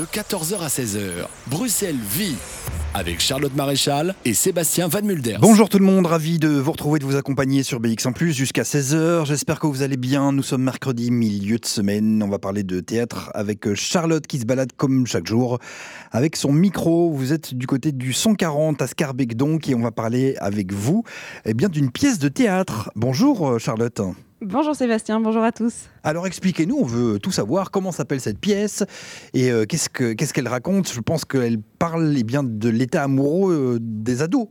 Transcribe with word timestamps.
de 0.00 0.06
14h 0.06 0.60
à 0.60 0.68
16h. 0.68 1.26
Bruxelles 1.48 1.98
vit 2.10 2.36
avec 2.94 3.20
Charlotte 3.20 3.54
Maréchal 3.54 4.14
et 4.24 4.32
Sébastien 4.32 4.88
Van 4.88 5.02
Mulder. 5.02 5.36
Bonjour 5.42 5.68
tout 5.68 5.78
le 5.78 5.84
monde, 5.84 6.06
ravi 6.06 6.38
de 6.38 6.48
vous 6.48 6.72
retrouver, 6.72 6.98
de 7.00 7.04
vous 7.04 7.16
accompagner 7.16 7.62
sur 7.62 7.80
BX 7.80 8.06
en 8.06 8.12
plus 8.12 8.32
jusqu'à 8.32 8.62
16h. 8.62 9.26
J'espère 9.26 9.60
que 9.60 9.66
vous 9.66 9.82
allez 9.82 9.98
bien. 9.98 10.32
Nous 10.32 10.42
sommes 10.42 10.62
mercredi, 10.62 11.10
milieu 11.10 11.58
de 11.58 11.66
semaine. 11.66 12.22
On 12.22 12.28
va 12.28 12.38
parler 12.38 12.62
de 12.62 12.80
théâtre 12.80 13.30
avec 13.34 13.74
Charlotte 13.74 14.26
qui 14.26 14.38
se 14.38 14.46
balade 14.46 14.72
comme 14.74 15.06
chaque 15.06 15.26
jour 15.26 15.58
avec 16.12 16.34
son 16.34 16.52
micro. 16.52 17.12
Vous 17.12 17.34
êtes 17.34 17.52
du 17.52 17.66
côté 17.66 17.92
du 17.92 18.14
140 18.14 18.80
à 18.80 18.86
Scarbeck 18.86 19.36
donc 19.36 19.68
et 19.68 19.74
on 19.74 19.82
va 19.82 19.90
parler 19.90 20.34
avec 20.38 20.72
vous 20.72 21.04
eh 21.44 21.52
bien 21.52 21.68
d'une 21.68 21.90
pièce 21.90 22.18
de 22.18 22.28
théâtre. 22.28 22.90
Bonjour 22.96 23.60
Charlotte. 23.60 24.00
Bonjour 24.42 24.74
Sébastien, 24.74 25.20
bonjour 25.20 25.42
à 25.42 25.52
tous. 25.52 25.90
Alors 26.02 26.26
expliquez-nous, 26.26 26.74
on 26.74 26.86
veut 26.86 27.18
tout 27.18 27.30
savoir, 27.30 27.70
comment 27.70 27.92
s'appelle 27.92 28.22
cette 28.22 28.38
pièce 28.38 28.84
et 29.34 29.50
euh, 29.50 29.66
qu'est-ce 29.66 30.32
qu'elle 30.32 30.48
raconte? 30.48 30.90
Je 30.90 31.00
pense 31.00 31.26
qu'elle 31.26 31.58
parle 31.60 32.14
eh 32.16 32.22
bien, 32.22 32.42
de 32.42 32.70
l'état 32.70 33.02
amoureux 33.02 33.74
euh, 33.74 33.78
des 33.82 34.22
ados. 34.22 34.48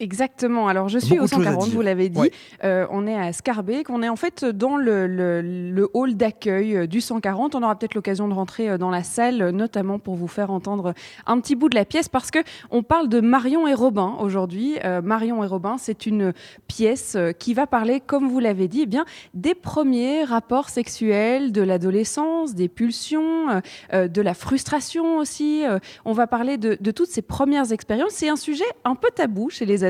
Exactement. 0.00 0.68
Alors, 0.68 0.88
je 0.88 0.98
suis 0.98 1.18
au 1.18 1.26
140, 1.26 1.70
vous 1.70 1.80
l'avez 1.80 2.08
dit. 2.08 2.30
Euh, 2.62 2.86
on 2.90 3.06
est 3.06 3.16
à 3.16 3.32
Scarbeck. 3.32 3.90
On 3.90 4.02
est 4.02 4.08
en 4.08 4.14
fait 4.14 4.44
dans 4.44 4.76
le, 4.76 5.08
le, 5.08 5.88
hall 5.92 6.14
d'accueil 6.14 6.76
euh, 6.76 6.86
du 6.86 7.00
140. 7.00 7.56
On 7.56 7.62
aura 7.64 7.76
peut-être 7.76 7.94
l'occasion 7.94 8.28
de 8.28 8.34
rentrer 8.34 8.68
euh, 8.68 8.78
dans 8.78 8.90
la 8.90 9.02
salle, 9.02 9.50
notamment 9.50 9.98
pour 9.98 10.14
vous 10.14 10.28
faire 10.28 10.52
entendre 10.52 10.94
un 11.26 11.40
petit 11.40 11.56
bout 11.56 11.68
de 11.68 11.74
la 11.74 11.84
pièce, 11.84 12.08
parce 12.08 12.30
que 12.30 12.38
on 12.70 12.84
parle 12.84 13.08
de 13.08 13.20
Marion 13.20 13.66
et 13.66 13.74
Robin 13.74 14.16
aujourd'hui. 14.20 14.76
Marion 15.02 15.42
et 15.42 15.46
Robin, 15.46 15.76
c'est 15.78 16.06
une 16.06 16.32
pièce 16.66 17.16
qui 17.38 17.54
va 17.54 17.66
parler, 17.66 18.00
comme 18.00 18.28
vous 18.28 18.38
l'avez 18.38 18.68
dit, 18.68 18.82
eh 18.82 18.86
bien 18.86 19.04
des 19.34 19.54
premiers 19.54 20.24
rapports 20.24 20.68
sexuels 20.68 21.52
de 21.52 21.62
l'adolescence, 21.62 22.54
des 22.54 22.68
pulsions, 22.68 23.60
de 23.92 24.20
la 24.20 24.34
frustration 24.34 25.18
aussi. 25.18 25.64
on 26.04 26.12
va 26.12 26.26
parler 26.26 26.58
de, 26.58 26.76
de 26.80 26.90
toutes 26.90 27.08
ces 27.08 27.22
premières 27.22 27.72
expériences. 27.72 28.12
C'est 28.12 28.28
un 28.28 28.36
sujet 28.36 28.64
un 28.84 28.94
peu 28.94 29.08
tabou 29.14 29.50
chez 29.50 29.66
les 29.66 29.84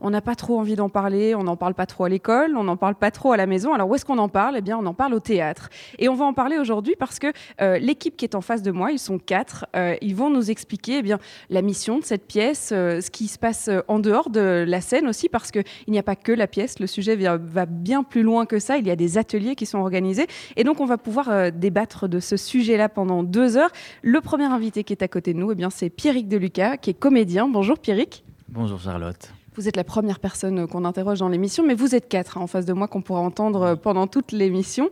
on 0.00 0.10
n'a 0.10 0.20
pas 0.20 0.34
trop 0.34 0.58
envie 0.58 0.76
d'en 0.76 0.88
parler, 0.88 1.34
on 1.34 1.42
n'en 1.42 1.56
parle 1.56 1.74
pas 1.74 1.86
trop 1.86 2.04
à 2.04 2.08
l'école, 2.08 2.56
on 2.56 2.64
n'en 2.64 2.76
parle 2.76 2.94
pas 2.94 3.10
trop 3.10 3.32
à 3.32 3.36
la 3.36 3.46
maison. 3.46 3.74
Alors 3.74 3.88
où 3.88 3.94
est-ce 3.94 4.04
qu'on 4.04 4.18
en 4.18 4.28
parle? 4.28 4.56
Eh 4.58 4.60
bien, 4.60 4.78
on 4.78 4.86
en 4.86 4.94
parle 4.94 5.14
au 5.14 5.20
théâtre. 5.20 5.68
Et 5.98 6.08
on 6.08 6.14
va 6.14 6.24
en 6.24 6.32
parler 6.32 6.58
aujourd'hui 6.58 6.94
parce 6.98 7.18
que 7.18 7.28
euh, 7.60 7.78
l'équipe 7.78 8.16
qui 8.16 8.24
est 8.24 8.34
en 8.34 8.40
face 8.40 8.62
de 8.62 8.70
moi, 8.70 8.92
ils 8.92 8.98
sont 8.98 9.18
quatre, 9.18 9.66
euh, 9.76 9.96
ils 10.00 10.14
vont 10.14 10.30
nous 10.30 10.50
expliquer 10.50 10.98
eh 10.98 11.02
bien, 11.02 11.18
la 11.48 11.62
mission 11.62 11.98
de 11.98 12.04
cette 12.04 12.26
pièce, 12.26 12.70
euh, 12.72 13.00
ce 13.00 13.10
qui 13.10 13.28
se 13.28 13.38
passe 13.38 13.70
en 13.88 13.98
dehors 13.98 14.30
de 14.30 14.64
la 14.66 14.80
scène 14.80 15.06
aussi, 15.08 15.28
parce 15.28 15.50
qu'il 15.50 15.64
n'y 15.88 15.98
a 15.98 16.02
pas 16.02 16.16
que 16.16 16.32
la 16.32 16.46
pièce, 16.46 16.78
le 16.78 16.86
sujet 16.86 17.16
va 17.16 17.66
bien 17.66 18.02
plus 18.02 18.22
loin 18.22 18.46
que 18.46 18.58
ça, 18.58 18.76
il 18.78 18.86
y 18.86 18.90
a 18.90 18.96
des 18.96 19.18
ateliers 19.18 19.54
qui 19.54 19.66
sont 19.66 19.78
organisés. 19.78 20.26
Et 20.56 20.64
donc, 20.64 20.80
on 20.80 20.86
va 20.86 20.98
pouvoir 20.98 21.52
débattre 21.52 22.08
de 22.08 22.20
ce 22.20 22.36
sujet-là 22.36 22.88
pendant 22.88 23.22
deux 23.22 23.56
heures. 23.56 23.70
Le 24.02 24.20
premier 24.20 24.44
invité 24.44 24.84
qui 24.84 24.92
est 24.92 25.02
à 25.02 25.08
côté 25.08 25.34
de 25.34 25.38
nous, 25.38 25.52
eh 25.52 25.54
bien, 25.54 25.70
c'est 25.70 25.90
Pierrick 25.90 26.28
Deluca, 26.28 26.76
qui 26.76 26.90
est 26.90 26.94
comédien. 26.94 27.48
Bonjour 27.48 27.78
Pierrick. 27.78 28.24
Bonjour 28.48 28.80
Charlotte. 28.80 29.30
Vous 29.56 29.66
êtes 29.66 29.76
la 29.76 29.84
première 29.84 30.20
personne 30.20 30.68
qu'on 30.68 30.84
interroge 30.84 31.18
dans 31.18 31.28
l'émission, 31.28 31.66
mais 31.66 31.74
vous 31.74 31.96
êtes 31.96 32.08
quatre 32.08 32.38
hein, 32.38 32.42
en 32.42 32.46
face 32.46 32.66
de 32.66 32.72
moi 32.72 32.86
qu'on 32.86 33.02
pourra 33.02 33.20
entendre 33.20 33.62
euh, 33.62 33.74
pendant 33.74 34.06
toute 34.06 34.30
l'émission. 34.30 34.90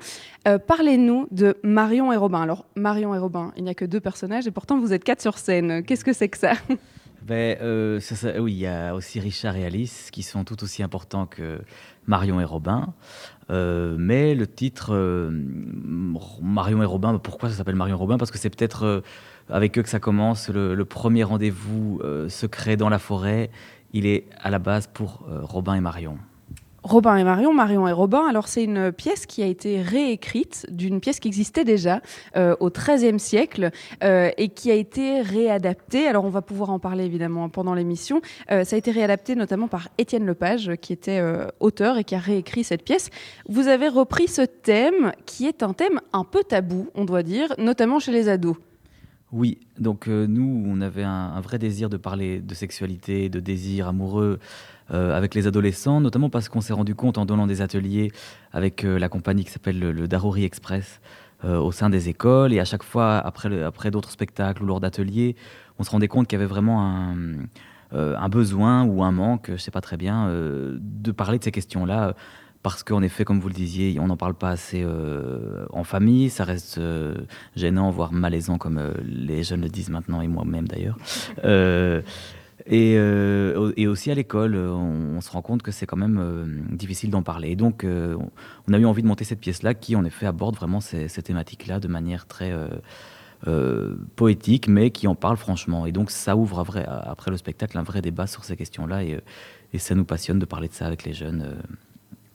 Euh, 0.48 0.58
parlez-nous 0.58 1.28
de 1.30 1.56
Marion 1.62 2.12
et 2.12 2.16
Robin. 2.16 2.42
Alors, 2.42 2.64
Marion 2.74 3.14
et 3.14 3.18
Robin, 3.18 3.52
il 3.56 3.62
n'y 3.62 3.70
a 3.70 3.74
que 3.74 3.84
deux 3.84 4.00
personnages 4.00 4.48
et 4.48 4.50
pourtant 4.50 4.80
vous 4.80 4.92
êtes 4.92 5.04
quatre 5.04 5.22
sur 5.22 5.38
scène. 5.38 5.84
Qu'est-ce 5.84 6.04
que 6.04 6.12
c'est 6.12 6.28
que 6.28 6.38
ça? 6.38 6.54
Ben, 7.22 7.58
euh, 7.60 8.00
Oui, 8.38 8.52
il 8.52 8.58
y 8.58 8.66
a 8.66 8.94
aussi 8.94 9.20
Richard 9.20 9.54
et 9.56 9.64
Alice 9.66 10.10
qui 10.10 10.22
sont 10.22 10.44
tout 10.44 10.62
aussi 10.64 10.82
importants 10.82 11.26
que 11.26 11.60
Marion 12.06 12.40
et 12.40 12.44
Robin. 12.44 12.94
mais 13.50 14.34
le 14.34 14.46
titre 14.46 14.94
Marion 16.40 16.82
et 16.82 16.86
Robin, 16.86 17.18
pourquoi 17.18 17.50
ça 17.50 17.56
s'appelle 17.56 17.74
Marion 17.74 17.96
et 17.96 17.98
Robin? 17.98 18.16
Parce 18.16 18.30
que 18.30 18.38
c'est 18.38 18.48
peut-être 18.48 19.02
avec 19.50 19.76
eux 19.76 19.82
que 19.82 19.90
ça 19.90 20.00
commence, 20.00 20.48
le, 20.48 20.74
le 20.74 20.84
premier 20.86 21.22
rendez-vous 21.22 22.00
secret 22.28 22.78
dans 22.78 22.88
la 22.88 22.98
forêt 22.98 23.50
il 23.92 24.06
est 24.06 24.24
à 24.40 24.50
la 24.50 24.58
base 24.58 24.86
pour 24.86 25.24
euh, 25.28 25.40
Robin 25.42 25.74
et 25.74 25.80
Marion. 25.80 26.18
Robin 26.84 27.16
et 27.16 27.24
Marion, 27.24 27.52
Marion 27.52 27.86
et 27.88 27.92
Robin. 27.92 28.26
Alors 28.28 28.48
c'est 28.48 28.64
une 28.64 28.92
pièce 28.92 29.26
qui 29.26 29.42
a 29.42 29.46
été 29.46 29.82
réécrite 29.82 30.64
d'une 30.70 31.00
pièce 31.00 31.20
qui 31.20 31.28
existait 31.28 31.64
déjà 31.64 32.00
euh, 32.36 32.54
au 32.60 32.70
XIIIe 32.70 33.18
siècle 33.18 33.70
euh, 34.02 34.30
et 34.38 34.48
qui 34.48 34.70
a 34.70 34.74
été 34.74 35.20
réadaptée. 35.20 36.06
Alors 36.06 36.24
on 36.24 36.30
va 36.30 36.40
pouvoir 36.40 36.70
en 36.70 36.78
parler 36.78 37.04
évidemment 37.04 37.48
pendant 37.48 37.74
l'émission. 37.74 38.22
ça 38.48 38.60
a 38.60 38.76
été 38.76 38.90
réadapté 38.90 39.34
notamment 39.34 39.68
par 39.68 39.88
Étienne 39.98 40.24
Lepage 40.24 40.72
qui 40.80 40.92
était 40.92 41.20
auteur 41.60 41.98
et 41.98 42.04
qui 42.04 42.14
a 42.14 42.20
réécrit 42.20 42.64
cette 42.64 42.84
pièce. 42.84 43.10
Vous 43.48 43.68
avez 43.68 43.88
repris 43.88 44.28
ce 44.28 44.42
thème 44.42 45.12
qui 45.26 45.46
est 45.46 45.62
un 45.62 45.74
thème 45.74 46.00
un 46.12 46.24
peu 46.24 46.42
tabou, 46.44 46.88
on 46.94 47.04
doit 47.04 47.24
dire, 47.24 47.52
notamment 47.58 47.98
chez 47.98 48.12
les 48.12 48.28
ados. 48.28 48.56
Oui, 49.30 49.58
donc 49.78 50.08
euh, 50.08 50.26
nous, 50.26 50.64
on 50.66 50.80
avait 50.80 51.02
un, 51.02 51.40
vrai 51.42 51.58
désir 51.58 51.90
de 51.90 51.98
parler 51.98 52.40
de 52.40 52.54
sexualité, 52.54 53.28
de 53.28 53.40
désir 53.40 53.86
amoureux 53.88 54.38
euh, 54.90 55.14
avec 55.14 55.34
les 55.34 55.46
adolescents, 55.46 56.00
notamment 56.00 56.30
parce 56.30 56.48
qu'on 56.48 56.62
s'est 56.62 56.72
rendu 56.72 56.94
compte 56.94 57.18
en 57.18 57.26
donnant 57.26 57.46
des 57.46 57.60
ateliers 57.60 58.10
avec 58.52 58.84
euh, 58.84 58.98
la 58.98 59.10
compagnie 59.10 59.44
qui 59.44 59.50
s'appelle 59.50 59.78
le, 59.78 59.92
le, 59.92 60.08
Express 60.38 61.00
au 61.44 61.70
sein 61.70 61.88
des 61.88 62.08
écoles, 62.08 62.52
et 62.52 62.58
à 62.58 62.64
chaque 62.64 62.82
fois, 62.82 63.16
après, 63.18 63.62
après 63.62 63.92
d'autres 63.92 64.10
spectacles 64.10 64.64
ou 64.64 64.66
lors 64.66 64.80
d'ateliers, 64.80 65.36
on 65.78 65.84
se 65.84 65.90
rendait 65.90 66.08
compte 66.08 66.26
qu'il 66.26 66.36
y 66.36 66.42
avait 66.42 66.48
vraiment 66.48 66.84
un, 66.84 67.14
un, 67.92 68.28
besoin 68.28 68.82
ou 68.82 69.04
un 69.04 69.12
manque, 69.12 69.44
je 69.46 69.52
ne 69.52 69.56
sais 69.56 69.70
pas 69.70 69.80
très 69.80 69.96
bien, 69.96 70.28
de 70.28 71.12
parler 71.12 71.38
de 71.38 71.44
ces 71.44 71.52
questions-là 71.52 72.16
parce 72.62 72.82
qu'en 72.82 73.02
effet, 73.02 73.24
comme 73.24 73.40
vous 73.40 73.48
le 73.48 73.54
disiez, 73.54 73.98
on 74.00 74.08
n'en 74.08 74.16
parle 74.16 74.34
pas 74.34 74.50
assez 74.50 74.82
euh, 74.84 75.64
en 75.70 75.84
famille, 75.84 76.28
ça 76.28 76.44
reste 76.44 76.78
euh, 76.78 77.14
gênant, 77.54 77.90
voire 77.90 78.12
malaisant, 78.12 78.58
comme 78.58 78.78
euh, 78.78 78.92
les 79.04 79.44
jeunes 79.44 79.60
le 79.60 79.68
disent 79.68 79.90
maintenant, 79.90 80.20
et 80.20 80.28
moi-même 80.28 80.66
d'ailleurs. 80.66 80.98
Et, 82.70 82.94
et, 82.96 83.86
aussi 83.86 84.10
à 84.10 84.14
l'école, 84.14 84.54
on, 84.54 85.22
se 85.22 85.30
rend 85.30 85.40
compte 85.40 85.62
que 85.62 85.70
c'est 85.70 85.86
quand 85.86 85.96
même 85.96 86.66
difficile 86.70 87.08
d'en 87.08 87.22
parler. 87.22 87.52
Et 87.52 87.56
donc, 87.56 87.86
on 87.86 88.72
a 88.74 88.78
eu 88.78 88.84
envie 88.84 89.00
de 89.00 89.06
monter 89.06 89.24
cette 89.24 89.40
pièce-là 89.40 89.72
qui, 89.72 89.96
en 89.96 90.04
effet, 90.04 90.26
aborde 90.26 90.54
vraiment 90.56 90.80
ces, 90.80 91.08
ces 91.08 91.22
thématiques-là 91.22 91.80
de 91.80 91.88
manière 91.88 92.26
très 92.26 92.52
poétique, 94.16 94.68
mais 94.68 94.90
qui 94.90 95.06
en 95.06 95.14
parle 95.14 95.38
franchement. 95.38 95.86
Et 95.86 95.92
donc, 95.92 96.10
ça 96.10 96.36
ouvre 96.36 96.62
vrai, 96.62 96.84
après 96.86 97.30
le 97.30 97.38
spectacle 97.38 97.78
un 97.78 97.84
vrai 97.84 98.02
débat 98.02 98.26
sur 98.26 98.44
ces 98.44 98.56
questions-là. 98.56 99.02
Et, 99.02 99.18
et, 99.72 99.78
ça 99.78 99.94
nous 99.94 100.04
passionne 100.04 100.38
de 100.38 100.44
parler 100.44 100.68
de 100.68 100.74
ça 100.74 100.84
avec 100.84 101.04
les 101.04 101.14
jeunes 101.14 101.56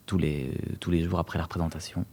tous 0.06 0.18
les, 0.18 0.52
tous 0.80 0.90
les 0.90 1.02
jours 1.02 1.18
après 1.18 1.38
la 1.38 1.44
représentation 1.44 2.04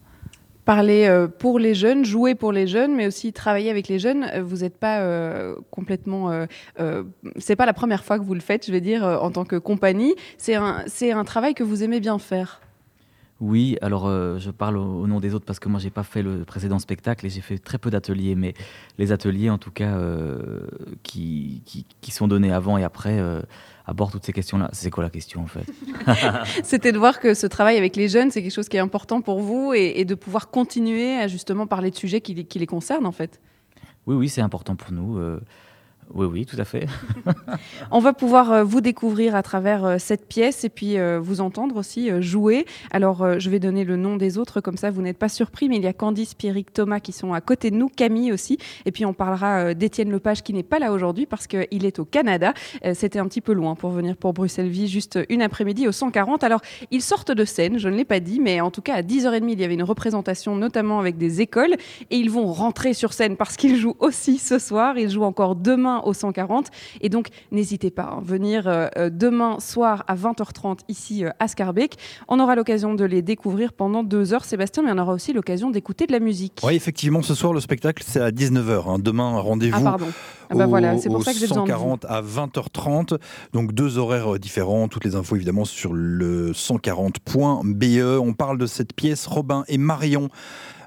parler 0.66 1.08
euh, 1.08 1.28
pour 1.28 1.60
les 1.60 1.76
jeunes, 1.76 2.06
jouer 2.06 2.36
pour 2.36 2.52
les 2.52 2.68
jeunes, 2.68 2.96
mais 2.96 3.08
aussi 3.08 3.34
travailler 3.34 3.70
avec 3.70 3.88
les 3.88 4.00
jeunes. 4.00 4.24
Euh, 4.34 4.44
vous 4.44 4.58
n'êtes 4.58 4.78
pas 4.78 5.02
euh, 5.02 5.56
complètement. 5.70 6.32
c'est 7.38 7.56
pas 7.56 7.66
la 7.66 7.74
première 7.74 8.04
fois 8.04 8.18
que 8.20 8.24
vous 8.24 8.34
le 8.34 8.40
faites, 8.42 8.66
je 8.66 8.72
vais 8.72 8.82
dire, 8.82 9.04
en 9.04 9.32
tant 9.32 9.46
que 9.46 9.58
compagnie. 9.58 10.16
C'est 10.38 10.56
un, 10.56 10.84
c'est 10.88 11.12
un 11.12 11.24
travail 11.24 11.54
que 11.54 11.64
vous 11.64 11.84
aimez 11.84 12.00
bien 12.00 12.18
faire. 12.20 12.62
Oui, 13.40 13.78
alors 13.82 14.08
je 14.08 14.52
parle 14.52 14.78
au, 14.78 15.08
nom 15.08 15.20
des 15.20 15.34
autres 15.34 15.46
parce 15.46 15.60
que 15.60 15.68
moi 15.68 15.80
j'ai 15.80 15.90
pas 15.90 16.04
fait 16.04 16.22
le 16.22 16.46
précédent 16.46 16.78
spectacle 16.78 17.26
et 17.26 17.30
j'ai 17.30 17.42
fait 17.42 17.58
très 17.58 17.80
peu 17.80 17.90
d'ateliers, 17.90 18.36
mais 18.36 18.54
les 19.00 19.12
ateliers 19.12 19.50
en 19.50 19.58
tout 19.58 19.72
cas 19.72 19.98
qui, 21.02 21.64
qui, 21.66 21.86
qui, 22.02 22.12
sont 22.12 22.28
donnés 22.28 22.52
avant 22.52 22.78
et 22.78 22.84
après 22.84 23.20
aborde 23.86 24.12
toutes 24.12 24.26
ces 24.26 24.34
questions-là. 24.34 24.70
C'est 24.74 24.90
quoi 24.90 25.04
la 25.04 25.10
question 25.10 25.42
en 25.42 25.48
fait 25.48 25.66
C'était 26.64 26.92
de 26.92 26.98
voir 26.98 27.20
que 27.20 27.34
ce 27.34 27.48
travail 27.48 27.78
avec 27.78 27.96
les 27.96 28.08
jeunes, 28.08 28.32
c'est 28.32 28.42
quelque 28.42 28.54
chose 28.54 28.70
qui 28.70 28.78
est 28.78 28.82
important 28.82 29.22
pour 29.22 29.40
vous 29.42 29.74
et, 29.74 30.06
de 30.06 30.16
pouvoir 30.16 30.50
continuer 30.50 31.18
à 31.18 31.28
justement 31.28 31.68
parler 31.68 31.92
de 31.92 31.96
sujets 31.96 32.22
qui, 32.22 32.46
qui 32.46 32.60
les 32.60 32.68
concernent 32.68 33.06
en 33.06 33.12
fait. 33.12 33.40
Oui, 34.08 34.16
oui, 34.16 34.30
c'est 34.30 34.42
important 34.42 34.76
pour 34.76 34.92
nous. 34.92 35.18
Euh, 35.18 35.40
oui, 36.14 36.26
oui, 36.26 36.46
tout 36.46 36.58
à 36.60 36.66
fait. 36.66 36.88
On 37.92 38.00
va 38.00 38.14
pouvoir 38.14 38.52
euh, 38.52 38.64
vous 38.64 38.82
découvrir 38.82 39.36
à 39.36 39.44
travers 39.44 39.86
euh, 39.86 39.96
cette 40.00 40.28
pièce 40.28 40.64
et 40.64 40.70
puis 40.70 40.98
euh, 40.98 41.20
vous 41.22 41.42
entendre 41.42 41.78
aussi 41.78 42.10
jouer. 42.22 42.66
Alors, 42.92 43.40
je 43.40 43.50
vais 43.50 43.60
donner 43.60 43.84
le 43.84 43.96
nom 43.96 44.18
des 44.18 44.38
autres, 44.38 44.62
comme 44.62 44.78
ça 44.78 44.92
vous 44.92 45.02
n'êtes 45.02 45.18
pas 45.18 45.30
surpris, 45.30 45.70
mais 45.70 45.78
il 45.78 45.84
y 45.84 45.88
a 45.88 45.94
Candice, 45.94 46.34
Pierrick, 46.34 46.74
Thomas 46.74 47.00
qui 47.00 47.12
sont 47.12 47.34
à 47.34 47.42
côté 47.42 47.72
de 47.72 47.76
nous, 47.76 47.90
Camille 47.90 48.32
aussi. 48.32 48.58
Et 48.86 48.92
puis 48.92 49.06
on 49.06 49.14
parlera 49.14 49.74
d'Étienne 49.74 50.12
Lepage 50.12 50.44
qui 50.44 50.54
n'est 50.54 50.64
pas 50.64 50.80
là 50.80 50.92
aujourd'hui 50.92 51.26
parce 51.26 51.48
qu'il 51.48 51.86
est 51.86 52.00
au 52.00 52.06
Canada. 52.06 52.54
C'était 52.94 53.20
un 53.20 53.28
petit 53.28 53.42
peu 53.42 53.54
loin 53.54 53.76
pour 53.76 53.92
venir 53.92 54.18
pour 54.18 54.34
Bruxelles-Vie, 54.34 54.88
juste 54.88 55.20
une 55.30 55.42
après-midi 55.42 55.88
au 55.88 55.92
140. 55.92 56.44
Alors, 56.44 56.62
ils 56.92 57.02
sortent 57.02 57.32
de 57.32 57.46
scène, 57.46 57.78
je 57.78 57.90
ne 57.90 57.96
l'ai 57.96 58.06
pas 58.06 58.20
dit, 58.20 58.40
mais 58.40 58.62
en 58.62 58.72
tout 58.72 58.82
cas 58.82 58.96
à 58.96 59.02
10h30, 59.02 59.50
il 59.50 59.60
y 59.60 59.64
avait 59.64 59.74
une 59.74 59.84
représentation, 59.84 60.56
notamment 60.56 61.00
avec 61.00 61.18
des 61.18 61.42
écoles. 61.42 61.76
Et 62.10 62.18
ils 62.18 62.30
vont 62.30 62.52
rentrer 62.52 62.94
sur 62.94 63.14
scène 63.14 63.38
parce 63.38 63.58
qu'ils 63.58 63.78
jouent 63.78 63.98
aussi 64.00 64.38
ce 64.38 64.60
soir. 64.60 64.98
Ils 64.98 65.10
jouent 65.10 65.24
encore 65.24 65.56
demain 65.56 66.01
au 66.06 66.14
140. 66.14 66.68
Et 67.02 67.10
donc, 67.10 67.28
n'hésitez 67.52 67.92
pas 67.92 68.04
à 68.04 68.14
hein, 68.14 68.22
venir 68.24 68.68
euh, 68.68 68.88
euh, 68.98 69.10
demain 69.12 69.60
soir 69.60 70.04
à 70.08 70.16
20h30 70.16 70.80
ici 70.88 71.26
euh, 71.26 71.30
à 71.40 71.48
Scarbeck. 71.48 71.98
On 72.28 72.40
aura 72.40 72.56
l'occasion 72.56 72.94
de 72.94 73.06
les 73.06 73.22
découvrir 73.22 73.74
pendant 73.74 74.04
deux 74.04 74.34
heures, 74.34 74.46
Sébastien, 74.46 74.84
mais 74.84 74.92
on 74.92 74.98
aura 74.98 75.14
aussi 75.14 75.34
l'occasion 75.34 75.70
d'écouter 75.70 76.08
de 76.08 76.12
la 76.12 76.20
musique. 76.20 76.60
Oui, 76.64 76.76
effectivement, 76.76 77.22
ce 77.22 77.36
soir, 77.36 77.54
le 77.54 77.60
spectacle, 77.60 78.04
c'est 78.06 78.22
à 78.22 78.32
19h. 78.32 78.90
Hein. 78.90 79.00
Demain, 79.00 79.40
rendez-vous. 79.40 79.86
Ah, 79.86 79.98
ah 80.50 80.56
bah 80.56 80.66
voilà, 80.66 80.98
c'est 80.98 81.10
pour 81.10 81.24
ça 81.24 81.34
que 81.34 81.40
140 81.40 82.06
à 82.06 82.22
20h30, 82.22 83.18
donc 83.54 83.72
deux 83.72 83.98
horaires 83.98 84.38
différents. 84.38 84.90
Toutes 84.90 85.06
les 85.06 85.16
infos 85.16 85.38
évidemment 85.38 85.64
sur 85.64 85.94
le 85.94 86.52
140.be. 86.52 88.20
On 88.22 88.34
parle 88.34 88.58
de 88.58 88.66
cette 88.66 88.94
pièce 88.94 89.28
Robin 89.28 89.64
et 89.68 89.78
Marion. 89.78 90.30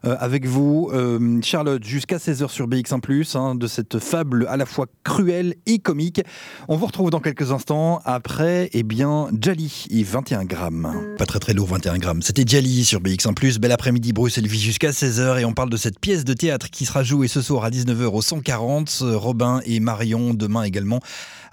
Euh, 0.06 0.16
avec 0.20 0.46
vous, 0.46 0.90
euh, 0.92 1.40
Charlotte, 1.42 1.82
jusqu'à 1.82 2.18
16h 2.18 2.50
sur 2.50 2.68
BX1+, 2.68 3.36
hein, 3.36 3.54
de 3.54 3.66
cette 3.66 3.98
fable 3.98 4.46
à 4.48 4.56
la 4.56 4.66
fois 4.66 4.86
cruelle 5.02 5.54
et 5.66 5.78
comique. 5.78 6.20
On 6.68 6.76
vous 6.76 6.86
retrouve 6.86 7.10
dans 7.10 7.20
quelques 7.20 7.52
instants 7.52 8.00
après, 8.04 8.68
eh 8.72 8.82
bien, 8.82 9.28
Jali 9.40 9.86
et 9.90 10.02
21 10.02 10.44
grammes. 10.44 11.14
Pas 11.16 11.26
très 11.26 11.38
très 11.38 11.54
lourd, 11.54 11.68
21 11.68 11.98
grammes. 11.98 12.22
C'était 12.22 12.44
Jali 12.46 12.84
sur 12.84 13.00
BX1+, 13.00 13.58
bel 13.58 13.72
après-midi, 13.72 14.12
Bruxelles 14.12 14.46
vie 14.46 14.60
jusqu'à 14.60 14.90
16h 14.90 15.40
et 15.40 15.44
on 15.44 15.54
parle 15.54 15.70
de 15.70 15.76
cette 15.76 15.98
pièce 15.98 16.24
de 16.24 16.34
théâtre 16.34 16.70
qui 16.70 16.84
sera 16.84 17.02
jouée 17.02 17.28
ce 17.28 17.40
soir 17.40 17.64
à 17.64 17.70
19h 17.70 18.04
au 18.04 18.22
140. 18.22 19.02
Robin 19.14 19.60
et 19.64 19.80
Marion 19.80 20.34
demain 20.34 20.64
également 20.64 21.00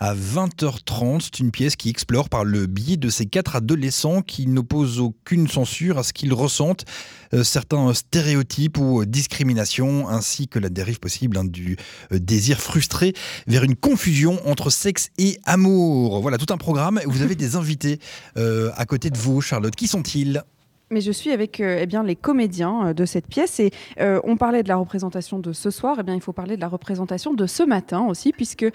à 0.01 0.15
20h30. 0.15 1.21
C'est 1.21 1.39
une 1.39 1.51
pièce 1.51 1.75
qui 1.75 1.89
explore 1.89 2.27
par 2.27 2.43
le 2.43 2.65
biais 2.65 2.97
de 2.97 3.09
ces 3.09 3.27
quatre 3.27 3.55
adolescents 3.55 4.23
qui 4.23 4.47
n'opposent 4.47 4.99
aucune 4.99 5.47
censure 5.47 5.99
à 5.99 6.03
ce 6.03 6.11
qu'ils 6.11 6.33
ressentent, 6.33 6.85
euh, 7.33 7.43
certains 7.43 7.93
stéréotypes 7.93 8.79
ou 8.79 9.05
discriminations, 9.05 10.09
ainsi 10.09 10.47
que 10.47 10.57
la 10.57 10.69
dérive 10.69 10.99
possible 10.99 11.37
hein, 11.37 11.45
du 11.45 11.77
euh, 12.11 12.17
désir 12.19 12.59
frustré 12.59 13.13
vers 13.45 13.63
une 13.63 13.75
confusion 13.75 14.39
entre 14.49 14.71
sexe 14.71 15.09
et 15.19 15.37
amour. 15.45 16.19
Voilà 16.19 16.39
tout 16.39 16.51
un 16.51 16.57
programme. 16.57 16.99
Vous 17.05 17.21
avez 17.21 17.35
des 17.35 17.55
invités 17.55 17.99
euh, 18.37 18.71
à 18.75 18.85
côté 18.85 19.11
de 19.11 19.17
vous, 19.19 19.39
Charlotte. 19.39 19.75
Qui 19.75 19.87
sont-ils? 19.87 20.43
Mais 20.91 21.01
je 21.01 21.11
suis 21.11 21.31
avec 21.31 21.59
euh, 21.59 21.83
eh 21.89 22.05
les 22.05 22.15
comédiens 22.15 22.87
euh, 22.87 22.93
de 22.93 23.05
cette 23.05 23.27
pièce 23.27 23.59
et 23.59 23.71
euh, 23.99 24.19
on 24.23 24.37
parlait 24.37 24.63
de 24.63 24.67
la 24.67 24.75
représentation 24.75 25.39
de 25.39 25.53
ce 25.53 25.69
soir, 25.69 25.97
eh 25.99 26.03
bien, 26.03 26.13
il 26.13 26.21
faut 26.21 26.33
parler 26.33 26.55
de 26.55 26.61
la 26.61 26.67
représentation 26.67 27.33
de 27.33 27.45
ce 27.47 27.63
matin 27.63 28.05
aussi, 28.07 28.31
puisque 28.33 28.65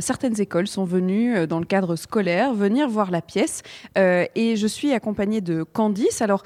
certaines 0.00 0.40
écoles 0.40 0.66
sont 0.66 0.84
venues 0.84 1.46
dans 1.46 1.60
le 1.60 1.64
cadre 1.64 1.94
scolaire 1.96 2.52
venir 2.54 2.88
voir 2.88 3.10
la 3.10 3.22
pièce. 3.22 3.62
et 3.96 4.56
je 4.56 4.66
suis 4.66 4.92
accompagnée 4.92 5.40
de 5.40 5.62
Candice. 5.62 6.22
Alors, 6.22 6.42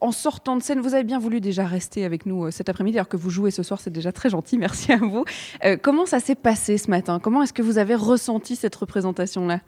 en 0.00 0.12
sortant 0.12 0.56
de 0.56 0.62
scène, 0.62 0.80
vous 0.80 0.94
avez 0.94 1.04
bien 1.04 1.18
voulu 1.18 1.40
déjà 1.40 1.64
rester 1.64 2.04
avec 2.04 2.26
nous 2.26 2.50
cet 2.50 2.68
après-midi, 2.68 2.98
alors 2.98 3.08
que 3.08 3.16
vous 3.16 3.30
jouez 3.30 3.50
ce 3.50 3.62
soir, 3.62 3.80
c'est 3.80 3.92
déjà 3.92 4.12
très 4.12 4.30
gentil, 4.30 4.58
merci 4.66 4.92
à 4.92 4.98
vous. 4.98 5.24
comment 5.82 6.06
ça 6.06 6.20
s'est 6.20 6.34
passé 6.34 6.78
ce 6.78 6.90
matin? 6.90 7.18
Comment 7.20 7.42
est-ce 7.42 7.52
que 7.52 7.62
vous 7.62 7.78
avez 7.78 7.94
ressenti 7.94 8.56
cette 8.56 8.76
représentation-là? 8.76 9.60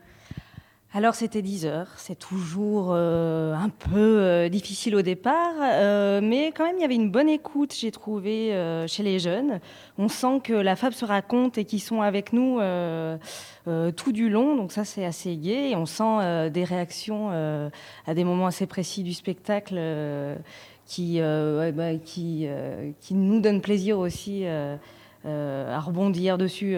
Alors 0.93 1.15
c'était 1.15 1.41
10 1.41 1.67
heures, 1.67 1.87
c'est 1.99 2.19
toujours 2.19 2.89
euh, 2.91 3.55
un 3.55 3.69
peu 3.69 4.19
euh, 4.19 4.49
difficile 4.49 4.97
au 4.97 5.03
départ, 5.03 5.55
euh, 5.63 6.21
mais 6.21 6.51
quand 6.51 6.65
même 6.65 6.75
il 6.79 6.83
y 6.83 6.85
avait 6.85 6.97
une 6.97 7.13
bonne 7.13 7.29
écoute, 7.29 7.73
j'ai 7.79 7.93
trouvé, 7.93 8.51
chez 8.89 9.05
les 9.05 9.21
jeunes. 9.21 9.61
On 9.99 10.09
sent 10.09 10.41
que 10.43 10.53
la 10.53 10.75
fable 10.75 10.95
se 10.97 11.05
raconte 11.05 11.59
et 11.59 11.65
qu'ils 11.65 11.81
sont 11.81 12.03
avec 12.03 12.33
nous 12.33 12.59
tout 13.97 14.13
du 14.13 14.29
long, 14.29 14.57
donc 14.57 14.73
ça 14.73 14.85
c'est 14.85 15.05
assez 15.05 15.37
gai. 15.37 15.71
Et 15.71 15.77
on 15.77 15.87
sent 15.87 16.51
des 16.51 16.65
réactions 16.65 17.31
à 17.31 18.15
des 18.15 18.25
moments 18.25 18.47
assez 18.47 18.67
précis 18.67 19.05
du 19.05 19.15
spectacle 19.15 19.81
qui, 20.87 21.21
bah, 21.21 21.95
qui, 22.05 22.49
qui 23.01 23.15
nous 23.15 23.41
donnent 23.41 23.61
plaisir 23.61 24.01
aussi 24.01 24.45
à 24.45 25.81
rebondir 25.81 26.37
dessus. 26.37 26.75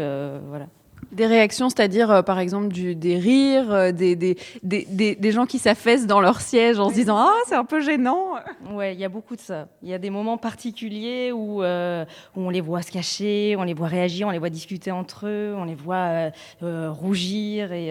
voilà. 0.48 0.66
Des 1.12 1.26
réactions, 1.26 1.68
c'est-à-dire 1.68 2.10
euh, 2.10 2.22
par 2.22 2.38
exemple 2.38 2.68
des 2.72 3.18
rires, 3.18 3.72
euh, 3.72 3.92
des, 3.92 4.16
des, 4.16 4.36
des, 4.62 5.14
des, 5.14 5.32
gens 5.32 5.44
qui 5.44 5.58
s'affaissent 5.58 6.06
dans 6.06 6.20
leur 6.20 6.40
siège 6.40 6.78
en 6.78 6.88
se 6.88 6.94
disant 6.94 7.16
Ah, 7.18 7.34
c'est 7.46 7.54
un 7.54 7.64
peu 7.64 7.80
gênant. 7.80 8.34
Ouais, 8.70 8.94
il 8.94 9.00
y 9.00 9.04
a 9.04 9.08
beaucoup 9.08 9.36
de 9.36 9.40
ça. 9.40 9.68
Il 9.82 9.90
y 9.90 9.94
a 9.94 9.98
des 9.98 10.10
moments 10.10 10.38
particuliers 10.38 11.30
où, 11.30 11.62
euh, 11.62 12.04
où, 12.34 12.40
on 12.40 12.50
les 12.50 12.62
voit 12.62 12.82
se 12.82 12.90
cacher, 12.90 13.54
on 13.58 13.64
les 13.64 13.74
voit 13.74 13.88
réagir, 13.88 14.26
on 14.26 14.30
les 14.30 14.38
voit 14.38 14.50
discuter 14.50 14.90
entre 14.90 15.26
eux, 15.26 15.54
on 15.56 15.64
les 15.64 15.74
voit 15.74 16.30
rougir. 16.62 17.72
Et, 17.72 17.88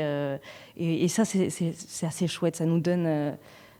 et, 0.78 1.04
et 1.04 1.08
ça, 1.08 1.24
c'est 1.26 2.06
assez 2.06 2.28
chouette. 2.28 2.56
Ça 2.56 2.66
nous 2.66 2.80
donne 2.80 3.36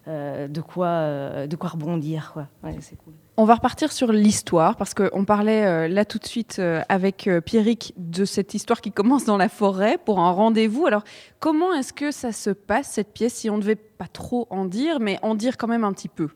de, 0.08 0.62
quoi, 0.62 1.48
de 1.48 1.56
quoi 1.56 1.70
rebondir. 1.70 2.32
Quoi. 2.34 2.48
Ouais, 2.64 2.76
c'est 2.82 2.96
cool. 2.98 3.14
On 3.42 3.46
va 3.46 3.56
repartir 3.56 3.92
sur 3.92 4.12
l'histoire 4.12 4.76
parce 4.76 4.94
qu'on 4.94 5.26
parlait 5.26 5.66
euh, 5.66 5.88
là 5.88 6.06
tout 6.06 6.20
de 6.20 6.28
suite 6.28 6.58
euh, 6.60 6.84
avec 6.90 7.28
euh, 7.28 7.42
Pierrick 7.42 7.94
de 7.98 8.24
cette 8.24 8.54
histoire 8.54 8.82
qui 8.82 8.92
commence 8.92 9.26
dans 9.26 9.38
la 9.38 9.50
forêt 9.50 9.98
pour 9.98 10.20
un 10.20 10.30
rendez-vous. 10.30 10.86
Alors 10.86 11.04
comment 11.40 11.74
est-ce 11.74 11.92
que 11.92 12.12
ça 12.12 12.34
se 12.34 12.50
passe 12.50 12.90
cette 12.90 13.14
pièce 13.14 13.34
si 13.34 13.50
on 13.50 13.56
ne 13.56 13.62
devait 13.62 13.76
pas 13.76 14.08
trop 14.08 14.48
en 14.50 14.66
dire 14.66 15.00
mais 15.00 15.18
en 15.24 15.34
dire 15.34 15.58
quand 15.58 15.68
même 15.68 15.86
un 15.86 15.94
petit 15.94 16.10
peu? 16.10 16.28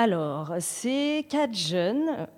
Alors, 0.00 0.52
c'est 0.60 1.26
quatre 1.28 1.56
jeunes 1.56 2.28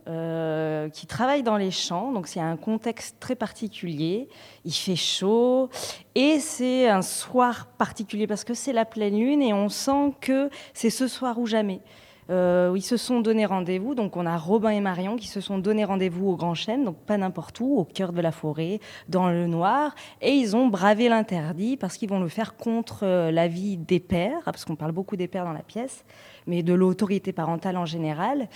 qui 0.94 1.06
travaillent 1.06 1.42
dans 1.42 1.58
les 1.58 1.70
champs, 1.70 2.10
donc 2.10 2.26
c'est 2.26 2.40
un 2.40 2.56
contexte 2.56 3.16
très 3.20 3.34
particulier. 3.34 4.30
Il 4.64 4.72
fait 4.72 4.96
chaud 4.96 5.68
et 6.14 6.40
c'est 6.40 6.88
un 6.88 7.02
soir 7.02 7.66
particulier 7.76 8.26
parce 8.26 8.44
que 8.44 8.54
c'est 8.54 8.72
la 8.72 8.86
pleine 8.86 9.18
lune 9.18 9.42
et 9.42 9.52
on 9.52 9.68
sent 9.68 10.14
que 10.22 10.48
c'est 10.72 10.88
ce 10.88 11.06
soir 11.06 11.38
ou 11.38 11.44
jamais. 11.44 11.82
Euh, 12.30 12.72
ils 12.76 12.82
se 12.82 12.96
sont 12.96 13.20
donné 13.20 13.44
rendez-vous. 13.44 13.94
Donc, 13.94 14.16
on 14.16 14.24
a 14.24 14.36
Robin 14.36 14.70
et 14.70 14.80
Marion 14.80 15.16
qui 15.16 15.26
se 15.26 15.40
sont 15.40 15.58
donné 15.58 15.84
rendez-vous 15.84 16.28
au 16.28 16.36
Grand 16.36 16.54
Chêne, 16.54 16.84
donc 16.84 16.96
pas 16.96 17.16
n'importe 17.16 17.58
où, 17.60 17.76
au 17.76 17.84
cœur 17.84 18.12
de 18.12 18.20
la 18.20 18.32
forêt, 18.32 18.80
dans 19.08 19.28
le 19.28 19.46
noir. 19.46 19.94
Et 20.22 20.32
ils 20.32 20.54
ont 20.54 20.68
bravé 20.68 21.08
l'interdit 21.08 21.76
parce 21.76 21.96
qu'ils 21.96 22.08
vont 22.08 22.20
le 22.20 22.28
faire 22.28 22.56
contre 22.56 23.00
euh, 23.02 23.30
l'avis 23.30 23.76
des 23.76 24.00
pères, 24.00 24.42
parce 24.44 24.64
qu'on 24.64 24.76
parle 24.76 24.92
beaucoup 24.92 25.16
des 25.16 25.28
pères 25.28 25.44
dans 25.44 25.52
la 25.52 25.62
pièce, 25.62 26.04
mais 26.46 26.62
de 26.62 26.72
l'autorité 26.72 27.32
parentale 27.32 27.76
en 27.76 27.86
général. 27.86 28.48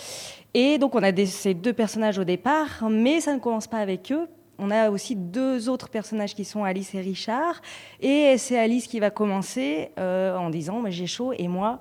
Et 0.54 0.78
donc, 0.78 0.94
on 0.94 1.02
a 1.02 1.14
ces 1.26 1.54
deux 1.54 1.72
personnages 1.72 2.18
au 2.18 2.24
départ, 2.24 2.88
mais 2.88 3.20
ça 3.20 3.34
ne 3.34 3.40
commence 3.40 3.66
pas 3.66 3.78
avec 3.78 4.12
eux 4.12 4.28
on 4.56 4.70
a 4.70 4.88
aussi 4.90 5.16
deux 5.16 5.68
autres 5.68 5.88
personnages 5.88 6.32
qui 6.32 6.44
sont 6.44 6.62
Alice 6.62 6.94
et 6.94 7.00
Richard. 7.00 7.60
Et 8.00 8.36
c'est 8.38 8.56
Alice 8.56 8.86
qui 8.86 9.00
va 9.00 9.10
commencer 9.10 9.90
euh, 9.98 10.36
en 10.36 10.48
disant 10.48 10.80
J'ai 10.88 11.08
chaud 11.08 11.32
et 11.32 11.48
moi, 11.48 11.80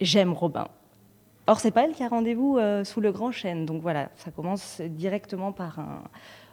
j'aime 0.00 0.32
Robin. 0.32 0.68
Or, 1.48 1.60
c'est 1.60 1.70
pas 1.70 1.84
elle 1.84 1.94
qui 1.94 2.04
a 2.04 2.08
rendez-vous 2.08 2.58
euh, 2.58 2.84
sous 2.84 3.00
le 3.00 3.10
grand 3.10 3.32
chêne. 3.32 3.64
Donc 3.64 3.80
voilà, 3.80 4.10
ça 4.16 4.30
commence 4.30 4.82
directement 4.82 5.50
par 5.50 5.78
un, 5.78 6.02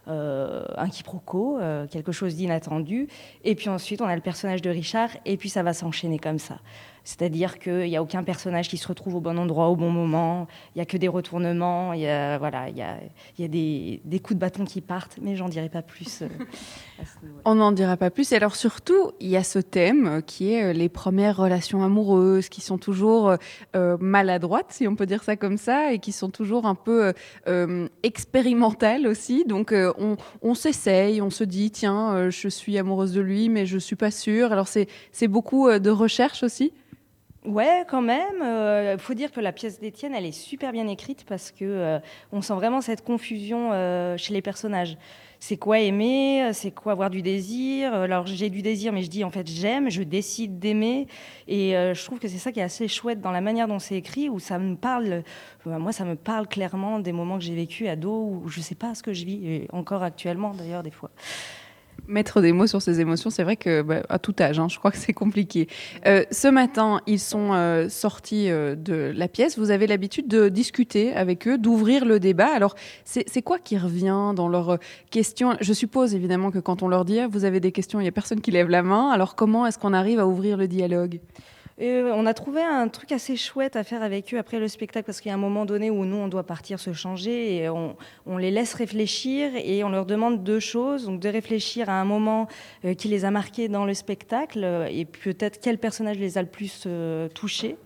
euh, 0.08 0.64
quiproquo, 0.90 1.58
euh, 1.58 1.86
quelque 1.86 2.12
chose 2.12 2.34
d'inattendu. 2.34 3.06
Et 3.44 3.54
puis 3.54 3.68
ensuite, 3.68 4.00
on 4.00 4.06
a 4.06 4.14
le 4.14 4.22
personnage 4.22 4.62
de 4.62 4.70
Richard, 4.70 5.10
et 5.26 5.36
puis 5.36 5.50
ça 5.50 5.62
va 5.62 5.74
s'enchaîner 5.74 6.18
comme 6.18 6.38
ça. 6.38 6.60
C'est-à-dire 7.06 7.60
qu'il 7.60 7.86
n'y 7.88 7.96
a 7.96 8.02
aucun 8.02 8.24
personnage 8.24 8.68
qui 8.68 8.78
se 8.78 8.88
retrouve 8.88 9.14
au 9.14 9.20
bon 9.20 9.38
endroit 9.38 9.68
au 9.68 9.76
bon 9.76 9.90
moment, 9.90 10.48
il 10.74 10.78
n'y 10.78 10.82
a 10.82 10.86
que 10.86 10.96
des 10.96 11.06
retournements, 11.06 11.92
il 11.92 12.00
y 12.00 12.08
a, 12.08 12.36
voilà, 12.36 12.68
il 12.68 12.76
y 12.76 12.82
a, 12.82 12.98
y 13.38 13.44
a 13.44 13.48
des, 13.48 14.00
des, 14.04 14.18
coups 14.18 14.34
de 14.34 14.40
bâton 14.40 14.64
qui 14.64 14.80
partent, 14.80 15.16
mais 15.22 15.36
j'en 15.36 15.48
dirai 15.48 15.68
pas 15.68 15.82
plus. 15.82 16.22
Euh, 16.22 16.28
On 17.44 17.54
n'en 17.54 17.70
dira 17.70 17.96
pas 17.96 18.10
plus. 18.10 18.32
Et 18.32 18.36
alors 18.36 18.56
surtout, 18.56 19.12
il 19.20 19.28
y 19.28 19.36
a 19.36 19.44
ce 19.44 19.60
thème 19.60 20.20
qui 20.26 20.52
est 20.52 20.64
euh, 20.64 20.72
les 20.72 20.88
premières 20.88 21.36
relations 21.36 21.84
amoureuses, 21.84 22.48
qui 22.48 22.60
sont 22.60 22.76
toujours 22.76 23.36
euh, 23.76 23.96
maladroites, 24.00 24.72
si 24.72 24.88
on 24.88 24.96
peut 24.96 25.06
dire 25.06 25.22
ça 25.22 25.36
comme 25.36 25.58
ça, 25.58 25.92
et 25.92 26.00
qui 26.00 26.10
sont 26.10 26.30
toujours 26.30 26.66
un 26.66 26.74
peu 26.74 27.12
expérimentales 28.02 29.06
aussi. 29.06 29.44
Donc 29.44 29.72
on, 29.72 30.16
on 30.42 30.54
s'essaye, 30.54 31.22
on 31.22 31.30
se 31.30 31.44
dit, 31.44 31.70
tiens, 31.70 32.30
je 32.30 32.48
suis 32.48 32.78
amoureuse 32.78 33.12
de 33.12 33.20
lui, 33.20 33.48
mais 33.48 33.64
je 33.64 33.78
suis 33.78 33.94
pas 33.94 34.10
sûre. 34.10 34.50
Alors 34.50 34.66
c'est 34.66 35.28
beaucoup 35.28 35.70
de 35.70 35.90
recherche 35.90 36.42
aussi. 36.42 36.72
Ouais, 37.46 37.84
quand 37.88 38.02
même. 38.02 38.38
Il 38.40 38.42
euh, 38.42 38.98
faut 38.98 39.14
dire 39.14 39.30
que 39.30 39.40
la 39.40 39.52
pièce 39.52 39.78
d'Étienne, 39.78 40.14
elle 40.16 40.26
est 40.26 40.32
super 40.32 40.72
bien 40.72 40.88
écrite 40.88 41.24
parce 41.24 41.52
que 41.52 41.64
euh, 41.64 41.98
on 42.32 42.42
sent 42.42 42.54
vraiment 42.54 42.80
cette 42.80 43.04
confusion 43.04 43.70
euh, 43.72 44.16
chez 44.16 44.34
les 44.34 44.42
personnages. 44.42 44.98
C'est 45.38 45.56
quoi 45.56 45.78
aimer 45.78 46.50
C'est 46.52 46.72
quoi 46.72 46.92
avoir 46.92 47.08
du 47.08 47.22
désir? 47.22 47.94
Alors 47.94 48.26
j'ai 48.26 48.50
du 48.50 48.62
désir, 48.62 48.92
mais 48.92 49.02
je 49.02 49.10
dis 49.10 49.22
en 49.22 49.30
fait 49.30 49.46
j'aime, 49.46 49.90
je 49.90 50.02
décide 50.02 50.58
d'aimer, 50.58 51.06
et 51.46 51.72
je 51.72 52.04
trouve 52.06 52.18
que 52.18 52.26
c'est 52.26 52.38
ça 52.38 52.52
qui 52.52 52.60
est 52.60 52.62
assez 52.62 52.88
chouette 52.88 53.20
dans 53.20 53.30
la 53.30 53.42
manière 53.42 53.68
dont 53.68 53.78
c'est 53.78 53.96
écrit, 53.96 54.30
où 54.30 54.38
ça 54.38 54.58
me 54.58 54.76
parle. 54.76 55.24
moi, 55.66 55.92
ça 55.92 56.06
me 56.06 56.16
parle 56.16 56.48
clairement 56.48 57.00
des 57.00 57.12
moments 57.12 57.36
que 57.36 57.44
j'ai 57.44 57.54
vécu 57.54 57.86
ado, 57.86 58.40
où 58.42 58.48
je 58.48 58.62
sais 58.62 58.74
pas 58.74 58.94
ce 58.94 59.02
que 59.02 59.12
je 59.12 59.26
vis, 59.26 59.46
et 59.46 59.68
encore 59.72 60.02
actuellement 60.02 60.52
d'ailleurs 60.54 60.82
des 60.82 60.90
fois 60.90 61.10
mettre 62.08 62.40
des 62.40 62.52
mots 62.52 62.66
sur 62.66 62.82
ces 62.82 63.00
émotions, 63.00 63.30
c'est 63.30 63.42
vrai 63.42 63.56
que 63.56 63.82
bah, 63.82 64.02
à 64.08 64.18
tout 64.18 64.34
âge, 64.40 64.58
hein, 64.58 64.68
je 64.68 64.78
crois 64.78 64.90
que 64.90 64.96
c'est 64.96 65.12
compliqué. 65.12 65.68
Euh, 66.06 66.24
ce 66.30 66.48
matin, 66.48 67.00
ils 67.06 67.20
sont 67.20 67.52
euh, 67.52 67.88
sortis 67.88 68.50
euh, 68.50 68.74
de 68.74 69.12
la 69.14 69.28
pièce. 69.28 69.58
Vous 69.58 69.70
avez 69.70 69.86
l'habitude 69.86 70.28
de 70.28 70.48
discuter 70.48 71.14
avec 71.14 71.48
eux, 71.48 71.58
d'ouvrir 71.58 72.04
le 72.04 72.20
débat. 72.20 72.48
Alors, 72.54 72.74
c'est 73.04 73.42
quoi 73.42 73.58
qui 73.58 73.78
revient 73.78 74.32
dans 74.34 74.48
leurs 74.48 74.78
questions? 75.10 75.56
Je 75.60 75.72
suppose 75.72 76.14
évidemment 76.14 76.50
que 76.50 76.58
quand 76.58 76.82
on 76.82 76.88
leur 76.88 77.04
dit 77.04 77.20
ah, 77.20 77.28
vous 77.28 77.44
avez 77.44 77.60
des 77.60 77.72
questions, 77.72 78.00
il 78.00 78.04
n'y 78.04 78.08
a 78.08 78.12
personne 78.12 78.40
qui 78.40 78.50
lève 78.50 78.68
la 78.68 78.82
main. 78.82 79.10
Alors, 79.10 79.34
comment 79.34 79.66
est-ce 79.66 79.78
qu'on 79.78 79.92
arrive 79.92 80.18
à 80.18 80.26
ouvrir 80.26 80.56
le 80.56 80.68
dialogue? 80.68 81.20
On 81.78 82.24
a 82.24 82.32
trouvé 82.32 82.62
un 82.62 82.88
truc 82.88 83.12
assez 83.12 83.36
chouette 83.36 83.76
à 83.76 83.84
faire 83.84 84.02
avec 84.02 84.32
eux 84.32 84.38
après 84.38 84.58
le 84.58 84.66
spectacle 84.66 85.04
parce 85.04 85.20
qu'il 85.20 85.28
y 85.28 85.32
a 85.32 85.34
un 85.34 85.38
moment 85.38 85.66
donné 85.66 85.90
où 85.90 86.06
nous 86.06 86.16
on 86.16 86.28
doit 86.28 86.44
partir 86.44 86.80
se 86.80 86.94
changer 86.94 87.56
et 87.56 87.68
on, 87.68 87.96
les 88.38 88.50
laisse 88.50 88.72
réfléchir 88.72 89.50
et 89.54 89.84
on 89.84 89.90
leur 89.90 90.06
demande 90.06 90.42
deux 90.42 90.60
choses. 90.60 91.04
Donc 91.04 91.20
de 91.20 91.28
réfléchir 91.28 91.90
à 91.90 92.00
un 92.00 92.04
moment 92.04 92.48
euh, 92.84 92.94
qui 92.94 93.08
les 93.08 93.24
a 93.26 93.30
marqués 93.30 93.68
dans 93.68 93.84
le 93.84 93.92
spectacle 93.92 94.86
et 94.90 95.04
peut-être 95.04 95.60
quel 95.60 95.78
personnage 95.78 96.18
les 96.18 96.38
a 96.38 96.42
le 96.42 96.48
plus 96.48 96.84
euh, 96.86 97.28
touchés. 97.28 97.76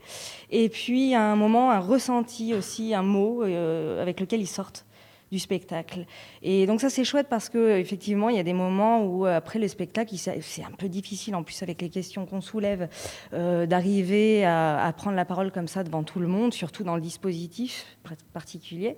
Et 0.51 0.69
puis 0.69 1.15
à 1.15 1.23
un 1.23 1.37
moment 1.37 1.71
un 1.73 1.81
ressenti 1.81 2.55
aussi 2.55 2.95
un 2.95 3.03
mot 3.03 3.43
euh, 3.43 4.01
avec 4.01 4.21
lequel 4.21 4.41
ils 4.41 4.47
sortent 4.47 4.87
du 5.31 5.39
spectacle. 5.39 6.07
Et 6.43 6.67
donc 6.67 6.81
ça 6.81 6.91
c'est 6.91 7.05
chouette 7.05 7.29
parce 7.29 7.49
que 7.49 7.79
effectivement 7.79 8.29
il 8.31 8.37
y 8.37 8.41
a 8.41 8.43
des 8.43 8.53
moments 8.53 9.05
où 9.05 9.27
euh, 9.27 9.37
après 9.37 9.59
le 9.59 9.69
spectacle 9.69 10.15
c'est 10.17 10.65
un 10.65 10.73
peu 10.77 10.89
difficile 10.89 11.37
en 11.37 11.43
plus 11.43 11.63
avec 11.63 11.81
les 11.83 11.89
questions 11.89 12.27
qu'on 12.27 12.41
soulève 12.41 12.89
euh, 13.33 13.67
d'arriver 13.67 14.45
à, 14.45 14.93
prendre 14.97 15.17
la 15.17 15.25
parole 15.25 15.53
comme 15.53 15.69
ça 15.69 15.85
devant 15.85 16.03
tout 16.03 16.19
le 16.19 16.27
monde, 16.27 16.53
surtout 16.53 16.83
dans 16.83 16.97
le 16.97 17.01
dispositif 17.01 17.97
particulier. 18.33 18.97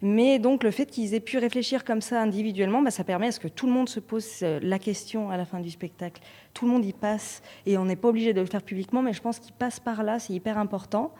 Mais 0.00 0.38
donc 0.38 0.62
le 0.62 0.70
fait 0.70 0.86
qu'ils 0.86 1.12
aient 1.12 1.20
pu 1.20 1.36
réfléchir 1.36 1.84
comme 1.84 2.00
ça 2.00 2.20
individuellement, 2.22 2.80
bah, 2.80 2.90
ça 2.90 3.04
permet 3.04 3.26
à 3.26 3.32
ce 3.32 3.40
que 3.40 3.48
tout 3.48 3.66
le 3.66 3.72
monde 3.72 3.88
se 3.88 4.00
pose 4.00 4.26
euh, 4.42 4.58
la 4.62 4.78
question 4.78 5.30
à 5.30 5.36
la 5.36 5.44
fin 5.44 5.60
du 5.60 5.70
spectacle. 5.70 6.22
Tout 6.54 6.66
le 6.66 6.72
monde 6.72 6.84
y 6.84 6.92
passe 6.92 7.42
et 7.66 7.76
on 7.76 7.84
n'est 7.84 7.96
pas 7.96 8.08
obligé 8.08 8.32
de 8.32 8.40
le 8.40 8.46
faire 8.46 8.62
publiquement, 8.62 9.02
mais 9.02 9.12
je 9.12 9.20
pense 9.20 9.38
qu'il 9.38 9.52
passe 9.52 9.80
par 9.80 10.02
là, 10.02 10.18
c'est 10.18 10.32
hyper 10.32 10.56
important. 10.56 11.12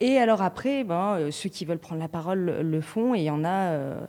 Et 0.00 0.18
alors 0.18 0.42
après, 0.42 0.84
ben, 0.84 1.30
ceux 1.30 1.48
qui 1.48 1.64
veulent 1.64 1.78
prendre 1.78 2.00
la 2.00 2.08
parole 2.08 2.60
le 2.62 2.80
font, 2.80 3.14
et 3.14 3.18
il 3.18 3.24
y 3.24 3.30
en 3.30 3.44
a, 3.44 4.08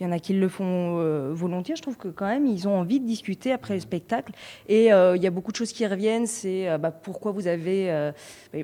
il 0.00 0.04
y 0.04 0.06
en 0.06 0.12
a 0.12 0.18
qui 0.18 0.32
le 0.32 0.48
font 0.48 0.98
euh, 0.98 1.30
volontiers. 1.32 1.76
Je 1.76 1.82
trouve 1.82 1.96
que 1.96 2.08
quand 2.08 2.26
même, 2.26 2.46
ils 2.46 2.66
ont 2.66 2.78
envie 2.78 3.00
de 3.00 3.06
discuter 3.06 3.52
après 3.52 3.74
le 3.74 3.80
spectacle. 3.80 4.32
Et 4.68 4.86
il 4.86 5.22
y 5.22 5.26
a 5.26 5.30
beaucoup 5.30 5.52
de 5.52 5.56
choses 5.56 5.72
qui 5.72 5.86
reviennent. 5.86 6.26
C'est 6.26 6.78
bah, 6.78 6.90
pourquoi 6.90 7.32
vous 7.32 7.46
avez, 7.46 8.12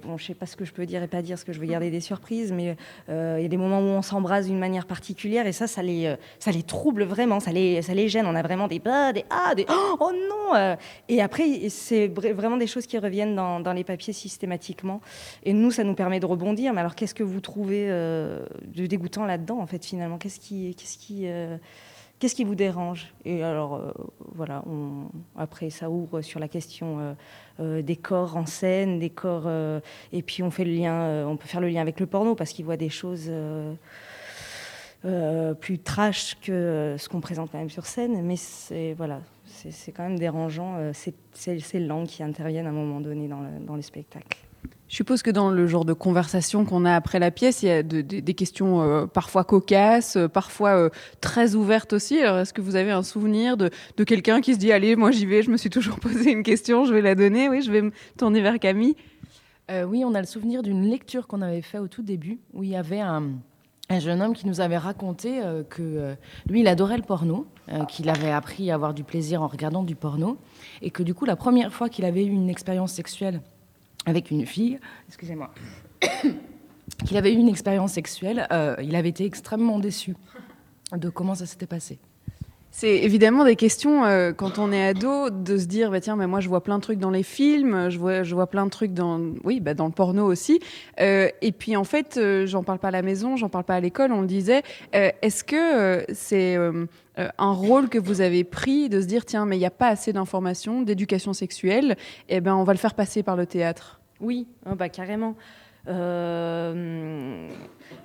bon, 0.02 0.16
je 0.16 0.24
sais 0.24 0.34
pas 0.34 0.46
ce 0.46 0.56
que 0.56 0.64
je 0.64 0.72
peux 0.72 0.86
dire 0.86 1.02
et 1.02 1.08
pas 1.08 1.22
dire, 1.22 1.38
ce 1.38 1.44
que 1.44 1.52
je 1.52 1.60
veux 1.60 1.66
garder 1.66 1.90
des 1.90 2.00
surprises, 2.00 2.52
mais 2.52 2.76
il 3.08 3.42
y 3.42 3.44
a 3.44 3.48
des 3.48 3.56
moments 3.56 3.80
où 3.80 3.88
on 3.88 4.02
s'embrasse 4.02 4.46
d'une 4.46 4.58
manière 4.58 4.86
particulière, 4.86 5.46
et 5.46 5.52
ça, 5.52 5.66
ça 5.66 5.82
les, 5.82 6.16
trouble 6.66 7.04
vraiment, 7.04 7.40
ça 7.40 7.52
les, 7.52 8.08
gêne. 8.08 8.26
On 8.26 8.34
a 8.34 8.42
vraiment 8.42 8.68
des 8.68 8.78
bah, 8.78 9.12
des 9.12 9.24
ah, 9.30 9.54
des 9.54 9.66
oh 10.00 10.12
non. 10.12 10.76
Et 11.08 11.20
après, 11.20 11.68
c'est 11.68 12.08
vraiment 12.08 12.56
des 12.56 12.66
choses 12.66 12.86
qui 12.86 12.98
reviennent 12.98 13.34
dans, 13.34 13.60
dans 13.60 13.72
les 13.72 13.84
papiers 13.84 14.12
systématiquement. 14.12 15.00
Et 15.44 15.52
nous, 15.52 15.70
ça 15.70 15.84
nous 15.84 15.94
permet 15.94 16.20
de 16.20 16.26
rebondir. 16.26 16.72
Mais 16.72 16.80
alors, 16.80 16.94
qu'est-ce 16.94 17.14
que 17.14 17.22
vous 17.22 17.40
trouvez 17.40 17.86
euh, 17.88 18.44
de 18.64 18.86
dégoûtant 18.86 19.24
là-dedans, 19.24 19.58
en 19.58 19.66
fait, 19.66 19.84
finalement? 19.84 20.18
Qu'est-ce 20.18 20.40
qui, 20.40 20.74
qu'est-ce 20.74 20.98
qui, 20.98 21.25
euh, 21.30 21.56
qu'est-ce 22.18 22.34
qui 22.34 22.44
vous 22.44 22.54
dérange? 22.54 23.12
Et 23.24 23.42
alors, 23.42 23.74
euh, 23.74 23.92
voilà, 24.34 24.64
après, 25.36 25.70
ça 25.70 25.90
ouvre 25.90 26.22
sur 26.22 26.40
la 26.40 26.48
question 26.48 27.16
des 27.58 27.96
corps 27.96 28.36
en 28.36 28.46
scène, 28.46 28.98
des 28.98 29.10
corps, 29.10 29.48
et 30.12 30.22
puis 30.22 30.42
on 30.42 30.50
fait 30.50 30.64
le 30.64 30.72
lien, 30.72 31.26
on 31.26 31.36
peut 31.36 31.48
faire 31.48 31.60
le 31.60 31.68
lien 31.68 31.80
avec 31.80 32.00
le 32.00 32.06
porno 32.06 32.34
parce 32.34 32.52
qu'il 32.52 32.64
voit 32.64 32.76
des 32.76 32.90
choses. 32.90 33.30
plus 35.60 35.78
trash 35.78 36.36
que 36.40 36.96
ce 36.98 37.08
qu'on 37.08 37.20
présente 37.20 37.50
quand 37.50 37.58
même 37.58 37.70
sur 37.70 37.86
scène, 37.86 38.22
mais 38.22 38.36
c'est 38.36 38.94
voilà, 38.94 39.20
c'est 39.46 39.92
quand 39.92 40.02
même 40.02 40.18
dérangeant 40.18 40.92
ces, 40.92 41.14
ces, 41.32 41.80
langues 41.80 42.08
qui 42.08 42.22
interviennent 42.22 42.66
à 42.66 42.70
un 42.70 42.72
moment 42.72 43.00
donné 43.00 43.28
dans 43.28 43.40
le, 43.40 43.50
dans. 43.60 43.76
Je 44.88 44.94
suppose 44.94 45.22
que 45.22 45.30
dans 45.32 45.50
le 45.50 45.66
genre 45.66 45.84
de 45.84 45.92
conversation 45.92 46.64
qu'on 46.64 46.84
a 46.84 46.94
après 46.94 47.18
la 47.18 47.32
pièce, 47.32 47.62
il 47.64 47.66
y 47.66 47.72
a 47.72 47.82
des 47.82 48.34
questions 48.34 48.82
euh, 48.82 49.06
parfois 49.06 49.42
cocasses, 49.42 50.16
euh, 50.16 50.28
parfois 50.28 50.76
euh, 50.76 50.90
très 51.20 51.56
ouvertes 51.56 51.92
aussi. 51.92 52.20
Alors, 52.20 52.38
est-ce 52.38 52.54
que 52.54 52.60
vous 52.60 52.76
avez 52.76 52.92
un 52.92 53.02
souvenir 53.02 53.56
de, 53.56 53.70
quelqu'un 54.04 54.40
qui 54.40 54.54
se 54.54 54.58
dit 54.58 54.70
Allez, 54.70 54.94
moi 54.94 55.10
j'y 55.10 55.26
vais, 55.26 55.42
je 55.42 55.50
me 55.50 55.56
suis 55.56 55.70
toujours 55.70 55.98
posé 56.00 56.30
une 56.30 56.44
question, 56.44 56.84
je 56.84 56.94
vais 56.94 57.02
la 57.02 57.16
donner 57.16 57.48
Oui, 57.48 57.62
je 57.62 57.72
vais 57.72 57.82
me 57.82 57.90
tourner 58.16 58.40
vers 58.40 58.60
Camille. 58.60 58.94
oui, 59.68 60.04
on 60.04 60.14
a 60.14 60.20
le 60.20 60.26
souvenir 60.26 60.62
d'une 60.62 60.88
lecture 60.88 61.26
qu'on 61.26 61.42
avait 61.42 61.62
fait 61.62 61.78
au 61.78 61.88
tout 61.88 62.02
début, 62.02 62.38
où 62.54 62.62
il 62.62 62.70
y 62.70 62.76
avait 62.76 63.00
un 63.00 63.40
jeune 63.98 64.22
homme 64.22 64.34
qui 64.34 64.46
nous 64.46 64.60
avait 64.60 64.78
raconté 64.78 65.40
que 65.68 66.14
lui, 66.48 66.60
il 66.60 66.68
adorait 66.68 66.96
le 66.96 67.02
porno, 67.02 67.46
qu'il 67.88 68.08
avait 68.08 68.30
appris 68.30 68.70
à 68.70 68.74
avoir 68.74 68.94
du 68.94 69.02
plaisir 69.02 69.42
en 69.42 69.48
regardant 69.48 69.82
du 69.82 69.96
porno, 69.96 70.38
et 70.80 70.90
que 70.90 71.02
du 71.02 71.12
coup, 71.12 71.24
la 71.24 71.34
première 71.34 71.72
fois 71.72 71.88
qu'il 71.88 72.04
avait 72.04 72.24
eu 72.24 72.30
une 72.30 72.48
expérience 72.48 72.92
sexuelle 72.92 73.40
avec 74.06 74.30
une 74.30 74.46
fille, 74.46 74.78
excusez-moi, 75.08 75.52
qu'il 77.04 77.16
avait 77.16 77.32
eu 77.32 77.36
une 77.36 77.48
expérience 77.48 77.92
sexuelle, 77.92 78.46
euh, 78.52 78.76
il 78.82 78.94
avait 78.96 79.08
été 79.08 79.24
extrêmement 79.24 79.78
déçu 79.78 80.16
de 80.92 81.08
comment 81.08 81.34
ça 81.34 81.46
s'était 81.46 81.66
passé. 81.66 81.98
C'est 82.78 82.94
évidemment 82.96 83.46
des 83.46 83.56
questions 83.56 84.04
euh, 84.04 84.34
quand 84.34 84.58
on 84.58 84.70
est 84.70 84.86
ado 84.86 85.30
de 85.30 85.56
se 85.56 85.64
dire 85.64 85.90
bah 85.90 86.02
tiens 86.02 86.14
mais 86.14 86.26
moi 86.26 86.40
je 86.40 86.48
vois 86.50 86.62
plein 86.62 86.76
de 86.76 86.82
trucs 86.82 86.98
dans 86.98 87.08
les 87.08 87.22
films, 87.22 87.88
je 87.88 87.98
vois 87.98 88.22
je 88.22 88.34
vois 88.34 88.48
plein 88.48 88.66
de 88.66 88.70
trucs 88.70 88.92
dans 88.92 89.18
oui 89.44 89.60
bah, 89.60 89.72
dans 89.72 89.86
le 89.86 89.92
porno 89.92 90.26
aussi 90.26 90.60
euh, 91.00 91.30
et 91.40 91.52
puis 91.52 91.74
en 91.74 91.84
fait 91.84 92.20
j'en 92.44 92.62
parle 92.64 92.78
pas 92.78 92.88
à 92.88 92.90
la 92.90 93.00
maison, 93.00 93.38
j'en 93.38 93.48
parle 93.48 93.64
pas 93.64 93.76
à 93.76 93.80
l'école, 93.80 94.12
on 94.12 94.20
le 94.20 94.26
disait. 94.26 94.62
Est-ce 94.92 95.42
que 95.42 96.04
c'est 96.12 96.58
un 97.16 97.52
rôle 97.52 97.88
que 97.88 97.98
vous 97.98 98.20
avez 98.20 98.44
pris 98.44 98.90
de 98.90 99.00
se 99.00 99.06
dire 99.06 99.24
tiens 99.24 99.46
mais 99.46 99.56
il 99.56 99.60
n'y 99.60 99.64
a 99.64 99.70
pas 99.70 99.88
assez 99.88 100.12
d'informations, 100.12 100.82
d'éducation 100.82 101.32
sexuelle, 101.32 101.96
et 102.28 102.36
eh 102.36 102.40
ben 102.42 102.54
on 102.54 102.64
va 102.64 102.74
le 102.74 102.78
faire 102.78 102.92
passer 102.92 103.22
par 103.22 103.36
le 103.36 103.46
théâtre? 103.46 104.00
Oui, 104.20 104.46
oh, 104.70 104.74
bah, 104.74 104.88
carrément. 104.88 105.34
Euh, 105.88 107.48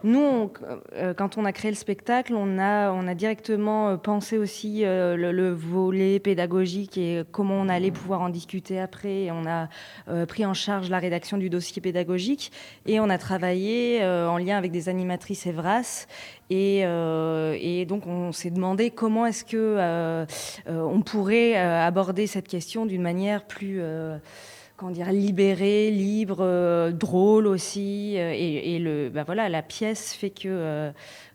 nous, 0.03 0.51
euh, 0.93 1.13
quand 1.13 1.37
on 1.37 1.45
a 1.45 1.51
créé 1.51 1.71
le 1.71 1.77
spectacle, 1.77 2.33
on 2.35 2.57
a, 2.59 3.15
directement 3.15 3.89
euh, 3.89 3.97
pensé 3.97 4.37
aussi 4.37 4.81
le, 4.83 5.51
volet 5.51 6.19
pédagogique 6.19 6.97
et 6.97 7.23
comment 7.31 7.55
on 7.55 7.69
allait 7.69 7.91
pouvoir 7.91 8.21
en 8.21 8.29
discuter 8.29 8.79
après. 8.79 9.29
on 9.31 9.45
a 9.45 9.67
pris 10.25 10.45
en 10.45 10.53
charge 10.53 10.89
la 10.89 10.99
rédaction 10.99 11.37
du 11.37 11.49
dossier 11.49 11.81
pédagogique 11.81 12.51
et 12.85 12.99
on 12.99 13.09
a 13.09 13.17
travaillé 13.17 14.03
en 14.03 14.37
lien 14.37 14.57
avec 14.57 14.71
des 14.71 14.89
animatrices 14.89 15.45
Evras. 15.45 16.07
Et, 16.49 16.79
et 16.79 17.85
donc, 17.85 18.07
on 18.07 18.31
s'est 18.31 18.51
demandé 18.51 18.91
comment 18.91 19.25
est-ce 19.25 19.43
que 19.43 20.25
on 20.67 21.01
pourrait 21.01 21.55
aborder 21.55 22.27
cette 22.27 22.47
question 22.47 22.85
d'une 22.85 23.01
manière 23.01 23.45
plus 23.45 23.81
comment 24.81 24.91
dire, 24.91 25.11
libéré, 25.11 25.91
libre, 25.91 26.39
euh, 26.39 26.91
drôle 26.91 27.45
aussi. 27.45 28.15
Euh, 28.17 28.33
et, 28.35 28.79
le, 28.79 29.09
bah 29.09 29.23
voilà, 29.23 29.47
la 29.47 29.61
pièce 29.61 30.11
fait 30.13 30.31
que 30.31 30.47
euh, 30.47 30.91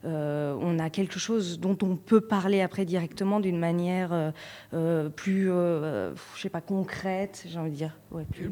on 0.07 0.79
a 0.79 0.89
quelque 0.89 1.19
chose 1.19 1.59
dont 1.59 1.77
on 1.81 1.95
peut 1.95 2.21
parler 2.21 2.61
après 2.61 2.85
directement 2.85 3.39
d'une 3.39 3.59
manière 3.59 4.13
euh, 4.13 4.31
euh, 4.73 5.09
plus, 5.09 5.45
je 5.47 6.41
sais 6.41 6.49
pas, 6.49 6.61
concrète, 6.61 7.45
j'ai 7.47 7.57
envie 7.57 7.71
de 7.71 7.75
dire. 7.75 7.97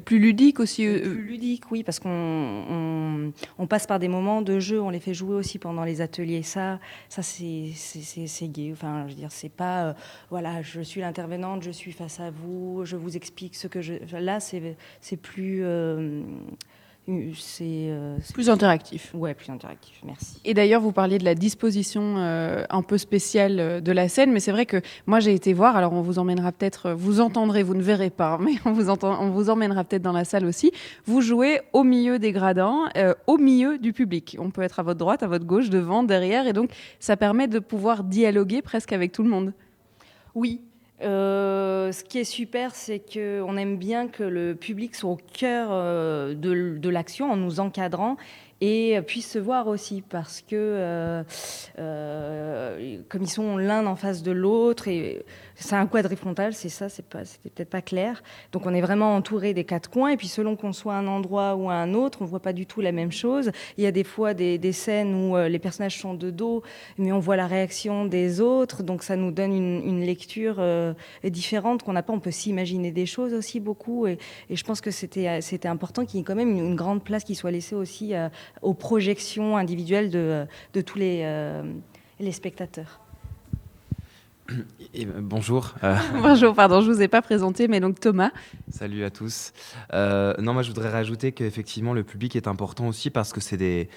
plus, 0.05 0.19
ludique 0.19 0.59
aussi. 0.59 0.85
Plus 0.85 1.23
ludique, 1.23 1.71
oui, 1.71 1.83
parce 1.83 1.99
qu'on 1.99 3.31
on, 3.57 3.67
passe 3.67 3.87
par 3.87 3.99
des 3.99 4.07
moments 4.07 4.41
de 4.41 4.59
jeu, 4.59 4.81
on 4.81 4.89
les 4.89 4.99
fait 4.99 5.13
jouer 5.13 5.35
aussi 5.35 5.59
pendant 5.59 5.83
les 5.83 6.01
ateliers. 6.01 6.43
Ça, 6.43 6.79
ça 7.09 7.21
c'est 7.23 8.47
gay. 8.47 8.69
Enfin, 8.71 9.05
je 9.07 9.13
veux 9.13 9.19
dire, 9.19 9.31
c'est 9.31 9.49
pas, 9.49 9.95
voilà, 10.29 10.61
je 10.61 10.81
suis 10.81 11.01
l'intervenante, 11.01 11.63
je 11.63 11.71
suis 11.71 11.91
face 11.91 12.19
à 12.19 12.31
vous, 12.31 12.81
je 12.85 12.95
vous 12.95 13.15
explique 13.15 13.55
ce 13.55 13.67
que 13.67 13.81
je. 13.81 13.93
Là, 14.17 14.39
c'est 14.39 15.17
plus 15.17 15.63
euh, 15.63 16.21
c'est 17.35 17.91
plus 18.33 18.49
interactif. 18.49 19.11
Ouais, 19.13 19.33
plus 19.33 19.51
interactif. 19.51 20.01
Merci. 20.03 20.39
Et 20.43 20.53
d'ailleurs, 20.53 20.81
vous 20.81 20.91
parliez 20.91 21.17
de 21.17 21.25
la 21.25 21.35
disposition 21.35 22.15
euh, 22.17 22.63
un 22.69 22.81
peu 22.81 22.97
spéciale 22.97 23.59
euh, 23.59 23.81
de 23.81 23.91
la 23.91 24.09
scène, 24.09 24.31
mais 24.31 24.39
c'est 24.39 24.51
vrai 24.51 24.65
que 24.65 24.81
moi 25.05 25.19
j'ai 25.19 25.33
été 25.33 25.53
voir. 25.53 25.75
Alors 25.75 25.93
on 25.93 26.01
vous 26.01 26.19
emmènera 26.19 26.51
peut-être, 26.51 26.91
vous 26.91 27.21
entendrez, 27.21 27.63
vous 27.63 27.75
ne 27.75 27.81
verrez 27.81 28.09
pas, 28.09 28.37
mais 28.41 28.53
on 28.65 28.71
vous, 28.71 28.89
entend, 28.89 29.21
on 29.21 29.29
vous 29.29 29.49
emmènera 29.49 29.83
peut-être 29.83 30.01
dans 30.01 30.11
la 30.11 30.25
salle 30.25 30.45
aussi. 30.45 30.71
Vous 31.05 31.21
jouez 31.21 31.61
au 31.73 31.83
milieu 31.83 32.17
des 32.19 32.31
gradins, 32.31 32.89
au 33.27 33.37
milieu 33.37 33.77
du 33.77 33.93
public. 33.93 34.37
On 34.39 34.49
peut 34.49 34.61
être 34.61 34.79
à 34.79 34.83
votre 34.83 34.99
droite, 34.99 35.23
à 35.23 35.27
votre 35.27 35.45
gauche, 35.45 35.69
devant, 35.69 36.03
derrière, 36.03 36.47
et 36.47 36.53
donc 36.53 36.71
ça 36.99 37.17
permet 37.17 37.47
de 37.47 37.59
pouvoir 37.59 38.03
dialoguer 38.03 38.61
presque 38.61 38.93
avec 38.93 39.11
tout 39.11 39.23
le 39.23 39.29
monde. 39.29 39.53
Oui, 40.33 40.61
euh, 41.01 41.91
ce 41.91 42.03
qui 42.03 42.19
est 42.19 42.23
super, 42.23 42.73
c'est 42.73 42.99
qu'on 42.99 43.57
aime 43.57 43.77
bien 43.77 44.07
que 44.07 44.23
le 44.23 44.55
public 44.55 44.95
soit 44.95 45.11
au 45.11 45.17
cœur 45.33 45.69
euh, 45.71 46.33
de, 46.33 46.77
de 46.77 46.89
l'action 46.89 47.31
en 47.31 47.35
nous 47.35 47.59
encadrant 47.59 48.17
et 48.61 49.01
puisse 49.01 49.29
se 49.29 49.39
voir 49.39 49.67
aussi 49.67 50.01
parce 50.01 50.41
que 50.41 50.55
euh, 50.55 51.23
euh, 51.77 52.99
comme 53.09 53.23
ils 53.23 53.29
sont 53.29 53.57
l'un 53.57 53.85
en 53.85 53.97
face 53.97 54.23
de 54.23 54.31
l'autre 54.31 54.87
et 54.87 55.25
c'est 55.55 55.75
un 55.75 55.87
quadrifrontal, 55.87 56.53
c'est 56.53 56.69
ça, 56.69 56.87
c'était 56.87 57.17
peut-être 57.49 57.69
pas 57.69 57.81
clair. 57.81 58.23
Donc 58.53 58.65
on 58.65 58.73
est 58.73 58.81
vraiment 58.81 59.15
entouré 59.15 59.53
des 59.53 59.65
quatre 59.65 59.89
coins 59.89 60.09
et 60.09 60.17
puis 60.17 60.27
selon 60.27 60.55
qu'on 60.55 60.71
soit 60.71 60.93
à 60.93 60.97
un 60.97 61.07
endroit 61.07 61.55
ou 61.55 61.69
à 61.69 61.75
un 61.75 61.93
autre, 61.93 62.19
on 62.21 62.25
voit 62.25 62.41
pas 62.41 62.53
du 62.53 62.65
tout 62.65 62.79
la 62.79 62.93
même 62.93 63.11
chose. 63.11 63.51
Il 63.77 63.83
y 63.83 63.87
a 63.87 63.91
des 63.91 64.03
fois 64.05 64.33
des, 64.33 64.57
des 64.57 64.71
scènes 64.71 65.13
où 65.13 65.35
euh, 65.35 65.49
les 65.49 65.59
personnages 65.59 65.99
sont 65.99 66.13
de 66.13 66.31
dos, 66.31 66.63
mais 66.97 67.11
on 67.11 67.19
voit 67.19 67.35
la 67.35 67.47
réaction 67.47 68.05
des 68.05 68.39
autres, 68.39 68.83
donc 68.83 69.03
ça 69.03 69.17
nous 69.17 69.31
donne 69.31 69.53
une, 69.53 69.81
une 69.85 70.01
lecture 70.01 70.63
différente 71.23 71.83
qu'on 71.83 71.93
n'a 71.93 72.03
pas. 72.03 72.13
On 72.13 72.19
peut 72.19 72.31
s'imaginer 72.31 72.91
des 72.91 73.05
choses 73.05 73.33
aussi 73.33 73.59
beaucoup 73.59 74.07
et, 74.07 74.17
je 74.49 74.63
pense 74.63 74.79
que 74.79 74.91
c'était 74.91 75.41
c'était 75.41 75.67
important 75.67 76.05
qu'il 76.05 76.19
y 76.19 76.21
ait 76.21 76.23
quand 76.23 76.35
même 76.35 76.49
une, 76.49 76.65
une 76.65 76.75
grande 76.75 77.03
place 77.03 77.23
qui 77.23 77.35
soit 77.35 77.51
laissée 77.51 77.75
aussi 77.75 78.13
aux 78.61 78.73
projections 78.73 79.57
individuelles 79.57 80.09
de, 80.09 80.45
de 80.73 80.81
tous 80.81 80.97
les, 80.97 81.21
euh, 81.23 81.63
les 82.19 82.31
spectateurs. 82.31 82.99
Et, 84.93 85.05
euh, 85.05 85.21
bonjour. 85.21 85.73
Euh, 85.83 85.95
bonjour, 86.21 86.53
pardon, 86.53 86.81
je 86.81 86.89
ne 86.89 86.93
vous 86.93 87.01
ai 87.01 87.07
pas 87.07 87.21
présenté, 87.21 87.67
mais 87.67 87.79
donc 87.79 87.99
Thomas. 87.99 88.31
Salut 88.69 89.03
à 89.03 89.09
tous. 89.09 89.53
non, 89.91 90.53
moi 90.53 90.61
je 90.61 90.69
voudrais 90.69 90.89
rajouter 90.89 91.31
qu'effectivement 91.31 91.93
le 91.93 92.03
public 92.03 92.35
est 92.35 92.47
important 92.47 92.87
aussi 92.87 93.09
parce 93.09 93.33
que 93.33 93.41
c'est 93.41 93.57
des, 93.57 93.89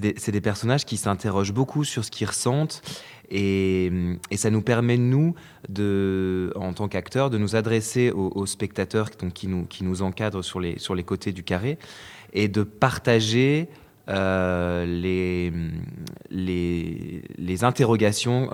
des, 0.00 0.12
des, 0.12 0.40
personnages 0.40 0.84
qui 0.84 0.96
s'interrogent 0.96 1.52
beaucoup 1.52 1.84
sur 1.84 2.04
ce 2.04 2.10
qu'ils 2.10 2.26
ressentent 2.26 2.82
et, 3.30 3.90
et, 4.30 4.36
ça 4.36 4.50
nous 4.50 4.62
permet, 4.62 4.96
nous, 4.96 5.34
de, 5.68 6.52
en 6.56 6.72
tant 6.72 6.88
qu'acteurs, 6.88 7.30
de 7.30 7.38
nous 7.38 7.56
adresser 7.56 8.10
aux, 8.10 8.46
spectateurs 8.46 9.10
donc, 9.18 9.32
qui, 9.32 9.48
nous, 9.48 9.64
qui 9.64 9.84
nous 9.84 10.02
encadrent 10.02 10.44
sur 10.44 10.60
les, 10.60 10.78
sur 10.78 10.94
les 10.94 11.04
côtés 11.04 11.32
du 11.32 11.42
carré 11.42 11.78
et 12.32 12.48
de 12.48 12.62
partager 12.62 13.68
les, 14.08 15.52
les, 16.30 17.64
interrogations 17.64 18.48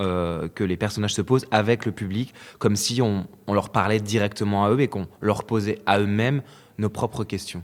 que 0.54 0.64
les 0.64 0.76
personnages 0.76 1.14
se 1.14 1.22
posent 1.22 1.46
avec 1.50 1.86
le 1.86 1.92
public, 1.92 2.34
comme 2.58 2.76
si 2.76 3.00
on 3.02 3.26
leur 3.48 3.70
parlait 3.70 4.00
directement 4.00 4.64
à 4.64 4.70
eux 4.70 4.80
et 4.80 4.88
qu'on 4.88 5.06
leur 5.20 5.44
posait 5.44 5.78
à 5.86 5.98
eux-mêmes 5.98 6.42
nos 6.78 6.88
propres 6.88 7.24
questions. 7.24 7.62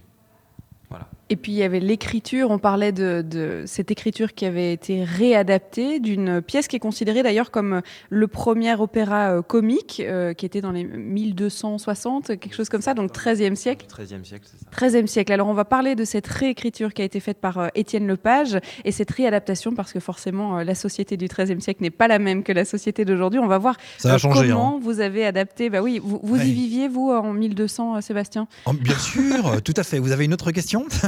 Et 1.29 1.35
puis 1.35 1.53
il 1.53 1.59
y 1.59 1.65
avait 1.65 1.81
l'écriture, 1.81 2.51
on 2.53 2.59
parlait 2.59 2.93
de, 2.93 3.65
cette 3.67 3.91
écriture 3.91 4.35
qui 4.35 4.47
avait 4.47 4.73
été 4.73 5.03
réadaptée 5.03 5.99
d'une 5.99 6.41
pièce 6.41 6.69
qui 6.69 6.77
est 6.77 6.81
considérée 6.81 7.25
d'ailleurs 7.25 7.51
comme 7.51 7.83
le 8.11 8.29
premier 8.29 8.75
opéra 8.75 9.31
euh, 9.31 9.43
comique, 9.43 10.01
euh, 10.05 10.35
qui 10.35 10.47
était 10.47 10.61
dans 10.61 10.71
les 10.71 10.85
1260, 10.85 12.39
quelque 12.39 12.55
chose 12.55 12.69
comme 12.69 12.81
ça, 12.81 12.95
donc 12.95 13.11
13e 13.11 13.57
siècle. 13.57 13.87
13e 13.89 14.25
siècle, 14.25 14.47
c'est 14.51 14.59
ça. 14.59 14.87
13e 14.87 15.07
siècle. 15.09 15.33
Alors 15.33 15.49
on 15.49 15.55
va 15.55 15.65
parler 15.65 15.97
de 15.97 16.05
cette 16.05 16.29
réécriture 16.29 16.95
qui 16.95 17.03
a 17.03 17.05
été 17.05 17.19
faite 17.19 17.39
par 17.39 17.59
euh, 17.59 17.69
Étienne 17.75 18.07
Lepage 18.07 18.59
et 18.85 18.93
cette 18.93 19.11
réadaptation 19.11 19.75
parce 19.75 19.93
que 19.93 19.99
forcément 19.99 20.63
la 20.63 20.75
société 20.77 21.17
du 21.17 21.27
13e 21.27 21.59
siècle 21.59 21.83
n'est 21.83 21.91
pas 21.91 22.07
la 22.07 22.21
même 22.21 22.45
que 22.45 22.53
la 22.53 22.65
société 22.65 23.05
d'aujourd'hui. 23.05 23.41
On 23.41 23.49
va 23.49 23.59
voir 23.59 23.77
comment 24.23 24.77
hein. 24.77 24.81
vous 24.81 25.01
avez 25.01 25.27
adapté. 25.27 25.71
Bah 25.71 25.83
oui, 25.83 26.01
vous, 26.01 26.21
vous 26.23 26.41
y 26.41 26.53
viviez 26.53 26.87
vous 26.87 27.11
en 27.11 27.33
1200, 27.33 28.01
Sébastien? 28.01 28.47
Bien 28.81 28.99
sûr, 28.99 29.61
tout 29.63 29.75
à 29.77 29.83
fait. 29.83 29.99
Vous 29.99 30.13
avez 30.13 30.25
une 30.25 30.35
autre 30.35 30.53
question? 30.53 30.87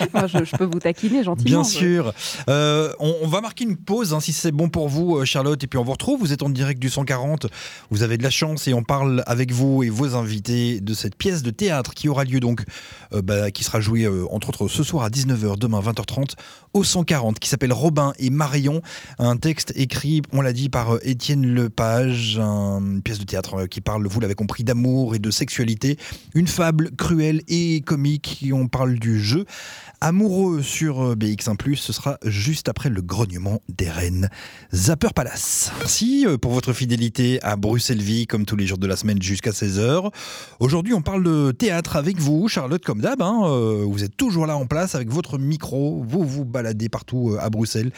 je, 0.44 0.56
peux 0.56 0.64
vous 0.64 0.78
taquiner 0.78 1.22
gentiment. 1.22 1.44
Bien 1.44 1.64
sûr. 1.64 2.12
Euh, 2.48 2.92
on, 2.98 3.26
va 3.26 3.40
marquer 3.40 3.64
une 3.64 3.76
pause, 3.76 4.14
hein, 4.14 4.20
si 4.20 4.32
c'est 4.32 4.52
bon 4.52 4.68
pour 4.68 4.88
vous, 4.88 5.16
euh, 5.16 5.24
Charlotte, 5.24 5.62
et 5.62 5.66
puis 5.66 5.78
on 5.78 5.84
vous 5.84 5.92
retrouve. 5.92 6.20
Vous 6.20 6.32
êtes 6.32 6.42
en 6.42 6.50
direct 6.50 6.80
du 6.80 6.90
140. 6.90 7.46
Vous 7.90 8.02
avez 8.02 8.18
de 8.18 8.22
la 8.22 8.30
chance 8.30 8.68
et 8.68 8.74
on 8.74 8.82
parle 8.82 9.22
avec 9.26 9.52
vous 9.52 9.82
et 9.82 9.90
vos 9.90 10.14
invités 10.14 10.80
de 10.80 10.94
cette 10.94 11.16
pièce 11.16 11.42
de 11.42 11.50
théâtre 11.50 11.94
qui 11.94 12.08
aura 12.08 12.24
lieu 12.24 12.40
donc, 12.40 12.64
euh, 13.12 13.22
bah, 13.22 13.50
qui 13.50 13.64
sera 13.64 13.80
jouée 13.80 14.08
entre 14.30 14.48
autres 14.50 14.68
ce 14.68 14.82
soir 14.82 15.04
à 15.04 15.10
19h, 15.10 15.58
demain 15.58 15.80
20h30 15.80 16.34
au 16.74 16.82
140, 16.82 17.38
qui 17.38 17.48
s'appelle 17.48 17.72
Robin 17.72 18.12
et 18.18 18.30
Marion. 18.30 18.82
Un 19.18 19.36
texte 19.36 19.72
écrit, 19.76 20.22
on 20.32 20.40
l'a 20.40 20.52
dit, 20.52 20.68
par 20.68 20.98
Étienne 21.02 21.46
Lepage, 21.46 22.38
une 22.38 23.00
pièce 23.02 23.20
de 23.20 23.24
théâtre 23.24 23.66
qui 23.66 23.80
parle, 23.80 24.06
vous 24.06 24.20
l'avez 24.20 24.34
compris, 24.34 24.64
d'amour 24.64 25.14
et 25.14 25.20
de 25.20 25.30
sexualité. 25.30 25.96
Une 26.34 26.48
fable 26.48 26.90
cruelle 26.96 27.42
et 27.48 27.80
comique. 27.82 28.44
On 28.52 28.66
parle 28.66 28.98
du 28.98 29.20
jeu. 29.20 29.44
Amoureux 30.00 30.62
sur 30.62 31.02
euh, 31.02 31.14
BX1+, 31.14 31.76
ce 31.76 31.92
sera 31.92 32.18
juste 32.24 32.68
après 32.68 32.88
le 32.88 33.00
grognement 33.00 33.62
des 33.68 33.88
reines. 33.88 34.28
Zapper 34.72 35.08
Palace. 35.14 35.72
Merci 35.78 36.26
euh, 36.26 36.36
pour 36.36 36.52
votre 36.52 36.72
fidélité 36.72 37.38
à 37.42 37.56
Bruxelles 37.56 38.02
Vie, 38.02 38.26
comme 38.26 38.44
tous 38.44 38.56
les 38.56 38.66
jours 38.66 38.78
de 38.78 38.86
la 38.86 38.96
semaine 38.96 39.22
jusqu'à 39.22 39.50
16h. 39.50 40.10
Aujourd'hui, 40.60 40.92
on 40.92 41.02
parle 41.02 41.22
de 41.22 41.52
théâtre 41.52 41.96
avec 41.96 42.18
vous, 42.18 42.48
Charlotte, 42.48 42.84
comme 42.84 43.00
d'hab. 43.00 43.22
Hein. 43.22 43.42
Euh, 43.44 43.84
vous 43.86 44.04
êtes 44.04 44.16
toujours 44.16 44.46
là 44.46 44.56
en 44.56 44.66
place 44.66 44.94
avec 44.94 45.10
votre 45.10 45.38
micro. 45.38 46.04
Vous 46.06 46.22
vous 46.22 46.44
baladez 46.44 46.88
partout 46.88 47.36
à 47.40 47.48
Bruxelles. 47.48 47.92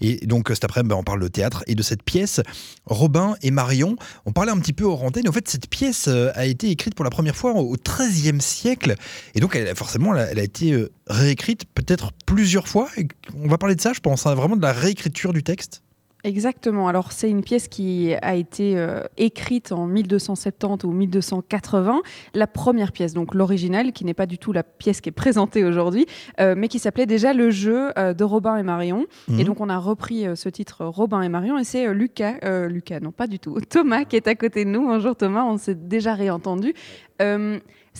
Et 0.00 0.26
donc, 0.26 0.50
cet 0.50 0.64
après-midi, 0.64 0.90
ben, 0.90 0.96
on 0.96 1.04
parle 1.04 1.20
de 1.20 1.28
théâtre 1.28 1.64
et 1.66 1.74
de 1.74 1.82
cette 1.82 2.02
pièce, 2.02 2.40
Robin 2.86 3.34
et 3.42 3.50
Marion. 3.50 3.96
On 4.26 4.32
parlait 4.32 4.52
un 4.52 4.58
petit 4.58 4.72
peu 4.72 4.84
hors 4.84 5.02
antenne. 5.02 5.28
En 5.28 5.32
fait, 5.32 5.48
cette 5.48 5.68
pièce 5.68 6.08
a 6.08 6.46
été 6.46 6.70
écrite 6.70 6.94
pour 6.94 7.04
la 7.04 7.10
première 7.10 7.36
fois 7.36 7.52
au 7.54 7.76
XIIIe 7.76 8.40
siècle. 8.40 8.94
Et 9.34 9.40
donc, 9.40 9.58
forcément, 9.74 10.14
elle 10.14 10.38
a 10.38 10.42
été 10.42 10.86
réécrite 11.28 11.66
peut-être 11.66 12.12
plusieurs 12.24 12.68
fois. 12.68 12.88
on 13.36 13.48
va 13.48 13.58
parler 13.58 13.74
de 13.74 13.80
ça, 13.80 13.92
je 13.92 14.00
pense, 14.00 14.26
hein, 14.26 14.34
vraiment 14.34 14.56
de 14.56 14.62
la 14.62 14.72
réécriture 14.72 15.34
du 15.34 15.42
texte. 15.42 15.82
Exactement. 16.24 16.88
Alors 16.88 17.12
c'est 17.12 17.30
une 17.30 17.44
pièce 17.44 17.68
qui 17.68 18.12
a 18.22 18.34
été 18.34 18.76
euh, 18.76 19.02
écrite 19.18 19.70
en 19.70 19.86
1270 19.86 20.84
ou 20.84 20.90
1280, 20.90 22.00
la 22.34 22.46
première 22.48 22.90
pièce, 22.90 23.14
donc 23.14 23.34
l'original, 23.36 23.92
qui 23.92 24.04
n'est 24.04 24.14
pas 24.14 24.26
du 24.26 24.36
tout 24.36 24.52
la 24.52 24.64
pièce 24.64 25.00
qui 25.00 25.10
est 25.10 25.12
présentée 25.12 25.64
aujourd'hui, 25.64 26.06
euh, 26.40 26.54
mais 26.56 26.66
qui 26.66 26.80
s'appelait 26.80 27.06
déjà 27.06 27.32
le 27.34 27.50
jeu 27.50 27.92
euh, 27.96 28.14
de 28.14 28.24
Robin 28.24 28.56
et 28.56 28.64
Marion. 28.64 29.06
Et 29.28 29.32
mhm. 29.32 29.44
donc 29.44 29.60
on 29.60 29.68
a 29.68 29.78
repris 29.78 30.26
ce 30.34 30.48
titre 30.48 30.86
Robin 30.86 31.22
et 31.22 31.28
Marion, 31.28 31.56
et 31.56 31.64
c'est 31.64 31.94
Lucas, 31.94 32.66
Lucas, 32.66 32.98
non 32.98 33.12
pas 33.12 33.28
du 33.28 33.38
tout, 33.38 33.60
Thomas 33.68 34.04
qui 34.04 34.16
est 34.16 34.26
à 34.26 34.34
côté 34.34 34.64
de 34.64 34.70
nous. 34.70 34.86
Bonjour 34.86 35.14
Thomas, 35.14 35.44
on 35.44 35.56
s'est 35.56 35.76
déjà 35.76 36.14
réentendu. 36.14 36.74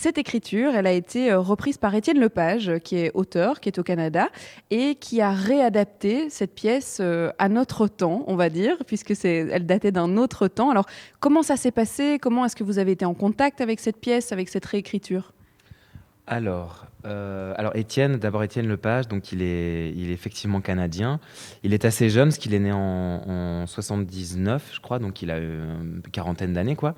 Cette 0.01 0.17
écriture, 0.17 0.75
elle 0.75 0.87
a 0.87 0.93
été 0.93 1.29
euh, 1.29 1.41
reprise 1.41 1.77
par 1.77 1.93
Étienne 1.93 2.21
Lepage, 2.21 2.71
qui 2.85 2.95
est 2.95 3.11
auteur, 3.15 3.59
qui 3.59 3.67
est 3.67 3.79
au 3.79 3.83
Canada, 3.83 4.29
et 4.71 4.95
qui 4.95 5.19
a 5.19 5.31
réadapté 5.31 6.29
cette 6.29 6.55
pièce 6.55 6.99
euh, 7.01 7.31
à 7.37 7.49
notre 7.49 7.89
temps, 7.89 8.23
on 8.27 8.37
va 8.37 8.49
dire, 8.49 8.77
puisque 8.87 9.13
elle 9.25 9.65
datait 9.65 9.91
d'un 9.91 10.15
autre 10.15 10.47
temps. 10.47 10.69
Alors, 10.69 10.85
comment 11.19 11.43
ça 11.43 11.57
s'est 11.57 11.71
passé? 11.71 12.17
Comment 12.21 12.45
est-ce 12.45 12.55
que 12.55 12.63
vous 12.63 12.79
avez 12.79 12.93
été 12.93 13.03
en 13.03 13.13
contact 13.13 13.59
avec 13.59 13.81
cette 13.81 13.97
pièce, 13.97 14.31
avec 14.31 14.47
cette 14.47 14.65
réécriture? 14.65 15.33
Alors, 16.27 16.85
euh, 17.05 17.53
alors 17.57 17.75
Étienne, 17.75 18.17
d'abord 18.17 18.43
Étienne 18.43 18.67
Lepage, 18.67 19.07
donc 19.07 19.31
il 19.31 19.41
est, 19.41 19.91
il 19.95 20.11
est 20.11 20.13
effectivement 20.13 20.61
canadien. 20.61 21.19
Il 21.63 21.73
est 21.73 21.85
assez 21.85 22.09
jeune, 22.09 22.29
parce 22.29 22.37
qu'il 22.37 22.53
est 22.53 22.59
né 22.59 22.71
en, 22.71 22.77
en, 23.63 23.67
79, 23.67 24.71
je 24.73 24.79
crois, 24.79 24.99
donc 24.99 25.21
il 25.21 25.31
a 25.31 25.39
une 25.39 26.01
quarantaine 26.11 26.53
d'années, 26.53 26.75
quoi. 26.75 26.95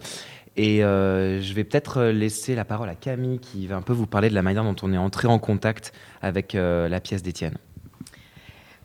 Et 0.57 0.83
euh, 0.83 1.41
je 1.41 1.53
vais 1.53 1.63
peut-être 1.63 2.03
laisser 2.03 2.55
la 2.55 2.65
parole 2.65 2.89
à 2.89 2.95
Camille 2.95 3.39
qui 3.39 3.67
va 3.67 3.77
un 3.77 3.81
peu 3.81 3.93
vous 3.93 4.07
parler 4.07 4.29
de 4.29 4.35
la 4.35 4.41
manière 4.41 4.63
dont 4.63 4.75
on 4.83 4.91
est 4.91 4.97
entré 4.97 5.27
en 5.27 5.39
contact 5.39 5.93
avec 6.21 6.55
euh, 6.55 6.89
la 6.89 6.99
pièce 6.99 7.23
d'Étienne. 7.23 7.57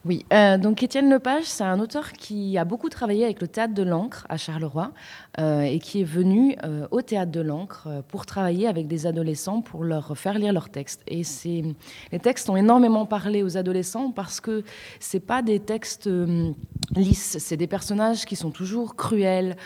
Oui, 0.07 0.25
euh, 0.33 0.57
donc 0.57 0.85
Étienne 0.85 1.11
Lepage, 1.11 1.47
c'est 1.47 1.65
un 1.65 1.81
auteur 1.81 2.13
qui 2.13 2.57
a 2.59 2.65
beaucoup 2.65 2.89
travaillé 2.89 3.25
avec 3.25 3.41
le 3.41 3.49
théâtre 3.49 3.75
de 3.75 3.83
l'Ancre 3.83 4.25
à 4.29 4.37
Charleroi 4.37 4.93
euh, 4.93 5.26
et 5.39 5.79
qui 5.79 6.01
est 6.01 6.05
venu 6.05 6.57
euh, 6.65 6.87
au 6.91 7.03
théâtre 7.03 7.33
de 7.33 7.41
l'Ancre 7.41 7.89
pour 8.09 8.27
travailler 8.27 8.67
avec 8.67 8.87
des 8.87 9.07
adolescents 9.07 9.61
pour 9.61 9.85
leur 9.85 10.17
faire 10.17 10.39
lire 10.39 10.53
leurs 10.53 10.69
textes. 10.69 11.03
Et 11.09 11.23
les 12.13 12.19
textes 12.19 12.49
ont 12.49 12.57
énormément 12.57 13.07
parlé 13.07 13.43
aux 13.43 13.57
adolescents 13.57 14.11
parce 14.11 14.41
que 14.41 14.65
c'est 15.01 15.21
pas 15.21 15.43
des 15.43 15.61
textes 15.61 16.09
lisses, 16.95 17.37
c'est 17.39 17.57
des 17.57 17.67
personnages 17.67 18.25
qui 18.25 18.37
sont 18.37 18.51
toujours 18.51 18.97
cruels, 18.97 19.57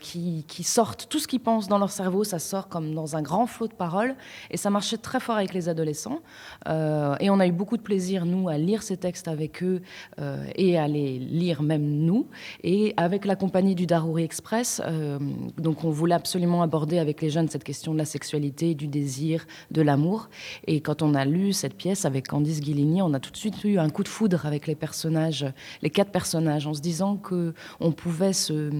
qui, 0.00 0.44
qui, 0.46 0.62
sortent 0.62 1.08
tout 1.08 1.18
ce 1.18 1.26
qu'ils 1.26 1.40
pensent 1.40 1.68
dans 1.68 1.78
leur 1.78 1.90
cerveau, 1.90 2.24
ça 2.24 2.38
sort 2.38 2.68
comme 2.68 2.94
dans 2.94 3.16
un 3.16 3.22
grand 3.22 3.46
flot 3.46 3.68
de 3.68 3.74
paroles 3.74 4.14
et 4.50 4.56
ça 4.56 4.70
marchait 4.70 4.98
très 4.98 5.20
fort 5.20 5.36
avec 5.36 5.54
les 5.54 5.68
adolescents. 5.68 6.20
et 6.66 7.30
on 7.30 7.40
a 7.40 7.46
eu 7.46 7.52
beaucoup 7.52 7.76
de 7.76 7.82
plaisir 7.82 8.24
nous 8.24 8.48
à 8.48 8.58
lire 8.58 8.82
ces 8.82 8.96
textes 8.96 9.28
avec 9.28 9.62
eux 9.62 9.82
euh, 10.20 10.44
et 10.54 10.78
à 10.78 10.88
les 10.88 11.18
lire 11.18 11.62
même 11.62 11.84
nous. 11.84 12.26
Et 12.62 12.94
avec 12.96 13.24
la 13.24 13.36
compagnie 13.36 13.74
du 13.74 13.86
Darouri 13.86 14.24
Express, 14.24 14.80
euh, 15.08 15.18
donc 15.56 15.84
on 15.84 15.90
voulait 15.90 16.14
absolument 16.14 16.62
aborder 16.62 16.98
avec 16.98 17.22
les 17.22 17.30
jeunes 17.30 17.48
cette 17.48 17.64
question 17.64 17.92
de 17.92 17.98
la 17.98 18.04
sexualité, 18.04 18.74
du 18.74 18.86
désir, 18.86 19.46
de 19.70 19.82
l'amour. 19.82 20.28
Et 20.66 20.80
quand 20.80 21.02
on 21.02 21.14
a 21.14 21.24
lu 21.24 21.52
cette 21.52 21.74
pièce 21.74 22.04
avec 22.04 22.28
Candice 22.28 22.60
Guilligny, 22.60 23.02
on 23.02 23.14
a 23.14 23.20
tout 23.20 23.30
de 23.30 23.36
suite 23.36 23.64
eu 23.64 23.78
un 23.78 23.88
coup 23.90 24.02
de 24.02 24.08
foudre 24.08 24.46
avec 24.46 24.66
les 24.66 24.74
personnages, 24.74 25.46
les 25.82 25.90
quatre 25.90 26.10
personnages, 26.10 26.66
en 26.66 26.74
se 26.74 26.80
disant 26.80 27.16
que 27.16 27.54
on 27.80 27.92
pouvait 27.92 28.32
se, 28.32 28.70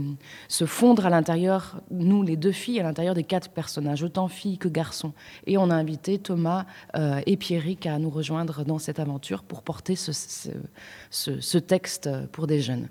fondre 0.66 1.06
à 1.06 1.10
l'intérieur, 1.10 1.80
nous 1.90 2.22
les 2.22 2.36
deux 2.36 2.52
filles, 2.52 2.80
à 2.80 2.82
l'intérieur 2.82 3.14
des 3.14 3.24
quatre 3.24 3.50
personnages, 3.50 4.02
autant 4.02 4.28
filles 4.28 4.58
que 4.58 4.68
garçons. 4.68 5.12
Et 5.46 5.58
on 5.58 5.70
a 5.70 5.74
invité 5.74 6.18
Thomas 6.18 6.66
euh, 6.96 7.20
et 7.26 7.36
Pierrick 7.36 7.86
à 7.86 7.98
nous 7.98 8.10
rejoindre 8.10 8.64
dans 8.64 8.78
cette 8.78 9.00
aventure 9.00 9.42
pour 9.42 9.62
porter 9.62 9.96
ce, 9.96 11.58
texte 11.58 12.08
pour 12.32 12.46
des 12.46 12.60
jeunes. 12.60 12.88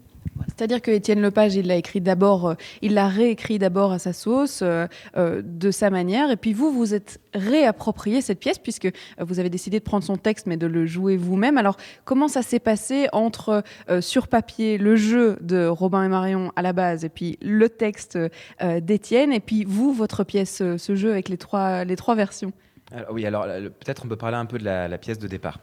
C'est-à-dire 0.58 0.82
que 0.82 0.90
Étienne 0.90 1.22
Lepage, 1.22 1.56
il 1.56 1.68
l'a 1.68 1.76
écrit 1.76 2.02
d'abord, 2.02 2.50
euh, 2.50 2.54
il 2.82 2.96
l'a 2.96 3.08
réécrit 3.08 3.60
d'abord 3.60 3.92
à 3.92 4.00
sa 4.00 4.12
sauce, 4.12 4.62
euh, 4.63 4.88
euh, 5.16 5.44
de 5.44 5.70
sa 5.70 5.92
manière, 5.92 6.32
et 6.32 6.36
puis 6.36 6.54
vous, 6.54 6.72
vous 6.72 6.96
êtes 6.96 7.20
réapproprié 7.36 8.22
cette 8.22 8.40
pièce 8.40 8.58
puisque 8.58 8.88
vous 9.20 9.40
avez 9.40 9.52
décidé 9.52 9.78
de 9.78 9.84
prendre 9.84 10.04
son 10.04 10.18
texte 10.18 10.48
mais 10.48 10.58
de 10.58 10.66
le 10.66 10.88
jouer 10.88 11.16
vous-même. 11.16 11.60
Alors 11.60 11.78
comment 12.06 12.28
ça 12.28 12.42
s'est 12.42 12.60
passé 12.60 13.08
entre 13.12 13.63
sur 14.00 14.28
papier 14.28 14.80
le 14.80 14.96
jeu 14.96 15.38
de 15.42 15.68
Robin 15.68 16.04
et 16.04 16.08
Marion 16.08 16.52
à 16.56 16.63
la 16.63 16.74
base 16.74 17.06
et 17.06 17.10
puis 17.10 17.38
le 17.44 17.70
texte 17.70 18.18
d'Étienne 18.82 19.32
et 19.32 19.40
puis 19.40 19.66
vous, 19.66 19.94
votre 19.94 20.24
pièce, 20.24 20.63
ce 20.78 20.96
jeu 20.96 21.12
avec 21.12 21.30
les 21.30 21.38
trois, 21.38 21.84
les 21.84 21.96
trois 21.96 22.16
versions? 22.16 22.52
Oui, 23.12 23.26
alors 23.26 23.46
peut-être 23.46 24.04
on 24.06 24.08
peut 24.08 24.16
parler 24.16 24.38
un 24.38 24.46
peu 24.46 24.58
de 24.58 24.66
la 24.66 24.98
pièce 24.98 25.20
de 25.20 25.28
départ. 25.28 25.60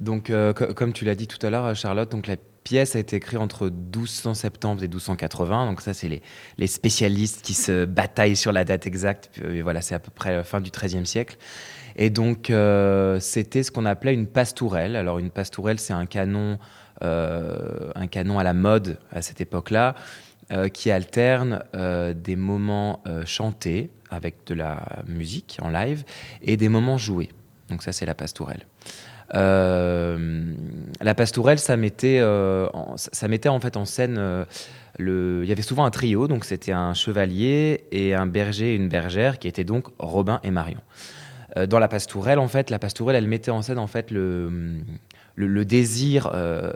Donc, 0.00 0.30
euh, 0.30 0.52
comme 0.52 0.92
tu 0.92 1.04
l'as 1.04 1.14
dit 1.14 1.26
tout 1.26 1.44
à 1.46 1.50
l'heure, 1.50 1.74
Charlotte, 1.76 2.10
donc 2.10 2.26
la 2.26 2.36
pièce 2.64 2.96
a 2.96 2.98
été 2.98 3.16
écrite 3.16 3.38
entre 3.38 3.68
1270 3.68 4.82
et 4.82 4.88
1280. 4.88 5.66
Donc 5.66 5.80
ça, 5.80 5.94
c'est 5.94 6.08
les, 6.08 6.22
les, 6.58 6.66
spécialistes 6.66 7.42
qui 7.42 7.54
se 7.54 7.84
bataillent 7.86 8.36
sur 8.36 8.52
la 8.52 8.64
date 8.64 8.86
exacte. 8.86 9.30
Et 9.48 9.62
voilà, 9.62 9.80
c'est 9.80 9.94
à 9.94 9.98
peu 9.98 10.10
près 10.10 10.34
la 10.34 10.44
fin 10.44 10.60
du 10.60 10.70
XIIIe 10.70 11.06
siècle. 11.06 11.36
Et 11.96 12.10
donc, 12.10 12.50
euh, 12.50 13.20
c'était 13.20 13.62
ce 13.62 13.70
qu'on 13.70 13.86
appelait 13.86 14.14
une 14.14 14.26
pastourelle. 14.26 14.96
Alors, 14.96 15.20
une 15.20 15.30
pastourelle, 15.30 15.78
c'est 15.78 15.92
un 15.92 16.06
canon, 16.06 16.58
euh, 17.02 17.92
un 17.94 18.08
canon 18.08 18.40
à 18.40 18.42
la 18.42 18.54
mode 18.54 18.98
à 19.12 19.22
cette 19.22 19.40
époque-là, 19.40 19.94
qui 20.74 20.90
alterne 20.90 21.64
des 21.72 22.36
moments 22.36 23.02
chantés 23.24 23.90
avec 24.10 24.46
de 24.46 24.52
la 24.52 25.02
musique 25.06 25.58
en 25.62 25.70
live 25.70 26.04
et 26.42 26.58
des 26.58 26.68
moments 26.68 26.98
joués. 26.98 27.30
Donc 27.70 27.82
ça, 27.82 27.92
c'est 27.92 28.04
la 28.04 28.14
pastourelle. 28.14 28.66
Euh, 29.34 30.52
la 31.00 31.14
pastourelle, 31.14 31.58
ça 31.58 31.76
mettait, 31.76 32.18
euh, 32.20 32.68
en, 32.72 32.96
ça 32.96 33.28
mettait 33.28 33.48
en 33.48 33.60
fait 33.60 33.76
en 33.76 33.84
scène. 33.84 34.16
Euh. 34.18 34.44
Il 35.00 35.44
y 35.48 35.50
avait 35.50 35.62
souvent 35.62 35.84
un 35.84 35.90
trio, 35.90 36.28
donc 36.28 36.44
c'était 36.44 36.70
un 36.70 36.94
chevalier 36.94 37.84
et 37.90 38.14
un 38.14 38.26
berger 38.26 38.74
et 38.74 38.76
une 38.76 38.88
bergère 38.88 39.40
qui 39.40 39.48
étaient 39.48 39.64
donc 39.64 39.88
Robin 39.98 40.38
et 40.44 40.52
Marion. 40.52 40.78
dans 41.68 41.80
la 41.80 41.88
pastourelle, 41.88 42.38
en 42.38 42.46
fait, 42.46 42.70
la 42.70 42.78
pastourelle, 42.78 43.16
elle 43.16 43.26
mettait 43.26 43.50
en 43.50 43.60
scène 43.60 43.80
en 43.80 43.88
fait 43.88 44.12
le, 44.12 44.76
le, 45.36 45.64
désir 45.64 46.30
euh, 46.32 46.72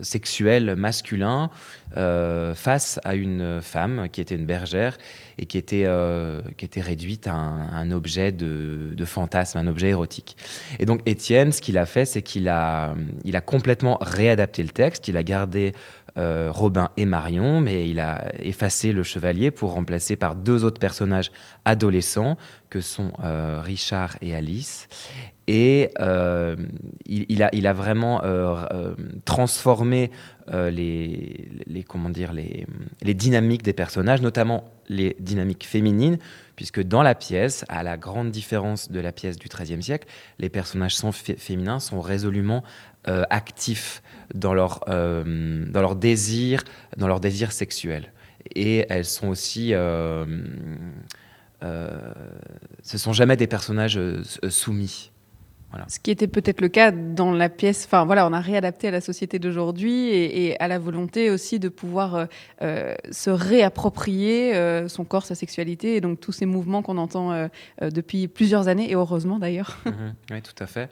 sexuel 0.00 0.74
masculin 0.76 1.50
euh, 1.96 2.54
face 2.54 2.98
à 3.04 3.14
une 3.14 3.60
femme 3.62 4.08
qui 4.10 4.20
était 4.20 4.34
une 4.34 4.46
bergère 4.46 4.98
et 5.38 5.46
qui 5.46 5.58
était, 5.58 5.84
euh, 5.86 6.40
qui 6.56 6.64
était 6.64 6.80
réduite 6.80 7.26
à 7.26 7.34
un, 7.34 7.90
objet 7.90 8.32
de, 8.32 8.92
de, 8.94 9.04
fantasme, 9.04 9.58
un 9.58 9.66
objet 9.66 9.90
érotique. 9.90 10.36
Et 10.78 10.86
donc 10.86 11.00
Étienne, 11.06 11.52
ce 11.52 11.60
qu'il 11.60 11.78
a 11.78 11.86
fait, 11.86 12.04
c'est 12.04 12.22
qu'il 12.22 12.48
a, 12.48 12.94
il 13.24 13.36
a 13.36 13.40
complètement 13.40 13.98
réadapté 14.00 14.62
le 14.62 14.70
texte, 14.70 15.08
il 15.08 15.16
a 15.16 15.22
gardé 15.22 15.72
Robin 16.16 16.90
et 16.96 17.04
Marion, 17.04 17.60
mais 17.60 17.88
il 17.88 18.00
a 18.00 18.32
effacé 18.40 18.90
le 18.90 19.04
chevalier 19.04 19.52
pour 19.52 19.74
remplacer 19.74 20.16
par 20.16 20.34
deux 20.34 20.64
autres 20.64 20.80
personnages 20.80 21.30
adolescents 21.64 22.36
que 22.70 22.80
sont 22.80 23.12
Richard 23.62 24.16
et 24.20 24.34
Alice. 24.34 24.88
Et 25.50 25.90
euh, 25.98 26.56
il, 27.06 27.42
a, 27.42 27.72
vraiment 27.72 28.22
euh, 28.22 28.66
euh, 28.70 28.94
transformé 29.24 30.10
les, 30.46 31.84
comment 31.88 32.10
dire, 32.10 32.34
les, 32.34 32.66
dynamiques 33.14 33.62
des 33.62 33.72
personnages, 33.72 34.20
notamment 34.20 34.70
les 34.90 35.16
dynamiques 35.20 35.66
féminines, 35.66 36.18
puisque 36.54 36.82
dans 36.82 37.02
la 37.02 37.14
pièce, 37.14 37.64
à 37.70 37.82
la 37.82 37.96
grande 37.96 38.30
différence 38.30 38.90
de 38.90 39.00
la 39.00 39.10
pièce 39.10 39.38
du 39.38 39.48
XIIIe 39.48 39.82
siècle, 39.82 40.06
les 40.38 40.50
personnages 40.50 40.94
sont 40.94 41.12
féminins 41.12 41.80
sont 41.80 42.02
résolument 42.02 42.62
actifs 43.04 44.02
dans 44.34 44.52
leur, 44.52 44.84
dans 44.86 45.80
leur 45.80 45.96
désir, 45.96 46.62
dans 46.98 47.08
leur 47.08 47.20
désir 47.20 47.52
sexuel. 47.52 48.12
Et 48.54 48.84
elles 48.90 49.06
sont 49.06 49.28
aussi... 49.28 49.72
ce 51.62 52.98
sont 52.98 53.14
jamais 53.14 53.38
des 53.38 53.46
personnages 53.46 53.98
soumis. 54.50 55.10
Ce 55.88 56.00
qui 56.00 56.10
était 56.10 56.28
peut-être 56.28 56.60
le 56.60 56.68
cas 56.68 56.90
dans 56.90 57.32
la 57.32 57.48
pièce. 57.48 57.84
Enfin 57.84 58.04
voilà, 58.04 58.26
on 58.26 58.32
a 58.32 58.40
réadapté 58.40 58.88
à 58.88 58.90
la 58.90 59.00
société 59.00 59.38
d'aujourd'hui 59.38 60.08
et, 60.08 60.58
à 60.60 60.68
la 60.68 60.78
volonté 60.78 61.30
aussi 61.30 61.58
de 61.58 61.68
pouvoir 61.68 62.14
euh, 62.14 62.26
euh, 62.62 62.94
se 63.10 63.30
réapproprier 63.30 64.56
euh, 64.56 64.88
son 64.88 65.04
corps, 65.04 65.26
sa 65.26 65.34
sexualité 65.34 65.96
et 65.96 66.00
donc 66.00 66.20
tous 66.20 66.32
ces 66.32 66.46
mouvements 66.46 66.82
qu'on 66.82 66.96
entend 66.98 67.48
depuis 67.80 68.28
plusieurs 68.28 68.68
années 68.68 68.90
et 68.90 68.94
heureusement 68.94 69.38
d'ailleurs. 69.38 69.78
Mhm. 69.88 70.14
oui, 70.32 70.42
tout 70.42 70.62
à 70.62 70.66
fait. 70.66 70.90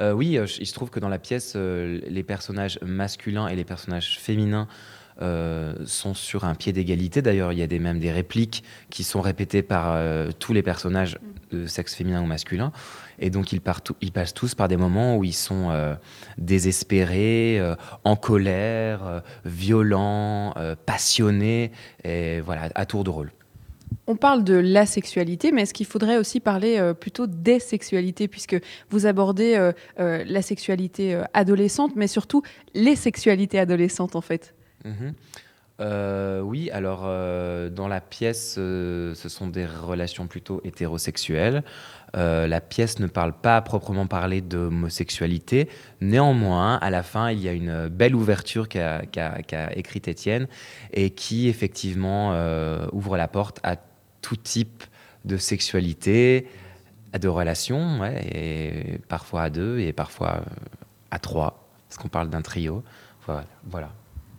oui, 0.00 0.36
il 0.58 0.66
se 0.66 0.74
trouve 0.74 0.90
que 0.90 0.98
dans 0.98 1.08
la 1.08 1.18
pièce, 1.18 1.54
les 1.54 2.22
personnages 2.24 2.78
masculins 2.82 3.46
et 3.46 3.54
les 3.54 3.64
personnages 3.64 4.18
féminins 4.18 4.66
sont 5.20 6.14
sur 6.14 6.44
un 6.44 6.54
pied 6.56 6.72
d'égalité. 6.72 7.22
D'ailleurs, 7.22 7.52
il 7.52 7.60
y 7.60 7.62
a 7.62 7.68
des, 7.68 7.78
même 7.78 8.00
des 8.00 8.10
répliques 8.10 8.64
qui 8.90 9.04
sont 9.04 9.20
répétées 9.20 9.62
par 9.62 9.96
tous 10.40 10.52
les 10.52 10.62
personnages 10.62 11.18
de 11.52 11.66
sexe 11.66 11.94
féminin 11.94 12.20
ou 12.20 12.26
masculin. 12.26 12.72
Et 13.18 13.30
donc, 13.30 13.52
ils, 13.52 13.60
ils, 14.00 14.12
passent 14.12 14.34
tous 14.34 14.54
par 14.54 14.68
des 14.68 14.76
moments 14.76 15.16
où 15.16 15.24
ils 15.24 15.34
sont 15.34 15.70
euh, 15.70 15.94
désespérés, 16.38 17.58
euh, 17.60 17.74
en 18.04 18.16
colère, 18.16 19.06
euh, 19.06 19.20
violents, 19.44 20.54
passionnés, 20.86 21.72
et 22.04 22.40
voilà, 22.40 22.68
à 22.74 22.86
tour 22.86 23.04
de 23.04 23.10
rôle. 23.10 23.32
On 24.06 24.16
parle 24.16 24.42
de 24.42 24.54
la 24.54 24.86
sexualité, 24.86 25.52
mais 25.52 25.62
est-ce 25.62 25.74
qu'il 25.74 25.86
faudrait 25.86 26.16
aussi 26.16 26.40
parler 26.40 26.92
plutôt 26.98 27.26
des 27.26 27.60
sexualités, 27.60 28.26
puisque 28.26 28.56
vous 28.90 29.06
abordez 29.06 29.70
la 29.98 30.42
sexualité 30.42 31.20
adolescente, 31.34 31.92
mais 31.94 32.06
surtout 32.06 32.42
les 32.74 32.96
sexualités 32.96 33.58
adolescentes, 33.58 34.16
en 34.16 34.20
fait? 34.20 34.54
Mm-hmm. 34.84 36.40
oui, 36.40 36.70
alors 36.70 37.02
dans 37.70 37.88
la 37.88 38.00
pièce, 38.00 38.54
ce 38.54 39.14
sont 39.14 39.46
des 39.46 39.66
relations 39.66 40.26
plutôt 40.26 40.60
hétérosexuelles. 40.64 41.62
Euh, 42.16 42.46
la 42.46 42.60
pièce 42.60 42.98
ne 42.98 43.06
parle 43.06 43.32
pas 43.32 43.56
à 43.56 43.62
proprement 43.62 44.06
parler 44.06 44.40
d'homosexualité. 44.40 45.68
Néanmoins, 46.00 46.76
à 46.76 46.90
la 46.90 47.02
fin, 47.02 47.30
il 47.30 47.40
y 47.40 47.48
a 47.48 47.52
une 47.52 47.88
belle 47.88 48.14
ouverture 48.14 48.68
qu'a 48.68 49.02
écrite 49.74 50.08
Étienne 50.08 50.46
et 50.92 51.10
qui 51.10 51.48
effectivement 51.48 52.32
euh, 52.32 52.86
ouvre 52.92 53.16
la 53.16 53.28
porte 53.28 53.60
à 53.62 53.76
tout 54.20 54.36
type 54.36 54.84
de 55.24 55.36
sexualité, 55.36 56.48
de 57.18 57.28
relations, 57.28 58.04
et 58.04 58.98
parfois 59.08 59.42
à 59.42 59.50
deux 59.50 59.78
et 59.78 59.92
parfois 59.92 60.42
à 61.10 61.18
trois, 61.18 61.68
parce 61.88 61.98
qu'on 61.98 62.08
parle 62.08 62.30
d'un 62.30 62.42
trio. 62.42 62.82
voilà. 63.66 63.92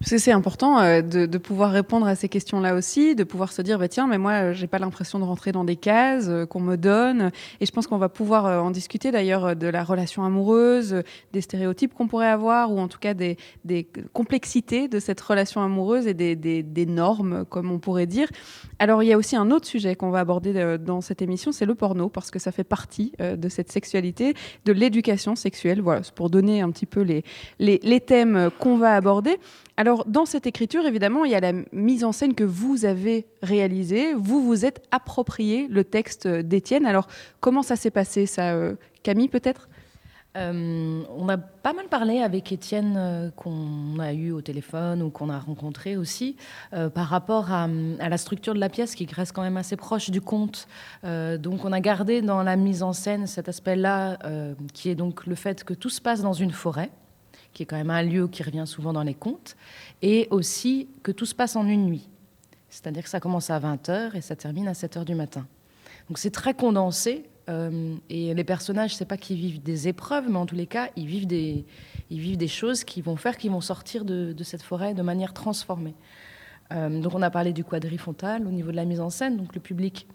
C'est 0.06 0.34
important 0.34 0.80
euh, 0.80 1.02
de, 1.02 1.38
pouvoir 1.38 1.72
répondre 1.72 2.06
à 2.06 2.16
ces 2.16 2.28
questions-là 2.28 2.76
aussi, 2.76 3.16
de 3.16 3.24
pouvoir 3.24 3.54
se 3.54 3.62
dire 3.62 3.80
bah, 3.80 3.88
tiens, 3.88 4.06
mais 4.06 4.18
moi, 4.18 4.32
euh, 4.32 4.54
j'ai 4.54 4.68
pas 4.68 4.80
l'impression 4.80 5.18
de 5.18 5.24
rentrer 5.24 5.54
dans 5.54 5.64
des 5.64 5.78
cases 5.78 6.26
euh, 6.28 6.46
qu'on 6.46 6.60
me 6.60 6.76
donne. 6.76 7.32
Et 7.62 7.66
je 7.66 7.72
pense 7.72 7.88
qu'on 7.88 7.98
va 7.98 8.10
pouvoir 8.10 8.64
en 8.64 8.72
discuter 8.72 9.12
d'ailleurs 9.12 9.56
de 9.56 9.68
la 9.68 9.84
relation 9.84 10.26
amoureuse, 10.26 11.04
des 11.32 11.42
stéréotypes 11.42 11.94
qu'on 11.94 12.08
pourrait 12.08 12.28
avoir, 12.28 12.72
ou 12.72 12.80
en 12.80 12.88
tout 12.90 13.00
cas 13.00 13.14
des, 13.14 13.38
complexités 14.12 14.88
de 14.88 15.00
cette 15.00 15.22
relation 15.22 15.62
amoureuse 15.62 16.06
et 16.08 16.14
des, 16.14 16.86
normes, 16.86 17.46
comme 17.46 17.72
on 17.72 17.80
pourrait 17.80 18.06
dire. 18.06 18.28
Alors, 18.80 19.04
il 19.04 19.08
y 19.08 19.14
a 19.14 19.18
aussi 19.18 19.36
un 19.36 19.52
autre 19.52 19.68
sujet 19.68 19.96
qu'on 19.96 20.10
va 20.10 20.20
aborder 20.20 20.78
dans 20.80 21.02
cette 21.02 21.22
émission, 21.22 21.52
c'est 21.52 21.66
le 21.66 21.76
porno, 21.76 22.10
parce 22.10 22.30
que 22.30 22.40
ça 22.40 22.52
fait 22.52 22.64
partie 22.64 23.14
de 23.20 23.50
cette 23.50 23.72
sexualité, 23.72 24.34
de 24.66 24.74
l'éducation 24.74 25.36
sexuelle. 25.36 25.82
Voilà, 25.82 26.04
c'est 26.04 26.14
pour 26.14 26.30
donner 26.30 26.62
un 26.62 26.72
petit 26.72 26.86
peu 26.86 27.02
les, 27.02 27.24
les 27.60 28.00
thèmes 28.02 28.50
qu'on 28.60 28.78
va 28.78 28.96
aborder. 28.96 29.38
Alors, 29.76 30.06
dans 30.06 30.26
cette 30.26 30.46
écriture, 30.46 30.86
évidemment, 30.86 31.26
il 31.26 31.32
y 31.32 31.36
a 31.36 31.40
la 31.40 31.54
mise 31.72 32.04
en 32.04 32.12
scène 32.12 32.36
que 32.36 32.44
vous 32.44 32.86
avez 32.86 33.26
réalisée. 33.42 34.14
Vous 34.14 34.44
vous 34.44 34.66
êtes 34.66 34.86
approprié 34.92 35.68
le 35.68 35.84
texte 35.84 36.28
d'Étienne. 36.28 36.86
Alors, 36.86 37.08
comment 37.40 37.64
ça 37.64 37.76
s'est 37.76 37.92
passé, 37.92 38.28
ça, 38.28 38.54
euh, 38.54 38.76
Camille, 39.02 39.30
peut-être? 39.30 39.70
Euh, 40.36 41.04
on 41.16 41.28
a 41.30 41.38
pas 41.38 41.74
mal 41.74 41.88
parlé 41.88 42.20
avec 42.20 42.52
Étienne 42.52 42.96
euh, 42.98 43.30
qu'on 43.32 43.98
a 44.00 44.14
eu 44.14 44.32
au 44.32 44.42
téléphone 44.42 45.02
ou 45.02 45.10
qu'on 45.10 45.30
a 45.30 45.38
rencontré 45.38 45.96
aussi 45.96 46.38
par 46.72 47.06
rapport 47.06 47.52
à, 47.52 47.68
la 47.68 48.18
structure 48.18 48.56
de 48.56 48.60
la 48.60 48.70
pièce 48.70 48.96
qui 48.96 49.08
reste 49.12 49.32
quand 49.32 49.44
même 49.44 49.58
assez 49.58 49.76
proche 49.76 50.10
du 50.10 50.22
conte. 50.22 50.68
donc 51.04 51.66
on 51.66 51.72
a 51.72 51.80
gardé 51.80 52.24
dans 52.24 52.42
la 52.42 52.56
mise 52.56 52.82
en 52.82 52.94
scène 52.94 53.28
cet 53.28 53.48
aspect-là 53.48 54.18
qui 54.74 54.90
est 54.90 54.96
donc 54.96 55.28
le 55.28 55.36
fait 55.36 55.64
que 55.64 55.76
tout 55.76 55.92
se 55.92 56.02
passe 56.02 56.24
dans 56.24 56.34
une 56.34 56.52
forêt 56.52 56.90
qui 57.54 57.64
est 57.64 57.66
quand 57.66 57.78
même 57.78 57.90
un 57.90 58.02
lieu 58.02 58.28
qui 58.28 58.44
revient 58.44 58.66
souvent 58.66 58.94
dans 58.94 59.04
les 59.04 59.14
contes, 59.14 59.56
et 60.02 60.28
aussi 60.32 60.88
que 61.04 61.12
tout 61.12 61.26
se 61.26 61.36
passe 61.36 61.56
en 61.56 61.68
une 61.68 61.86
nuit. 61.86 62.10
C'est-à-dire 62.70 63.04
que 63.04 63.10
ça 63.10 63.20
commence 63.20 63.50
à 63.50 63.60
20h 63.60 64.16
et 64.16 64.22
ça 64.22 64.36
termine 64.36 64.68
à 64.68 64.74
7h 64.74 65.06
du 65.06 65.16
matin. 65.16 65.46
Donc 66.10 66.18
c'est 66.18 66.32
très 66.32 66.54
condensé, 66.54 67.26
euh, 67.50 67.96
et 68.10 68.34
les 68.34 68.44
personnages, 68.44 68.96
c'est 68.96 69.06
pas 69.06 69.18
qu'ils 69.18 69.38
vivent 69.38 69.62
des 69.62 69.88
épreuves, 69.88 70.26
mais 70.30 70.38
en 70.38 70.46
tous 70.46 70.56
les 70.56 70.68
cas, 70.68 70.90
ils 70.96 71.08
vivent 71.08 71.28
des, 71.28 71.66
ils 72.10 72.20
vivent 72.20 72.38
des 72.38 72.48
choses 72.48 72.84
qui 72.84 73.02
vont 73.02 73.16
faire 73.16 73.38
qu'ils 73.38 73.52
vont 73.52 73.62
sortir 73.62 74.06
de, 74.06 74.36
cette 74.44 74.62
forêt 74.62 74.94
de 74.94 75.02
manière 75.02 75.34
transformée. 75.34 75.96
Euh, 76.72 77.02
donc 77.02 77.14
on 77.14 77.22
a 77.22 77.30
parlé 77.30 77.54
du 77.54 77.64
quadrifontal 77.64 78.48
au 78.48 78.52
niveau 78.52 78.72
de 78.72 78.76
la 78.76 78.86
mise 78.86 79.02
en 79.02 79.10
scène, 79.10 79.38
donc 79.38 79.54
le 79.54 79.62
public 79.62 80.08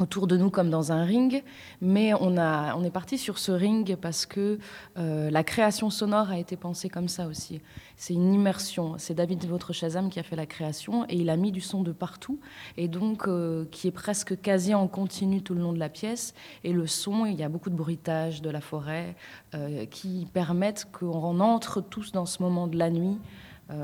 autour 0.00 0.26
de 0.26 0.36
nous 0.36 0.50
comme 0.50 0.70
dans 0.70 0.92
un 0.92 1.04
ring, 1.04 1.42
mais 1.80 2.12
on, 2.14 2.36
a, 2.36 2.74
on 2.76 2.84
est 2.84 2.90
parti 2.90 3.18
sur 3.18 3.38
ce 3.38 3.52
ring 3.52 3.96
parce 3.96 4.26
que 4.26 4.58
euh, 4.98 5.30
la 5.30 5.44
création 5.44 5.90
sonore 5.90 6.30
a 6.30 6.38
été 6.38 6.56
pensée 6.56 6.88
comme 6.88 7.08
ça 7.08 7.26
aussi. 7.26 7.60
C'est 7.96 8.14
une 8.14 8.32
immersion. 8.32 8.94
C'est 8.98 9.14
David 9.14 9.46
Votre 9.46 9.72
Shazam 9.72 10.10
qui 10.10 10.18
a 10.18 10.22
fait 10.22 10.36
la 10.36 10.46
création 10.46 11.04
et 11.08 11.16
il 11.16 11.30
a 11.30 11.36
mis 11.36 11.52
du 11.52 11.60
son 11.60 11.82
de 11.82 11.92
partout 11.92 12.40
et 12.76 12.88
donc 12.88 13.28
euh, 13.28 13.66
qui 13.70 13.88
est 13.88 13.92
presque 13.92 14.40
quasi 14.40 14.74
en 14.74 14.88
continu 14.88 15.42
tout 15.42 15.54
le 15.54 15.60
long 15.60 15.72
de 15.72 15.78
la 15.78 15.88
pièce. 15.88 16.34
Et 16.64 16.72
le 16.72 16.86
son, 16.86 17.26
il 17.26 17.38
y 17.38 17.42
a 17.42 17.48
beaucoup 17.48 17.70
de 17.70 17.76
bruitage 17.76 18.42
de 18.42 18.50
la 18.50 18.60
forêt 18.60 19.16
euh, 19.54 19.86
qui 19.86 20.26
permettent 20.32 20.88
qu'on 20.92 21.40
entre 21.40 21.80
tous 21.80 22.12
dans 22.12 22.26
ce 22.26 22.42
moment 22.42 22.66
de 22.66 22.78
la 22.78 22.90
nuit 22.90 23.18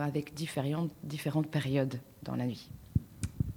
avec 0.00 0.34
différentes, 0.34 0.90
différentes 1.04 1.46
périodes 1.46 2.00
dans 2.24 2.34
la 2.34 2.44
nuit. 2.44 2.72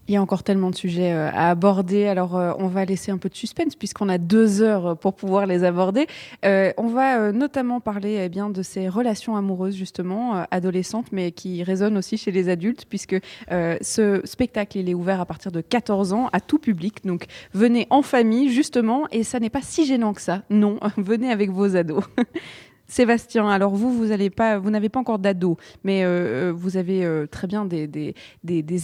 Il 0.10 0.14
y 0.14 0.16
a 0.16 0.22
encore 0.24 0.42
tellement 0.42 0.72
de 0.72 0.76
sujets 0.76 1.14
euh, 1.14 1.30
à 1.30 1.52
aborder. 1.52 2.08
Alors, 2.08 2.36
euh, 2.36 2.52
on 2.58 2.68
va 2.68 2.84
laisser 2.84 3.12
un 3.12 3.20
peu 3.20 3.30
de 3.30 3.36
suspense 3.36 3.76
puisqu'on 3.76 4.10
a 4.10 4.18
deux 4.18 4.64
heures 4.64 4.98
pour 4.98 5.14
pouvoir 5.14 5.46
les 5.46 5.64
aborder. 5.64 6.08
Euh, 6.46 6.74
on 6.78 6.88
va 6.88 7.32
notamment 7.32 7.80
parler 7.80 8.20
eh 8.24 8.28
bien, 8.28 8.50
de 8.50 8.64
ces 8.64 8.90
relations 8.90 9.36
amoureuses, 9.36 9.76
justement, 9.76 10.48
adolescentes, 10.50 11.12
mais 11.12 11.32
qui 11.32 11.62
résonnent 11.62 11.96
aussi 11.96 12.18
chez 12.18 12.32
les 12.32 12.50
adultes, 12.50 12.86
puisque 12.90 13.18
ce 13.50 14.22
spectacle, 14.24 14.80
il 14.80 14.90
est 14.90 14.96
ouvert 14.96 15.22
à 15.22 15.26
partir 15.28 15.52
de 15.52 15.62
14 15.62 16.14
ans 16.14 16.30
à 16.34 16.40
tout 16.40 16.58
public. 16.58 17.06
Donc, 17.06 17.26
venez 17.54 17.86
en 17.92 18.02
famille, 18.02 18.50
justement, 18.50 19.06
et 19.12 19.24
ça 19.24 19.40
n'est 19.40 19.52
pas 19.52 19.62
si 19.62 19.86
gênant 19.86 20.14
que 20.14 20.22
ça. 20.22 20.42
Non, 20.50 20.80
venez 20.98 21.32
avec 21.32 21.52
vos 21.52 21.76
ados. 21.76 22.04
Sébastien, 22.90 23.48
alors 23.48 23.76
vous, 23.76 23.96
vous 23.96 24.08
n'avez 24.08 24.32
pas, 24.32 24.60
pas 24.60 25.00
encore 25.00 25.20
d'ado, 25.20 25.58
mais 25.84 26.04
euh, 26.04 26.50
euh, 26.50 26.54
vous 26.54 26.76
avez 26.76 27.06
euh, 27.06 27.28
très 27.28 27.46
bien 27.46 27.66
des, 27.66 28.16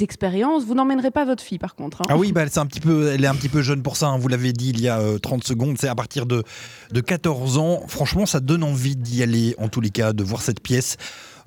expériences. 0.04 0.64
Vous 0.64 0.76
n'emmènerez 0.76 1.10
pas 1.10 1.26
votre 1.26 1.44
fille, 1.44 1.58
par 1.58 1.76
contre. 1.76 2.04
Hein. 2.04 2.06
Ah 2.10 2.18
oui, 2.18 2.32
bah, 2.32 2.44
un 2.56 2.66
petit 2.68 2.80
peu, 2.80 3.10
elle 3.12 3.24
est 3.24 3.28
un 3.28 3.34
petit 3.34 3.50
peu 3.50 3.64
jeune 3.64 3.82
pour 3.82 3.98
ça. 3.98 4.08
Hein. 4.08 4.20
vous 4.20 4.28
l'avez 4.28 4.54
dit 4.54 4.70
il 4.70 4.80
y 4.80 4.88
a 4.88 5.02
30 5.20 5.44
secondes. 5.44 5.78
C'est 5.80 5.88
à 5.88 5.96
partir 5.96 6.28
de, 6.28 6.44
de 6.92 7.02
14 7.02 7.58
ans. 7.58 7.82
Franchement, 7.88 8.28
ça 8.28 8.40
donne 8.40 8.64
envie 8.64 8.96
d'y 8.96 9.24
aller, 9.24 9.56
en 9.58 9.70
tous 9.70 9.82
les 9.82 9.90
cas, 9.90 10.14
de 10.14 10.24
voir 10.24 10.44
cette 10.44 10.62
pièce. 10.62 10.98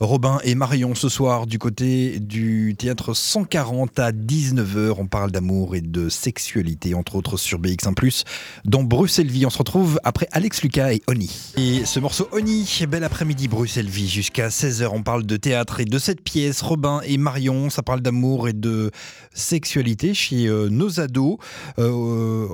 Robin 0.01 0.39
et 0.45 0.55
Marion 0.55 0.95
ce 0.95 1.09
soir 1.09 1.47
du 1.49 1.59
côté 1.59 2.21
du 2.21 2.77
théâtre 2.79 3.15
140 3.15 3.99
à 3.99 4.13
19h. 4.13 4.95
On 4.97 5.07
parle 5.07 5.33
d'amour 5.33 5.75
et 5.75 5.81
de 5.81 6.09
sexualité, 6.09 6.95
entre 6.95 7.17
autres 7.17 7.37
sur 7.37 7.59
BX1+. 7.59 8.25
Dans 8.65 8.85
Bruxelles 8.85 9.27
Vie, 9.27 9.45
on 9.45 9.51
se 9.51 9.59
retrouve 9.59 9.99
après 10.05 10.29
Alex 10.31 10.63
Lucas 10.63 10.93
et 10.93 11.03
Oni. 11.09 11.53
Et 11.57 11.85
ce 11.85 11.99
morceau 11.99 12.29
Oni, 12.31 12.65
bel 12.89 13.03
après-midi 13.03 13.49
Bruxelles 13.49 13.89
Vie, 13.89 14.09
jusqu'à 14.09 14.49
16h. 14.49 14.89
On 14.93 15.03
parle 15.03 15.27
de 15.27 15.37
théâtre 15.37 15.81
et 15.81 15.85
de 15.85 15.99
cette 15.99 16.23
pièce, 16.23 16.63
Robin 16.63 17.01
et 17.05 17.19
Marion. 17.19 17.69
Ça 17.69 17.83
parle 17.83 18.01
d'amour 18.01 18.49
et 18.49 18.53
de 18.53 18.93
sexualité 19.35 20.15
chez 20.15 20.47
euh, 20.47 20.69
nos 20.69 21.01
ados. 21.01 21.39
Euh, 21.81 22.47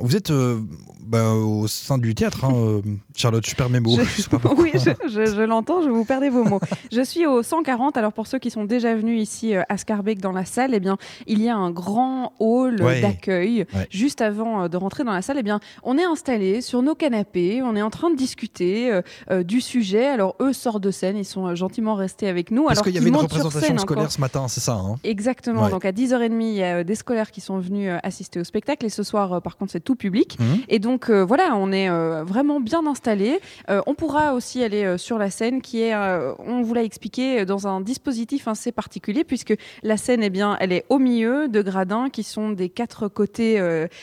vous 0.00 0.14
êtes 0.14 0.30
euh, 0.30 0.60
bah, 1.08 1.32
au 1.32 1.66
sein 1.68 1.96
du 1.96 2.14
théâtre, 2.14 2.44
hein, 2.44 2.52
euh, 2.54 2.82
Charlotte, 3.16 3.44
je 3.46 3.54
perds 3.54 3.70
mes 3.70 3.80
mots. 3.80 3.96
oui, 4.58 4.72
je, 4.74 5.40
l'entends, 5.40 5.80
je 5.80 5.88
vous 5.88 6.04
perdez 6.04 6.28
vos 6.28 6.44
mots. 6.44 6.60
je 6.92 7.00
suis 7.00 7.26
au 7.26 7.42
140. 7.42 7.96
Alors 7.96 8.12
pour 8.12 8.26
ceux 8.26 8.38
qui 8.38 8.50
sont 8.50 8.64
déjà 8.64 8.94
venus 8.94 9.22
ici 9.22 9.54
euh, 9.54 9.62
à 9.70 9.78
Scarbeck 9.78 10.20
dans 10.20 10.32
la 10.32 10.44
salle, 10.44 10.74
eh 10.74 10.80
bien, 10.80 10.98
il 11.26 11.40
y 11.40 11.48
a 11.48 11.56
un 11.56 11.70
grand 11.70 12.34
hall 12.38 12.76
d'accueil. 12.76 13.64
Juste 13.90 14.20
avant 14.20 14.64
euh, 14.64 14.68
de 14.68 14.76
rentrer 14.76 15.02
dans 15.02 15.12
la 15.12 15.22
salle, 15.22 15.38
eh 15.38 15.42
bien, 15.42 15.60
on 15.82 15.96
est 15.96 16.04
installé 16.04 16.60
sur 16.60 16.82
nos 16.82 16.94
canapés, 16.94 17.62
on 17.62 17.74
est 17.74 17.82
en 17.82 17.90
train 17.90 18.10
de 18.10 18.16
discuter 18.16 19.00
du 19.44 19.62
sujet. 19.62 20.06
Alors 20.06 20.36
eux 20.40 20.52
sortent 20.52 20.82
de 20.82 20.90
scène, 20.90 21.16
ils 21.16 21.24
sont 21.24 21.54
gentiment 21.54 21.94
restés 21.94 22.28
avec 22.28 22.50
nous. 22.50 22.66
Parce 22.66 22.82
qu'il 22.82 22.94
y 22.94 22.98
avait 22.98 23.08
une 23.08 23.16
représentation 23.16 23.78
scolaire 23.78 24.12
ce 24.12 24.20
matin, 24.20 24.46
c'est 24.48 24.60
ça 24.60 24.74
hein? 24.74 24.96
Exactement. 25.04 25.70
Donc 25.70 25.86
à 25.86 25.92
10h30, 25.92 26.40
il 26.40 26.52
y 26.52 26.62
a 26.62 26.84
des 26.84 26.94
scolaires 26.94 27.30
qui 27.30 27.40
sont 27.40 27.58
venus 27.58 27.90
assister 28.02 28.40
au 28.40 28.44
spectacle. 28.44 28.84
Et 28.84 28.90
ce 28.90 29.02
soir, 29.02 29.40
par 29.40 29.56
contre, 29.56 29.72
c'est 29.72 29.80
tout 29.80 29.96
public. 29.96 30.38
Mmh. 30.38 30.44
Et 30.68 30.78
donc 30.78 30.97
donc 30.98 31.10
euh, 31.10 31.24
voilà, 31.24 31.54
on 31.54 31.70
est 31.70 31.88
euh, 31.88 32.24
vraiment 32.24 32.58
bien 32.58 32.84
installé. 32.84 33.38
Euh, 33.70 33.80
on 33.86 33.94
pourra 33.94 34.34
aussi 34.34 34.64
aller 34.64 34.98
sur 34.98 35.16
la 35.16 35.30
scène 35.30 35.62
qui 35.62 35.80
est, 35.80 35.94
on 35.94 36.62
vous 36.62 36.74
l'a 36.74 36.82
expliqué, 36.82 37.44
dans 37.44 37.68
un 37.68 37.80
dispositif 37.80 38.48
assez 38.48 38.72
particulier 38.72 39.22
puisque 39.22 39.54
la 39.84 39.96
scène, 39.96 40.24
eh 40.24 40.30
bien, 40.30 40.56
elle 40.58 40.72
est 40.72 40.84
au 40.88 40.98
milieu 40.98 41.46
de 41.46 41.62
gradins 41.62 42.10
qui 42.10 42.24
sont 42.24 42.50
des 42.50 42.68
quatre 42.68 43.06
côtés. 43.06 43.62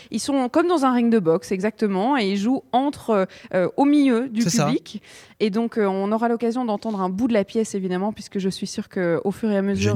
ils 0.09 0.19
sont 0.21 0.47
comme 0.47 0.67
dans 0.67 0.85
un 0.85 0.93
ring 0.93 1.11
de 1.11 1.19
boxe 1.19 1.51
exactement 1.51 2.17
et 2.17 2.29
ils 2.29 2.37
jouent 2.37 2.63
entre, 2.71 3.27
au 3.75 3.83
milieu 3.83 4.29
du 4.29 4.45
public. 4.45 5.01
Et 5.39 5.49
donc, 5.49 5.77
on 5.77 6.11
aura 6.11 6.29
l'occasion 6.29 6.65
d'entendre 6.65 7.01
un 7.01 7.09
bout 7.09 7.27
de 7.27 7.33
la 7.33 7.43
pièce, 7.43 7.75
évidemment, 7.75 8.13
puisque 8.13 8.39
je 8.39 8.49
suis 8.49 8.67
sûre 8.67 8.89
qu'au 8.89 9.31
fur 9.31 9.51
et 9.51 9.57
à 9.57 9.61
mesure 9.61 9.95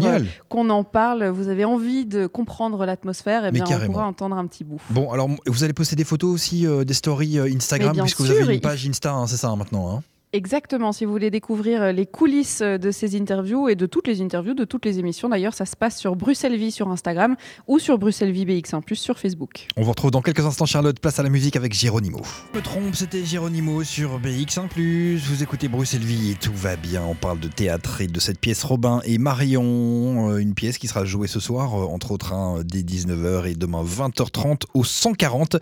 qu'on 0.49 0.69
en 0.69 0.83
parle, 0.83 1.27
vous 1.27 1.47
avez 1.47 1.65
envie 1.65 2.05
de 2.05 2.27
comprendre 2.27 2.85
l'atmosphère, 2.85 3.45
et 3.45 3.49
eh 3.49 3.51
bien, 3.51 3.65
on 3.65 3.85
pourra 3.85 4.05
entendre 4.05 4.37
un 4.37 4.47
petit 4.47 4.63
bout. 4.63 4.81
Bon, 4.89 5.11
alors, 5.11 5.29
vous 5.45 5.63
allez 5.63 5.73
poster 5.73 5.95
des 5.95 6.03
photos 6.03 6.33
aussi 6.33 6.67
des 6.85 6.93
stories 6.93 7.39
euh, 7.39 7.55
Instagram, 7.55 7.95
puisque 7.97 8.21
vous 8.21 8.31
avez 8.31 8.55
une 8.55 8.61
page 8.61 8.87
Insta, 8.87 9.13
hein, 9.13 9.27
c'est 9.27 9.37
ça 9.37 9.49
hein, 9.49 9.55
maintenant 9.55 9.97
hein. 9.97 10.03
Exactement, 10.31 10.91
si 10.91 11.05
vous 11.05 11.11
voulez 11.11 11.31
découvrir 11.31 11.81
euh, 11.81 11.91
les 11.91 12.05
coulisses 12.05 12.61
euh, 12.61 12.77
de 12.77 12.91
ces 12.91 13.19
interviews 13.19 13.67
et 13.67 13.73
de 13.73 13.87
toutes 13.87 14.05
les 14.05 14.21
interviews, 14.21 14.53
de 14.53 14.63
toutes 14.63 14.85
les 14.85 14.99
émissions, 14.99 15.27
d'ailleurs, 15.27 15.55
ça 15.55 15.65
se 15.65 15.75
passe 15.75 15.97
sur 15.97 16.15
Bruxelles 16.15 16.55
Vie 16.55 16.71
sur 16.71 16.87
Instagram 16.89 17.35
ou 17.67 17.79
sur 17.79 17.97
Bruxelles 17.97 18.31
Vie 18.31 18.45
BX1 18.45 18.83
Plus 18.83 18.97
sur 18.97 19.17
Facebook. 19.17 19.65
On 19.75 19.81
vous 19.81 19.89
retrouve 19.89 20.11
dans 20.11 20.21
quelques 20.21 20.45
instants, 20.45 20.67
Charlotte. 20.67 20.99
Place 20.99 21.17
à 21.17 21.23
la 21.23 21.29
musique 21.29 21.55
avec 21.55 21.73
Géronimo. 21.73 22.21
Je 22.53 22.59
me 22.59 22.63
trompe, 22.63 22.93
c'était 22.93 23.25
Géronimo 23.25 23.83
sur 23.83 24.19
BX1 24.19 24.67
Plus. 24.67 25.17
Vous 25.17 25.41
écoutez 25.41 25.67
Bruxelles 25.67 26.03
Vie 26.03 26.31
et 26.31 26.35
tout 26.35 26.53
va 26.53 26.75
bien. 26.75 27.01
On 27.03 27.15
parle 27.15 27.39
de 27.39 27.47
théâtre 27.47 28.01
et 28.01 28.07
de 28.07 28.19
cette 28.19 28.39
pièce 28.39 28.63
Robin 28.63 29.01
et 29.05 29.17
Marion. 29.17 30.37
Une 30.37 30.53
pièce 30.53 30.77
qui 30.77 30.87
sera 30.87 31.05
jouée 31.05 31.27
ce 31.27 31.39
soir, 31.39 31.73
entre 31.73 32.11
autres, 32.11 32.33
hein, 32.33 32.61
dès 32.63 32.81
19h 32.81 33.47
et 33.47 33.55
demain 33.55 33.83
20h30 33.83 34.65
au 34.75 34.83
140. 34.83 35.57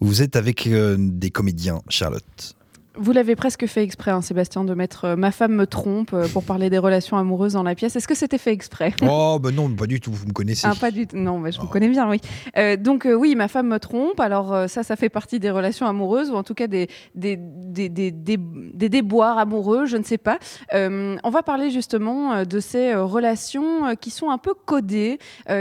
Vous 0.00 0.22
êtes 0.22 0.36
avec 0.36 0.68
euh, 0.68 0.96
des 0.96 1.30
comédiens, 1.30 1.82
Charlotte. 1.88 2.54
Vous 2.94 3.12
l'avez 3.12 3.36
presque 3.36 3.66
fait 3.66 3.82
exprès, 3.82 4.10
hein, 4.10 4.20
Sébastien, 4.20 4.64
de 4.64 4.74
mettre 4.74 5.06
euh, 5.06 5.16
Ma 5.16 5.30
femme 5.30 5.54
me 5.54 5.66
trompe 5.66 6.12
euh, 6.12 6.28
pour 6.28 6.44
parler 6.44 6.68
des 6.68 6.76
relations 6.76 7.16
amoureuses 7.16 7.54
dans 7.54 7.62
la 7.62 7.74
pièce. 7.74 7.96
Est-ce 7.96 8.06
que 8.06 8.14
c'était 8.14 8.36
fait 8.36 8.52
exprès 8.52 8.92
Oh, 9.02 9.38
ben 9.40 9.54
non, 9.54 9.70
pas 9.70 9.86
du 9.86 9.98
tout, 9.98 10.12
vous 10.12 10.26
me 10.26 10.32
connaissez. 10.32 10.66
Ah, 10.70 10.74
pas 10.78 10.90
du 10.90 11.06
tout, 11.06 11.16
non, 11.16 11.42
je 11.50 11.58
vous 11.58 11.68
connais 11.68 11.88
bien, 11.88 12.08
oui. 12.08 12.20
Euh, 12.58 12.76
donc, 12.76 13.08
oui, 13.10 13.34
Ma 13.34 13.48
femme 13.48 13.68
me 13.68 13.78
trompe. 13.78 14.20
Alors, 14.20 14.68
ça, 14.68 14.82
ça 14.82 14.96
fait 14.96 15.08
partie 15.08 15.40
des 15.40 15.50
relations 15.50 15.86
amoureuses, 15.86 16.30
ou 16.30 16.34
en 16.34 16.42
tout 16.42 16.54
cas 16.54 16.66
des, 16.66 16.88
des, 17.14 17.38
des, 17.38 17.88
des, 17.88 18.10
des 18.12 18.88
déboires 18.88 19.38
amoureux, 19.38 19.86
je 19.86 19.96
ne 19.96 20.04
sais 20.04 20.18
pas. 20.18 20.38
on 20.72 21.30
va 21.30 21.42
parler 21.42 21.70
justement 21.70 22.44
de 22.44 22.60
ces 22.60 22.94
relations 22.94 23.96
qui 23.96 24.10
sont 24.10 24.30
un 24.30 24.38
peu 24.38 24.52
codées, 24.54 25.18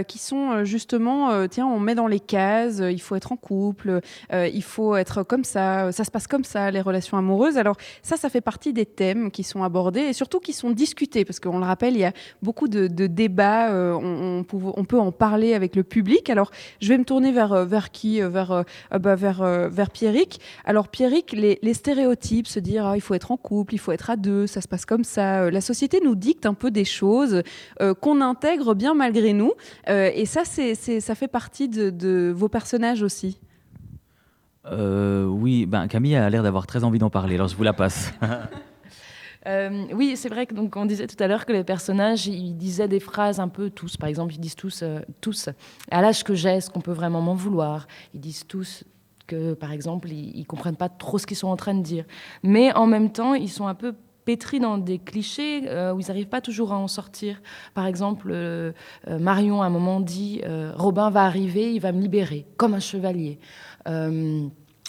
qui 0.07 0.17
sont 0.17 0.65
justement, 0.65 1.47
tiens, 1.47 1.65
on 1.65 1.79
met 1.79 1.95
dans 1.95 2.07
les 2.07 2.19
cases, 2.19 2.81
il 2.81 3.01
faut 3.01 3.15
être 3.15 3.31
en 3.31 3.37
couple, 3.37 4.01
il 4.31 4.63
faut 4.63 4.95
être 4.95 5.23
comme 5.23 5.45
ça, 5.45 5.91
ça 5.91 6.03
se 6.03 6.11
passe 6.11 6.27
comme 6.27 6.43
ça, 6.43 6.71
les 6.71 6.81
relations 6.81 7.20
Alors 7.57 7.77
ça, 8.01 8.17
ça 8.17 8.29
fait 8.29 8.41
partie 8.41 8.73
des 8.73 8.86
thèmes 8.86 9.31
qui 9.31 9.43
sont 9.43 9.63
abordés 9.63 10.01
et 10.01 10.13
surtout 10.13 10.39
qui 10.39 10.53
sont 10.53 10.71
discutés, 10.71 11.25
parce 11.25 11.39
qu'on 11.39 11.60
le 11.60 11.65
rappelle, 11.65 11.95
il 11.95 12.01
y 12.01 12.05
a 12.05 12.13
beaucoup 12.41 12.67
de, 12.67 12.88
débats, 12.88 13.71
euh, 13.71 13.93
on, 13.93 14.84
peut 14.84 14.99
en 14.99 15.12
parler 15.12 15.53
avec 15.53 15.75
le 15.75 15.84
public. 15.84 16.29
Alors 16.29 16.51
je 16.79 16.89
vais 16.89 16.97
me 16.97 17.03
tourner 17.03 17.31
vers, 17.31 17.53
euh, 17.53 17.65
qui 17.91 18.21
euh, 18.21 18.29
Vers, 18.29 18.63
bah, 18.99 19.15
vers, 19.15 19.89
Pierrick. 19.91 20.39
Alors 20.65 20.88
Pierrick, 20.88 21.31
les, 21.34 21.73
stéréotypes, 21.73 22.47
se 22.47 22.60
dire 22.60 22.86
ah, 22.86 22.95
il 22.95 23.01
faut 23.01 23.13
être 23.13 23.31
en 23.31 23.38
couple, 23.38 23.73
il 23.73 23.79
faut 23.79 23.91
être 23.91 24.10
à 24.10 24.15
deux, 24.15 24.47
ça 24.47 24.62
se 24.62 24.67
passe 24.67 24.86
comme 24.86 25.03
ça. 25.03 25.49
La 25.49 25.62
société 25.62 25.99
nous 26.03 26.15
dicte 26.15 26.45
un 26.45 26.53
peu 26.53 26.71
des 26.71 26.86
choses 26.86 27.43
qu'on 28.01 28.21
intègre 28.21 28.73
bien 28.73 28.93
malgré 28.93 29.34
nous. 29.34 29.53
et 29.88 30.25
ça, 30.25 30.41
c'est, 30.45 30.75
ça 30.75 31.15
fait 31.15 31.27
partie 31.27 31.69
de 31.69 32.34
vos 32.36 32.49
personnages 32.49 33.03
aussi. 33.03 33.39
Euh, 34.65 35.26
oui, 35.26 35.65
ben, 35.65 35.88
Camille 35.88 36.15
a 36.15 36.30
l'air 36.30 36.43
d'avoir 36.43 36.67
très 36.67 36.84
envie 36.84 37.00
d'en 37.00 37.10
parler, 37.10 37.36
alors 37.36 37.47
je 37.47 37.56
vous 37.56 37.63
la 37.63 37.74
passe. 37.74 38.13
Euh, 39.47 39.86
oui, 39.93 40.17
c'est 40.17 40.30
vrai 40.30 40.45
que 40.45 40.54
on 40.76 40.86
disait 40.86 41.08
tout 41.08 41.15
à 41.17 41.26
l'heure 41.26 41.47
que 41.47 41.52
les 41.52 41.63
personnages 41.63 42.28
ils 42.28 42.56
disaient 42.56 42.88
des 42.88 43.00
phrases 43.00 43.39
un 43.39 43.47
peu 43.47 43.71
tous. 43.71 43.97
Par 43.97 44.08
exemple, 44.08 44.36
ils 44.36 44.39
disent 44.39 44.56
tous 44.56 44.84
euh, 44.84 45.00
tous 45.19 45.50
à 45.89 46.00
l'âge 46.04 46.24
que 46.24 46.36
j'ai, 46.36 46.50
est-ce 46.50 46.69
qu'on 46.69 46.80
peut 46.80 46.91
vraiment 46.91 47.21
m'en 47.21 47.34
vouloir? 47.34 47.88
Ils 48.13 48.19
disent 48.19 48.45
tous 48.47 48.84
que 49.26 49.56
par 49.56 49.71
exemple 49.71 50.10
ils, 50.10 50.38
ils 50.38 50.45
comprennent 50.45 50.76
pas 50.76 50.89
trop 50.89 51.17
ce 51.17 51.26
qu'ils 51.26 51.38
sont 51.38 51.47
en 51.47 51.58
train 51.58 51.74
de 51.74 51.82
dire, 51.82 52.06
mais 52.43 52.71
en 52.76 52.86
même 52.86 53.12
temps 53.12 53.34
ils 53.34 53.50
sont 53.50 53.65
un 53.65 53.74
peu 53.74 53.95
pétris 54.26 54.60
dans 54.60 54.78
des 54.78 55.00
clichés 55.00 55.62
où 55.91 56.00
ils 56.00 56.08
n'arrivent 56.08 56.30
pas 56.30 56.41
toujours 56.41 56.71
à 56.71 56.78
en 56.78 56.88
sortir. 56.88 57.41
Par 57.74 57.88
exemple, 57.88 58.32
Marion 59.08 59.63
à 59.63 59.65
un 59.65 59.69
moment 59.71 60.00
dit 60.00 60.43
Robin 60.76 61.10
va 61.10 61.24
arriver, 61.24 61.74
il 61.74 61.80
va 61.80 61.91
me 61.91 62.00
libérer 62.00 62.45
comme 62.58 62.76
un 62.76 62.80
chevalier. 62.80 63.39
Euh, 63.87 64.47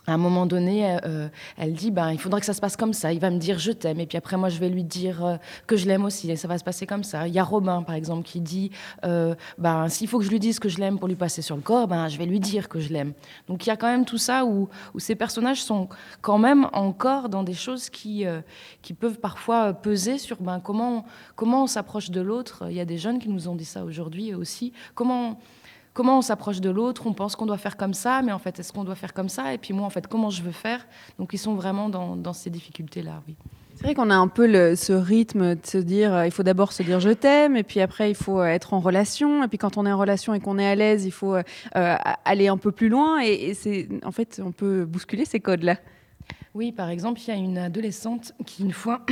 à 0.08 0.14
un 0.14 0.16
moment 0.16 0.46
donné, 0.46 0.84
euh, 0.84 0.98
euh, 1.04 1.28
elle 1.56 1.74
dit 1.74 1.92
ben, 1.92 2.10
il 2.10 2.18
faudrait 2.18 2.40
que 2.40 2.46
ça 2.46 2.54
se 2.54 2.60
passe 2.60 2.76
comme 2.76 2.92
ça. 2.92 3.12
Il 3.12 3.20
va 3.20 3.30
me 3.30 3.38
dire 3.38 3.60
je 3.60 3.70
t'aime. 3.70 4.00
Et 4.00 4.06
puis 4.06 4.18
après, 4.18 4.36
moi, 4.36 4.48
je 4.48 4.58
vais 4.58 4.68
lui 4.68 4.82
dire 4.82 5.38
que 5.68 5.76
je 5.76 5.86
l'aime 5.86 6.04
aussi. 6.04 6.28
Et 6.28 6.34
ça 6.34 6.48
va 6.48 6.58
se 6.58 6.64
passer 6.64 6.86
comme 6.86 7.04
ça. 7.04 7.28
Il 7.28 7.34
y 7.34 7.38
a 7.38 7.44
Robin, 7.44 7.82
par 7.82 7.94
exemple, 7.94 8.24
qui 8.24 8.40
dit 8.40 8.72
ben, 9.02 9.88
s'il 9.88 10.08
faut 10.08 10.18
que 10.18 10.24
je 10.24 10.30
lui 10.30 10.40
dise 10.40 10.58
que 10.58 10.68
je 10.68 10.78
l'aime 10.78 10.98
pour 10.98 11.06
lui 11.06 11.14
passer 11.14 11.40
sur 11.40 11.54
le 11.54 11.62
corps, 11.62 11.86
ben, 11.86 12.08
je 12.08 12.18
vais 12.18 12.26
lui 12.26 12.40
dire 12.40 12.68
que 12.68 12.80
je 12.80 12.92
l'aime. 12.92 13.12
Donc 13.46 13.64
il 13.64 13.68
y 13.68 13.72
a 13.72 13.76
quand 13.76 13.86
même 13.86 14.04
tout 14.04 14.18
ça 14.18 14.44
où, 14.44 14.68
où, 14.92 14.98
ces 14.98 15.14
personnages 15.14 15.62
sont 15.62 15.88
quand 16.20 16.38
même 16.38 16.66
encore 16.72 17.28
dans 17.28 17.44
des 17.44 17.54
choses 17.54 17.88
qui, 17.88 18.24
qui 18.82 18.94
peuvent 18.94 19.20
parfois 19.20 19.72
peser 19.72 20.18
sur 20.18 20.42
ben, 20.42 20.58
comment, 20.58 21.04
comment 21.36 21.62
on 21.62 21.68
s'approche 21.68 22.10
de 22.10 22.20
l'autre. 22.20 22.64
Il 22.68 22.74
y 22.74 22.80
a 22.80 22.84
des 22.84 22.98
jeunes 22.98 23.20
qui 23.20 23.28
nous 23.28 23.46
ont 23.46 23.54
dit 23.54 23.64
ça 23.64 23.84
aujourd'hui 23.84 24.34
aussi. 24.34 24.72
Comment 24.96 25.38
comment 25.92 26.18
on 26.18 26.22
s'approche 26.22 26.60
de 26.60 26.70
l'autre, 26.70 27.06
on 27.06 27.12
pense 27.12 27.36
qu'on 27.36 27.46
doit 27.46 27.58
faire 27.58 27.76
comme 27.76 27.94
ça, 27.94 28.22
mais 28.22 28.32
en 28.32 28.38
fait, 28.38 28.58
est-ce 28.58 28.72
qu'on 28.72 28.84
doit 28.84 28.94
faire 28.94 29.12
comme 29.12 29.28
ça? 29.28 29.52
Et 29.54 29.58
puis 29.58 29.74
moi, 29.74 29.86
en 29.86 29.90
fait, 29.90 30.06
comment 30.06 30.30
je 30.30 30.42
veux 30.42 30.52
faire? 30.52 30.86
Donc, 31.18 31.30
ils 31.32 31.38
sont 31.38 31.54
vraiment 31.54 31.88
dans, 31.88 32.32
ces 32.32 32.50
difficultés-là, 32.50 33.22
oui. 33.26 33.36
C'est 33.74 33.84
vrai 33.84 33.94
qu'on 33.94 34.10
a 34.10 34.14
un 34.14 34.28
peu 34.28 34.76
ce 34.76 34.92
rythme 34.92 35.54
de 35.54 35.66
se 35.66 35.78
dire, 35.78 36.14
euh, 36.14 36.26
il 36.26 36.30
faut 36.30 36.42
d'abord 36.42 36.72
se 36.72 36.82
dire 36.82 37.00
je 37.00 37.08
t'aime, 37.08 37.56
et 37.56 37.62
puis 37.62 37.80
après 37.80 38.10
il 38.10 38.14
faut 38.14 38.38
euh, 38.38 38.44
être 38.44 38.74
en 38.74 38.80
relation, 38.80 39.42
et 39.42 39.48
puis 39.48 39.56
quand 39.56 39.78
on 39.78 39.86
est 39.86 39.92
en 39.92 39.98
relation 39.98 40.34
et 40.34 40.40
qu'on 40.40 40.58
est 40.58 40.66
à 40.66 40.74
l'aise, 40.74 41.06
il 41.06 41.10
faut 41.10 41.34
euh, 41.34 41.42
aller 41.74 42.48
un 42.48 42.58
peu 42.58 42.70
plus 42.70 42.90
loin, 42.90 43.20
et, 43.20 43.54
c'est 43.54 43.88
en 44.04 44.12
fait 44.12 44.40
on 44.44 44.52
peut 44.52 44.84
bousculer 44.84 45.24
ces 45.24 45.40
codes-là. 45.40 45.78
Oui, 46.54 46.70
par 46.70 46.90
exemple, 46.90 47.18
il 47.22 47.28
y 47.28 47.30
a 47.30 47.36
une 47.36 47.58
adolescente 47.58 48.34
qui 48.44 48.62
une 48.62 48.72
fois 48.72 49.04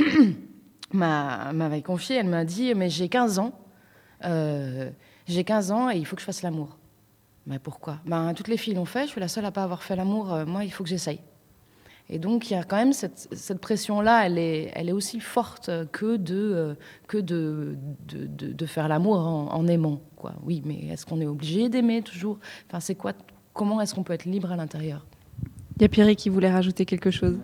m'avait 0.93 1.81
confié, 1.81 2.17
elle 2.17 2.27
m'a 2.29 2.45
dit, 2.45 2.73
mais 2.75 2.89
j'ai 2.89 3.09
15 3.09 3.39
ans. 3.39 3.53
J'ai 5.27 5.43
15 5.43 5.71
ans 5.71 5.89
et 5.89 5.97
il 5.97 6.05
faut 6.05 6.15
que 6.15 6.21
je 6.21 6.25
fasse 6.25 6.41
l'amour. 6.41 6.77
Mais 7.47 7.59
pourquoi? 7.59 7.99
Ben, 8.05 8.33
Toutes 8.33 8.47
les 8.47 8.57
filles 8.57 8.75
l'ont 8.75 8.85
fait, 8.85 9.05
je 9.05 9.11
suis 9.11 9.19
la 9.19 9.27
seule 9.27 9.45
à 9.45 9.51
pas 9.51 9.63
avoir 9.63 9.83
fait 9.83 9.95
l'amour. 9.95 10.33
Euh, 10.33 10.45
moi, 10.45 10.63
il 10.63 10.71
faut 10.71 10.83
que 10.83 10.89
j'essaye. 10.89 11.19
Et 12.09 12.19
donc, 12.19 12.49
il 12.49 12.53
y 12.53 12.57
a 12.57 12.63
quand 12.63 12.75
même 12.75 12.93
cette, 12.93 13.29
cette 13.31 13.59
pression-là, 13.59 14.25
elle 14.25 14.37
est, 14.37 14.71
elle 14.75 14.89
est 14.89 14.93
aussi 14.93 15.19
forte 15.19 15.71
que 15.91 16.17
de, 16.17 16.35
euh, 16.35 16.73
que 17.07 17.17
de, 17.17 17.77
de, 18.07 18.25
de, 18.27 18.65
faire 18.65 18.89
l'amour 18.89 19.17
en, 19.17 19.67
aimant. 19.67 20.01
Quoi. 20.17 20.33
Oui, 20.43 20.61
mais 20.65 20.87
est-ce 20.87 21.05
qu'on 21.05 21.21
est 21.21 21.25
obligé 21.25 21.69
d'aimer 21.69 22.01
toujours? 22.01 22.37
Enfin, 22.67 22.81
c'est 22.81 22.95
quoi, 22.95 23.13
Comment 23.53 23.81
est-ce 23.81 23.93
qu'on 23.93 24.03
peut 24.03 24.13
être 24.13 24.25
libre 24.25 24.51
à 24.51 24.55
l'intérieur? 24.55 25.05
Il 25.77 25.81
y 25.81 25.85
a 25.85 25.89
Pierre 25.89 26.15
qui 26.15 26.29
voulait 26.29 26.51
rajouter 26.51 26.85
quelque 26.85 27.11
chose. 27.11 27.37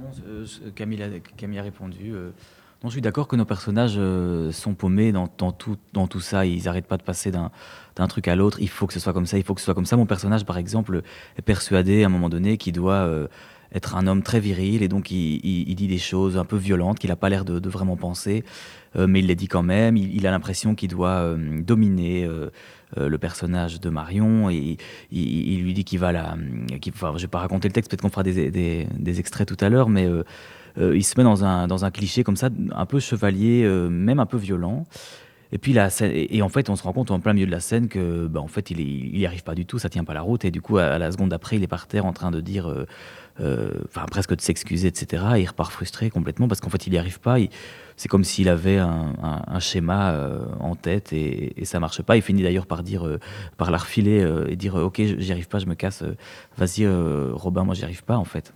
Camille, 0.76 1.02
a, 1.02 1.20
Camille 1.36 1.60
a 1.60 1.64
répondu. 1.64 2.12
Euh, 2.14 2.32
je 2.84 2.90
suis 2.90 3.02
d'accord 3.02 3.28
que 3.28 3.36
nos 3.36 3.46
personnages 3.46 3.96
euh, 3.98 4.52
sont 4.52 4.74
paumés 4.74 5.12
dans, 5.12 5.28
tout, 5.28 6.20
ça. 6.20 6.46
Ils 6.46 6.64
n'arrêtent 6.64 6.88
pas 6.88 6.98
de 6.98 7.04
passer 7.04 7.32
d'un 7.32 8.08
truc 8.08 8.28
à 8.28 8.36
l'autre. 8.36 8.60
Il 8.62 8.70
faut 8.70 8.88
que 8.88 8.94
ce 8.94 9.00
soit 9.00 9.14
comme 9.14 9.26
ça, 9.26 9.38
il 9.38 9.44
faut 9.44 9.54
que 9.54 9.62
ce 9.62 9.66
soit 9.66 9.74
comme 9.74 9.86
ça. 9.86 9.98
Mon 9.98 10.06
personnage, 10.06 10.46
par 10.46 10.58
exemple, 10.58 11.02
est 11.38 11.42
persuadé 11.42 12.04
à 12.04 12.06
un 12.06 12.10
moment 12.10 12.30
donné 12.30 12.58
qu'il 12.58 12.74
doit 12.74 12.94
euh, 12.94 13.28
être 13.74 13.96
un 13.96 14.06
homme 14.08 14.22
très 14.22 14.40
viril 14.40 14.84
et 14.84 14.88
donc 14.88 15.12
il, 15.12 15.76
dit 15.76 15.88
des 15.88 15.98
choses 15.98 16.38
un 16.38 16.46
peu 16.46 16.56
violentes 16.56 17.00
qu'il 17.00 17.10
n'a 17.10 17.16
pas 17.16 17.30
l'air 17.30 17.44
de, 17.44 17.70
vraiment 17.70 17.98
penser, 17.98 18.46
mais 18.96 19.20
il 19.20 19.28
les 19.28 19.36
dit 19.36 19.50
quand 19.50 19.64
même. 19.64 19.98
Il, 19.98 20.26
a 20.26 20.32
l'impression 20.32 20.74
qu'il 20.74 20.90
doit 20.90 21.36
dominer 21.36 22.30
le 22.96 23.18
personnage 23.18 23.82
de 23.82 23.90
Marion 23.90 24.50
et 24.50 24.78
il, 25.12 25.64
lui 25.64 25.74
dit 25.74 25.84
qu'il 25.84 26.00
va 26.00 26.14
la. 26.14 26.38
enfin, 26.88 27.12
je 27.18 27.24
vais 27.24 27.28
pas 27.28 27.40
raconter 27.40 27.68
le 27.68 27.74
texte, 27.74 27.92
peut-être 27.92 28.04
qu'on 28.04 28.10
fera 28.10 28.24
des, 28.24 29.20
extraits 29.20 29.46
tout 29.46 29.58
à 29.60 29.68
l'heure, 29.68 29.90
mais 29.90 30.08
il 30.80 31.04
se 31.04 31.14
met 31.18 31.24
dans 31.24 31.44
un, 31.44 31.68
dans 31.68 31.86
un 31.86 31.92
cliché 31.92 32.24
comme 32.24 32.36
ça, 32.36 32.50
un 32.72 32.86
peu 32.86 33.00
chevalier, 33.00 33.68
même 33.90 34.20
un 34.20 34.26
peu 34.26 34.38
violent. 34.38 34.86
Et 35.52 35.58
puis 35.58 35.74
la 35.74 35.90
et 36.02 36.42
en 36.42 36.50
fait, 36.50 36.70
on 36.70 36.76
se 36.76 36.84
rend 36.84 36.94
compte 36.94 37.12
en 37.12 37.20
plein 37.20 37.34
milieu 37.34 37.46
de 37.46 37.52
la 37.52 37.60
scène 37.60 37.88
que, 37.88 38.28
bah, 38.28 38.42
en 38.42 38.48
fait, 38.48 38.72
il, 38.72 39.12
n'y 39.14 39.26
arrive 39.26 39.44
pas 39.44 39.56
du 39.56 39.66
tout, 39.66 39.80
ça 39.80 39.90
tient 39.90 40.04
pas 40.04 40.14
la 40.14 40.22
route. 40.22 40.44
Et 40.44 40.52
du 40.52 40.62
coup, 40.62 40.78
à, 40.78 40.98
la 40.98 41.12
seconde 41.12 41.30
d'après, 41.30 41.56
il 41.56 41.64
est 41.64 41.68
par 41.68 41.88
terre 41.88 42.06
en 42.06 42.12
train 42.14 42.32
de 42.32 42.42
dire, 42.42 42.70
euh, 42.70 42.86
euh, 43.40 43.72
enfin 43.88 44.06
presque 44.12 44.36
de 44.36 44.42
s'excuser, 44.42 44.88
etc. 44.90 45.24
Et 45.38 45.42
il 45.42 45.46
repart 45.46 45.72
frustré 45.72 46.10
complètement 46.10 46.48
parce 46.48 46.60
qu'en 46.60 46.70
fait, 46.70 46.86
il 46.88 46.92
n'y 46.92 46.98
arrive 46.98 47.20
pas. 47.22 47.38
C'est 47.96 48.10
comme 48.10 48.26
s'il 48.26 48.50
avait 48.50 48.78
un, 48.78 49.60
schéma 49.60 50.12
euh, 50.12 50.40
en 50.60 50.76
tête 50.76 51.14
et, 51.14 51.60
et, 51.60 51.66
ça 51.66 51.80
marche 51.80 52.02
pas. 52.02 52.18
Il 52.18 52.22
finit 52.22 52.44
d'ailleurs 52.44 52.68
par 52.68 52.84
dire, 52.84 53.08
par 53.56 53.72
la 53.72 53.78
refiler 53.78 54.28
et 54.50 54.56
dire, 54.56 54.76
ok, 54.76 55.02
j'y 55.18 55.32
arrive 55.32 55.48
pas, 55.48 55.60
je 55.60 55.66
me 55.66 55.76
casse. 55.76 56.04
Vas-y, 56.58 56.88
Robin, 57.32 57.64
moi 57.64 57.74
j'y 57.74 57.84
arrive 57.84 58.04
pas 58.04 58.18
en 58.18 58.26
fait. 58.26 58.54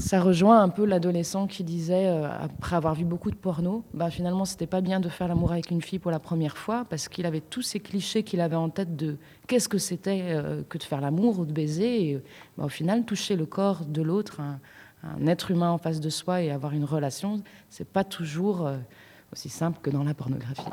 Ça 0.00 0.18
rejoint 0.18 0.62
un 0.62 0.70
peu 0.70 0.86
l'adolescent 0.86 1.46
qui 1.46 1.62
disait, 1.62 2.06
euh, 2.06 2.26
après 2.26 2.74
avoir 2.74 2.94
vu 2.94 3.04
beaucoup 3.04 3.30
de 3.30 3.36
porno, 3.36 3.84
bah, 3.92 4.08
finalement, 4.08 4.46
c'était 4.46 4.66
pas 4.66 4.80
bien 4.80 4.98
de 4.98 5.10
faire 5.10 5.28
l'amour 5.28 5.52
avec 5.52 5.70
une 5.70 5.82
fille 5.82 5.98
pour 5.98 6.10
la 6.10 6.18
première 6.18 6.56
fois, 6.56 6.86
parce 6.88 7.08
qu'il 7.08 7.26
avait 7.26 7.42
tous 7.42 7.60
ces 7.60 7.80
clichés 7.80 8.22
qu'il 8.22 8.40
avait 8.40 8.56
en 8.56 8.70
tête 8.70 8.96
de 8.96 9.18
qu'est-ce 9.46 9.68
que 9.68 9.76
c'était 9.76 10.22
euh, 10.30 10.62
que 10.68 10.78
de 10.78 10.82
faire 10.84 11.02
l'amour 11.02 11.38
ou 11.38 11.44
de 11.44 11.52
baiser. 11.52 12.12
Et 12.12 12.22
bah, 12.56 12.64
au 12.64 12.70
final, 12.70 13.04
toucher 13.04 13.36
le 13.36 13.44
corps 13.44 13.84
de 13.84 14.00
l'autre, 14.00 14.40
un, 14.40 15.26
être 15.26 15.50
humain 15.50 15.70
en 15.70 15.78
face 15.78 16.00
de 16.00 16.08
soi 16.08 16.40
et 16.40 16.50
avoir 16.50 16.72
une 16.72 16.84
relation, 16.84 17.42
c'est 17.68 17.88
pas 17.88 18.02
toujours. 18.02 18.66
Euh, 18.66 18.78
aussi 19.32 19.48
simple 19.48 19.78
que 19.80 19.90
dans 19.90 20.02
la 20.02 20.12
pornographie. 20.12 20.64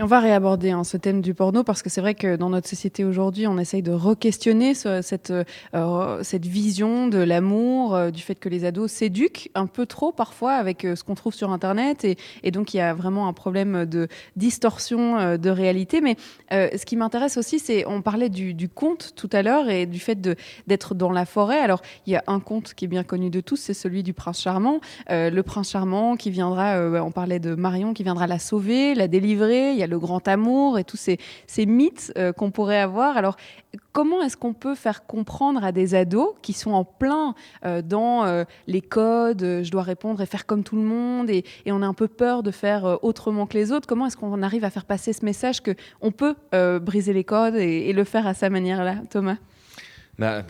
on 0.00 0.06
va 0.06 0.20
réaborder 0.20 0.70
hein, 0.70 0.84
ce 0.84 0.96
thème 0.96 1.20
du 1.20 1.34
porno 1.34 1.64
parce 1.64 1.82
que 1.82 1.90
c'est 1.90 2.00
vrai 2.00 2.14
que 2.14 2.36
dans 2.36 2.48
notre 2.48 2.68
société 2.68 3.04
aujourd'hui, 3.04 3.48
on 3.48 3.58
essaye 3.58 3.82
de 3.82 3.90
re-questionner 3.90 4.74
cette, 4.74 5.32
euh, 5.74 6.22
cette 6.22 6.46
vision 6.46 7.08
de 7.08 7.18
l'amour, 7.18 7.96
euh, 7.96 8.10
du 8.10 8.22
fait 8.22 8.36
que 8.36 8.48
les 8.48 8.64
ados 8.64 8.92
s'éduquent 8.92 9.50
un 9.56 9.66
peu 9.66 9.84
trop 9.84 10.12
parfois 10.12 10.52
avec 10.52 10.84
euh, 10.84 10.94
ce 10.94 11.02
qu'on 11.02 11.16
trouve 11.16 11.34
sur 11.34 11.50
Internet 11.50 12.04
et, 12.04 12.16
et, 12.44 12.52
donc 12.52 12.72
il 12.72 12.76
y 12.76 12.80
a 12.80 12.94
vraiment 12.94 13.26
un 13.26 13.32
problème 13.32 13.84
de 13.84 14.06
distorsion 14.36 15.36
de 15.36 15.50
réalité. 15.50 16.00
Mais 16.00 16.16
ce 16.50 16.84
qui 16.84 16.96
m'intéresse 16.96 17.36
aussi, 17.36 17.58
c'est, 17.58 17.84
on 17.86 18.00
parlait 18.00 18.28
du, 18.28 18.54
du, 18.54 18.68
conte 18.68 19.12
tout 19.16 19.30
à 19.32 19.42
l'heure 19.42 19.68
et 19.68 19.86
du 19.86 19.98
fait 19.98 20.20
d'être 20.66 20.94
dans 20.94 21.10
la 21.10 21.26
forêt. 21.26 21.58
Alors 21.58 21.82
il 22.06 22.12
y 22.12 22.16
a 22.16 22.22
un 22.28 22.38
conte 22.38 22.74
qui 22.74 22.84
est 22.84 22.88
bien 22.88 23.02
connu 23.02 23.30
de 23.30 23.40
tous, 23.40 23.56
c'est 23.56 23.74
celui 23.74 24.02
du 24.02 24.12
prince 24.12 24.40
charmant. 24.40 24.80
le 25.10 25.40
prince 25.42 25.70
charmant 25.70 26.16
qui 26.16 26.30
viendra, 26.30 26.78
on 27.02 27.10
parlait 27.10 27.40
de 27.40 27.54
Marion 27.54 27.92
qui 27.92 28.03
viendra 28.04 28.28
la 28.28 28.38
sauver, 28.38 28.94
la 28.94 29.08
délivrer. 29.08 29.72
Il 29.72 29.78
y 29.78 29.82
a 29.82 29.88
le 29.88 29.98
grand 29.98 30.28
amour 30.28 30.78
et 30.78 30.84
tous 30.84 30.96
ces, 30.96 31.66
mythes 31.66 32.12
euh, 32.16 32.32
qu'on 32.32 32.52
pourrait 32.52 32.80
avoir. 32.80 33.16
Alors, 33.16 33.36
comment 33.92 34.22
est-ce 34.22 34.36
qu'on 34.36 34.54
peut 34.54 34.76
faire 34.76 35.06
comprendre 35.06 35.64
à 35.64 35.72
des 35.72 35.94
ados 35.94 36.34
qui 36.42 36.52
sont 36.52 36.70
en 36.70 36.84
plein 36.84 37.34
euh, 37.64 37.82
dans 37.82 38.24
euh, 38.24 38.44
les 38.68 38.80
codes, 38.80 39.62
je 39.62 39.70
dois 39.70 39.82
répondre 39.82 40.20
et 40.20 40.26
faire 40.26 40.46
comme 40.46 40.62
tout 40.62 40.76
le 40.76 40.82
monde, 40.82 41.30
et, 41.30 41.44
on 41.66 41.82
a 41.82 41.86
un 41.86 41.94
peu 41.94 42.06
peur 42.06 42.44
de 42.44 42.52
faire 42.52 42.98
autrement 43.02 43.46
que 43.46 43.58
les 43.58 43.72
autres, 43.72 43.88
comment 43.88 44.06
est-ce 44.06 44.16
qu'on 44.16 44.42
arrive 44.42 44.62
à 44.62 44.70
faire 44.70 44.84
passer 44.84 45.12
ce 45.12 45.24
message 45.24 45.60
qu'on 45.60 46.12
peut 46.12 46.36
briser 46.78 47.12
les 47.12 47.24
codes 47.24 47.56
et, 47.56 47.92
le 47.92 48.04
faire 48.04 48.28
à 48.28 48.34
sa 48.34 48.48
manière-là, 48.48 48.98
Thomas? 49.10 49.38
Bah, 50.18 50.44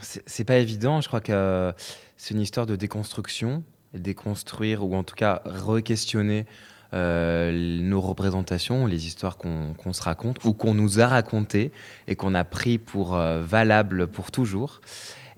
C'est 0.00 0.44
pas 0.44 0.56
évident, 0.58 1.00
je 1.00 1.08
crois 1.08 1.22
que 1.22 1.72
c'est 2.18 2.34
une 2.34 2.40
histoire 2.40 2.66
de 2.66 2.76
déconstruction, 2.76 3.62
déconstruire 3.94 4.84
ou 4.84 4.94
en 4.94 5.04
tout 5.04 5.14
cas 5.14 5.42
re-questionner 5.44 6.46
euh, 6.94 7.80
nos 7.80 8.00
représentations, 8.02 8.86
les 8.86 9.06
histoires 9.06 9.38
qu'on 9.38 9.92
se 9.92 10.02
raconte 10.02 10.44
ou 10.44 10.52
qu'on 10.52 10.74
nous 10.74 11.00
a 11.00 11.06
racontées 11.06 11.72
et 12.06 12.16
qu'on 12.16 12.34
a 12.34 12.44
pris 12.44 12.76
pour 12.76 13.16
euh, 13.16 13.42
valables 13.42 14.08
pour 14.08 14.30
toujours. 14.30 14.82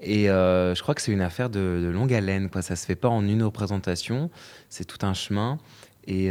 Et 0.01 0.29
euh, 0.29 0.75
je 0.75 0.83
crois 0.83 0.97
que 0.97 1.01
c'est 1.01 1.13
une 1.13 1.21
affaire 1.21 1.51
de, 1.51 1.91
longue 1.93 2.13
haleine. 2.13 2.51
Quoi. 2.51 2.63
Ça 2.63 2.75
se 2.75 2.85
fait 2.85 2.97
pas 2.97 3.09
en 3.09 3.25
une 3.25 3.45
représentation, 3.45 4.31
c'est 4.69 4.85
tout 4.85 5.07
un 5.07 5.15
chemin. 5.15 5.59
Et 6.07 6.31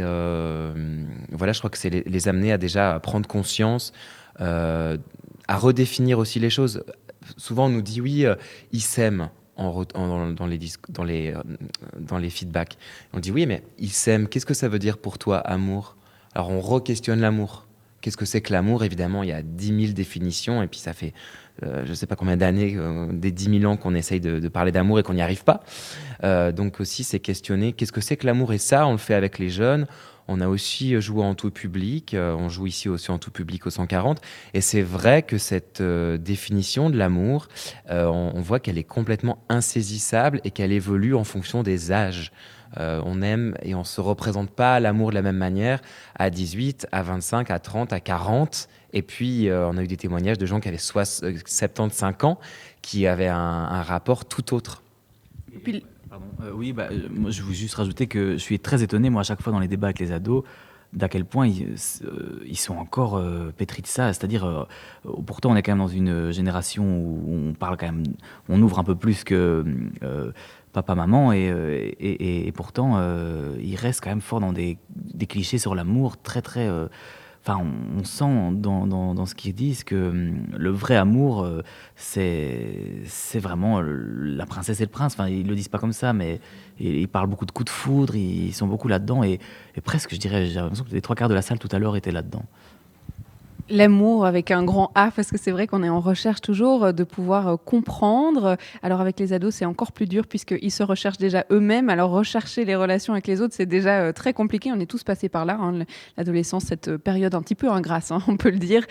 voilà, 1.32 1.52
je 1.52 1.58
crois 1.58 1.70
que 1.70 1.78
c'est 1.78 1.90
les, 1.90 2.28
amener 2.28 2.52
à 2.52 2.58
déjà 2.58 3.00
prendre 3.00 3.26
conscience, 3.26 3.92
à 4.38 4.96
redéfinir 5.48 6.18
aussi 6.18 6.38
les 6.38 6.50
choses. 6.50 6.84
Souvent, 7.38 7.66
on 7.66 7.70
nous 7.70 7.82
dit 7.82 8.00
oui, 8.00 8.24
ils 8.70 8.82
s'aiment 8.82 9.30
dans, 9.56 10.46
les 10.46 10.58
dans, 10.88 11.04
les, 11.04 11.32
euh, 11.32 11.42
dans 11.98 12.18
les 12.18 12.30
feedbacks. 12.30 12.76
On 13.12 13.20
dit 13.20 13.30
oui, 13.30 13.46
mais 13.46 13.62
il 13.78 13.90
s'aime. 13.90 14.28
Qu'est-ce 14.28 14.46
que 14.46 14.54
ça 14.54 14.68
veut 14.68 14.78
dire 14.78 14.98
pour 14.98 15.18
toi, 15.18 15.38
amour? 15.38 15.96
Alors 16.34 16.50
on 16.50 16.60
re-questionne 16.60 17.20
l'amour. 17.20 17.66
Qu'est-ce 18.00 18.16
que 18.16 18.26
c'est 18.26 18.42
que 18.42 18.52
l'amour? 18.52 18.84
Évidemment, 18.84 19.22
il 19.22 19.30
y 19.30 19.32
a 19.32 19.42
10 19.42 19.66
000 19.66 19.92
définitions, 19.94 20.62
et 20.62 20.66
puis 20.66 20.78
ça 20.78 20.92
fait 20.92 21.14
euh, 21.62 21.84
je 21.84 21.90
ne 21.90 21.94
sais 21.94 22.06
pas 22.06 22.16
combien 22.16 22.36
d'années, 22.36 22.74
euh, 22.76 23.06
des 23.12 23.30
10 23.30 23.60
000 23.60 23.72
ans 23.72 23.76
qu'on 23.76 23.94
essaye 23.94 24.20
de, 24.20 24.48
parler 24.48 24.72
d'amour 24.72 24.98
et 24.98 25.02
qu'on 25.02 25.14
n'y 25.14 25.22
arrive 25.22 25.44
pas. 25.44 25.62
donc 26.52 26.80
aussi, 26.80 27.04
c'est 27.04 27.20
questionner 27.20 27.72
qu'est-ce 27.72 27.92
que 27.92 28.00
c'est 28.00 28.16
que 28.16 28.26
l'amour? 28.26 28.52
Et 28.52 28.58
ça, 28.58 28.86
on 28.86 28.92
le 28.92 28.98
fait 28.98 29.14
avec 29.14 29.38
les 29.38 29.48
jeunes, 29.48 29.86
on 30.28 30.40
a 30.40 30.48
aussi 30.48 31.00
joué 31.00 31.22
en 31.22 31.34
tout 31.34 31.50
public, 31.50 32.14
euh, 32.14 32.34
on 32.34 32.48
joue 32.48 32.66
ici 32.66 32.88
aussi 32.88 33.10
en 33.10 33.18
tout 33.18 33.30
public 33.30 33.66
au 33.66 33.70
140. 33.70 34.20
Et 34.54 34.60
c'est 34.60 34.82
vrai 34.82 35.22
que 35.22 35.38
cette 35.38 35.80
euh, 35.80 36.16
définition 36.16 36.90
de 36.90 36.96
l'amour, 36.96 37.48
euh, 37.90 38.06
on, 38.06 38.40
voit 38.40 38.60
qu'elle 38.60 38.78
est 38.78 38.84
complètement 38.84 39.38
insaisissable 39.48 40.40
et 40.44 40.50
qu'elle 40.50 40.72
évolue 40.72 41.14
en 41.14 41.24
fonction 41.24 41.62
des 41.62 41.92
âges. 41.92 42.32
on 42.76 43.22
aime 43.22 43.54
et 43.62 43.74
on 43.74 43.84
se 43.84 44.00
représente 44.00 44.50
pas 44.50 44.80
l'amour 44.80 45.10
de 45.10 45.14
la 45.14 45.22
même 45.22 45.36
manière 45.36 45.80
à 46.16 46.28
18, 46.28 46.88
à 46.92 47.02
25, 47.02 47.50
à 47.50 47.58
30, 47.58 47.92
à 47.92 48.00
40. 48.00 48.68
Et 48.92 49.02
puis, 49.02 49.48
on 49.50 49.76
a 49.76 49.82
eu 49.82 49.86
des 49.86 49.96
témoignages 49.96 50.38
de 50.38 50.46
gens 50.46 50.60
qui 50.60 50.68
avaient 50.68 50.76
75 50.76 52.14
ans 52.24 52.38
qui 52.82 53.06
avaient 53.06 53.28
un, 53.28 53.38
un 53.38 53.82
rapport 53.82 54.24
tout 54.24 54.54
autre. 54.54 54.82
Et 55.54 55.58
puis, 55.58 55.84
euh, 56.42 56.50
oui, 56.52 56.72
bah, 56.72 56.88
euh, 56.90 57.30
je 57.30 57.42
veux 57.42 57.52
juste 57.52 57.74
rajouter 57.74 58.06
que 58.06 58.32
je 58.32 58.38
suis 58.38 58.58
très 58.58 58.82
étonné, 58.82 59.10
moi, 59.10 59.20
à 59.20 59.24
chaque 59.24 59.42
fois 59.42 59.52
dans 59.52 59.58
les 59.60 59.68
débats 59.68 59.88
avec 59.88 59.98
les 59.98 60.12
ados, 60.12 60.44
d'à 60.92 61.08
quel 61.08 61.24
point 61.24 61.46
ils, 61.46 61.74
euh, 62.04 62.54
sont 62.54 62.76
encore 62.76 63.20
pétris 63.56 63.82
de 63.82 63.86
ça. 63.86 64.12
C'est-à-dire, 64.12 64.66
pourtant, 65.26 65.50
on 65.50 65.56
est 65.56 65.62
quand 65.62 65.72
même 65.72 65.78
dans 65.78 65.88
une 65.88 66.30
génération 66.30 66.84
où 66.84 67.48
on 67.50 67.52
parle 67.52 67.76
quand 67.76 67.86
même, 67.86 68.04
on 68.48 68.62
ouvre 68.62 68.78
un 68.78 68.84
peu 68.84 68.94
plus 68.94 69.24
que 69.24 69.64
papa, 70.72 70.94
maman, 70.94 71.32
et, 71.32 72.52
pourtant, 72.54 73.00
ils 73.58 73.76
restent 73.76 74.02
quand 74.02 74.10
même 74.10 74.20
fort 74.20 74.40
dans 74.40 74.52
des 74.52 74.78
clichés 75.28 75.58
sur 75.58 75.74
l'amour 75.74 76.16
très, 76.16 76.42
très 76.42 76.68
Enfin, 77.46 77.62
on, 77.98 78.04
sent 78.04 78.52
dans, 78.54 79.26
ce 79.26 79.34
qu'ils 79.34 79.54
disent 79.54 79.84
que 79.84 80.08
hum, 80.08 80.46
le 80.56 80.70
vrai 80.70 80.96
amour, 80.96 81.42
euh, 81.42 81.62
c'est 81.94 83.02
c'est 83.04 83.38
vraiment 83.38 83.82
la 83.82 84.46
princesse 84.46 84.80
et 84.80 84.84
le 84.84 84.90
prince. 84.90 85.12
Enfin, 85.12 85.28
ils 85.28 85.46
le 85.46 85.54
disent 85.54 85.68
pas 85.68 85.78
comme 85.78 85.92
ça, 85.92 86.14
mais 86.14 86.40
ils, 86.80 87.06
parlent 87.06 87.28
beaucoup 87.28 87.44
de 87.44 87.50
coups 87.50 87.66
de 87.66 87.70
foudre, 87.70 88.16
ils 88.16 88.54
sont 88.54 88.66
beaucoup 88.66 88.88
là-dedans. 88.88 89.22
Et, 89.24 89.40
et, 89.76 89.80
presque, 89.82 90.14
je 90.14 90.18
dirais, 90.18 90.46
j'ai 90.46 90.54
l'impression 90.54 90.84
que 90.84 90.90
les 90.90 91.02
trois 91.02 91.16
quarts 91.16 91.28
de 91.28 91.34
la 91.34 91.42
salle 91.42 91.58
tout 91.58 91.68
à 91.70 91.78
l'heure 91.78 91.96
étaient 91.96 92.12
là-dedans. 92.12 92.44
L'amour 93.70 94.26
avec 94.26 94.50
un 94.50 94.62
grand 94.62 94.90
A, 94.94 95.10
parce 95.10 95.30
que 95.30 95.38
c'est 95.38 95.50
vrai 95.50 95.66
qu'on 95.66 95.82
est 95.82 95.88
en 95.88 96.00
recherche 96.00 96.42
toujours 96.42 96.84
euh, 96.84 96.92
de 96.92 97.02
pouvoir 97.02 97.48
euh, 97.48 97.56
comprendre. 97.56 98.58
Alors 98.82 99.00
avec 99.00 99.18
les 99.18 99.32
ados, 99.32 99.54
c'est 99.54 99.64
encore 99.64 99.92
plus 99.92 100.04
dur 100.04 100.26
puisqu'ils 100.26 100.70
se 100.70 100.82
recherchent 100.82 101.16
déjà 101.16 101.46
eux-mêmes. 101.50 101.88
Alors 101.88 102.10
rechercher 102.10 102.66
les 102.66 102.76
relations 102.76 103.14
avec 103.14 103.26
les 103.26 103.40
autres, 103.40 103.54
c'est 103.56 103.64
déjà 103.64 104.00
euh, 104.00 104.12
très 104.12 104.34
compliqué. 104.34 104.70
On 104.70 104.78
est 104.80 104.86
tous 104.86 105.02
passés 105.02 105.30
par 105.30 105.46
là, 105.46 105.56
hein, 105.58 105.86
l'adolescence, 106.18 106.64
cette 106.64 106.98
période 106.98 107.34
un 107.34 107.40
petit 107.40 107.54
peu 107.54 107.70
ingrasse, 107.70 108.10
hein, 108.10 108.18
on 108.28 108.36
peut 108.36 108.50
le 108.50 108.58
dire. 108.58 108.84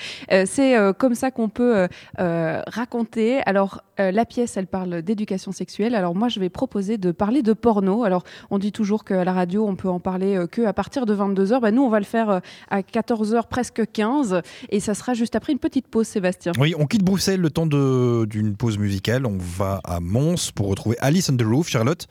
c'est 0.45 0.75
comme 0.97 1.13
ça 1.13 1.29
qu'on 1.29 1.49
peut 1.49 1.87
raconter. 2.17 3.41
Alors 3.45 3.81
la 3.97 4.25
pièce, 4.25 4.57
elle 4.57 4.67
parle 4.67 5.01
d'éducation 5.01 5.51
sexuelle. 5.51 5.95
Alors 5.95 6.15
moi, 6.15 6.29
je 6.29 6.39
vais 6.39 6.49
proposer 6.49 6.97
de 6.97 7.11
parler 7.11 7.41
de 7.41 7.53
porno. 7.53 8.03
Alors 8.03 8.23
on 8.49 8.59
dit 8.59 8.71
toujours 8.71 9.03
qu'à 9.03 9.23
la 9.23 9.33
radio, 9.33 9.67
on 9.67 9.75
peut 9.75 9.89
en 9.89 9.99
parler 9.99 10.45
que 10.51 10.61
à 10.65 10.73
partir 10.73 11.05
de 11.05 11.15
22h. 11.15 11.61
Ben, 11.61 11.73
nous, 11.73 11.83
on 11.83 11.89
va 11.89 11.99
le 11.99 12.05
faire 12.05 12.41
à 12.69 12.81
14h 12.81 13.47
presque 13.47 13.83
15. 13.91 14.41
Et 14.69 14.79
ça 14.79 14.93
sera 14.93 15.13
juste 15.13 15.35
après 15.35 15.53
une 15.53 15.59
petite 15.59 15.87
pause, 15.87 16.07
Sébastien. 16.07 16.53
Oui, 16.59 16.73
on 16.77 16.85
quitte 16.85 17.03
Bruxelles 17.03 17.41
le 17.41 17.49
temps 17.49 17.65
d'une 17.65 18.55
pause 18.55 18.77
musicale. 18.77 19.25
On 19.25 19.37
va 19.37 19.81
à 19.83 19.99
Mons 19.99 20.51
pour 20.53 20.67
retrouver 20.67 20.97
Alice 20.99 21.29
on 21.29 21.37
the 21.37 21.43
Roof, 21.43 21.69
Charlotte, 21.69 22.07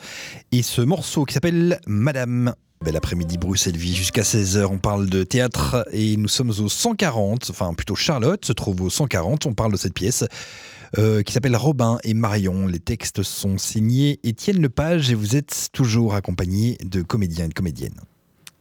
et 0.51 0.63
ce 0.63 0.83
morceau 0.83 1.25
qui 1.25 1.35
s'appelle 1.35 1.81
Madame. 1.87 2.55
Bel 2.85 2.97
après-midi, 2.97 3.39
Bruxelles 3.39 3.77
Vie, 3.77 3.95
jusqu'à 3.95 4.23
16h, 4.23 4.65
on 4.65 4.79
parle 4.79 5.09
de 5.09 5.23
théâtre 5.23 5.87
et 5.93 6.17
nous 6.17 6.27
sommes 6.27 6.51
au 6.51 6.69
140, 6.69 7.49
enfin 7.51 7.75
plutôt 7.75 7.95
Charlotte 7.95 8.45
se 8.45 8.53
trouve 8.53 8.83
au 8.83 8.91
140, 8.91 9.47
on 9.47 9.55
parle 9.55 9.71
de 9.71 9.77
cette 9.77 9.95
pièce 9.95 10.25
euh, 10.99 11.23
qui 11.23 11.33
s'appelle 11.33 11.57
Robin 11.57 11.99
et 12.05 12.15
Marion. 12.15 12.67
Les 12.67 12.81
textes 12.81 13.23
sont 13.23 13.59
signés 13.59 14.21
Étienne 14.25 14.61
Lepage 14.61 15.11
et 15.11 15.15
vous 15.15 15.37
êtes 15.37 15.69
toujours 15.73 16.15
accompagné 16.15 16.77
de 16.85 17.03
comédiens 17.03 17.47
et 17.47 17.49
de 17.49 17.55
comédiennes. 17.55 18.01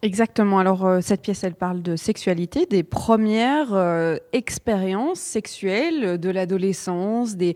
Exactement. 0.04 0.58
Alors, 0.58 0.84
euh, 0.84 1.00
cette 1.02 1.22
pièce, 1.22 1.44
elle 1.44 1.54
parle 1.54 1.84
de 1.84 1.96
sexualité, 1.96 2.66
des 2.66 2.82
premières 2.82 3.74
euh, 3.74 4.18
expériences 4.34 5.20
sexuelles 5.20 6.18
de 6.20 6.30
l'adolescence, 6.32 7.36
des, 7.36 7.56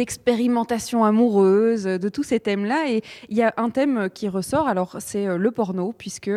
expérimentations 0.00 1.04
amoureuses, 1.04 1.84
de 1.84 2.08
tous 2.08 2.24
ces 2.24 2.40
thèmes-là. 2.40 2.90
Et 2.90 3.02
il 3.28 3.36
y 3.36 3.42
a 3.42 3.54
un 3.56 3.70
thème 3.70 4.08
qui 4.12 4.28
ressort, 4.28 4.66
alors 4.66 4.96
c'est 4.98 5.28
euh, 5.28 5.36
le 5.36 5.52
porno, 5.52 5.94
puisque 5.96 6.32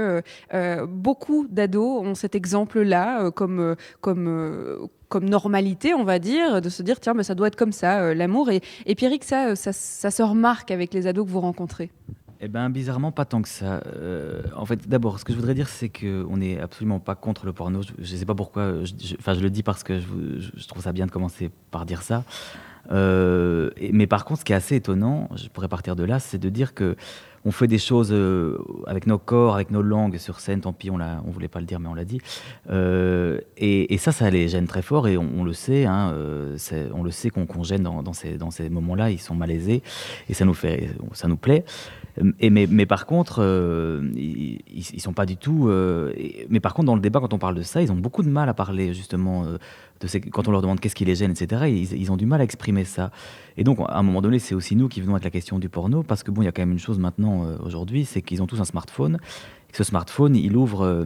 beaucoup 0.87 1.47
d'ados 1.49 2.05
ont 2.05 2.13
cet 2.13 2.35
exemple-là 2.35 3.31
comme, 3.31 3.75
comme, 4.01 4.89
comme 5.09 5.25
normalité, 5.27 5.95
on 5.95 6.03
va 6.03 6.19
dire, 6.19 6.61
de 6.61 6.69
se 6.69 6.83
dire, 6.83 6.99
tiens, 6.99 7.15
mais 7.15 7.23
ça 7.23 7.33
doit 7.33 7.47
être 7.47 7.55
comme 7.55 7.71
ça, 7.71 8.13
l'amour. 8.13 8.51
Et, 8.51 8.61
et 8.85 8.93
Pierrick, 8.93 9.23
ça 9.23 9.55
se 9.55 10.23
remarque 10.23 10.69
avec 10.69 10.93
les 10.93 11.07
ados 11.07 11.25
que 11.25 11.31
vous 11.31 11.41
rencontrez 11.41 11.89
eh 12.39 12.47
bien, 12.47 12.69
bizarrement, 12.69 13.11
pas 13.11 13.25
tant 13.25 13.41
que 13.41 13.49
ça. 13.49 13.81
Euh, 13.87 14.43
en 14.55 14.65
fait, 14.65 14.87
d'abord, 14.87 15.19
ce 15.19 15.25
que 15.25 15.33
je 15.33 15.37
voudrais 15.37 15.55
dire, 15.55 15.69
c'est 15.69 15.89
qu'on 15.89 16.37
n'est 16.37 16.59
absolument 16.59 16.99
pas 16.99 17.15
contre 17.15 17.47
le 17.47 17.53
porno. 17.53 17.81
Je 17.81 17.93
ne 17.99 18.17
sais 18.17 18.25
pas 18.25 18.35
pourquoi. 18.35 18.73
Enfin, 19.19 19.33
je, 19.33 19.39
le 19.39 19.49
dis 19.49 19.63
parce 19.63 19.83
que 19.83 19.99
je, 19.99 20.67
trouve 20.67 20.83
ça 20.83 20.91
bien 20.91 21.07
de 21.07 21.11
commencer 21.11 21.49
par 21.71 21.85
dire 21.85 22.03
ça. 22.03 22.23
Euh, 22.91 23.71
mais 23.91 24.05
par 24.05 24.23
contre, 24.23 24.41
ce 24.41 24.45
qui 24.45 24.53
est 24.53 24.55
assez 24.55 24.75
étonnant, 24.75 25.29
je 25.35 25.47
pourrais 25.49 25.67
partir 25.67 25.95
de 25.95 26.03
là, 26.03 26.19
c'est 26.19 26.37
de 26.37 26.49
dire 26.49 26.73
que 26.75 26.95
on 27.43 27.51
fait 27.51 27.67
des 27.67 27.77
choses 27.77 28.09
euh, 28.11 28.57
avec 28.87 29.07
nos 29.07 29.17
corps, 29.17 29.55
avec 29.55 29.71
nos 29.71 29.81
langues 29.81 30.17
sur 30.17 30.39
scène. 30.39 30.61
Tant 30.61 30.73
pis, 30.73 30.91
on 30.91 30.97
ne 30.97 31.31
voulait 31.31 31.47
pas 31.47 31.59
le 31.59 31.65
dire, 31.65 31.79
mais 31.79 31.87
on 31.87 31.95
l'a 31.95 32.05
dit. 32.05 32.19
Et, 33.57 33.97
ça, 33.97 34.11
ça 34.11 34.29
les 34.29 34.47
gêne 34.47 34.67
très 34.67 34.83
fort, 34.83 35.07
et 35.07 35.17
on, 35.17 35.43
le 35.43 35.53
sait. 35.53 35.85
Hein, 35.85 36.13
on 36.93 37.01
le 37.01 37.11
sait 37.11 37.31
qu'on 37.31 37.63
gêne 37.63 37.81
dans, 37.81 38.03
dans 38.03 38.13
ces, 38.13 38.37
dans 38.37 38.51
ces 38.51 38.69
moments-là. 38.69 39.09
Ils 39.09 39.19
sont 39.19 39.35
malaisés, 39.35 39.81
et 40.29 40.35
ça 40.35 40.45
nous 40.45 40.53
fait, 40.53 40.89
ça 41.13 41.27
nous 41.27 41.37
plaît. 41.37 41.65
Et 42.39 42.49
mais, 42.49 42.85
par 42.85 43.05
contre, 43.05 43.39
euh, 43.41 44.09
ils, 44.15 44.59
ils, 44.67 45.01
sont 45.01 45.13
pas 45.13 45.25
du 45.25 45.37
tout. 45.37 45.67
Euh, 45.67 46.13
mais 46.49 46.59
par 46.59 46.73
contre, 46.73 46.87
dans 46.87 46.95
le 46.95 47.01
débat, 47.01 47.19
quand 47.19 47.33
on 47.33 47.37
parle 47.37 47.55
de 47.55 47.61
ça, 47.61 47.81
ils 47.81 47.91
ont 47.91 47.95
beaucoup 47.95 48.23
de 48.23 48.29
mal 48.29 48.49
à 48.49 48.53
parler 48.53 48.93
justement 48.93 49.45
euh, 49.45 49.57
de 50.01 50.29
quand 50.31 50.47
on 50.47 50.51
leur 50.51 50.61
demande 50.61 50.79
qu'est-ce 50.79 50.95
qui 50.95 51.05
les 51.05 51.15
gêne, 51.15 51.31
etc. 51.31 51.63
Ils, 51.67 51.93
ils, 51.99 52.11
ont 52.11 52.17
du 52.17 52.25
mal 52.25 52.41
à 52.41 52.43
exprimer 52.43 52.85
ça. 52.85 53.11
Et 53.55 53.63
donc, 53.63 53.79
à 53.81 53.97
un 53.97 54.03
moment 54.03 54.21
donné, 54.21 54.39
c'est 54.39 54.55
aussi 54.55 54.75
nous 54.75 54.87
qui 54.87 55.01
venons 55.01 55.13
avec 55.13 55.25
la 55.25 55.29
question 55.29 55.59
du 55.59 55.69
porno, 55.69 56.01
parce 56.01 56.23
que 56.23 56.31
bon, 56.31 56.41
il 56.41 56.45
y 56.45 56.47
a 56.47 56.51
quand 56.51 56.63
même 56.63 56.71
une 56.71 56.79
chose 56.79 56.97
maintenant 56.97 57.45
aujourd'hui, 57.63 58.05
c'est 58.05 58.21
qu'ils 58.21 58.41
ont 58.41 58.47
tous 58.47 58.61
un 58.61 58.65
smartphone 58.65 59.19
ce 59.73 59.83
smartphone, 59.83 60.35
il 60.35 60.55
ouvre 60.55 60.85
euh, 60.85 61.05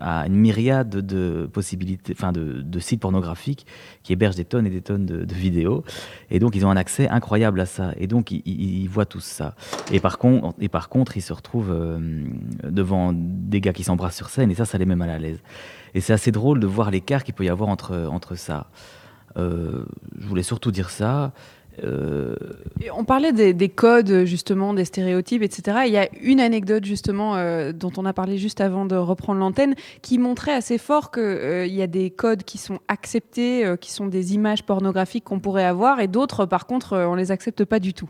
à 0.00 0.26
une 0.26 0.34
myriade 0.34 0.90
de 0.90 1.48
possibilités, 1.52 2.14
enfin 2.16 2.32
de, 2.32 2.78
sites 2.80 3.00
pornographiques 3.00 3.66
qui 4.02 4.12
hébergent 4.12 4.36
des 4.36 4.44
tonnes 4.44 4.66
et 4.66 4.70
des 4.70 4.80
tonnes 4.80 5.06
de, 5.06 5.34
vidéos. 5.34 5.84
Et 6.30 6.38
donc, 6.38 6.56
ils 6.56 6.66
ont 6.66 6.70
un 6.70 6.76
accès 6.76 7.08
incroyable 7.08 7.60
à 7.60 7.66
ça. 7.66 7.92
Et 7.98 8.06
donc, 8.06 8.30
ils, 8.30 8.88
voient 8.88 9.06
tout 9.06 9.20
ça. 9.20 9.54
Et 9.92 10.00
par, 10.00 10.18
contre, 10.18 11.16
ils 11.16 11.22
se 11.22 11.32
retrouvent 11.32 11.72
euh, 11.72 12.24
devant 12.64 13.12
des 13.14 13.60
gars 13.60 13.72
qui 13.72 13.84
s'embrassent 13.84 14.16
sur 14.16 14.30
scène. 14.30 14.50
Et 14.50 14.54
ça, 14.54 14.64
ça 14.64 14.78
les 14.78 14.86
met 14.86 14.96
mal 14.96 15.10
à 15.10 15.18
l'aise. 15.18 15.40
Et 15.94 16.00
c'est 16.00 16.12
assez 16.12 16.32
drôle 16.32 16.58
de 16.60 16.66
voir 16.66 16.90
l'écart 16.90 17.22
qu'il 17.22 17.34
peut 17.34 17.44
y 17.44 17.50
avoir 17.50 17.68
entre, 17.68 18.08
entre 18.10 18.34
ça. 18.34 18.68
Euh, 19.36 19.84
je 20.18 20.26
voulais 20.26 20.42
surtout 20.42 20.70
dire 20.70 20.90
ça. 20.90 21.32
Euh, 21.84 22.36
on 22.94 23.04
parlait 23.04 23.32
des, 23.32 23.68
codes, 23.68 24.24
justement, 24.24 24.74
des 24.74 24.84
stéréotypes, 24.84 25.42
etc. 25.42 25.78
Il 25.86 25.92
y 25.92 25.98
a 25.98 26.08
une 26.20 26.40
anecdote, 26.40 26.84
justement, 26.84 27.36
euh, 27.36 27.72
dont 27.72 27.92
on 27.96 28.04
a 28.04 28.12
parlé 28.12 28.38
juste 28.38 28.60
avant 28.60 28.84
de 28.84 28.96
reprendre 28.96 29.40
l'antenne, 29.40 29.74
qui 30.02 30.18
montrait 30.18 30.52
assez 30.52 30.78
fort 30.78 31.10
qu'il 31.10 31.22
euh, 31.22 31.66
y 31.66 31.82
a 31.82 31.86
des 31.86 32.10
codes 32.10 32.44
qui 32.44 32.58
sont 32.58 32.78
acceptés, 32.88 33.74
qui 33.80 33.92
sont 33.92 34.06
des 34.06 34.34
images 34.34 34.64
pornographiques 34.64 35.24
qu'on 35.24 35.40
pourrait 35.40 35.64
avoir, 35.64 36.00
et 36.00 36.08
d'autres, 36.08 36.46
par 36.46 36.66
contre, 36.66 36.96
on 36.96 37.14
les 37.14 37.30
accepte 37.30 37.64
pas 37.64 37.78
du 37.78 37.94
tout. 37.94 38.08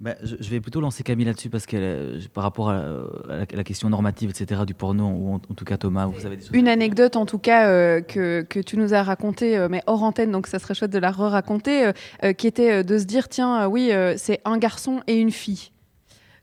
Bah, 0.00 0.16
je, 0.22 0.50
vais 0.50 0.60
plutôt 0.60 0.80
lancer 0.80 1.02
Camille 1.04 1.24
là-dessus 1.24 1.50
parce 1.50 1.66
que 1.66 2.18
par 2.28 2.42
rapport 2.42 2.68
à, 2.70 2.82
la, 3.28 3.64
question 3.64 3.88
normative, 3.88 4.30
etc., 4.30 4.62
du 4.66 4.74
porno, 4.74 5.06
ou 5.06 5.34
en, 5.34 5.38
tout 5.38 5.64
cas 5.64 5.76
Thomas, 5.76 6.06
vous 6.06 6.26
avez 6.26 6.36
des 6.36 6.44
Une 6.52 6.68
anecdote 6.68 7.16
en 7.16 7.26
tout 7.26 7.38
cas 7.38 7.68
euh, 7.68 8.00
que, 8.00 8.42
que, 8.42 8.58
tu 8.58 8.76
nous 8.76 8.92
as 8.92 9.02
racontée, 9.02 9.56
euh, 9.56 9.68
mais 9.70 9.82
hors 9.86 10.02
antenne, 10.02 10.32
donc 10.32 10.48
ça 10.48 10.58
serait 10.58 10.74
chouette 10.74 10.90
de 10.90 10.98
la 10.98 11.12
re-raconter, 11.12 11.92
euh, 12.24 12.32
qui 12.32 12.46
était 12.46 12.82
de 12.82 12.98
se 12.98 13.04
dire, 13.04 13.28
tiens, 13.28 13.68
oui, 13.68 13.92
c'est 14.16 14.40
un 14.44 14.58
garçon 14.58 15.00
et 15.06 15.16
une 15.16 15.30
fille. 15.30 15.70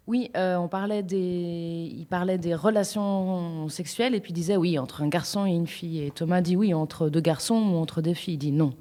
Oui, 0.08 0.32
on 0.36 0.68
parlait 0.68 1.04
des, 1.04 1.18
il 1.18 2.06
parlait 2.10 2.38
des 2.38 2.56
relations 2.56 3.70
sexuelles 3.70 4.16
et 4.16 4.20
puis 4.20 4.32
il 4.32 4.36
disait 4.36 4.58
oui 4.58 4.80
entre 4.80 5.04
un 5.04 5.08
garçon 5.08 5.46
et 5.46 5.52
une 5.52 5.68
fille. 5.68 6.04
Et 6.04 6.12
Thomas 6.12 6.42
dit 6.42 6.56
oui 6.56 6.74
entre 6.74 7.10
deux 7.10 7.22
garçons 7.22 7.56
ou 7.56 7.78
entre 7.78 8.02
deux 8.02 8.14
filles. 8.14 8.34
Il 8.34 8.38
dit 8.40 8.52
non 8.52 8.74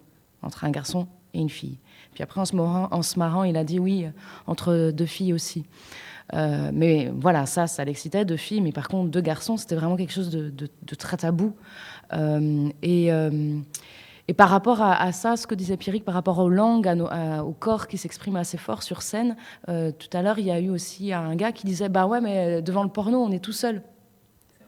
entre 0.42 0.64
un 0.64 0.70
garçon 0.70 1.06
et 1.34 1.40
une 1.40 1.50
fille. 1.50 1.78
Puis 2.14 2.22
après, 2.22 2.40
en 2.40 2.44
se 2.44 2.56
marrant, 2.56 2.88
en 2.90 3.02
se 3.02 3.18
marrant 3.18 3.44
il 3.44 3.56
a 3.56 3.64
dit 3.64 3.78
oui, 3.78 4.06
entre 4.46 4.90
deux 4.90 5.06
filles 5.06 5.32
aussi. 5.32 5.64
Euh, 6.34 6.70
mais 6.72 7.10
voilà, 7.14 7.46
ça, 7.46 7.66
ça 7.66 7.84
l'excitait, 7.84 8.24
deux 8.24 8.36
filles. 8.36 8.60
Mais 8.60 8.72
par 8.72 8.88
contre, 8.88 9.10
deux 9.10 9.20
garçons, 9.20 9.56
c'était 9.56 9.74
vraiment 9.74 9.96
quelque 9.96 10.12
chose 10.12 10.30
de, 10.30 10.68
très 10.96 11.16
tabou. 11.16 11.54
Euh, 12.12 12.68
et, 12.82 13.12
euh, 13.12 13.58
par 14.36 14.48
rapport 14.48 14.80
à, 14.80 15.10
ça, 15.10 15.36
ce 15.36 15.48
que 15.48 15.56
disait 15.56 15.76
Pierrick, 15.76 16.04
par 16.04 16.14
rapport 16.14 16.38
aux 16.38 16.48
langues, 16.48 16.88
au 17.44 17.50
corps 17.50 17.88
qui 17.88 17.98
s'exprime 17.98 18.36
assez 18.36 18.58
fort 18.58 18.84
sur 18.84 19.02
scène, 19.02 19.34
tout 19.66 20.10
à 20.12 20.22
l'heure, 20.22 20.38
il 20.38 20.46
y 20.46 20.52
a 20.52 20.60
eu 20.60 20.70
aussi 20.70 21.12
un 21.12 21.34
gars 21.34 21.50
qui 21.50 21.66
disait 21.66 21.88
Bah 21.88 22.06
ouais, 22.06 22.20
mais 22.20 22.62
devant 22.62 22.84
le 22.84 22.90
porno, 22.90 23.20
on 23.20 23.32
est 23.32 23.40
tout 23.40 23.52
seul. 23.52 23.82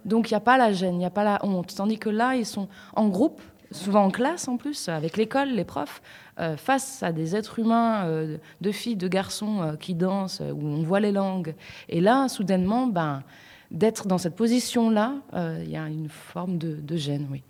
Donc 0.04 0.30
il 0.30 0.34
n'y 0.34 0.36
a 0.36 0.40
pas 0.40 0.58
la 0.58 0.72
gêne, 0.72 0.94
il 0.94 0.98
n'y 0.98 1.04
a 1.04 1.10
pas 1.10 1.22
la 1.22 1.38
honte. 1.44 1.72
Tandis 1.76 1.96
que 1.96 2.10
là, 2.10 2.34
ils 2.34 2.44
sont 2.44 2.66
en 2.96 3.06
groupe, 3.06 3.40
souvent 3.72 4.04
en 4.04 4.10
classe 4.10 4.48
en 4.48 4.56
plus, 4.56 4.88
avec 4.88 5.16
l'école, 5.16 5.50
les 5.50 5.64
profs, 5.64 6.02
euh, 6.40 6.56
face 6.56 7.02
à 7.02 7.12
des 7.12 7.36
êtres 7.36 7.58
humains, 7.58 8.06
euh, 8.06 8.38
de 8.60 8.72
filles, 8.72 8.96
de 8.96 9.08
garçons 9.08 9.60
euh, 9.60 9.76
qui 9.76 9.94
dansent, 9.94 10.40
où 10.40 10.66
on 10.66 10.82
voit 10.82 11.00
les 11.00 11.12
langues. 11.12 11.54
Et 11.88 12.00
là, 12.00 12.28
soudainement, 12.28 12.86
ben, 12.86 13.22
d'être 13.70 14.06
dans 14.06 14.18
cette 14.18 14.36
position-là, 14.36 15.14
il 15.34 15.70
y 15.70 15.76
a 15.76 15.88
une 15.88 16.08
forme 16.08 16.58
de, 16.58 16.96
gêne, 16.96 17.26
oui. 17.30 17.42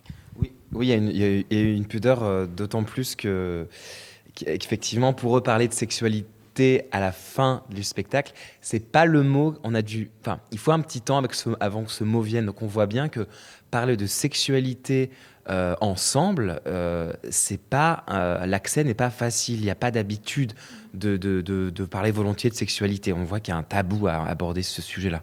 Oui, 0.73 0.87
il 0.87 1.17
y, 1.51 1.55
a 1.55 1.61
une 1.61 1.85
pudeur, 1.85 2.47
d'autant 2.47 2.83
plus 2.83 3.15
que 3.15 3.67
qu'effectivement, 4.33 5.13
pour 5.13 5.37
eux, 5.37 5.41
parler 5.41 5.67
de 5.67 5.73
sexualité 5.73 6.87
à 6.91 6.99
la 6.99 7.11
fin 7.11 7.63
du 7.69 7.83
spectacle, 7.83 8.33
c'est 8.61 8.91
pas 8.91 9.05
le 9.05 9.21
mot. 9.21 9.55
On 9.63 9.75
a 9.75 9.83
dû, 9.83 10.09
enfin, 10.21 10.39
il 10.51 10.57
faut 10.57 10.71
un 10.71 10.79
petit 10.79 11.01
temps 11.01 11.21
avant 11.59 11.83
que 11.83 11.91
ce 11.91 12.03
mot 12.03 12.21
vienne. 12.21 12.47
Donc, 12.47 12.63
on 12.63 12.67
voit 12.67 12.87
bien 12.87 13.09
que 13.09 13.27
parler 13.69 13.97
de 13.97 14.05
sexualité 14.07 15.11
euh, 15.49 15.75
ensemble, 15.81 16.61
euh, 16.67 17.11
c'est 17.29 17.59
pas 17.61 18.05
euh, 18.09 18.45
l'accès 18.45 18.83
n'est 18.83 18.93
pas 18.93 19.09
facile. 19.09 19.59
Il 19.59 19.63
n'y 19.63 19.69
a 19.69 19.75
pas 19.75 19.91
d'habitude 19.91 20.53
de, 20.93 21.17
de, 21.17 21.41
de, 21.41 21.85
parler 21.85 22.11
volontiers 22.11 22.49
de 22.49 22.55
sexualité. 22.55 23.11
On 23.11 23.25
voit 23.25 23.39
qu'il 23.39 23.53
y 23.53 23.55
a 23.55 23.59
un 23.59 23.63
tabou 23.63 24.07
à 24.07 24.25
aborder 24.25 24.63
ce 24.63 24.81
sujet-là. 24.81 25.21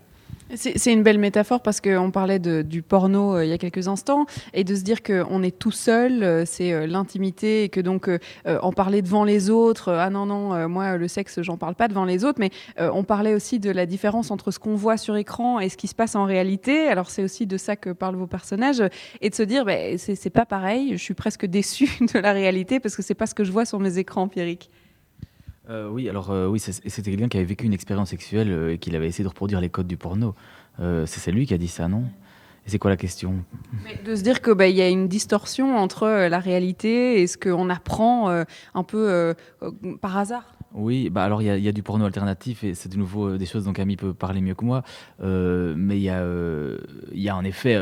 C'est 0.54 0.92
une 0.92 1.04
belle 1.04 1.18
métaphore 1.18 1.60
parce 1.62 1.80
qu'on 1.80 2.10
parlait 2.10 2.40
du 2.40 2.82
porno 2.82 3.36
euh, 3.36 3.44
il 3.44 3.50
y 3.50 3.52
a 3.52 3.58
quelques 3.58 3.86
instants 3.86 4.26
et 4.52 4.64
de 4.64 4.74
se 4.74 4.82
dire 4.82 5.02
qu'on 5.02 5.42
est 5.42 5.56
tout 5.56 5.70
seul, 5.70 6.24
euh, 6.24 6.44
c'est 6.44 6.72
euh, 6.72 6.86
l'intimité 6.88 7.64
et 7.64 7.68
que 7.68 7.80
donc 7.80 8.10
en 8.46 8.72
parler 8.72 9.02
devant 9.02 9.24
les 9.24 9.50
autres, 9.50 9.92
ah 9.92 10.10
non, 10.10 10.26
non, 10.26 10.68
moi 10.68 10.96
le 10.96 11.08
sexe, 11.08 11.40
j'en 11.42 11.56
parle 11.56 11.74
pas 11.74 11.88
devant 11.88 12.04
les 12.04 12.24
autres, 12.24 12.38
mais 12.40 12.50
on 12.78 13.04
parlait 13.04 13.34
aussi 13.34 13.58
de 13.58 13.70
la 13.70 13.86
différence 13.86 14.30
entre 14.30 14.50
ce 14.50 14.58
qu'on 14.58 14.74
voit 14.74 14.96
sur 14.96 15.16
écran 15.16 15.60
et 15.60 15.68
ce 15.68 15.76
qui 15.76 15.86
se 15.86 15.94
passe 15.94 16.14
en 16.14 16.24
réalité. 16.24 16.88
Alors 16.88 17.10
c'est 17.10 17.22
aussi 17.22 17.46
de 17.46 17.56
ça 17.56 17.76
que 17.76 17.90
parlent 17.90 18.16
vos 18.16 18.26
personnages 18.26 18.82
et 19.20 19.30
de 19.30 19.34
se 19.34 19.42
dire, 19.42 19.64
bah, 19.64 19.76
c'est 19.98 20.30
pas 20.30 20.46
pareil, 20.46 20.92
je 20.92 21.02
suis 21.02 21.14
presque 21.14 21.46
déçue 21.46 21.90
de 22.14 22.18
la 22.18 22.32
réalité 22.32 22.80
parce 22.80 22.96
que 22.96 23.02
c'est 23.02 23.14
pas 23.14 23.26
ce 23.26 23.34
que 23.34 23.44
je 23.44 23.52
vois 23.52 23.64
sur 23.64 23.78
mes 23.78 23.98
écrans, 23.98 24.28
Pierrick. 24.28 24.70
Euh, 25.70 25.88
oui, 25.88 26.08
alors 26.08 26.30
euh, 26.30 26.48
oui, 26.48 26.58
c'était 26.58 27.10
quelqu'un 27.10 27.28
qui 27.28 27.36
avait 27.36 27.46
vécu 27.46 27.64
une 27.64 27.72
expérience 27.72 28.10
sexuelle 28.10 28.50
euh, 28.50 28.72
et 28.72 28.78
qui 28.78 28.94
avait 28.94 29.06
essayé 29.06 29.22
de 29.22 29.28
reproduire 29.28 29.60
les 29.60 29.68
codes 29.68 29.86
du 29.86 29.96
porno. 29.96 30.34
c'est 31.06 31.30
lui 31.30 31.46
qui 31.46 31.54
a 31.54 31.58
dit 31.58 31.68
ça, 31.68 31.86
non? 31.86 32.04
Et 32.66 32.70
c'est 32.70 32.78
quoi 32.78 32.90
la 32.90 32.96
question? 32.96 33.36
De 34.04 34.16
se 34.16 34.22
dire 34.22 34.42
qu'il 34.42 34.54
bah, 34.54 34.68
y 34.68 34.82
a 34.82 34.88
une 34.88 35.08
distorsion 35.08 35.76
entre 35.76 36.06
la 36.06 36.38
réalité 36.40 37.22
et 37.22 37.26
ce 37.26 37.38
qu'on 37.38 37.70
apprend 37.70 38.28
un 38.74 38.82
peu 38.82 39.34
par 40.00 40.18
hasard. 40.18 40.54
Oui, 40.72 41.10
bah 41.10 41.24
alors 41.24 41.42
il 41.42 41.46
y, 41.46 41.68
a 41.68 41.72
du 41.72 41.82
porno 41.82 42.04
alternatif 42.04 42.62
et 42.62 42.74
c'est 42.74 42.88
de 42.88 42.96
nouveau 42.96 43.30
euh, 43.30 43.38
des 43.38 43.46
choses 43.46 43.64
dont 43.64 43.72
Camille 43.72 43.96
peut 43.96 44.14
parler 44.14 44.40
mieux 44.40 44.54
que 44.54 44.64
moi. 44.64 44.84
Euh, 45.20 45.74
mais 45.76 45.96
il 45.96 46.02
y, 46.02 46.10
euh, 46.10 46.78
y, 47.12 47.28
a 47.28 47.34
en 47.34 47.42
effet 47.42 47.76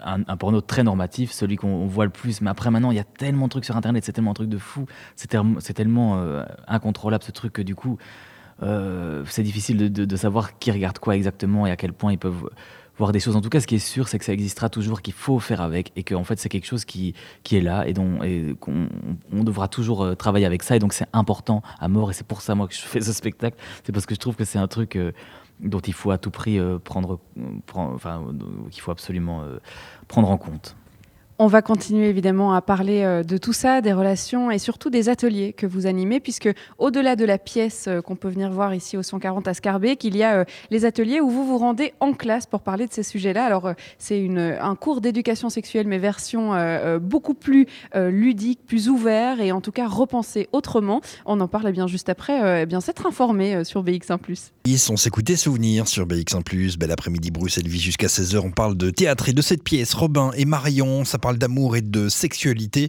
un, 0.00 0.36
porno 0.36 0.60
très 0.60 0.84
normatif, 0.84 1.32
celui 1.32 1.56
qu'on 1.56 1.86
voit 1.86 2.04
le 2.04 2.12
plus. 2.12 2.40
Mais 2.40 2.50
après 2.50 2.70
maintenant, 2.70 2.92
il 2.92 2.96
y 2.96 3.00
a 3.00 3.04
tellement 3.04 3.46
de 3.46 3.50
trucs 3.50 3.64
sur 3.64 3.76
Internet, 3.76 4.04
c'est 4.04 4.12
tellement 4.12 4.30
de 4.30 4.36
trucs 4.36 4.48
de 4.48 4.58
fou, 4.58 4.86
c'est 5.16 5.74
tellement 5.74 6.22
incontrôlable 6.68 7.24
ce 7.24 7.32
truc 7.32 7.54
que 7.54 7.62
du 7.62 7.74
coup, 7.74 7.98
c'est 8.60 9.42
difficile 9.42 9.92
de, 9.92 10.04
de, 10.04 10.16
savoir 10.16 10.58
qui 10.60 10.70
regarde 10.70 11.00
quoi 11.00 11.16
exactement 11.16 11.66
et 11.66 11.72
à 11.72 11.76
quel 11.76 11.92
point 11.92 12.12
ils 12.12 12.18
peuvent 12.18 12.50
voir 12.98 13.12
des 13.12 13.20
choses. 13.20 13.36
En 13.36 13.40
tout 13.40 13.48
cas, 13.48 13.60
ce 13.60 13.66
qui 13.66 13.76
est 13.76 13.78
sûr, 13.78 14.08
c'est 14.08 14.18
que 14.18 14.24
ça 14.24 14.32
existera 14.32 14.68
toujours, 14.68 15.02
qu'il 15.02 15.14
faut 15.14 15.38
faire 15.38 15.60
avec, 15.60 15.92
et 15.96 16.02
qu'en 16.02 16.24
fait, 16.24 16.38
c'est 16.38 16.48
quelque 16.48 16.66
chose 16.66 16.84
qui, 16.84 17.14
qui 17.42 17.56
est 17.56 17.60
là, 17.60 17.86
et 17.86 17.92
dont 17.92 18.18
on 19.32 19.44
devra 19.44 19.68
toujours 19.68 20.02
euh, 20.02 20.14
travailler 20.14 20.46
avec 20.46 20.62
ça, 20.62 20.76
et 20.76 20.78
donc 20.78 20.92
c'est 20.92 21.08
important 21.12 21.62
à 21.78 21.88
mort, 21.88 22.10
et 22.10 22.14
c'est 22.14 22.26
pour 22.26 22.42
ça, 22.42 22.54
moi, 22.54 22.66
que 22.68 22.74
je 22.74 22.80
fais 22.80 23.00
ce 23.00 23.12
spectacle, 23.12 23.56
c'est 23.84 23.92
parce 23.92 24.06
que 24.06 24.14
je 24.14 24.20
trouve 24.20 24.36
que 24.36 24.44
c'est 24.44 24.58
un 24.58 24.68
truc 24.68 24.96
euh, 24.96 25.12
dont 25.60 25.80
il 25.80 25.92
faut 25.94 26.10
à 26.10 26.18
tout 26.18 26.30
prix 26.30 26.58
euh, 26.58 26.78
prendre, 26.78 27.20
enfin, 27.76 28.24
qu'il 28.70 28.82
faut 28.82 28.90
absolument 28.90 29.44
prendre 30.08 30.30
en 30.30 30.36
compte. 30.36 30.76
On 31.40 31.46
va 31.46 31.62
continuer 31.62 32.08
évidemment 32.08 32.52
à 32.52 32.60
parler 32.60 33.04
euh, 33.04 33.22
de 33.22 33.36
tout 33.38 33.52
ça, 33.52 33.80
des 33.80 33.92
relations 33.92 34.50
et 34.50 34.58
surtout 34.58 34.90
des 34.90 35.08
ateliers 35.08 35.52
que 35.52 35.66
vous 35.66 35.86
animez, 35.86 36.18
puisque 36.18 36.48
au-delà 36.78 37.14
de 37.14 37.24
la 37.24 37.38
pièce 37.38 37.84
euh, 37.86 38.00
qu'on 38.00 38.16
peut 38.16 38.28
venir 38.28 38.50
voir 38.50 38.74
ici 38.74 38.96
au 38.96 39.04
140 39.04 39.46
à 39.46 39.54
Scarbeck, 39.54 40.02
il 40.02 40.16
y 40.16 40.24
a 40.24 40.38
euh, 40.38 40.44
les 40.72 40.84
ateliers 40.84 41.20
où 41.20 41.30
vous 41.30 41.46
vous 41.46 41.58
rendez 41.58 41.94
en 42.00 42.12
classe 42.12 42.46
pour 42.46 42.62
parler 42.62 42.88
de 42.88 42.92
ces 42.92 43.04
sujets-là. 43.04 43.44
Alors 43.44 43.72
c'est 43.98 44.28
un 44.60 44.74
cours 44.74 45.00
d'éducation 45.00 45.48
sexuelle, 45.48 45.86
mais 45.86 45.98
version 45.98 46.52
beaucoup 47.00 47.34
plus 47.34 47.66
ludique, 47.94 48.60
plus 48.66 48.88
ouvert 48.88 49.40
et 49.40 49.52
en 49.52 49.60
tout 49.60 49.72
cas 49.72 49.86
repensé 49.86 50.48
autrement. 50.52 51.00
On 51.24 51.40
en 51.40 51.48
parle 51.48 51.70
bien 51.72 51.86
juste 51.86 52.08
après. 52.08 52.62
Eh 52.62 52.66
bien 52.66 52.80
s'être 52.80 53.06
informé 53.06 53.64
sur 53.64 53.84
BX1+. 53.84 54.18
On 54.90 54.96
s'écoutait 54.96 55.36
souvenir 55.36 55.88
sur 55.88 56.06
BX1+. 56.06 56.78
Bel 56.78 56.90
après-midi 56.90 57.30
Bruxelles 57.30 57.68
vie 57.68 57.80
jusqu'à 57.80 58.08
16h. 58.08 58.38
On 58.38 58.50
parle 58.50 58.76
de 58.76 58.90
théâtre 58.90 59.28
et 59.28 59.32
de 59.32 59.42
cette 59.42 59.62
pièce. 59.62 59.94
Robin 59.94 60.30
et 60.36 60.44
Marion, 60.44 61.04
d'amour 61.36 61.76
et 61.76 61.82
de 61.82 62.08
sexualité 62.08 62.88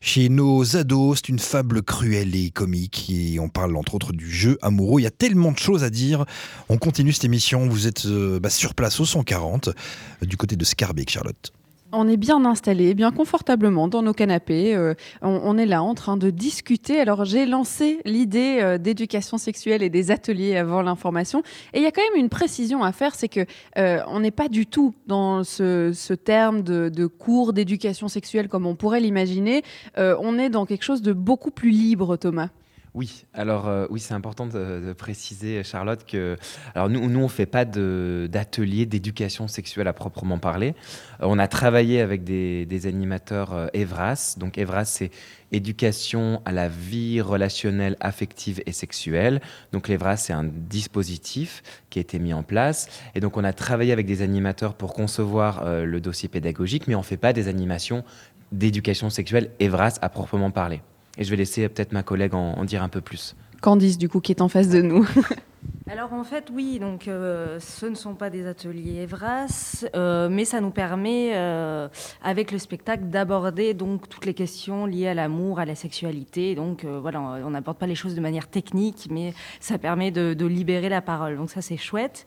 chez 0.00 0.28
nos 0.28 0.76
ados. 0.76 1.18
C'est 1.18 1.30
une 1.30 1.40
fable 1.40 1.82
cruelle 1.82 2.36
et 2.36 2.50
comique 2.50 3.10
et 3.10 3.40
on 3.40 3.48
parle 3.48 3.74
entre 3.76 3.94
autres 3.96 4.12
du 4.12 4.30
jeu 4.30 4.58
amoureux. 4.62 5.00
Il 5.00 5.04
y 5.04 5.08
a 5.08 5.10
tellement 5.10 5.50
de 5.50 5.58
choses 5.58 5.82
à 5.82 5.90
dire. 5.90 6.24
On 6.68 6.78
continue 6.78 7.12
cette 7.12 7.24
émission. 7.24 7.66
Vous 7.68 7.86
êtes 7.86 8.06
euh, 8.06 8.38
bah, 8.38 8.50
sur 8.50 8.74
place 8.74 9.00
au 9.00 9.04
140 9.04 9.68
euh, 9.68 10.26
du 10.26 10.36
côté 10.36 10.56
de 10.56 10.64
Scarbeck, 10.64 11.10
Charlotte. 11.10 11.52
On 11.92 12.06
est 12.06 12.16
bien 12.16 12.44
installé, 12.44 12.94
bien 12.94 13.10
confortablement 13.10 13.88
dans 13.88 14.02
nos 14.02 14.12
canapés. 14.12 14.76
Euh, 14.76 14.94
on, 15.22 15.58
est 15.58 15.66
là 15.66 15.82
en 15.82 15.94
train 15.94 16.16
de 16.16 16.30
discuter. 16.30 17.00
Alors 17.00 17.24
j'ai 17.24 17.46
lancé 17.46 17.98
l'idée 18.04 18.58
euh, 18.60 18.78
d'éducation 18.78 19.38
sexuelle 19.38 19.82
et 19.82 19.90
des 19.90 20.12
ateliers 20.12 20.56
avant 20.56 20.82
l'information. 20.82 21.42
Et 21.74 21.78
il 21.78 21.82
y 21.82 21.86
a 21.86 21.90
quand 21.90 22.02
même 22.12 22.20
une 22.20 22.28
précision 22.28 22.84
à 22.84 22.92
faire, 22.92 23.16
c'est 23.16 23.28
que 23.28 23.44
euh, 23.76 23.98
on 24.06 24.20
n'est 24.20 24.30
pas 24.30 24.48
du 24.48 24.66
tout 24.66 24.94
dans 25.08 25.42
ce, 25.42 26.14
terme 26.14 26.62
de, 26.62 27.06
cours 27.06 27.52
d'éducation 27.52 28.06
sexuelle 28.06 28.48
comme 28.48 28.66
on 28.66 28.76
pourrait 28.76 29.00
l'imaginer. 29.00 29.62
on 29.96 30.38
est 30.38 30.48
dans 30.48 30.66
quelque 30.66 30.84
chose 30.84 31.02
de 31.02 31.12
beaucoup 31.12 31.50
plus 31.50 31.70
libre, 31.70 32.16
Thomas. 32.16 32.50
Oui, 32.92 33.24
alors 33.34 33.68
euh, 33.68 33.86
oui, 33.88 34.00
c'est 34.00 34.14
important 34.14 34.46
de, 34.46 34.92
préciser, 34.98 35.62
Charlotte, 35.62 36.04
que 36.04 36.36
alors 36.74 36.88
nous, 36.88 37.08
nous 37.08 37.20
on 37.20 37.28
fait 37.28 37.46
pas 37.46 37.64
d'atelier 37.64 38.84
d'éducation 38.84 39.46
sexuelle 39.46 39.86
à 39.86 39.92
proprement 39.92 40.38
parler. 40.38 40.74
Euh, 41.20 41.26
on 41.28 41.38
a 41.38 41.46
travaillé 41.46 42.00
avec 42.00 42.24
des, 42.24 42.86
animateurs 42.86 43.54
euh, 43.54 43.66
Evras. 43.74 44.34
Donc 44.38 44.58
Evras, 44.58 44.86
c'est 44.86 45.10
éducation 45.52 46.42
à 46.44 46.50
la 46.50 46.68
vie 46.68 47.20
relationnelle, 47.20 47.96
affective 48.00 48.60
et 48.66 48.72
sexuelle. 48.72 49.40
Donc 49.70 49.86
l'Evras, 49.86 50.16
c'est 50.16 50.32
un 50.32 50.44
dispositif 50.44 51.62
qui 51.90 52.00
a 52.00 52.02
été 52.02 52.18
mis 52.18 52.34
en 52.34 52.42
place. 52.42 52.88
Et 53.14 53.20
donc 53.20 53.36
on 53.36 53.44
a 53.44 53.52
travaillé 53.52 53.92
avec 53.92 54.06
des 54.06 54.22
animateurs 54.22 54.74
pour 54.74 54.94
concevoir 54.94 55.64
le 55.64 56.00
dossier 56.00 56.28
pédagogique, 56.28 56.86
mais 56.88 56.94
on 56.94 57.02
fait 57.02 57.16
pas 57.16 57.32
des 57.32 57.48
animations 57.48 58.04
d'éducation 58.52 59.10
sexuelle 59.10 59.50
Evras 59.58 59.98
à 60.02 60.08
proprement 60.08 60.50
parler. 60.50 60.82
Et 61.18 61.24
je 61.24 61.30
vais 61.30 61.36
laisser 61.36 61.68
peut-être 61.68 61.92
ma 61.92 62.02
collègue 62.02 62.34
en, 62.34 62.64
dire 62.64 62.82
un 62.82 62.88
peu 62.88 63.00
plus. 63.00 63.36
Candice, 63.60 63.98
du 63.98 64.08
coup, 64.08 64.20
qui 64.20 64.32
est 64.32 64.40
en 64.40 64.48
face 64.48 64.68
de 64.68 64.80
nous. 64.80 65.06
Alors 65.92 66.12
en 66.12 66.22
fait, 66.22 66.50
oui, 66.52 66.78
donc 66.78 67.08
euh, 67.08 67.58
ce 67.58 67.84
ne 67.86 67.96
sont 67.96 68.14
pas 68.14 68.30
des 68.30 68.46
ateliers 68.46 69.02
Evras, 69.02 69.84
euh, 69.96 70.28
mais 70.30 70.44
ça 70.44 70.60
nous 70.60 70.70
permet, 70.70 71.32
euh, 71.34 71.88
avec 72.22 72.52
le 72.52 72.58
spectacle, 72.58 73.06
d'aborder 73.06 73.74
donc 73.74 74.08
toutes 74.08 74.24
les 74.24 74.34
questions 74.34 74.86
liées 74.86 75.08
à 75.08 75.14
l'amour, 75.14 75.58
à 75.58 75.64
la 75.64 75.74
sexualité. 75.74 76.54
Donc 76.54 76.84
voilà, 76.84 77.20
on 77.20 77.50
n'aborde 77.50 77.76
pas 77.76 77.88
les 77.88 77.96
choses 77.96 78.14
de 78.14 78.20
manière 78.20 78.46
technique, 78.46 79.08
mais 79.10 79.34
ça 79.58 79.78
permet 79.78 80.12
de, 80.12 80.46
libérer 80.46 80.88
la 80.88 81.02
parole. 81.02 81.36
Donc 81.36 81.50
ça, 81.50 81.60
c'est 81.60 81.76
chouette. 81.76 82.24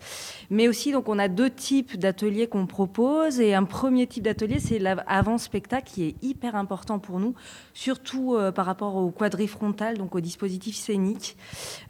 Mais 0.49 0.67
aussi, 0.67 0.91
donc 0.91 1.07
on 1.07 1.17
a 1.17 1.29
deux 1.29 1.49
types 1.49 1.97
d'ateliers 1.97 2.47
qu'on 2.47 2.65
propose, 2.65 3.39
et 3.39 3.53
un 3.53 3.63
premier 3.63 4.07
type 4.07 4.23
d'atelier, 4.25 4.59
c'est 4.59 4.77
l'avant-spectacle, 4.77 5.89
qui 5.89 6.03
est 6.03 6.15
hyper 6.21 6.57
important 6.57 6.99
pour 6.99 7.21
nous, 7.21 7.33
surtout 7.73 8.37
par 8.53 8.65
rapport 8.65 8.97
au 8.97 9.09
quadrifrontal, 9.09 9.97
donc 9.97 10.15
au 10.15 10.19
dispositif 10.19 10.75
scénique. 10.75 11.37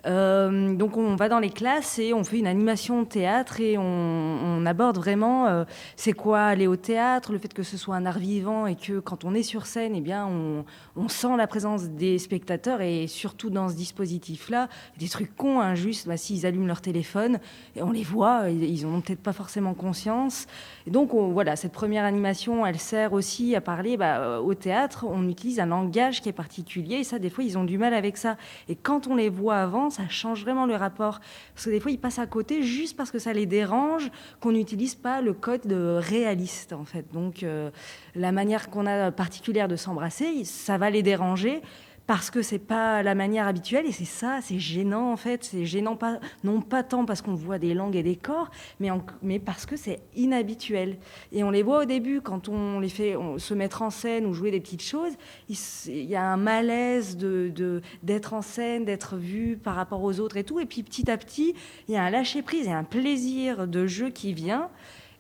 donc 0.06 0.98
on 0.98 1.16
va 1.16 1.30
dans 1.30 1.33
les 1.40 1.50
classes 1.50 2.00
et 2.00 2.14
on 2.14 2.24
fait 2.24 2.40
une 2.40 2.48
animation 2.48 3.06
théâtre 3.06 3.60
et 3.60 3.78
on, 3.78 4.66
aborde 4.66 4.98
vraiment 4.98 5.48
euh, 5.48 5.66
c'est 5.98 6.14
quoi 6.14 6.42
aller 6.44 6.68
au 6.68 6.78
théâtre, 6.78 7.34
le 7.34 7.38
fait 7.38 7.54
que 7.54 7.64
ce 7.64 7.76
soit 7.76 7.96
un 7.96 8.06
art 8.06 8.18
vivant 8.18 8.66
et 8.66 8.76
que 8.76 9.00
quand 9.00 9.26
on 9.26 9.34
est 9.34 9.44
sur 9.44 9.66
scène, 9.66 9.94
eh 9.94 10.02
bien, 10.02 10.26
on, 10.26 11.10
sent 11.10 11.36
la 11.38 11.48
présence 11.48 11.90
des 11.90 12.18
spectateurs 12.18 12.82
et 12.82 13.08
surtout 13.08 13.50
dans 13.50 13.68
ce 13.68 13.76
dispositif-là, 13.76 14.70
des 14.98 15.10
trucs 15.10 15.36
cons, 15.36 15.60
injustes, 15.60 16.08
bah, 16.08 16.16
s'ils 16.16 16.46
allument 16.46 16.66
leur 16.66 16.82
téléphone, 16.82 17.40
et 17.76 17.84
on 17.84 17.92
les 17.92 18.04
voit, 18.04 18.50
ils 18.50 18.88
n'ont 18.88 19.02
peut-être 19.02 19.22
pas 19.22 19.34
forcément 19.34 19.74
conscience. 19.74 20.48
Et 20.88 20.92
donc 20.92 21.14
voilà, 21.14 21.56
cette 21.56 21.74
première 21.74 22.06
animation, 22.06 22.66
elle 22.66 22.80
sert 22.80 23.14
aussi 23.14 23.56
à 23.56 23.62
parler 23.62 23.98
bah, 23.98 24.20
euh, 24.20 24.40
au 24.40 24.54
théâtre, 24.54 25.06
on 25.08 25.28
utilise 25.28 25.60
un 25.60 25.66
langage 25.66 26.22
qui 26.22 26.30
est 26.30 26.34
particulier 26.34 26.96
et 26.96 27.04
ça, 27.04 27.20
des 27.20 27.30
fois, 27.30 27.44
ils 27.44 27.58
ont 27.58 27.64
du 27.64 27.78
mal 27.78 27.94
avec 27.94 28.18
ça. 28.18 28.38
Et 28.70 28.76
quand 28.76 29.08
on 29.08 29.16
les 29.16 29.30
voit 29.30 29.58
avant, 29.58 29.90
ça 29.90 30.08
change 30.10 30.42
vraiment 30.44 30.66
le 30.66 30.76
rapport 30.76 31.20
parce 31.54 31.66
que 31.66 31.70
des 31.70 31.80
fois, 31.80 31.92
ils 31.92 32.00
passent 32.00 32.20
à 32.20 32.28
côté 32.28 32.64
juste 32.64 32.98
parce 32.98 33.12
que 33.12 33.20
ça 33.20 33.34
les 33.34 33.46
dérange, 33.46 34.10
qu'on 34.40 34.52
n'utilise 34.52 34.96
pas 34.96 35.22
le 35.22 35.34
code 35.34 35.66
de 35.66 36.00
réaliste, 36.00 36.74
en 36.74 36.86
fait. 36.86 37.06
Donc, 37.14 37.44
euh, 37.44 37.70
la 38.16 38.32
manière 38.32 38.70
qu'on 38.70 38.86
a 38.86 39.12
particulière 39.12 39.68
de 39.68 39.76
s'embrasser, 39.76 40.44
ça 40.44 40.78
va 40.78 40.90
les 40.90 41.04
déranger 41.04 41.62
parce 42.06 42.30
que 42.30 42.42
c'est 42.42 42.60
pas 42.60 43.02
la 43.02 43.16
manière 43.16 43.48
habituelle 43.48 43.86
et 43.86 43.94
c'est 43.94 44.04
ça, 44.04 44.40
c'est 44.42 44.60
gênant 44.60 45.12
en 45.12 45.18
fait. 45.18 45.44
C'est 45.46 45.66
gênant 45.66 45.98
non 46.44 46.62
pas 46.62 46.84
tant 46.84 47.06
parce 47.06 47.22
qu'on 47.22 47.34
voit 47.34 47.60
des 47.60 47.74
langues 47.74 47.96
et 47.96 48.04
des 48.04 48.18
corps, 48.18 48.50
mais, 48.80 49.40
parce 49.40 49.66
que 49.66 49.78
c'est 49.78 50.00
inhabituel. 50.16 50.98
Et 51.32 51.44
on 51.44 51.50
les 51.50 51.64
voit 51.64 51.84
au 51.84 51.86
début 51.86 52.20
quand 52.20 52.50
on 52.50 52.80
les 52.80 52.90
fait 52.90 53.16
se 53.38 53.54
mettre 53.54 53.82
en 53.82 53.90
scène 53.90 54.26
ou 54.26 54.34
jouer 54.34 54.52
des 54.52 54.60
petites 54.60 54.84
choses. 54.84 55.14
Il, 55.48 56.04
y 56.04 56.16
a 56.16 56.24
un 56.24 56.38
malaise 56.38 57.18
d'être 57.18 58.34
en 58.34 58.42
scène, 58.42 58.84
d'être 58.84 59.16
vu 59.16 59.58
par 59.58 59.76
rapport 59.76 60.04
aux 60.04 60.20
autres 60.20 60.36
et 60.36 60.44
tout. 60.44 60.60
Et 60.60 60.66
puis 60.66 60.84
petit 60.84 61.10
à 61.10 61.18
petit, 61.18 61.56
il 61.88 61.94
y 61.94 61.98
a 61.98 62.04
un 62.04 62.10
lâcher 62.10 62.42
prise 62.42 62.68
et 62.68 62.72
un 62.72 62.84
plaisir 62.84 63.66
de 63.66 63.88
jeu 63.88 64.10
qui 64.10 64.34
vient. 64.34 64.70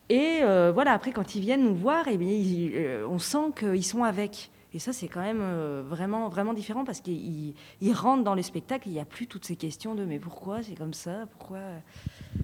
Et 0.10 0.40
euh, 0.42 0.72
voilà, 0.74 0.92
après 0.92 1.12
quand 1.12 1.34
ils 1.36 1.42
viennent 1.42 1.64
nous 1.64 1.76
voir, 1.76 2.06
eh 2.12 2.18
bien, 2.18 2.30
euh, 2.30 3.08
on 3.10 3.20
sent 3.20 3.54
qu'ils 3.58 3.86
sont 3.86 4.04
avec. 4.04 4.50
Et 4.76 4.80
ça, 4.80 4.92
c'est 4.92 5.08
quand 5.08 5.22
même 5.22 5.42
euh, 5.42 5.84
vraiment, 5.86 6.30
vraiment 6.30 6.54
différent 6.54 6.84
parce 6.84 7.00
qu'ils 7.00 7.54
rentrent 7.94 8.24
dans 8.24 8.34
le 8.34 8.42
spectacle, 8.42 8.88
il 8.88 8.94
n'y 8.94 9.00
a 9.00 9.06
plus 9.06 9.28
toutes 9.28 9.46
ces 9.46 9.56
questions 9.56 9.94
de 9.94 10.04
mais 10.04 10.18
pourquoi 10.18 10.64
c'est 10.64 10.74
comme 10.74 10.94
ça, 10.94 11.28
pourquoi? 11.38 11.60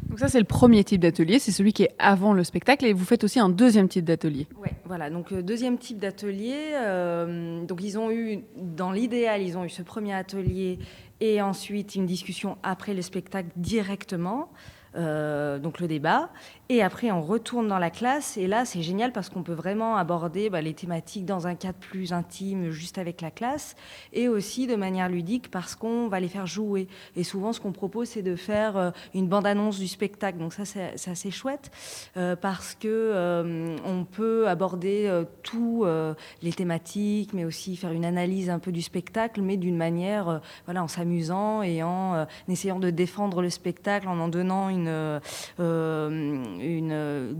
Donc 0.08 0.20
ça, 0.20 0.28
c'est 0.28 0.38
le 0.38 0.46
premier 0.46 0.84
type 0.84 1.02
d'atelier, 1.02 1.40
c'est 1.40 1.52
celui 1.52 1.74
qui 1.74 1.84
est 1.84 1.96
avant 1.98 2.34
le 2.34 2.44
spectacle, 2.44 2.86
et 2.86 2.94
vous 2.94 3.06
faites 3.06 3.24
aussi 3.24 3.40
un 3.40 3.50
deuxième 3.50 3.88
type 3.88 4.06
d'atelier. 4.06 4.48
Oui, 4.62 4.70
voilà. 4.86 5.10
Donc 5.10 5.32
euh, 5.32 5.42
deuxième 5.42 5.80
type 5.80 5.98
d'atelier. 5.98 6.74
Euh, 6.74 7.66
donc 7.66 7.84
ils 7.84 7.98
ont 7.98 8.12
eu, 8.12 8.44
dans 8.56 8.92
l'idéal, 8.92 9.42
ils 9.42 9.58
ont 9.58 9.66
eu 9.66 9.70
ce 9.70 9.82
premier 9.82 10.14
atelier 10.14 10.78
et 11.22 11.42
ensuite 11.42 11.96
une 11.96 12.06
discussion 12.06 12.58
après 12.62 12.94
le 12.94 13.02
spectacle 13.02 13.50
directement. 13.56 14.50
Donc 14.96 15.80
le 15.80 15.88
débat. 15.88 16.30
Et 16.72 16.84
après, 16.84 17.10
on 17.10 17.24
retourne 17.24 17.68
dans 17.68 17.80
la 17.80 17.90
classe. 17.90 18.38
Et 18.38 18.46
là, 18.46 18.64
c'est 18.64 18.84
génial 18.84 19.12
parce 19.12 19.30
qu'on 19.30 19.42
peut 19.42 19.54
vraiment 19.54 19.98
aborder 19.98 20.52
bah, 20.52 20.62
les 20.62 20.76
thématiques 20.76 21.26
dans 21.26 21.48
un 21.48 21.56
cadre 21.56 21.80
plus 21.80 22.14
intime, 22.14 22.70
juste 22.70 23.00
avec 23.00 23.22
la 23.22 23.32
classe. 23.32 23.76
Et 24.14 24.28
aussi 24.28 24.68
de 24.68 24.76
manière 24.76 25.10
ludique 25.10 25.50
parce 25.50 25.76
qu'on 25.76 26.08
va 26.10 26.20
les 26.20 26.28
faire 26.28 26.46
jouer. 26.46 26.88
Et 27.16 27.24
souvent, 27.24 27.54
ce 27.54 27.60
qu'on 27.60 27.72
propose, 27.72 28.10
c'est 28.10 28.22
de 28.22 28.36
faire 28.36 28.78
euh, 28.78 28.92
une 29.16 29.28
bande-annonce 29.28 29.80
du 29.80 29.88
spectacle. 29.88 30.38
Donc 30.38 30.54
ça, 30.54 30.64
c'est 30.64 31.10
assez 31.10 31.32
chouette 31.32 31.72
euh, 32.18 32.36
parce 32.36 32.76
que 32.76 32.88
euh, 32.88 33.76
on 33.84 34.06
peut 34.06 34.48
aborder 34.48 35.24
tous 35.42 35.86
les 36.42 36.54
thématiques, 36.54 37.34
mais 37.34 37.46
aussi 37.46 37.76
faire 37.78 37.92
une 37.92 38.06
analyse 38.06 38.50
un 38.50 38.60
peu 38.60 38.72
du 38.72 38.82
spectacle, 38.82 39.42
mais 39.42 39.58
d'une 39.58 39.78
manière, 39.78 40.42
voilà, 40.66 40.84
en 40.84 40.88
s'amusant 40.88 41.64
et 41.64 41.82
en 41.82 42.28
essayant 42.48 42.80
de 42.80 42.90
défendre 42.90 43.42
le 43.42 43.50
spectacle, 43.50 44.08
en 44.08 44.20
en 44.20 44.28
donnant 44.28 44.70
une 44.70 44.79
une, 44.88 45.20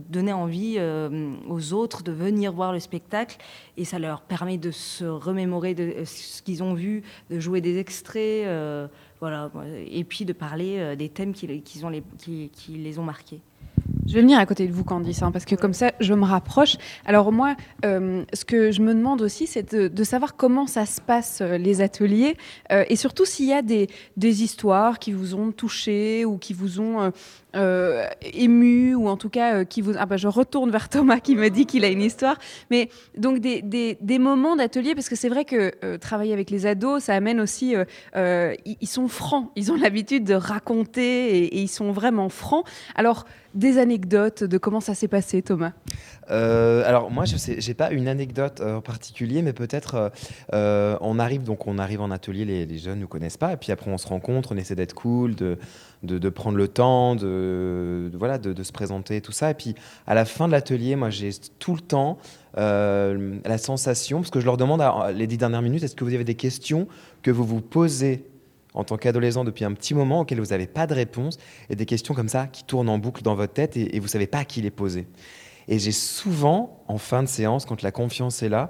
donner 0.10 0.34
envie 0.34 0.76
euh, 0.78 1.36
aux 1.48 1.74
autres 1.74 2.04
de 2.04 2.12
venir 2.12 2.52
voir 2.52 2.74
le 2.74 2.80
spectacle 2.80 3.38
et 3.78 3.86
ça 3.86 4.00
leur 4.00 4.22
permet 4.22 4.58
de 4.58 4.72
se 4.72 5.06
remémorer 5.06 5.74
de 5.74 5.84
euh, 5.84 6.06
ce 6.06 6.42
qu'ils 6.42 6.64
ont 6.64 6.74
vu, 6.74 7.04
de 7.30 7.40
jouer 7.40 7.62
des 7.62 7.78
extraits, 7.78 8.46
euh, 8.46 8.88
voilà, 9.20 9.52
et 9.86 10.04
puis 10.04 10.26
de 10.26 10.34
parler 10.34 10.96
des 10.96 11.10
thèmes 11.10 11.34
ont 11.84 11.90
les, 11.90 12.04
qui 12.18 12.50
les 12.68 13.00
ont 13.00 13.04
marqués. 13.04 13.42
Je 14.10 14.16
vais 14.16 14.22
venir 14.22 14.40
à 14.40 14.48
côté 14.48 14.66
de 14.66 14.74
vous, 14.74 14.84
Candice, 14.84 15.22
hein, 15.22 15.30
parce 15.32 15.46
que 15.46 15.54
comme 15.54 15.76
ça, 15.76 15.92
je 16.00 16.16
me 16.16 16.26
rapproche. 16.26 16.78
Alors 17.06 17.32
moi, 17.32 17.56
euh, 17.86 18.24
ce 18.34 18.44
que 18.44 18.72
je 18.72 18.82
me 18.82 18.96
demande 18.96 19.22
aussi, 19.22 19.46
c'est 19.46 19.76
de, 19.76 20.04
savoir 20.04 20.36
comment 20.36 20.66
ça 20.66 20.88
se 20.88 21.00
passe, 21.00 21.42
euh, 21.42 21.60
les 21.60 21.82
ateliers, 21.82 22.36
euh, 22.72 22.84
et 22.90 22.96
surtout 22.96 23.26
s'il 23.26 23.46
y 23.46 23.54
a 23.54 23.62
des, 23.62 23.88
histoires 24.18 24.98
qui 24.98 25.12
vous 25.12 25.36
ont 25.36 25.52
touché 25.52 26.26
ou 26.26 26.40
qui 26.40 26.54
vous 26.54 26.80
ont 26.80 27.12
euh, 27.56 28.06
ému 28.22 28.94
ou 28.94 29.08
en 29.08 29.18
tout 29.18 29.30
cas 29.30 29.56
euh, 29.56 29.64
qui 29.64 29.82
vous 29.82 29.94
ah 29.98 30.06
bah 30.06 30.18
je 30.18 30.28
retourne 30.28 30.70
vers 30.70 30.88
Thomas 30.88 31.20
qui 31.20 31.36
me 31.36 31.50
dit 31.50 31.66
qu'il 31.66 31.84
a 31.84 31.88
une 31.88 32.02
histoire. 32.02 32.38
Mais 32.70 32.90
donc 33.18 33.40
des, 33.40 33.64
des, 33.64 34.20
moments 34.20 34.56
d'atelier 34.56 34.94
parce 34.94 35.10
que 35.10 35.16
c'est 35.16 35.30
vrai 35.30 35.46
que 35.46 35.72
euh, 35.84 35.98
travailler 35.98 36.34
avec 36.34 36.52
les 36.52 36.68
ados 36.68 37.06
ça 37.06 37.16
amène 37.16 37.40
aussi 37.40 37.74
ils, 38.16 38.88
sont 38.88 39.08
francs. 39.08 39.50
Ils 39.56 39.72
ont 39.72 39.76
l'habitude 39.76 40.26
de 40.26 40.36
raconter 40.36 41.38
et, 41.38 41.60
ils 41.60 41.68
sont 41.68 41.92
vraiment 41.92 42.30
francs. 42.30 42.66
Alors 42.94 43.26
des 43.56 43.80
anecdotes 43.80 44.44
de 44.44 44.58
comment 44.60 44.80
ça 44.80 44.94
s'est 44.94 45.08
passé 45.08 45.42
Thomas? 45.42 45.72
Alors 46.28 47.10
moi 47.10 47.26
je 47.26 47.36
j'ai 47.58 47.74
pas 47.74 47.92
une 47.92 48.08
anecdote 48.08 48.62
en 48.62 48.82
particulier 48.82 49.42
mais 49.42 49.54
peut-être 49.54 50.12
on 50.54 51.18
arrive 51.18 51.44
donc 51.44 51.66
on 51.66 51.80
arrive 51.80 52.02
en 52.02 52.12
atelier 52.12 52.46
les, 52.46 52.68
les 52.68 52.78
jeunes 52.78 53.00
ne 53.00 53.08
connaissent 53.08 53.38
pas 53.38 53.54
et 53.54 53.58
puis 53.58 53.72
après 53.72 53.90
on 53.90 53.98
se 53.98 54.08
rencontre 54.08 54.52
on 54.52 54.58
essaie 54.58 54.76
d'être 54.76 54.94
cool 54.94 55.34
de 55.34 55.58
de, 56.04 56.30
prendre 56.30 56.58
le 56.58 56.68
temps, 56.68 57.16
de, 57.16 58.12
voilà, 58.14 58.38
de, 58.38 58.64
se 58.64 58.72
présenter, 58.72 59.22
tout 59.22 59.32
ça. 59.32 59.52
Et 59.52 59.54
puis 59.54 59.76
à 60.08 60.14
la 60.14 60.26
fin 60.26 60.48
de 60.48 60.54
l'atelier, 60.54 60.96
moi 60.96 61.10
j'ai 61.10 61.32
tout 61.60 61.76
le 61.76 61.82
temps 61.82 62.18
euh, 62.58 63.38
la 63.46 63.58
sensation, 63.58 64.20
parce 64.20 64.32
que 64.32 64.40
je 64.40 64.46
leur 64.46 64.58
demande 64.58 64.82
les 65.14 65.28
dix 65.28 65.38
dernières 65.38 65.62
minutes, 65.62 65.84
est-ce 65.84 65.96
que 65.96 66.04
vous 66.04 66.14
avez 66.14 66.24
des 66.24 66.36
questions 66.36 66.88
que 67.22 67.32
vous 67.32 67.46
vous 67.46 67.62
posez 67.62 68.26
en 68.74 68.84
tant 68.84 68.98
qu'adolescent 68.98 69.44
depuis 69.44 69.66
un 69.66 69.74
petit 69.74 69.94
moment 69.94 70.22
auxquelles 70.22 70.40
vous 70.40 70.48
n'avez 70.48 70.68
pas 70.68 70.88
de 70.88 70.94
réponse, 70.94 71.38
et 71.70 71.76
des 71.76 71.86
questions 71.86 72.14
comme 72.14 72.30
ça 72.30 72.48
qui 72.48 72.64
tournent 72.64 72.90
en 72.90 72.98
boucle 72.98 73.24
dans 73.24 73.36
votre 73.36 73.54
tête 73.54 73.76
et, 73.76 74.00
vous 74.00 74.06
ne 74.06 74.10
savez 74.10 74.28
pas 74.28 74.40
à 74.40 74.46
qui 74.46 74.62
les 74.62 74.72
poser. 74.72 75.08
Et 75.68 75.80
j'ai 75.80 75.92
souvent, 75.92 76.84
en 76.88 76.98
fin 76.98 77.24
de 77.24 77.28
séance, 77.28 77.66
quand 77.66 77.82
la 77.82 77.92
confiance 77.92 78.42
est 78.42 78.50
là, 78.50 78.70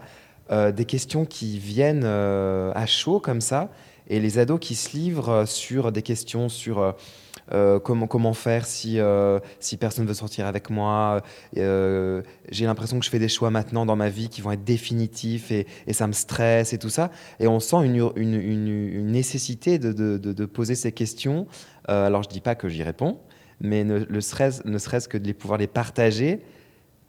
euh, 0.52 0.72
des 0.72 0.86
questions 0.86 1.26
qui 1.26 1.60
viennent 1.60 2.04
euh, 2.04 2.72
à 2.76 2.86
chaud 2.86 3.20
comme 3.20 3.42
ça, 3.42 3.70
et 4.10 4.20
les 4.20 4.40
ados 4.40 4.60
qui 4.60 4.76
se 4.76 4.96
livrent 4.96 5.46
sur 5.46 5.92
des 5.92 6.02
questions 6.02 6.50
sur 6.50 6.96
euh, 7.52 7.80
comment, 7.80 8.06
comment 8.06 8.34
faire 8.34 8.66
si, 8.66 9.00
euh, 9.00 9.40
si 9.60 9.78
personne 9.78 10.04
ne 10.04 10.08
veut 10.08 10.16
sortir 10.16 10.46
avec 10.46 10.70
moi. 10.70 11.22
Euh, 11.58 12.22
j'ai 12.50 12.66
l'impression 12.66 13.00
que 13.00 13.06
je 13.06 13.10
fais 13.10 13.20
des 13.20 13.28
choix 13.28 13.50
maintenant 13.50 13.86
dans 13.86 13.96
ma 13.96 14.10
vie 14.10 14.30
qui 14.30 14.42
vont 14.42 14.52
être 14.52 14.64
définitifs 14.64 15.52
et, 15.52 15.66
ça 15.92 16.08
me 16.08 16.14
stresse 16.14 16.74
et 16.74 16.78
tout 16.78 16.90
ça. 16.90 17.12
Et 17.40 17.48
on 17.48 17.60
sent 17.60 17.78
une, 17.86 18.12
une, 18.16 18.36
une, 18.36 19.08
nécessité 19.08 19.80
de, 19.80 19.92
de, 19.92 20.18
de, 20.18 20.46
poser 20.46 20.76
ces 20.76 20.92
questions. 20.92 21.48
alors 21.86 22.24
je 22.24 22.30
dis 22.30 22.42
pas 22.42 22.56
que 22.56 22.70
j'y 22.70 22.84
réponds, 22.84 23.20
mais 23.60 23.84
ne, 23.84 23.98
le 23.98 24.22
stress, 24.22 24.64
ne 24.66 24.78
serait-ce 24.78 25.08
que 25.08 25.18
de 25.18 25.26
les 25.26 25.34
pouvoir 25.34 25.58
les 25.58 25.68
partager, 25.68 26.42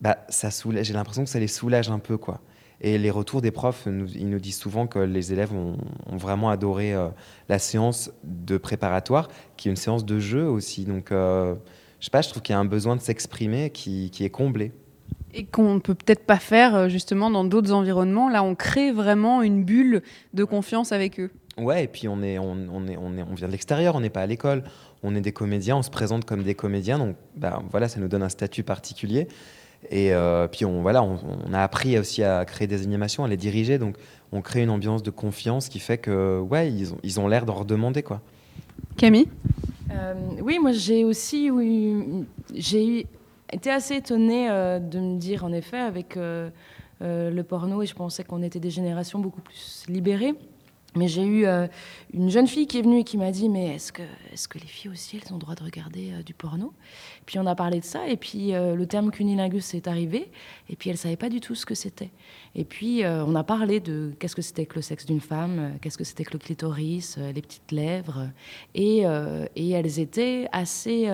bah, 0.00 0.24
ça 0.28 0.48
j'ai 0.80 0.92
l'impression 0.92 1.24
que 1.24 1.30
ça 1.30 1.38
les 1.38 1.48
soulage 1.48 1.90
un 1.90 1.98
peu. 1.98 2.16
quoi. 2.16 2.40
Et 2.80 2.96
les 2.96 3.10
retours 3.10 3.42
des 3.42 3.50
profs, 3.50 3.86
ils 3.86 4.28
nous 4.28 4.38
disent 4.38 4.58
souvent 4.58 4.86
que 4.86 4.98
les 4.98 5.32
élèves 5.32 5.52
ont, 5.52 5.76
vraiment 6.16 6.50
adoré 6.50 6.94
euh, 6.94 7.08
la 7.48 7.58
séance 7.58 8.10
de 8.24 8.56
préparatoire, 8.56 9.28
qui 9.56 9.68
est 9.68 9.70
une 9.70 9.76
séance 9.76 10.04
de 10.04 10.18
jeu 10.18 10.46
aussi. 10.46 10.84
Donc, 10.84 11.12
euh, 11.12 11.54
je 11.98 12.06
sais 12.06 12.10
pas, 12.10 12.22
je 12.22 12.30
trouve 12.30 12.42
qu'il 12.42 12.54
y 12.54 12.56
a 12.56 12.58
un 12.58 12.64
besoin 12.64 12.96
de 12.96 13.00
s'exprimer 13.00 13.70
qui, 13.70 14.10
est 14.18 14.30
comblé. 14.30 14.72
Et 15.34 15.44
qu'on 15.44 15.74
ne 15.74 15.78
peut 15.78 15.94
peut-être 15.94 16.24
pas 16.24 16.38
faire 16.38 16.74
euh, 16.74 16.88
justement 16.88 17.30
dans 17.30 17.44
d'autres 17.44 17.72
environnements. 17.72 18.30
Là, 18.30 18.42
on 18.42 18.54
crée 18.54 18.92
vraiment 18.92 19.42
une 19.42 19.62
bulle 19.62 20.02
de 20.32 20.44
confiance 20.44 20.90
avec 20.92 21.20
eux. 21.20 21.30
Ouais, 21.58 21.84
et 21.84 21.88
puis 21.88 22.08
on, 22.08 22.22
est, 22.22 22.38
on, 22.38 22.56
est, 22.88 22.96
on, 22.96 23.12
est, 23.16 23.22
on 23.22 23.34
vient 23.34 23.46
de 23.46 23.52
l'extérieur, 23.52 23.94
on 23.94 24.00
n'est 24.00 24.10
pas 24.10 24.22
à 24.22 24.26
l'école. 24.26 24.64
On 25.02 25.14
est 25.14 25.20
des 25.20 25.32
comédiens, 25.32 25.76
on 25.76 25.82
se 25.82 25.90
présente 25.90 26.24
comme 26.24 26.42
des 26.42 26.54
comédiens. 26.54 26.98
Donc, 26.98 27.16
ben, 27.36 27.62
voilà, 27.70 27.88
ça 27.88 28.00
nous 28.00 28.08
donne 28.08 28.22
un 28.22 28.30
statut 28.30 28.62
particulier. 28.62 29.28
Et 29.88 30.12
euh, 30.12 30.46
puis 30.46 30.64
on, 30.64 30.82
voilà, 30.82 31.02
on, 31.02 31.52
a 31.52 31.62
appris 31.62 31.98
aussi 31.98 32.22
à 32.22 32.44
créer 32.44 32.66
des 32.66 32.82
animations, 32.82 33.24
à 33.24 33.28
les 33.28 33.36
diriger. 33.36 33.78
Donc 33.78 33.96
on 34.32 34.42
crée 34.42 34.62
une 34.62 34.70
ambiance 34.70 35.02
de 35.02 35.10
confiance 35.10 35.68
qui 35.68 35.80
fait 35.80 35.98
que 35.98 36.38
ouais, 36.40 36.70
ils 36.70 36.92
ont, 36.92 36.98
ils 37.02 37.18
ont 37.18 37.28
l'air 37.28 37.46
d'en 37.46 37.54
redemander 37.54 38.02
quoi. 38.02 38.20
Camille? 38.96 39.28
Euh, 39.90 40.14
Oui, 40.42 40.58
moi 40.60 40.72
j'ai 40.72 41.04
aussi 41.04 41.50
oui, 41.50 42.26
j'ai 42.54 43.06
été 43.52 43.70
assez 43.70 43.96
étonnée 43.96 44.50
euh, 44.50 44.78
de 44.78 44.98
me 44.98 45.18
dire 45.18 45.44
en 45.44 45.52
effet 45.52 45.78
avec 45.78 46.16
le 46.16 47.42
porno 47.42 47.82
et 47.82 47.86
je 47.86 47.94
pensais 47.94 48.22
qu'on 48.22 48.42
était 48.42 48.60
des 48.60 48.70
générations 48.70 49.18
beaucoup 49.18 49.40
plus 49.40 49.84
libérées. 49.88 50.34
Mais 50.96 51.06
j'ai 51.06 51.22
eu 51.22 51.46
euh, 51.46 51.68
une 52.12 52.30
jeune 52.30 52.48
fille 52.48 52.66
qui 52.66 52.78
est 52.78 52.82
venue 52.82 53.00
et 53.00 53.04
qui 53.04 53.16
m'a 53.16 53.30
dit 53.30 53.48
Mais 53.48 53.76
est-ce 53.76 53.92
que, 53.92 54.02
est 54.02 54.48
que 54.48 54.58
les 54.58 54.66
filles 54.66 54.90
aussi, 54.90 55.20
elles 55.22 55.32
ont 55.32 55.36
le 55.36 55.40
droit 55.40 55.54
de 55.54 55.62
regarder 55.62 56.12
euh, 56.12 56.22
du 56.22 56.34
porno? 56.34 56.72
Puis 57.26 57.38
on 57.38 57.46
a 57.46 57.54
parlé 57.54 57.78
de 57.78 57.84
ça, 57.84 58.08
et 58.08 58.16
puis 58.16 58.54
euh, 58.54 58.74
le 58.74 58.86
terme 58.86 59.12
cunilingus 59.12 59.74
est 59.74 59.86
arrivé, 59.86 60.30
et 60.68 60.74
puis 60.74 60.90
elle 60.90 60.98
savait 60.98 61.16
pas 61.16 61.28
du 61.28 61.40
tout 61.40 61.54
ce 61.54 61.64
que 61.64 61.76
c'était. 61.76 62.10
Et 62.56 62.64
puis 62.64 63.02
on 63.04 63.36
a 63.36 63.44
parlé 63.44 63.78
de 63.78 64.12
qu'est-ce 64.18 64.34
que 64.34 64.42
c'était 64.42 64.66
que 64.66 64.74
le 64.74 64.82
sexe 64.82 65.06
d'une 65.06 65.20
femme, 65.20 65.78
qu'est-ce 65.80 65.96
que 65.96 66.02
c'était 66.02 66.24
que 66.24 66.32
le 66.32 66.40
clitoris, 66.40 67.16
les 67.16 67.42
petites 67.42 67.70
lèvres, 67.70 68.28
et 68.74 69.02
elles 69.02 70.00
étaient 70.00 70.48
assez 70.50 71.08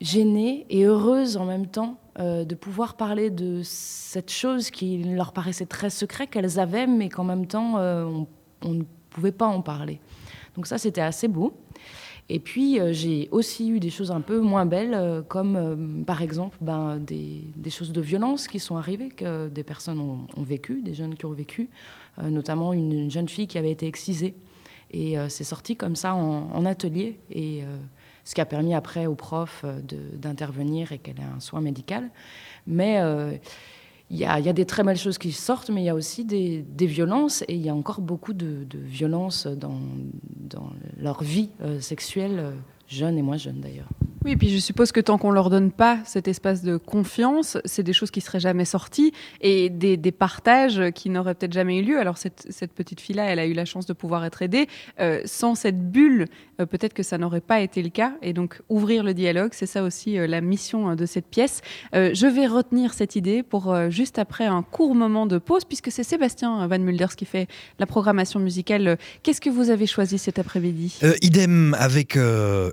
gênées 0.00 0.64
et 0.70 0.84
heureuses 0.84 1.36
en 1.36 1.44
même 1.44 1.66
temps 1.66 1.98
de 2.18 2.54
pouvoir 2.54 2.96
parler 2.96 3.30
de 3.30 3.60
cette 3.62 4.30
chose 4.30 4.70
qui 4.70 5.02
leur 5.02 5.32
paraissait 5.32 5.66
très 5.66 5.90
secret 5.90 6.26
qu'elles 6.26 6.58
avaient, 6.58 6.86
mais 6.86 7.08
qu'en 7.08 7.24
même 7.24 7.46
temps, 7.46 7.78
on, 7.78 8.72
ne 8.72 8.84
pouvait 9.10 9.32
pas 9.32 9.46
en 9.46 9.60
parler. 9.60 10.00
Donc 10.54 10.66
ça, 10.66 10.78
c'était 10.78 11.02
assez 11.02 11.28
beau. 11.28 11.52
Et 12.28 12.40
puis, 12.40 12.80
j'ai 12.92 13.28
aussi 13.30 13.68
eu 13.68 13.80
des 13.80 13.90
choses 13.90 14.10
un 14.10 14.20
peu 14.20 14.40
moins 14.40 14.66
belles, 14.66 15.24
comme 15.28 16.04
par 16.06 16.22
exemple 16.22 16.56
ben, 16.60 16.98
des, 16.98 17.70
choses 17.70 17.92
de 17.92 18.00
violence 18.00 18.48
qui 18.48 18.58
sont 18.58 18.76
arrivées, 18.76 19.10
que 19.10 19.48
des 19.48 19.62
personnes 19.62 20.00
ont, 20.00 20.42
vécu, 20.42 20.82
des 20.82 20.94
jeunes 20.94 21.14
qui 21.14 21.26
ont 21.26 21.32
vécu, 21.32 21.68
notamment 22.22 22.72
une, 22.72 23.10
jeune 23.10 23.28
fille 23.28 23.46
qui 23.46 23.58
avait 23.58 23.70
été 23.70 23.86
excisée. 23.86 24.34
Et 24.90 25.16
c'est 25.28 25.44
sorti 25.44 25.76
comme 25.76 25.96
ça 25.96 26.14
en, 26.14 26.50
en 26.52 26.64
atelier. 26.64 27.18
Et 27.30 27.62
ce 28.26 28.34
qui 28.34 28.40
a 28.40 28.44
permis 28.44 28.74
après 28.74 29.06
aux 29.06 29.14
profs 29.14 29.62
euh, 29.64 29.80
d'intervenir 30.14 30.92
et 30.92 30.98
qu'elle 30.98 31.18
ait 31.20 31.34
un 31.34 31.40
soin 31.40 31.60
médical. 31.62 32.10
Mais 32.66 33.00
euh, 33.00 33.32
il 34.10 34.18
y, 34.18 34.24
a, 34.24 34.52
des 34.52 34.66
très 34.66 34.82
belles 34.82 34.98
choses 34.98 35.16
qui 35.16 35.32
sortent, 35.32 35.70
mais 35.70 35.82
il 35.82 35.84
y 35.84 35.88
a 35.88 35.94
aussi 35.94 36.24
des, 36.24 36.64
violences, 36.86 37.42
et 37.48 37.54
il 37.54 37.64
y 37.64 37.68
a 37.68 37.74
encore 37.74 38.00
beaucoup 38.00 38.34
de, 38.34 38.66
violences 38.72 39.46
dans, 39.46 39.80
leur 40.98 41.22
vie 41.22 41.50
euh, 41.60 41.80
sexuelle, 41.80 42.52
jeune 42.88 43.18
et 43.18 43.22
moins 43.22 43.36
jeune 43.36 43.60
d'ailleurs. 43.60 43.88
Oui, 44.26 44.32
et 44.32 44.36
puis 44.36 44.48
je 44.48 44.58
suppose 44.58 44.90
que 44.90 44.98
tant 44.98 45.18
qu'on 45.18 45.30
leur 45.30 45.50
donne 45.50 45.70
pas 45.70 46.00
cet 46.04 46.26
espace 46.26 46.64
de 46.64 46.78
confiance, 46.78 47.58
c'est 47.64 47.84
des 47.84 47.92
choses 47.92 48.10
qui 48.10 48.20
seraient 48.20 48.40
jamais 48.40 48.64
sorties 48.64 49.12
et 49.40 49.70
des, 49.70 49.96
partages 50.10 50.82
qui 50.96 51.10
n'auraient 51.10 51.36
peut-être 51.36 51.52
jamais 51.52 51.78
eu 51.78 51.82
lieu. 51.82 52.00
Alors 52.00 52.18
cette, 52.18 52.72
petite 52.74 53.00
fille-là, 53.00 53.26
elle 53.26 53.38
a 53.38 53.46
eu 53.46 53.52
la 53.52 53.64
chance 53.64 53.86
de 53.86 53.92
pouvoir 53.92 54.24
être 54.24 54.42
aidée. 54.42 54.66
Euh, 54.98 55.20
sans 55.26 55.54
cette 55.54 55.92
bulle, 55.92 56.26
euh, 56.60 56.66
peut-être 56.66 56.92
que 56.92 57.04
ça 57.04 57.18
n'aurait 57.18 57.40
pas 57.40 57.60
été 57.60 57.80
le 57.80 57.88
cas. 57.88 58.14
Et 58.20 58.32
donc 58.32 58.60
ouvrir 58.68 59.04
le 59.04 59.14
dialogue, 59.14 59.50
c'est 59.52 59.66
ça 59.66 59.84
aussi 59.84 60.18
euh, 60.18 60.26
la 60.26 60.40
mission 60.40 60.96
de 60.96 61.06
cette 61.06 61.26
pièce. 61.26 61.60
je 61.92 62.26
vais 62.26 62.48
retenir 62.48 62.94
cette 62.94 63.14
idée 63.14 63.44
pour 63.44 63.76
juste 63.90 64.18
après 64.18 64.46
un 64.46 64.62
court 64.62 64.96
moment 64.96 65.26
de 65.26 65.38
pause, 65.38 65.64
puisque 65.64 65.92
c'est 65.92 66.02
Sébastien 66.02 66.66
Van 66.66 66.80
Mulders 66.80 67.14
qui 67.14 67.26
fait 67.26 67.46
la 67.78 67.86
programmation 67.86 68.40
musicale. 68.40 68.98
Qu'est-ce 69.22 69.40
que 69.40 69.50
vous 69.50 69.70
avez 69.70 69.86
choisi 69.86 70.18
cet 70.18 70.40
après-midi? 70.40 70.98
Idem 71.22 71.76
avec 71.78 72.18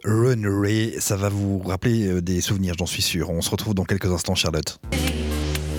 Runaway, 0.05 0.95
ça 0.99 1.15
va 1.15 1.29
vous 1.29 1.59
rappelez 1.59 2.07
euh, 2.07 2.21
des 2.21 2.41
souvenirs, 2.41 2.75
j'en 2.77 2.85
suis 2.85 3.01
sûr. 3.01 3.29
On 3.29 3.41
se 3.41 3.49
retrouve 3.49 3.73
dans 3.73 3.85
quelques 3.85 4.11
instants, 4.11 4.35
Charlotte. 4.35 4.79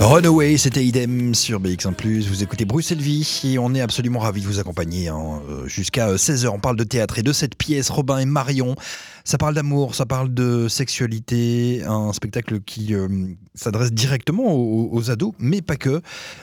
Runaway, 0.00 0.56
c'était 0.56 0.84
idem 0.84 1.34
sur 1.34 1.60
BX1+. 1.60 2.26
Vous 2.26 2.42
écoutez 2.42 2.64
Bruxelles 2.64 3.00
Vie 3.00 3.42
et 3.44 3.58
on 3.58 3.74
est 3.74 3.82
absolument 3.82 4.20
ravis 4.20 4.40
de 4.40 4.46
vous 4.46 4.58
accompagner 4.58 5.08
hein, 5.08 5.42
euh, 5.50 5.66
jusqu'à 5.66 6.14
16h. 6.14 6.48
On 6.48 6.58
parle 6.58 6.76
de 6.76 6.84
théâtre 6.84 7.18
et 7.18 7.22
de 7.22 7.32
cette 7.32 7.54
pièce, 7.54 7.90
Robin 7.90 8.18
et 8.18 8.24
Marion. 8.24 8.76
Ça 9.24 9.38
parle 9.38 9.54
d'amour, 9.54 9.94
ça 9.94 10.06
parle 10.06 10.32
de 10.32 10.68
sexualité, 10.68 11.82
un 11.86 12.12
spectacle 12.12 12.60
qui 12.60 12.94
euh, 12.94 13.08
s'adresse 13.54 13.92
directement 13.92 14.54
aux, 14.54 15.10
ados, 15.10 15.32
mais 15.38 15.62
pas 15.62 15.76
que. 15.76 16.00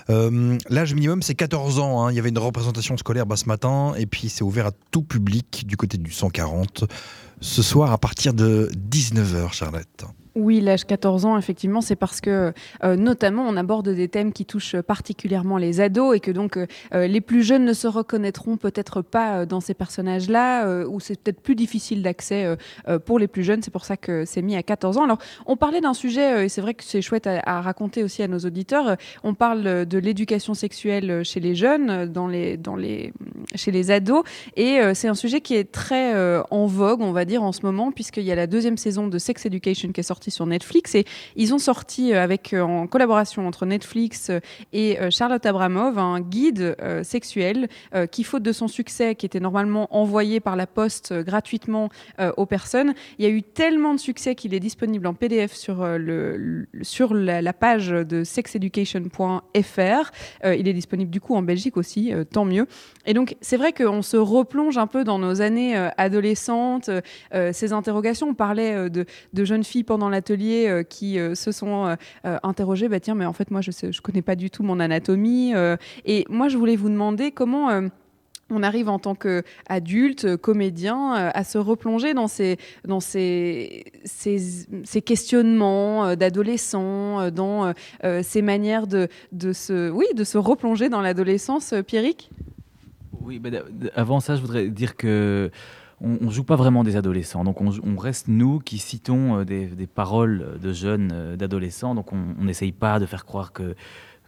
L'âge 0.08 0.94
minimum, 0.94 1.22
c'est 1.22 1.36
14 1.36 1.80
ans. 1.80 2.06
Hein. 2.06 2.12
Il 2.12 2.16
y 2.16 2.20
avait 2.20 2.30
une 2.30 2.40
représentation 2.40 2.96
scolaire 2.96 3.26
ce 3.36 3.46
matin 3.46 3.94
et 3.98 4.06
puis 4.06 4.30
c'est 4.30 4.44
ouvert 4.44 4.68
à 4.68 4.72
tout 4.92 5.04
public 5.04 5.66
du 5.68 5.78
côté 5.78 5.98
du 5.98 6.12
140 6.12 6.86
ce 7.42 7.62
soir 7.62 7.92
à 7.92 7.98
partir 7.98 8.34
de 8.34 8.70
19h, 8.76 9.52
Charlotte. 9.52 10.06
Oui, 10.36 10.62
l'âge 10.62 10.86
14 10.86 11.26
ans, 11.26 11.38
effectivement, 11.38 11.82
c'est 11.82 11.98
parce 11.98 12.22
que 12.22 12.54
euh, 12.86 12.96
notamment 12.96 13.44
on 13.46 13.58
aborde 13.58 13.90
des 13.90 14.08
thèmes 14.08 14.32
qui 14.32 14.46
touchent 14.46 14.78
particulièrement 14.78 15.58
les 15.58 15.82
ados 15.82 16.16
et 16.16 16.22
que 16.22 16.32
donc 16.32 16.56
euh, 16.56 16.68
euh, 16.94 17.06
les 17.06 17.20
plus 17.20 17.44
jeunes 17.44 17.66
ne 17.66 17.74
se 17.74 17.86
reconnaîtront 17.86 18.56
peut-être 18.56 19.02
pas 19.02 19.46
dans 19.46 19.60
ces 19.60 19.74
personnages-là 19.74 20.86
ou 20.86 21.02
c'est 21.02 21.20
peut-être 21.22 21.42
plus 21.42 21.56
difficile 21.56 22.02
d'accès 22.02 22.56
pour 23.06 23.20
les 23.20 23.28
plus 23.28 23.44
jeunes. 23.44 23.62
C'est 23.62 23.72
pour 23.72 23.84
ça 23.84 23.98
que 23.98 24.24
c'est 24.24 24.42
mis 24.42 24.56
à 24.56 24.64
14 24.64 24.98
ans. 24.98 25.04
Alors, 25.04 25.18
on 25.46 25.58
parlait 25.58 25.82
d'un 25.82 25.94
sujet 25.94 26.46
et 26.46 26.50
c'est 26.50 26.62
vrai 26.62 26.74
que 26.76 26.84
c'est 26.84 27.02
chouette 27.02 27.28
à, 27.28 27.62
raconter 27.62 28.04
aussi 28.04 28.24
à 28.24 28.28
nos 28.28 28.40
auditeurs. 28.40 28.96
On 29.24 29.34
parle 29.34 29.86
de 29.86 29.98
l'éducation 29.98 30.54
sexuelle 30.54 31.24
chez 31.24 31.40
les 31.40 31.56
jeunes 31.56 32.06
dans 32.06 32.28
les 32.28 32.58
dans 32.58 32.76
les 32.76 33.14
chez 33.56 33.72
les 33.72 33.92
ados. 33.92 34.24
Et 34.56 34.80
c'est 34.94 35.08
un 35.08 35.16
sujet 35.16 35.42
qui 35.42 35.56
est 35.56 35.72
très 35.72 36.16
en 36.52 36.66
vogue, 36.66 37.02
on 37.02 37.12
va 37.12 37.26
dire, 37.26 37.44
en 37.44 37.52
ce 37.52 37.66
moment, 37.66 37.92
puisqu'il 37.92 38.24
y 38.24 38.32
a 38.32 38.36
la 38.36 38.48
deuxième 38.48 38.78
saison 38.78 39.08
de 39.08 39.18
Sex 39.18 39.46
Education 39.46 39.92
qui 39.92 40.00
est 40.00 40.04
sortie 40.04 40.21
sur 40.30 40.46
Netflix. 40.46 40.96
Et 40.96 41.06
ils 41.36 41.54
ont 41.54 41.60
sorti, 41.60 42.14
avec, 42.14 42.54
en 42.54 42.88
collaboration 42.88 43.48
entre 43.48 43.66
Netflix 43.66 44.32
et 44.74 44.98
Charlotte 45.10 45.46
Abramov, 45.46 45.98
un 45.98 46.20
guide 46.20 46.76
sexuel 47.04 47.70
qui, 48.12 48.24
faute 48.24 48.44
de 48.44 48.52
son 48.52 48.68
succès, 48.68 49.16
qui 49.16 49.26
était 49.26 49.40
normalement 49.40 49.88
envoyé 49.96 50.40
par 50.40 50.56
la 50.56 50.68
poste 50.68 51.14
gratuitement 51.14 51.90
aux 52.38 52.46
personnes, 52.46 52.94
il 53.18 53.26
y 53.26 53.28
a 53.28 53.32
eu 53.32 53.44
tellement 53.44 53.94
de 53.94 54.00
succès 54.00 54.36
qu'il 54.36 54.54
est 54.54 54.60
disponible 54.60 55.08
en 55.08 55.14
PDF 55.14 55.54
sur, 55.54 55.86
le, 55.86 56.68
sur 56.82 57.14
la, 57.14 57.54
page 57.54 57.90
de 57.90 58.24
sexeducation.fr. 58.24 60.12
il 60.44 60.68
est 60.68 60.74
disponible 60.74 61.12
du 61.12 61.22
coup 61.22 61.36
en 61.36 61.42
Belgique 61.42 61.78
aussi, 61.78 62.14
tant 62.32 62.46
mieux. 62.46 62.68
Et 63.06 63.14
donc, 63.14 63.36
c'est 63.42 63.58
vrai 63.58 63.74
qu'on 63.74 64.02
se 64.02 64.18
replonge 64.18 64.78
un 64.78 64.88
peu 64.88 65.04
dans 65.04 65.20
nos 65.20 65.42
années 65.42 65.76
adolescentes, 65.98 66.90
ces 67.52 67.74
interrogations. 67.74 68.30
On 68.30 68.34
parlait 68.34 68.90
de, 68.90 69.06
jeunes 69.44 69.64
filles 69.64 69.84
pendant 69.84 70.10
l'atelier 70.12 70.84
qui 70.90 71.18
se 71.34 71.52
sont 71.52 71.96
interrogées, 72.24 72.88
bah, 72.88 73.00
tiens, 73.00 73.16
mais 73.16 73.26
en 73.26 73.34
fait, 73.34 73.52
moi, 73.52 73.62
je 73.62 73.72
ne 73.88 73.92
je 73.92 74.02
connais 74.02 74.22
pas 74.22 74.36
du 74.36 74.50
tout 74.50 74.64
mon 74.64 74.80
anatomie. 74.80 75.54
et 76.06 76.26
moi, 76.30 76.48
je 76.50 76.58
voulais 76.58 76.76
vous 76.76 76.90
demander 76.90 77.32
comment 77.32 77.90
on 78.52 78.64
arrive 78.64 78.90
en 78.90 79.00
tant 79.00 79.16
qu'adulte, 79.16 80.36
comédien, 80.38 81.16
euh, 81.16 81.32
à 81.34 81.44
se 81.44 81.58
replonger 81.58 82.14
dans 82.14 82.28
ces, 82.28 82.58
dans 82.86 83.00
ces, 83.00 83.86
ces, 84.04 85.02
questionnements 85.02 86.06
euh, 86.06 86.16
d'adolescents, 86.16 87.22
euh, 87.22 87.32
dans 87.32 87.74
ces 88.22 88.42
manières 88.42 88.88
de, 88.88 89.08
de, 89.32 89.54
se, 89.54 89.90
oui, 89.90 90.06
de 90.16 90.24
se 90.24 90.38
replonger 90.38 90.90
dans 90.90 91.02
l'adolescence, 91.02 91.74
Pierrick? 91.88 92.30
Oui, 93.22 93.40
bah, 93.40 93.50
avant 93.96 94.20
ça, 94.20 94.36
je 94.36 94.42
voudrais 94.42 94.68
dire 94.68 94.98
que 94.98 95.52
on 96.04 96.26
ne 96.26 96.32
joue 96.32 96.44
pas 96.44 96.56
vraiment 96.56 96.84
des 96.84 96.96
adolescents. 96.96 97.44
Donc 97.44 97.62
on, 97.62 97.98
reste 97.98 98.28
nous 98.28 98.60
qui 98.60 98.80
citons 98.80 99.44
des, 99.44 99.68
paroles 99.88 100.58
de 100.62 100.74
jeunes, 100.74 101.36
d'adolescents. 101.38 101.96
Donc 101.96 102.12
on 102.12 102.44
n'essaye 102.44 102.72
pas 102.72 103.00
de 103.00 103.06
faire 103.06 103.26
croire 103.26 103.54
que 103.54 103.76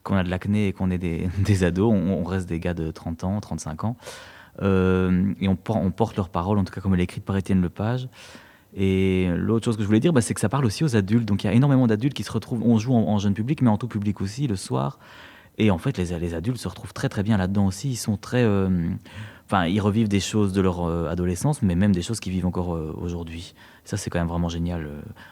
qu'on 0.03 0.15
a 0.15 0.23
de 0.23 0.29
l'acné 0.29 0.67
et 0.67 0.73
qu'on 0.73 0.91
est 0.91 0.97
des, 0.97 1.63
ados, 1.63 1.91
on, 1.91 2.23
reste 2.23 2.47
des 2.47 2.59
gars 2.59 2.73
de 2.73 2.91
30 2.91 3.23
ans, 3.23 3.39
35 3.39 3.85
ans. 3.85 3.97
Euh, 4.61 5.33
et 5.41 5.47
on, 5.47 5.55
porte 5.55 6.15
leur 6.15 6.29
parole, 6.29 6.59
en 6.59 6.63
tout 6.63 6.73
cas 6.73 6.81
comme 6.81 6.93
elle 6.93 6.99
est 6.99 7.05
écrite 7.05 7.25
par 7.25 7.37
Étienne 7.37 7.61
Lepage. 7.61 8.07
Et 8.75 9.29
l'autre 9.35 9.65
chose 9.65 9.77
que 9.77 9.83
je 9.83 9.87
voulais 9.87 9.99
dire, 9.99 10.13
bah, 10.13 10.21
c'est 10.21 10.33
que 10.33 10.39
ça 10.39 10.49
parle 10.49 10.65
aussi 10.65 10.83
aux 10.83 10.95
adultes. 10.95 11.25
Donc 11.25 11.43
il 11.43 11.47
y 11.47 11.49
a 11.49 11.53
énormément 11.53 11.87
d'adultes 11.87 12.13
qui 12.13 12.23
se 12.23 12.31
retrouvent, 12.31 12.61
on 12.63 12.77
joue 12.77 12.93
en, 12.93 13.17
jeune 13.17 13.33
public, 13.33 13.61
mais 13.61 13.69
en 13.69 13.77
tout 13.77 13.87
public 13.87 14.21
aussi, 14.21 14.47
le 14.47 14.55
soir. 14.55 14.99
Et 15.57 15.71
en 15.71 15.77
fait, 15.77 15.97
les, 15.97 16.33
adultes 16.33 16.57
se 16.57 16.67
retrouvent 16.67 16.93
très 16.93 17.09
très 17.09 17.23
bien 17.23 17.37
là-dedans 17.37 17.65
aussi. 17.65 17.91
Ils 17.91 17.95
sont 17.95 18.17
très... 18.17 18.43
Euh, 18.43 18.89
enfin, 19.45 19.65
ils 19.65 19.79
revivent 19.79 20.07
des 20.07 20.19
choses 20.19 20.53
de 20.53 20.61
leur 20.61 20.87
euh, 20.87 21.09
adolescence, 21.09 21.61
mais 21.61 21.75
même 21.75 21.93
des 21.93 22.01
choses 22.01 22.19
qu'ils 22.19 22.33
vivent 22.33 22.45
encore 22.45 22.69
aujourd'hui. 22.97 23.53
Ça, 23.85 23.97
c'est 23.97 24.09
quand 24.09 24.19
même 24.19 24.27
vraiment 24.27 24.49
génial. 24.49 24.87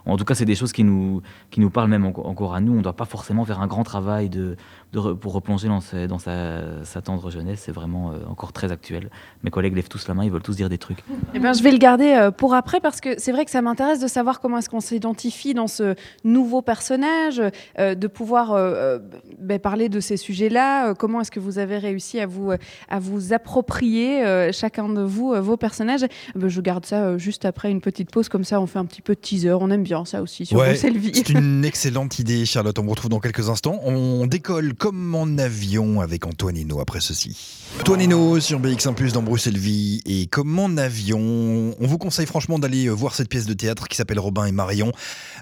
En 0.06 0.18
tout 0.18 0.26
cas, 0.26 0.36
c'est 0.36 0.46
des 0.46 0.56
choses 0.56 0.74
qui 0.74 0.84
nous, 0.84 1.22
qui 1.50 1.60
nous 1.60 1.70
parlent 1.70 1.90
même 1.90 2.06
encore 2.06 2.54
à 2.54 2.62
nous. 2.62 2.74
On 2.74 2.78
ne 2.78 2.82
doit 2.82 2.96
pas 2.96 3.06
forcément 3.06 3.46
faire 3.46 3.62
un 3.62 3.68
grand 3.68 3.84
travail 3.84 4.30
de, 4.30 4.58
pour 4.92 5.34
replonger 5.34 5.68
dans, 5.68 5.80
dans 6.08 6.20
sa, 6.20 7.02
tendre 7.02 7.30
jeunesse, 7.32 7.62
c'est 7.66 7.72
vraiment 7.72 8.12
euh, 8.12 8.18
encore 8.30 8.52
très 8.52 8.72
actuel. 8.72 9.10
Mes 9.44 9.50
collègues 9.50 9.76
lèvent 9.76 9.88
tous 9.88 10.08
la 10.08 10.14
main, 10.14 10.26
ils 10.26 10.32
veulent 10.32 10.42
tous 10.42 10.56
dire 10.56 10.70
des 10.70 10.78
trucs. 10.78 11.04
Eh 11.34 11.40
ben, 11.40 11.54
je 11.54 11.64
vais 11.64 11.72
le 11.72 11.78
garder 11.78 12.12
euh, 12.12 12.32
pour 12.32 12.54
après 12.54 12.82
parce 12.82 13.00
que 13.00 13.18
c'est 13.18 13.32
vrai 13.32 13.46
que 13.46 13.52
ça 13.52 13.62
m'intéresse 13.62 14.00
de 14.00 14.08
savoir 14.08 14.40
comment 14.42 14.58
est-ce 14.58 14.70
qu'on 14.70 14.82
s'identifie 14.82 15.54
dans 15.54 15.68
ce 15.68 15.96
nouveau 16.24 16.62
personnage, 16.62 17.42
euh, 17.80 17.96
de 17.96 18.08
pouvoir 18.08 18.52
ben, 19.40 19.60
parler 19.60 19.88
de 19.90 20.00
ces 20.00 20.18
sujets-là. 20.18 20.94
comment 20.96 21.22
est-ce 21.22 21.32
que 21.32 21.40
vous 21.40 21.58
avez 21.58 21.78
réussi 21.78 22.20
à 22.20 22.28
vous, 22.28 22.52
à 22.90 23.00
vous 23.00 23.34
approprier 23.34 24.52
chacun 24.52 24.90
de 24.90 25.02
vous 25.02 25.34
vos 25.42 25.58
personnages 25.58 26.06
ben, 26.36 26.48
Je 26.48 26.62
garde 26.62 26.86
ça 26.86 27.18
juste 27.18 27.46
après 27.46 27.72
une 27.72 27.82
petite 27.82 28.12
pause, 28.12 28.30
ça 28.44 28.60
on 28.62 28.68
fait 28.68 28.80
un 28.80 28.86
petit 28.86 29.02
peu 29.02 29.16
de 29.16 29.20
teaser. 29.20 29.54
On 29.54 29.70
aime 29.72 29.84
bien 29.84 30.06
ça 30.06 30.22
aussi 30.22 30.46
sur 30.46 30.58
ouais, 30.58 30.76
C'est 30.76 30.90
une 31.30 31.66
excellente 31.66 32.20
idée, 32.20 32.46
Charlotte. 32.46 32.78
On 32.80 32.84
vous 32.84 32.92
retrouve 32.92 33.10
dans 33.10 33.20
quelques 33.20 33.50
instants. 33.50 33.80
On 33.84 34.26
décolle 34.28 34.74
comme 34.74 35.16
en 35.16 35.38
avion 35.38 36.02
avec 36.02 36.26
Antoine 36.26 36.58
Hino 36.58 36.80
après 36.80 37.02
ceci. 37.02 37.62
Antoine 37.80 38.02
Hino 38.02 38.40
sur 38.40 38.60
BX1 38.60 38.94
Plus 38.94 39.14
dans 39.14 39.24
Bruxelles 39.24 39.58
Vie 39.58 40.02
et 40.06 40.28
comme 40.28 40.60
en 40.60 40.78
avion, 40.78 41.20
on 41.80 41.88
vous 41.88 41.98
conseille 41.98 42.26
franchement 42.26 42.60
d'aller 42.60 42.88
euh, 42.88 42.92
voir 42.92 43.16
cette 43.16 43.30
pièce 43.30 43.46
de 43.46 43.54
théâtre 43.54 43.88
qui 43.88 43.96
s'appelle 43.96 44.20
Robin 44.20 44.46
et 44.46 44.52
Marion. 44.52 44.92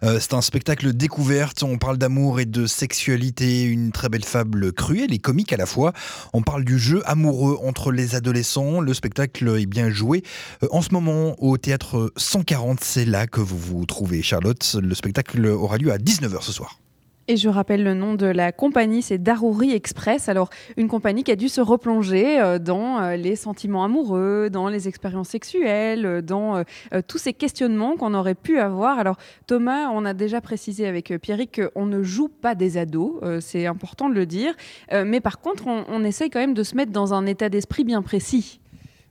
Euh, 0.03 0.19
c'est 0.19 0.33
un 0.33 0.41
spectacle 0.41 0.93
découverte, 0.93 1.63
on 1.63 1.77
parle 1.77 1.97
d'amour 1.97 2.39
et 2.39 2.45
de 2.45 2.67
sexualité, 2.67 3.63
une 3.63 3.91
très 3.91 4.09
belle 4.09 4.23
fable 4.23 4.71
cruelle 4.71 5.13
et 5.13 5.19
comique 5.19 5.53
à 5.53 5.57
la 5.57 5.65
fois. 5.65 5.91
On 6.33 6.41
parle 6.41 6.63
du 6.63 6.77
jeu 6.77 7.01
amoureux 7.05 7.57
entre 7.63 7.91
les 7.91 8.15
adolescents. 8.15 8.79
Le 8.79 8.93
spectacle 8.93 9.47
est 9.59 9.65
bien 9.65 9.89
joué. 9.89 10.23
Euh, 10.63 10.67
en 10.71 10.81
ce 10.81 10.91
moment 10.91 11.35
au 11.39 11.57
théâtre 11.57 12.13
140, 12.15 12.79
c'est 12.89 13.05
là 13.05 13.27
que 13.27 13.39
vous 13.39 13.59
vous 13.59 13.85
trouvez 13.85 14.23
Charlotte. 14.23 14.75
Le 14.81 14.95
spectacle 14.95 15.45
aura 15.45 15.77
lieu 15.77 15.91
à 15.91 15.99
19h 15.99 16.41
ce 16.41 16.51
soir. 16.51 16.79
Et 17.27 17.37
je 17.37 17.47
rappelle 17.47 17.83
le 17.83 17.93
nom 17.93 18.15
de 18.15 18.25
la 18.25 18.51
compagnie, 18.51 19.03
c'est 19.03 19.19
Darouri 19.19 19.73
Express. 19.73 20.27
Alors, 20.27 20.49
une 20.75 20.87
compagnie 20.87 21.23
qui 21.23 21.31
a 21.31 21.35
dû 21.35 21.49
se 21.49 21.61
replonger 21.61 22.41
euh, 22.41 22.57
dans 22.57 22.99
euh, 22.99 23.15
les 23.15 23.35
sentiments 23.35 23.83
amoureux, 23.83 24.49
dans 24.51 24.69
les 24.69 24.87
expériences 24.87 25.29
sexuelles, 25.29 26.07
euh, 26.07 26.21
dans 26.23 26.63
tous 27.07 27.19
ces 27.19 27.33
questionnements 27.33 27.95
qu'on 27.95 28.15
aurait 28.15 28.33
pu 28.33 28.57
avoir. 28.57 28.97
Alors, 28.97 29.17
Thomas, 29.45 29.89
on 29.93 30.03
a 30.03 30.15
déjà 30.15 30.41
précisé 30.41 30.87
avec 30.87 31.13
Pierrick 31.21 31.61
qu'on 31.73 31.85
ne 31.85 32.01
joue 32.01 32.29
pas 32.29 32.55
des 32.55 32.79
ados, 32.79 33.21
c'est 33.39 33.67
important 33.67 34.09
de 34.09 34.15
le 34.15 34.25
dire. 34.25 34.55
mais 34.91 35.21
par 35.21 35.39
contre, 35.39 35.67
on, 35.67 35.85
on 35.87 36.03
essaye 36.03 36.31
quand 36.31 36.39
même 36.39 36.55
de 36.55 36.63
se 36.63 36.75
mettre 36.75 36.91
dans 36.91 37.13
un 37.13 37.27
état 37.27 37.49
d'esprit 37.49 37.83
bien 37.83 38.01
précis. 38.01 38.59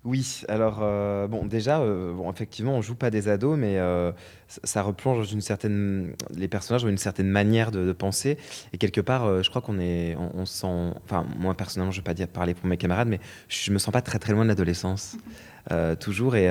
Oui, 0.04 0.42
alors 0.48 0.78
euh, 0.80 1.26
bon, 1.26 1.44
déjà, 1.44 1.80
euh, 1.80 2.14
bon, 2.14 2.30
effectivement, 2.30 2.74
on 2.74 2.82
joue 2.82 2.94
pas 2.94 3.10
des 3.10 3.28
ados, 3.28 3.58
mais 3.58 3.78
euh, 3.78 4.12
ça, 4.46 4.82
replonge 4.82 5.18
dans 5.18 5.24
une 5.24 5.40
certaine. 5.40 6.14
Les 6.36 6.46
personnages 6.46 6.84
ont 6.84 6.88
une 6.88 6.98
certaine 6.98 7.28
manière 7.28 7.72
de, 7.72 7.92
penser, 7.92 8.38
et 8.72 8.78
quelque 8.78 9.00
part, 9.00 9.42
je 9.42 9.50
crois 9.50 9.60
qu'on 9.60 9.80
est, 9.80 10.16
on, 10.16 10.46
sent. 10.46 10.92
Enfin, 11.04 11.26
moi 11.38 11.54
personnellement, 11.54 11.90
je 11.90 11.98
vais 11.98 12.04
pas 12.04 12.14
dire 12.14 12.28
parler 12.28 12.54
pour 12.54 12.66
mes 12.66 12.76
camarades, 12.76 13.08
mais 13.08 13.18
je 13.48 13.72
me 13.72 13.78
sens 13.78 13.92
pas 13.92 14.00
très 14.00 14.20
très 14.20 14.32
loin 14.32 14.44
de 14.44 14.48
l'adolescence, 14.48 15.16
toujours, 15.98 16.36
et 16.36 16.46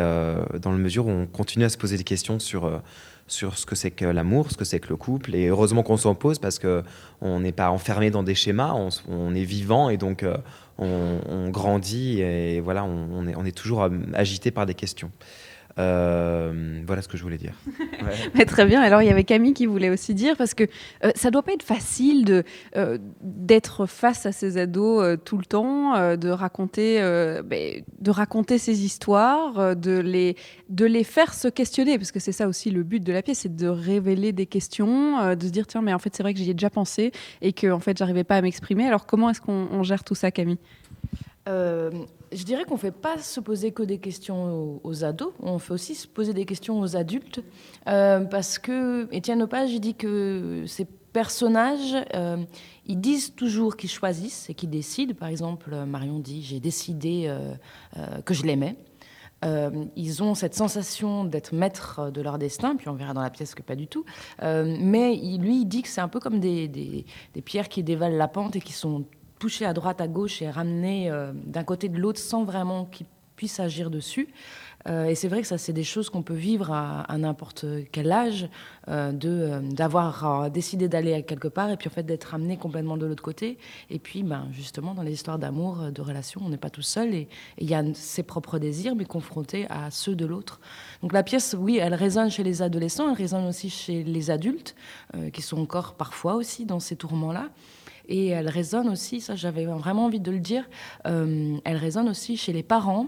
dans 0.61 0.71
le 0.71 0.77
mesure 0.77 1.07
où 1.07 1.11
on 1.11 1.25
continue 1.25 1.63
à 1.63 1.69
se 1.69 1.77
poser 1.77 1.97
des 1.97 2.03
questions 2.03 2.39
sur 2.39 2.81
sur 3.29 3.57
ce 3.57 3.65
que 3.65 3.75
c'est 3.75 3.91
que 3.91 4.05
l'amour, 4.05 4.51
ce 4.51 4.55
que 4.55 4.63
c'est 4.63 4.79
que 4.79 4.87
le 4.87 4.95
couple. 4.95 5.35
Et 5.35 5.47
heureusement 5.47 5.83
qu'on 5.83 5.97
s'en 5.97 6.15
pose 6.15 6.39
parce 6.39 6.59
qu'on 6.59 7.39
n'est 7.41 7.51
pas 7.51 7.71
enfermé 7.71 8.09
dans 8.09 8.23
des 8.23 8.35
schémas, 8.35 8.73
on, 8.73 8.87
on 9.09 9.35
est 9.35 9.43
vivant 9.43 9.89
et 9.89 9.97
donc 9.97 10.23
on, 10.77 11.49
grandit 11.49 12.21
et 12.21 12.59
voilà, 12.59 12.83
on, 12.83 13.27
est, 13.27 13.35
on 13.35 13.45
est 13.45 13.55
toujours 13.55 13.83
euh, 13.83 13.89
agité 14.13 14.51
par 14.51 14.65
des 14.65 14.73
questions. 14.73 15.11
Euh, 15.79 16.81
voilà 16.85 17.01
ce 17.01 17.07
que 17.07 17.17
je 17.17 17.23
voulais 17.23 17.37
dire. 17.37 17.53
très 18.47 18.65
bien. 18.65 18.81
Alors 18.81 19.01
il 19.01 19.07
y 19.07 19.11
avait 19.11 19.23
Camille 19.23 19.53
qui 19.53 19.65
voulait 19.65 19.89
aussi 19.89 20.13
dire 20.13 20.35
parce 20.37 20.53
que 20.53 20.63
euh, 21.03 21.11
ça 21.15 21.29
doit 21.29 21.43
pas 21.43 21.53
être 21.53 21.63
facile 21.63 22.25
de 22.25 22.43
d'être 23.21 23.85
face 23.85 24.25
à 24.25 24.31
ces 24.31 24.57
ados 24.57 25.17
tout 25.23 25.37
le 25.37 25.45
temps, 25.45 26.15
de 26.15 26.29
raconter 26.29 26.99
ben, 27.45 27.83
de 27.99 28.11
raconter 28.11 28.57
ces 28.57 28.83
histoires, 28.83 29.75
de 29.75 29.99
les 29.99 30.35
de 30.69 30.85
les 30.85 31.03
faire 31.03 31.33
se 31.33 31.47
questionner 31.47 31.97
parce 31.97 32.11
que 32.11 32.19
c'est 32.19 32.31
ça 32.31 32.47
aussi 32.47 32.71
le 32.71 32.83
but 32.83 33.03
de 33.03 33.13
la 33.13 33.21
pièce, 33.21 33.39
c'est 33.39 33.55
de 33.55 33.67
révéler 33.67 34.31
des 34.31 34.45
questions, 34.45 35.35
de 35.35 35.43
se 35.43 35.51
dire 35.51 35.67
tiens 35.67 35.81
mais 35.81 35.93
en 35.93 35.99
fait 35.99 36.15
c'est 36.15 36.23
vrai 36.23 36.33
que 36.33 36.39
j'y 36.39 36.49
ai 36.49 36.53
déjà 36.53 36.69
pensé 36.69 37.11
et 37.41 37.53
que 37.53 37.71
en 37.71 37.79
fait 37.79 37.97
j'arrivais 37.97 38.23
pas 38.23 38.37
à 38.37 38.41
m'exprimer. 38.41 38.85
Alors 38.85 39.05
comment 39.05 39.29
est-ce 39.29 39.41
qu'on 39.41 39.83
gère 39.83 40.03
tout 40.03 40.15
ça, 40.15 40.31
Camille? 40.31 40.59
Euh, 41.47 41.91
je 42.31 42.43
dirais 42.43 42.65
qu'on 42.65 42.75
ne 42.75 42.79
fait 42.79 42.91
pas 42.91 43.17
se 43.19 43.39
poser 43.39 43.71
que 43.71 43.83
des 43.83 43.99
questions 43.99 44.81
aux, 44.83 45.03
ados, 45.03 45.33
on 45.39 45.59
fait 45.59 45.73
aussi 45.73 45.95
se 45.95 46.07
poser 46.07 46.33
des 46.33 46.45
questions 46.45 46.79
aux 46.79 46.95
adultes, 46.95 47.41
euh, 47.87 48.21
parce 48.21 48.59
que 48.59 49.07
Étienne 49.13 49.41
Opage, 49.41 49.71
il 49.71 49.79
dit 49.79 49.95
que 49.95 50.65
ces 50.67 50.85
personnages, 50.85 51.95
euh, 52.15 52.37
ils 52.85 52.99
disent 52.99 53.33
toujours 53.33 53.77
qu'ils 53.77 53.89
choisissent 53.89 54.49
et 54.49 54.53
qu'ils 54.53 54.69
décident. 54.69 55.13
Par 55.13 55.29
exemple, 55.29 55.73
Marion 55.85 56.19
dit 56.19 56.43
j'ai 56.43 56.59
décidé 56.59 57.33
que 58.25 58.33
je 58.33 58.43
l'aimais. 58.43 58.75
ils 59.95 60.21
ont 60.21 60.35
cette 60.35 60.53
sensation 60.53 61.23
d'être 61.23 61.53
maîtres 61.53 62.11
de 62.11 62.21
leur 62.21 62.37
destin, 62.37 62.75
puis 62.75 62.89
on 62.89 62.93
verra 62.93 63.13
dans 63.13 63.21
la 63.21 63.29
pièce 63.29 63.55
que 63.55 63.63
pas 63.63 63.75
du 63.75 63.87
tout. 63.87 64.05
mais 64.41 65.15
lui, 65.15 65.61
il 65.61 65.65
dit 65.65 65.81
que 65.81 65.87
c'est 65.87 66.01
un 66.01 66.09
peu 66.09 66.19
comme 66.19 66.39
des, 66.39 67.05
pierres 67.45 67.69
qui 67.69 67.83
dévalent 67.83 68.17
la 68.17 68.27
pente 68.27 68.55
et 68.57 68.61
qui 68.61 68.73
sont 68.73 69.05
toucher 69.39 69.65
à 69.65 69.73
droite, 69.73 70.01
à 70.01 70.07
gauche 70.07 70.41
et 70.41 70.49
ramener 70.49 71.09
euh, 71.09 71.31
d'un 71.33 71.63
côté 71.63 71.89
de 71.89 71.97
l'autre 71.97 72.19
sans 72.19 72.43
vraiment 72.43 72.85
qu'il 72.85 73.05
puisse 73.35 73.59
agir 73.59 73.91
dessus. 73.91 74.29
Euh, 74.87 75.05
et 75.05 75.15
c'est 75.15 75.27
vrai 75.27 75.41
que 75.41 75.47
ça, 75.47 75.57
c'est 75.57 75.73
des 75.73 75.83
choses 75.83 76.09
qu'on 76.09 76.23
peut 76.23 76.33
vivre 76.33 76.71
à, 76.71 77.17
n'importe 77.17 77.65
quel 77.91 78.11
âge, 78.11 78.49
euh, 78.87 79.11
de 79.11 79.59
d'avoir 79.75 80.49
décidé 80.49 80.87
d'aller 80.87 81.23
quelque 81.23 81.47
part 81.47 81.69
et 81.69 81.77
puis 81.77 81.89
en 81.89 81.91
fait 81.91 82.03
d'être 82.03 82.23
ramené 82.23 82.57
complètement 82.57 82.97
de 82.97 83.05
l'autre 83.05 83.21
côté. 83.21 83.59
Et 83.89 83.99
puis, 83.99 84.23
ben, 84.23 84.47
justement, 84.53 84.95
dans 84.95 85.03
les 85.03 85.13
histoires 85.13 85.37
d'amour, 85.37 85.91
de 85.91 86.01
relations, 86.01 86.41
on 86.43 86.49
n'est 86.49 86.57
pas 86.57 86.69
tout 86.69 86.81
seul 86.81 87.13
et 87.13 87.27
il 87.59 87.69
y 87.69 87.75
a 87.75 87.83
ses 87.93 88.23
propres 88.23 88.59
désirs, 88.59 88.95
mais 88.95 89.05
confrontés 89.05 89.67
à 89.69 89.91
ceux 89.91 90.15
de 90.15 90.25
l'autre. 90.25 90.59
Donc 91.01 91.13
la 91.13 91.21
pièce, 91.21 91.55
oui, 91.59 91.77
elle 91.77 91.93
résonne 91.93 92.31
chez 92.31 92.43
les 92.43 92.61
adolescents, 92.61 93.09
elle 93.09 93.17
résonne 93.17 93.45
aussi 93.45 93.69
chez 93.69 94.03
les 94.03 94.31
adultes, 94.31 94.75
qui 95.33 95.41
sont 95.41 95.59
encore 95.59 95.93
parfois 95.95 96.35
aussi 96.35 96.65
dans 96.65 96.79
ces 96.79 96.95
tourments-là. 96.95 97.49
Et 98.07 98.27
elle 98.27 98.49
résonne 98.49 98.89
aussi, 98.89 99.21
ça 99.21 99.35
j'avais 99.35 99.65
vraiment 99.65 100.05
envie 100.05 100.19
de 100.19 100.31
le 100.31 100.39
dire, 100.39 100.69
elle 101.03 101.77
résonne 101.77 102.09
aussi 102.09 102.37
chez 102.37 102.53
les 102.53 102.63
parents 102.63 103.07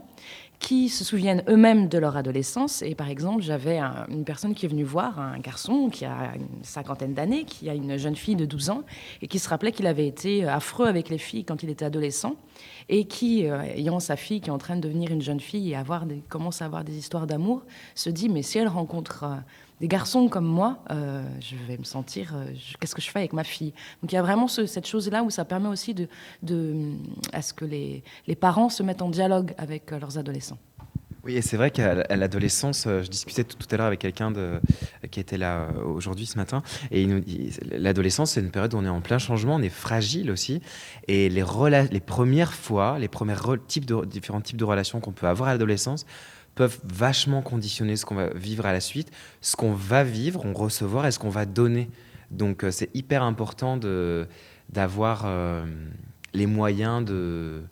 qui 0.59 0.89
se 0.89 1.03
souviennent 1.03 1.43
eux-mêmes 1.47 1.87
de 1.87 1.97
leur 1.97 2.17
adolescence. 2.17 2.81
Et 2.81 2.93
par 2.93 3.09
exemple, 3.09 3.41
j'avais 3.41 3.79
une 4.09 4.25
personne 4.25 4.53
qui 4.53 4.65
est 4.65 4.69
venue 4.69 4.83
voir 4.83 5.19
un 5.19 5.39
garçon 5.39 5.89
qui 5.89 6.05
a 6.05 6.33
une 6.35 6.63
cinquantaine 6.63 7.13
d'années, 7.13 7.45
qui 7.45 7.69
a 7.69 7.73
une 7.73 7.97
jeune 7.97 8.15
fille 8.15 8.35
de 8.35 8.45
12 8.45 8.69
ans, 8.69 8.83
et 9.21 9.27
qui 9.27 9.39
se 9.39 9.47
rappelait 9.49 9.71
qu'il 9.71 9.87
avait 9.87 10.07
été 10.07 10.45
affreux 10.45 10.87
avec 10.87 11.09
les 11.09 11.17
filles 11.17 11.45
quand 11.45 11.63
il 11.63 11.69
était 11.69 11.85
adolescent, 11.85 12.35
et 12.89 13.05
qui, 13.05 13.47
euh, 13.47 13.61
ayant 13.61 13.99
sa 13.99 14.17
fille 14.17 14.41
qui 14.41 14.49
est 14.49 14.53
en 14.53 14.57
train 14.57 14.75
de 14.75 14.81
devenir 14.81 15.11
une 15.11 15.21
jeune 15.21 15.39
fille 15.39 15.71
et 15.71 15.75
avoir 15.75 16.05
commence 16.27 16.61
à 16.61 16.65
avoir 16.65 16.83
des 16.83 16.97
histoires 16.97 17.25
d'amour, 17.25 17.63
se 17.95 18.09
dit, 18.09 18.29
mais 18.29 18.41
si 18.41 18.59
elle 18.59 18.67
rencontre... 18.67 19.23
Euh, 19.23 19.35
des 19.79 19.87
garçons 19.87 20.27
comme 20.27 20.45
moi, 20.45 20.79
euh, 20.91 21.23
je 21.39 21.55
vais 21.67 21.77
me 21.77 21.83
sentir, 21.83 22.35
qu'est-ce 22.79 22.95
que 22.95 23.01
je 23.01 23.09
fais 23.09 23.19
avec 23.19 23.33
ma 23.33 23.43
fille? 23.43 23.73
Donc 24.01 24.11
il 24.11 24.15
y 24.15 24.17
a 24.17 24.21
vraiment 24.21 24.47
cette 24.47 24.87
chose-là 24.87 25.23
où 25.23 25.29
ça 25.29 25.45
permet 25.45 25.69
aussi 25.69 25.93
de, 25.93 26.07
à 27.33 27.41
ce 27.41 27.53
que 27.53 27.65
les, 27.65 28.03
parents 28.39 28.69
se 28.69 28.83
mettent 28.83 29.01
en 29.01 29.09
dialogue 29.09 29.53
avec 29.57 29.91
leurs 29.91 30.17
adolescents. 30.17 30.57
Oui, 31.25 31.35
et 31.35 31.41
c'est 31.41 31.57
vrai 31.57 31.69
qu'à 31.69 32.15
l'adolescence, 32.15 32.85
euh, 32.87 33.03
je 33.03 33.09
discutais 33.09 33.43
tout, 33.43 33.67
à 33.71 33.77
l'heure 33.77 33.87
avec 33.87 33.99
quelqu'un 33.99 34.31
qui 35.11 35.19
était 35.19 35.37
là 35.37 35.63
euh, 35.63 35.83
aujourd'hui 35.83 36.25
ce 36.25 36.37
matin, 36.37 36.63
et 36.91 37.05
l'adolescence, 37.71 38.31
c'est 38.31 38.39
une 38.39 38.51
période 38.51 38.73
où 38.73 38.77
on 38.77 38.85
est 38.85 38.89
en 38.89 39.01
plein 39.01 39.17
changement, 39.17 39.55
on 39.55 39.61
est 39.61 39.67
fragile 39.67 40.31
aussi, 40.31 40.61
et 41.09 41.27
les, 41.27 41.43
les 41.91 41.99
premières 41.99 42.53
fois, 42.53 42.97
les 42.99 43.09
premiers 43.09 43.35
types 43.67 43.85
de, 43.85 44.05
différents 44.05 44.39
types 44.39 44.57
de 44.57 44.63
relations 44.63 45.01
qu'on 45.01 45.11
peut 45.11 45.27
avoir 45.27 45.49
à 45.49 45.53
l'adolescence 45.53 46.05
peuvent 46.55 46.79
vachement 46.83 47.41
conditionner 47.41 47.95
ce 47.95 48.05
qu'on 48.05 48.15
va 48.15 48.29
vivre 48.29 48.65
à 48.65 48.73
la 48.73 48.81
suite, 48.81 49.11
ce 49.41 49.55
qu'on 49.55 49.73
va 49.73 50.03
vivre, 50.03 50.45
on 50.45 50.53
recevoir 50.53 51.05
et 51.05 51.11
ce 51.11 51.19
qu'on 51.19 51.29
va 51.29 51.45
donner. 51.45 51.89
Donc 52.31 52.63
euh, 52.63 52.71
c'est 52.71 52.89
hyper 52.95 53.23
important 53.23 53.77
d'avoir 54.69 55.27
les 56.33 56.45
moyens 56.45 57.03
de 57.05 57.63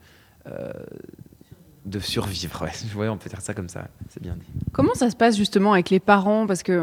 de 1.87 1.99
survivre. 1.99 2.65
Ouais. 2.97 3.07
on 3.07 3.17
peut 3.17 3.29
dire 3.29 3.41
ça 3.41 3.53
comme 3.53 3.69
ça, 3.69 3.87
c'est 4.09 4.21
bien 4.21 4.35
dit. 4.35 4.47
Comment 4.71 4.93
ça 4.93 5.09
se 5.09 5.15
passe 5.15 5.37
justement 5.37 5.73
avec 5.73 5.89
les 5.89 5.99
parents? 5.99 6.47
Parce 6.47 6.63
que 6.63 6.81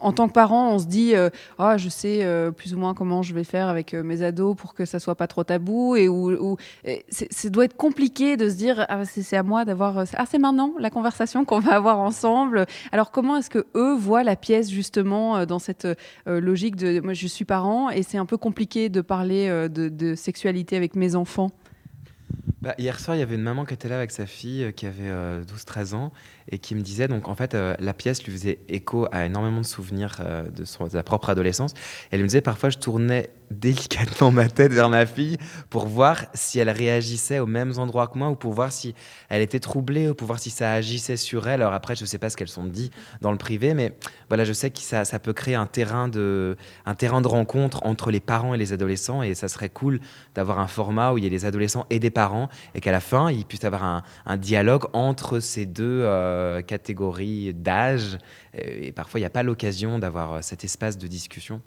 en, 0.00 0.12
tant 0.12 0.28
que 0.28 0.32
parent, 0.32 0.72
on 0.72 0.78
se 0.78 0.86
dit, 0.86 1.14
ah, 1.58 1.76
je 1.76 1.88
sais 1.88 2.24
euh, 2.24 2.50
plus 2.50 2.74
ou 2.74 2.78
moins 2.78 2.94
comment 2.94 3.22
je 3.22 3.34
vais 3.34 3.44
faire 3.44 3.68
avec 3.68 3.94
euh, 3.94 4.02
mes 4.02 4.22
ados 4.22 4.56
pour 4.56 4.74
que 4.74 4.84
ça 4.84 4.98
soit 4.98 5.14
pas 5.14 5.26
trop 5.26 5.44
tabou, 5.44 5.96
et 5.96 6.08
où, 6.08 6.56
ça 7.10 7.48
doit 7.48 7.64
être 7.64 7.76
compliqué 7.76 8.36
de 8.36 8.48
se 8.48 8.54
dire, 8.54 8.84
ah, 8.88 9.04
c'est 9.04 9.36
à 9.36 9.42
moi 9.42 9.64
d'avoir, 9.64 9.98
ah, 9.98 10.26
c'est 10.26 10.38
maintenant 10.38 10.72
la 10.78 10.90
conversation 10.90 11.44
qu'on 11.44 11.60
va 11.60 11.74
avoir 11.74 11.98
ensemble. 11.98 12.66
Alors 12.92 13.10
comment 13.10 13.36
est-ce 13.36 13.50
que 13.50 13.66
eux 13.74 13.94
voient 13.94 14.22
la 14.22 14.36
pièce 14.36 14.70
justement 14.70 15.46
dans 15.46 15.58
cette 15.58 15.88
logique 16.26 16.76
de, 16.76 17.00
moi, 17.00 17.14
je 17.14 17.26
suis 17.26 17.44
parent, 17.44 17.90
et 17.90 18.02
c'est 18.02 18.18
un 18.18 18.26
peu 18.26 18.36
compliqué 18.36 18.88
de 18.88 19.00
parler 19.00 19.68
de 19.68 20.14
sexualité 20.14 20.76
avec 20.76 20.94
mes 20.94 21.16
enfants? 21.16 21.50
Bah, 22.66 22.74
hier 22.78 22.98
soir, 22.98 23.16
il 23.16 23.20
y 23.20 23.22
avait 23.22 23.36
une 23.36 23.42
maman 23.42 23.64
qui 23.64 23.74
était 23.74 23.88
là 23.88 23.94
avec 23.94 24.10
sa 24.10 24.26
fille 24.26 24.64
euh, 24.64 24.72
qui 24.72 24.86
avait 24.86 25.08
12-13 25.08 25.92
euh, 25.92 25.96
ans 25.96 26.12
et 26.50 26.58
qui 26.58 26.74
me 26.74 26.80
disait, 26.80 27.08
donc 27.08 27.28
en 27.28 27.34
fait, 27.34 27.54
euh, 27.54 27.74
la 27.78 27.94
pièce 27.94 28.22
lui 28.24 28.32
faisait 28.32 28.58
écho 28.68 29.06
à 29.12 29.26
énormément 29.26 29.60
de 29.60 29.66
souvenirs 29.66 30.20
de, 30.54 30.64
son, 30.64 30.84
de 30.84 30.90
sa 30.90 31.02
propre 31.02 31.30
adolescence. 31.30 31.74
Elle 32.10 32.20
me 32.20 32.26
disait, 32.26 32.40
parfois, 32.40 32.70
je 32.70 32.78
tournais 32.78 33.30
délicatement 33.50 34.30
ma 34.30 34.48
tête 34.48 34.72
vers 34.72 34.88
ma 34.88 35.06
fille 35.06 35.38
pour 35.70 35.86
voir 35.86 36.24
si 36.34 36.58
elle 36.58 36.70
réagissait 36.70 37.38
aux 37.38 37.46
mêmes 37.46 37.72
endroits 37.78 38.08
que 38.08 38.18
moi 38.18 38.28
ou 38.28 38.34
pour 38.34 38.52
voir 38.52 38.72
si 38.72 38.94
elle 39.28 39.42
était 39.42 39.60
troublée 39.60 40.08
ou 40.08 40.14
pour 40.14 40.26
voir 40.26 40.38
si 40.38 40.50
ça 40.50 40.72
agissait 40.72 41.16
sur 41.16 41.48
elle. 41.48 41.62
Alors 41.62 41.74
après, 41.74 41.94
je 41.94 42.02
ne 42.02 42.06
sais 42.06 42.18
pas 42.18 42.30
ce 42.30 42.36
qu'elles 42.36 42.48
sont 42.48 42.64
dit 42.64 42.90
dans 43.20 43.32
le 43.32 43.38
privé, 43.38 43.74
mais 43.74 43.96
voilà, 44.28 44.44
je 44.44 44.52
sais 44.52 44.70
que 44.70 44.80
ça, 44.80 45.04
ça, 45.04 45.18
peut 45.18 45.32
créer 45.32 45.54
un 45.54 45.66
terrain, 45.66 46.08
de, 46.08 46.56
un 46.84 46.94
terrain 46.94 47.20
de 47.20 47.28
rencontre 47.28 47.84
entre 47.84 48.10
les 48.10 48.20
parents 48.20 48.54
et 48.54 48.58
les 48.58 48.72
adolescents 48.72 49.22
et 49.22 49.34
ça 49.34 49.48
serait 49.48 49.70
cool 49.70 50.00
d'avoir 50.34 50.58
un 50.58 50.66
format 50.66 51.12
où 51.12 51.18
il 51.18 51.24
y 51.24 51.26
a 51.26 51.30
des 51.30 51.44
adolescents 51.44 51.86
et 51.90 51.98
des 51.98 52.10
parents 52.10 52.48
et 52.74 52.80
qu'à 52.80 52.92
la 52.92 53.00
fin, 53.00 53.30
il 53.30 53.44
puisse 53.44 53.64
avoir 53.64 53.84
un, 53.84 54.02
un 54.26 54.36
dialogue 54.36 54.84
entre 54.92 55.40
ces 55.40 55.66
deux 55.66 56.02
euh, 56.02 56.35
catégories 56.66 57.54
d'âge. 57.54 58.18
Et 58.54 58.92
parfois, 58.92 59.20
il 59.20 59.22
n'y 59.22 59.26
a 59.26 59.30
pas 59.30 59.42
l'occasion 59.42 59.98
d'avoir 59.98 60.42
cet 60.42 60.64
espace 60.64 60.98
de 60.98 61.06
discussion. 61.06 61.60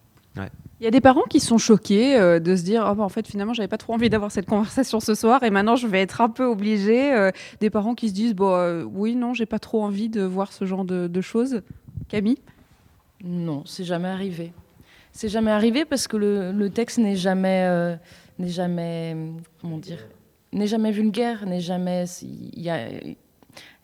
Il 0.79 0.85
y 0.85 0.87
a 0.87 0.91
des 0.91 1.01
parents 1.01 1.23
qui 1.29 1.39
sont 1.39 1.57
choqués 1.57 2.15
euh, 2.15 2.39
de 2.39 2.55
se 2.55 2.63
dire 2.63 2.87
oh, 2.89 2.95
bah, 2.95 3.03
en 3.03 3.09
fait 3.09 3.27
finalement 3.27 3.53
j'avais 3.53 3.67
pas 3.67 3.77
trop 3.77 3.93
envie 3.93 4.09
d'avoir 4.09 4.31
cette 4.31 4.45
conversation 4.45 4.99
ce 4.99 5.13
soir 5.13 5.43
et 5.43 5.49
maintenant 5.49 5.75
je 5.75 5.87
vais 5.87 6.01
être 6.01 6.21
un 6.21 6.29
peu 6.29 6.45
obligée. 6.45 7.13
Euh, 7.13 7.31
des 7.59 7.69
parents 7.69 7.95
qui 7.95 8.09
se 8.09 8.13
disent 8.13 8.35
bon 8.35 8.53
euh, 8.53 8.83
oui 8.83 9.15
non 9.15 9.33
j'ai 9.33 9.45
pas 9.45 9.59
trop 9.59 9.83
envie 9.83 10.09
de 10.09 10.21
voir 10.21 10.53
ce 10.53 10.65
genre 10.65 10.85
de, 10.85 11.21
choses. 11.21 11.61
Camille? 12.07 12.39
Non 13.23 13.63
c'est 13.65 13.83
jamais 13.83 14.07
arrivé. 14.07 14.53
C'est 15.11 15.29
jamais 15.29 15.51
arrivé 15.51 15.83
parce 15.83 16.07
que 16.07 16.15
le, 16.15 16.69
texte 16.69 16.97
n'est 16.99 17.17
jamais 17.17 17.97
n'est 18.37 18.47
jamais 18.47 19.17
comment 19.61 19.77
dire 19.77 20.07
n'est 20.53 20.67
jamais 20.67 20.91
vulgaire 20.91 21.45
n'est 21.45 21.59
jamais 21.59 22.05
il 22.21 22.61
y 22.61 22.69
a 22.69 22.87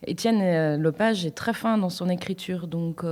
Étienne 0.04 0.80
Lepage 0.80 1.24
est 1.26 1.30
très 1.36 1.54
fin 1.54 1.78
dans 1.78 1.90
son 1.90 2.08
écriture 2.08 2.66
donc 2.66 3.02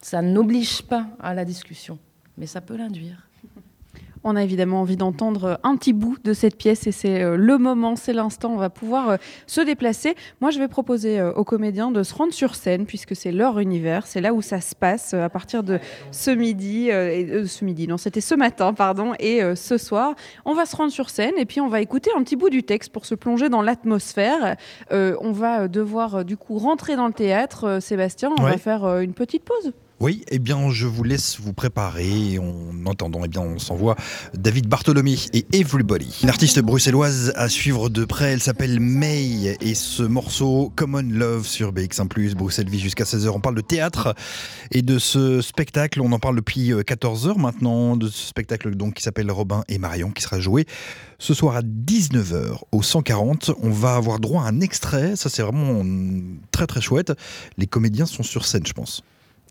ça 0.00 0.22
n'oblige 0.22 0.82
pas 0.82 1.06
à 1.20 1.34
la 1.34 1.44
discussion 1.44 1.98
mais 2.36 2.46
ça 2.46 2.60
peut 2.60 2.76
l'induire. 2.76 3.28
On 4.26 4.36
a 4.36 4.42
évidemment 4.42 4.80
envie 4.80 4.96
d'entendre 4.96 5.60
un 5.62 5.76
petit 5.76 5.92
bout 5.92 6.16
de 6.24 6.32
cette 6.32 6.56
pièce 6.56 6.86
et 6.86 6.92
c'est 6.92 7.22
euh, 7.22 7.36
le 7.36 7.58
moment, 7.58 7.94
c'est 7.94 8.14
l'instant, 8.14 8.52
on 8.54 8.56
va 8.56 8.70
pouvoir 8.70 9.10
euh, 9.10 9.16
se 9.46 9.60
déplacer. 9.60 10.14
Moi, 10.40 10.50
je 10.50 10.58
vais 10.58 10.66
proposer 10.66 11.20
euh, 11.20 11.34
aux 11.34 11.44
comédiens 11.44 11.90
de 11.90 12.02
se 12.02 12.14
rendre 12.14 12.32
sur 12.32 12.54
scène 12.54 12.86
puisque 12.86 13.14
c'est 13.14 13.32
leur 13.32 13.58
univers, 13.58 14.06
c'est 14.06 14.22
là 14.22 14.32
où 14.32 14.40
ça 14.40 14.62
se 14.62 14.74
passe 14.74 15.12
à 15.12 15.28
partir 15.28 15.62
de 15.62 15.78
ce 16.10 16.30
midi, 16.30 16.86
ce 16.86 17.64
midi, 17.64 17.86
non, 17.86 17.98
c'était 17.98 18.22
ce 18.22 18.34
matin, 18.34 18.72
pardon, 18.72 19.12
et 19.18 19.42
ce 19.54 19.76
soir. 19.76 20.14
On 20.46 20.54
va 20.54 20.64
se 20.64 20.74
rendre 20.74 20.90
sur 20.90 21.10
scène 21.10 21.34
et 21.36 21.44
puis 21.44 21.60
on 21.60 21.68
va 21.68 21.82
écouter 21.82 22.10
un 22.16 22.22
petit 22.22 22.36
bout 22.36 22.48
du 22.48 22.62
texte 22.62 22.92
pour 22.92 23.04
se 23.04 23.14
plonger 23.14 23.50
dans 23.50 23.60
l'atmosphère. 23.60 24.56
on 24.90 25.32
va 25.32 25.68
devoir 25.68 26.24
du 26.24 26.36
coup 26.36 26.58
rentrer 26.58 26.96
dans 26.96 27.06
le 27.06 27.12
théâtre. 27.12 27.78
Sébastien, 27.80 28.30
on 28.38 28.42
va 28.42 28.56
faire 28.56 28.84
une 29.00 29.12
petite 29.12 29.44
pause. 29.44 29.72
Oui, 30.04 30.22
eh 30.30 30.38
bien, 30.38 30.68
je 30.68 30.86
vous 30.86 31.02
laisse 31.02 31.40
vous 31.40 31.54
préparer. 31.54 32.38
En 32.38 32.90
attendant, 32.90 33.22
eh 33.24 33.28
bien, 33.28 33.40
on 33.40 33.58
s'envoie 33.58 33.96
David 34.34 34.66
Bartholomew 34.68 35.16
et 35.32 35.46
Everybody. 35.54 36.18
Une 36.22 36.28
artiste 36.28 36.60
bruxelloise 36.60 37.32
à 37.36 37.48
suivre 37.48 37.88
de 37.88 38.04
près, 38.04 38.32
elle 38.32 38.42
s'appelle 38.42 38.80
May 38.80 39.56
et 39.62 39.74
ce 39.74 40.02
morceau 40.02 40.70
Common 40.76 41.08
Love 41.08 41.46
sur 41.46 41.72
BX1+, 41.72 42.34
Bruxelles 42.34 42.68
vit 42.68 42.80
jusqu'à 42.80 43.04
16h. 43.04 43.30
On 43.30 43.40
parle 43.40 43.54
de 43.54 43.62
théâtre 43.62 44.14
et 44.72 44.82
de 44.82 44.98
ce 44.98 45.40
spectacle, 45.40 46.02
on 46.02 46.12
en 46.12 46.18
parle 46.18 46.36
depuis 46.36 46.72
14h 46.72 47.30
euh, 47.30 47.34
maintenant, 47.36 47.96
de 47.96 48.08
ce 48.08 48.26
spectacle 48.26 48.74
donc 48.74 48.92
qui 48.92 49.02
s'appelle 49.02 49.30
Robin 49.30 49.64
et 49.68 49.78
Marion 49.78 50.10
qui 50.10 50.20
sera 50.22 50.38
joué 50.38 50.66
ce 51.18 51.32
soir 51.32 51.56
à 51.56 51.62
19h 51.62 52.58
au 52.72 52.82
140. 52.82 53.52
On 53.62 53.70
va 53.70 53.94
avoir 53.94 54.20
droit 54.20 54.42
à 54.42 54.48
un 54.48 54.60
extrait, 54.60 55.16
ça 55.16 55.30
c'est 55.30 55.40
vraiment 55.40 55.82
très 56.50 56.66
très 56.66 56.82
chouette. 56.82 57.14
Les 57.56 57.66
comédiens 57.66 58.04
sont 58.04 58.22
sur 58.22 58.44
scène, 58.44 58.66
je 58.66 58.74
pense. 58.74 59.02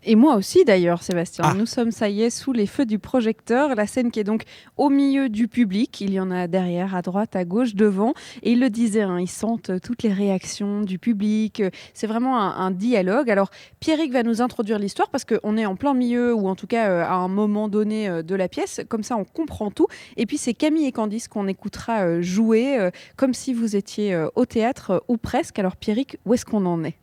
Et 0.06 0.16
moi 0.16 0.36
aussi 0.36 0.64
d'ailleurs, 0.64 1.02
Sébastien. 1.02 1.44
Ah. 1.46 1.54
Nous 1.54 1.66
sommes, 1.66 1.90
ça 1.90 2.08
y 2.08 2.22
est, 2.22 2.30
sous 2.30 2.52
les 2.52 2.66
feux 2.66 2.84
du 2.84 2.98
projecteur. 2.98 3.74
La 3.74 3.86
scène 3.86 4.10
qui 4.10 4.20
est 4.20 4.24
donc 4.24 4.42
au 4.76 4.90
milieu 4.90 5.28
du 5.28 5.48
public. 5.48 6.00
Il 6.00 6.12
y 6.12 6.20
en 6.20 6.30
a 6.30 6.46
derrière, 6.46 6.94
à 6.94 7.02
droite, 7.02 7.36
à 7.36 7.44
gauche, 7.44 7.74
devant. 7.74 8.12
Et 8.42 8.52
il 8.52 8.60
le 8.60 8.68
disait, 8.68 9.02
hein, 9.02 9.18
ils 9.18 9.28
sentent 9.28 9.80
toutes 9.80 10.02
les 10.02 10.12
réactions 10.12 10.82
du 10.82 10.98
public. 10.98 11.62
C'est 11.94 12.06
vraiment 12.06 12.38
un, 12.38 12.70
dialogue. 12.70 13.30
Alors, 13.30 13.50
Pierrick 13.80 14.12
va 14.12 14.22
nous 14.22 14.42
introduire 14.42 14.78
l'histoire 14.78 15.08
parce 15.08 15.24
qu'on 15.24 15.56
est 15.56 15.66
en 15.66 15.76
plein 15.76 15.94
milieu, 15.94 16.34
ou 16.34 16.48
en 16.48 16.56
tout 16.56 16.66
cas 16.66 16.90
euh, 16.90 17.02
à 17.02 17.14
un 17.14 17.28
moment 17.28 17.68
donné 17.68 18.08
euh, 18.08 18.22
de 18.22 18.34
la 18.34 18.48
pièce. 18.48 18.80
Comme 18.88 19.02
ça, 19.02 19.16
on 19.16 19.24
comprend 19.24 19.70
tout. 19.70 19.86
Et 20.16 20.26
puis, 20.26 20.38
c'est 20.38 20.54
Camille 20.54 20.86
et 20.86 20.92
Candice 20.92 21.28
qu'on 21.28 21.46
écoutera 21.46 22.04
euh, 22.04 22.22
jouer 22.22 22.90
comme 23.16 23.32
si 23.32 23.54
vous 23.54 23.76
étiez 23.76 24.16
au 24.34 24.44
théâtre 24.44 25.04
ou 25.08 25.16
presque. 25.16 25.58
Alors, 25.58 25.76
Pierrick, 25.76 26.18
où 26.24 26.34
est-ce 26.34 26.44
qu'on 26.44 26.66
en 26.66 26.84
est? 26.84 26.96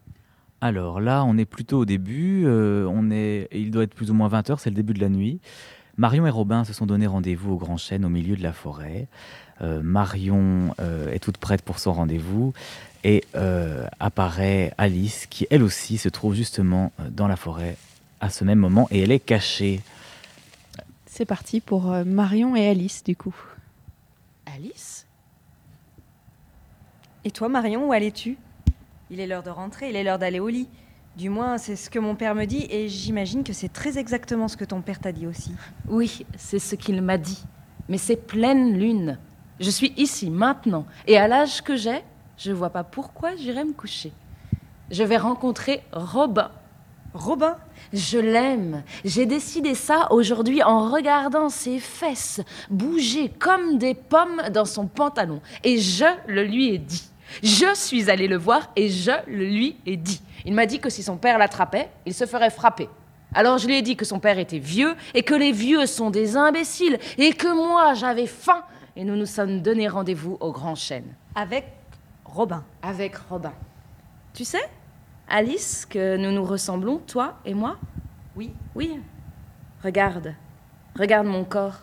Alors 0.62 1.02
là, 1.02 1.24
on 1.26 1.38
est 1.40 1.46
plutôt 1.46 1.80
au 1.80 1.86
début. 1.86 2.44
Euh, 2.46 2.86
on 2.88 3.10
est, 3.10 3.48
il 3.52 3.72
doit 3.72 3.84
être 3.84 3.96
plus 3.96 4.12
ou 4.12 4.14
moins 4.14 4.30
20h, 4.30 4.60
c'est 4.60 4.70
le 4.70 4.76
début 4.76 4.94
de 4.94 5.02
la 5.02 5.10
nuit. 5.10 5.42
Marion 5.98 6.26
et 6.28 6.30
Robin 6.30 6.64
se 6.64 6.72
sont 6.72 6.86
donné 6.86 7.08
rendez-vous 7.08 7.54
au 7.54 7.58
Grand 7.58 7.78
Chêne 7.78 8.06
au 8.06 8.10
milieu 8.10 8.36
de 8.36 8.44
la 8.44 8.54
forêt. 8.54 9.08
Euh, 9.62 9.82
Marion 9.82 10.74
euh, 10.80 11.12
est 11.12 11.20
toute 11.20 11.38
prête 11.38 11.64
pour 11.64 11.80
son 11.80 11.94
rendez-vous 11.94 12.54
et 13.04 13.24
apparaît 14.00 14.74
Alice 14.78 15.26
qui 15.26 15.48
elle 15.50 15.64
aussi 15.64 15.98
se 15.98 16.08
trouve 16.08 16.36
justement 16.36 16.92
dans 17.10 17.28
la 17.28 17.36
forêt 17.36 17.76
à 18.20 18.30
ce 18.30 18.44
même 18.44 18.60
moment 18.60 18.88
et 18.92 19.02
elle 19.02 19.12
est 19.12 19.20
cachée. 19.20 19.82
C'est 21.08 21.26
parti 21.26 21.62
pour 21.62 21.86
Marion 22.06 22.56
et 22.56 22.68
Alice 22.68 23.04
du 23.04 23.16
coup. 23.16 23.36
Alice? 24.46 25.08
Et 27.26 27.32
toi 27.32 27.50
Marion, 27.50 27.88
où 27.88 27.92
allais-tu? 27.92 28.38
Il 29.12 29.20
est 29.20 29.28
l'heure 29.28 29.44
de 29.44 29.50
rentrer, 29.50 29.90
il 29.90 29.96
est 29.98 30.04
l'heure 30.04 30.18
d'aller 30.18 30.40
au 30.40 30.48
lit. 30.48 30.70
Du 31.18 31.30
moins, 31.30 31.58
c'est 31.58 31.76
ce 31.76 31.90
que 31.90 32.00
mon 32.00 32.16
père 32.16 32.34
me 32.34 32.46
dit, 32.46 32.66
et 32.70 32.88
j'imagine 32.88 33.44
que 33.44 33.52
c'est 33.52 33.72
très 33.72 33.98
exactement 33.98 34.48
ce 34.48 34.56
que 34.56 34.64
ton 34.64 34.82
père 34.82 35.00
t'a 35.00 35.12
dit 35.12 35.28
aussi. 35.28 35.52
Oui, 35.90 36.26
c'est 36.38 36.60
ce 36.60 36.76
qu'il 36.76 37.02
m'a 37.02 37.18
dit. 37.18 37.44
Mais 37.90 37.98
c'est 37.98 38.16
pleine 38.16 38.80
lune. 38.80 39.20
Je 39.60 39.70
suis 39.70 39.94
ici, 39.98 40.30
maintenant, 40.30 40.86
et 41.08 41.18
à 41.18 41.28
l'âge 41.28 41.62
que 41.62 41.76
j'ai, 41.76 42.02
je 42.38 42.52
ne 42.52 42.56
vois 42.56 42.70
pas 42.70 42.86
pourquoi 42.86 43.36
j'irai 43.36 43.66
me 43.66 43.74
coucher. 43.74 44.14
Je 44.90 45.04
vais 45.04 45.18
rencontrer 45.18 45.84
Robin. 45.92 46.50
Robin? 47.14 47.58
Je 47.92 48.18
l'aime. 48.18 48.84
J'ai 49.04 49.26
décidé 49.26 49.76
ça 49.76 50.08
aujourd'hui 50.12 50.64
en 50.64 50.90
regardant 50.90 51.50
ses 51.50 51.80
fesses 51.80 52.40
bouger 52.70 53.28
comme 53.28 53.78
des 53.78 53.94
pommes 53.94 54.42
dans 54.54 54.64
son 54.64 54.88
pantalon. 54.88 55.42
Et 55.66 55.78
je 55.78 56.06
le 56.28 56.46
lui 56.46 56.74
ai 56.74 56.78
dit. 56.78 57.11
Je 57.44 57.74
suis 57.76 58.10
allée 58.10 58.28
le 58.28 58.38
voir 58.38 58.72
et 58.76 58.90
je 58.90 59.12
le 59.28 59.46
lui 59.46 59.78
ai 59.86 59.98
dit. 59.98 60.22
Il 60.46 60.54
m'a 60.54 60.66
dit 60.66 60.80
que 60.80 60.90
si 60.90 61.04
son 61.04 61.18
père 61.18 61.38
l'attrapait, 61.38 61.90
il 62.06 62.14
se 62.14 62.26
ferait 62.26 62.50
frapper. 62.50 62.90
Alors 63.34 63.58
je 63.58 63.68
lui 63.68 63.78
ai 63.78 63.82
dit 63.82 63.96
que 63.96 64.06
son 64.06 64.20
père 64.20 64.40
était 64.40 64.60
vieux 64.60 64.96
et 65.14 65.24
que 65.24 65.34
les 65.34 65.52
vieux 65.52 65.86
sont 65.86 66.10
des 66.10 66.36
imbéciles 66.36 67.00
et 67.18 67.34
que 67.34 67.48
moi 67.48 67.94
j'avais 67.94 68.28
faim 68.28 68.64
et 68.96 69.06
nous 69.06 69.16
nous 69.16 69.26
sommes 69.26 69.62
donné 69.62 69.88
rendez-vous 69.88 70.38
au 70.42 70.52
Grand 70.52 70.76
Chêne. 70.76 71.16
Avec 71.36 71.66
Robin. 72.26 72.64
Avec 72.82 73.16
Robin. 73.16 73.54
Tu 74.34 74.44
sais, 74.44 74.70
Alice, 75.30 75.86
que 75.86 76.18
nous 76.18 76.32
nous 76.32 76.44
ressemblons, 76.44 76.98
toi 76.98 77.36
et 77.46 77.54
moi? 77.54 77.78
Oui. 78.36 78.52
Oui. 78.76 79.00
Regarde. 79.84 80.36
Regarde 80.98 81.28
mon 81.28 81.46
corps. 81.46 81.80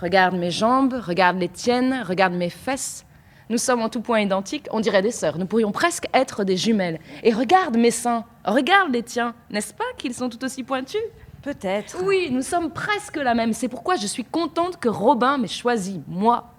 Regarde 0.00 0.36
mes 0.36 0.50
jambes, 0.50 0.94
regarde 0.94 1.38
les 1.38 1.48
tiennes, 1.48 2.04
regarde 2.06 2.34
mes 2.34 2.50
fesses. 2.50 3.04
Nous 3.50 3.58
sommes 3.58 3.80
en 3.80 3.88
tout 3.88 4.00
point 4.00 4.20
identiques, 4.20 4.66
on 4.70 4.80
dirait 4.80 5.02
des 5.02 5.10
sœurs. 5.10 5.38
Nous 5.38 5.46
pourrions 5.46 5.72
presque 5.72 6.06
être 6.12 6.44
des 6.44 6.56
jumelles. 6.56 7.00
Et 7.22 7.32
regarde 7.32 7.76
mes 7.76 7.90
seins, 7.90 8.24
regarde 8.44 8.92
les 8.92 9.02
tiens. 9.02 9.34
N'est-ce 9.50 9.72
pas 9.72 9.84
qu'ils 9.96 10.14
sont 10.14 10.28
tout 10.28 10.44
aussi 10.44 10.62
pointus? 10.62 11.00
Peut-être. 11.42 12.02
Oui, 12.04 12.28
nous 12.30 12.42
sommes 12.42 12.70
presque 12.70 13.16
la 13.16 13.34
même. 13.34 13.52
C'est 13.52 13.68
pourquoi 13.68 13.96
je 13.96 14.06
suis 14.06 14.24
contente 14.24 14.78
que 14.78 14.88
Robin 14.88 15.38
m'ait 15.38 15.48
choisi, 15.48 16.02
moi. 16.06 16.52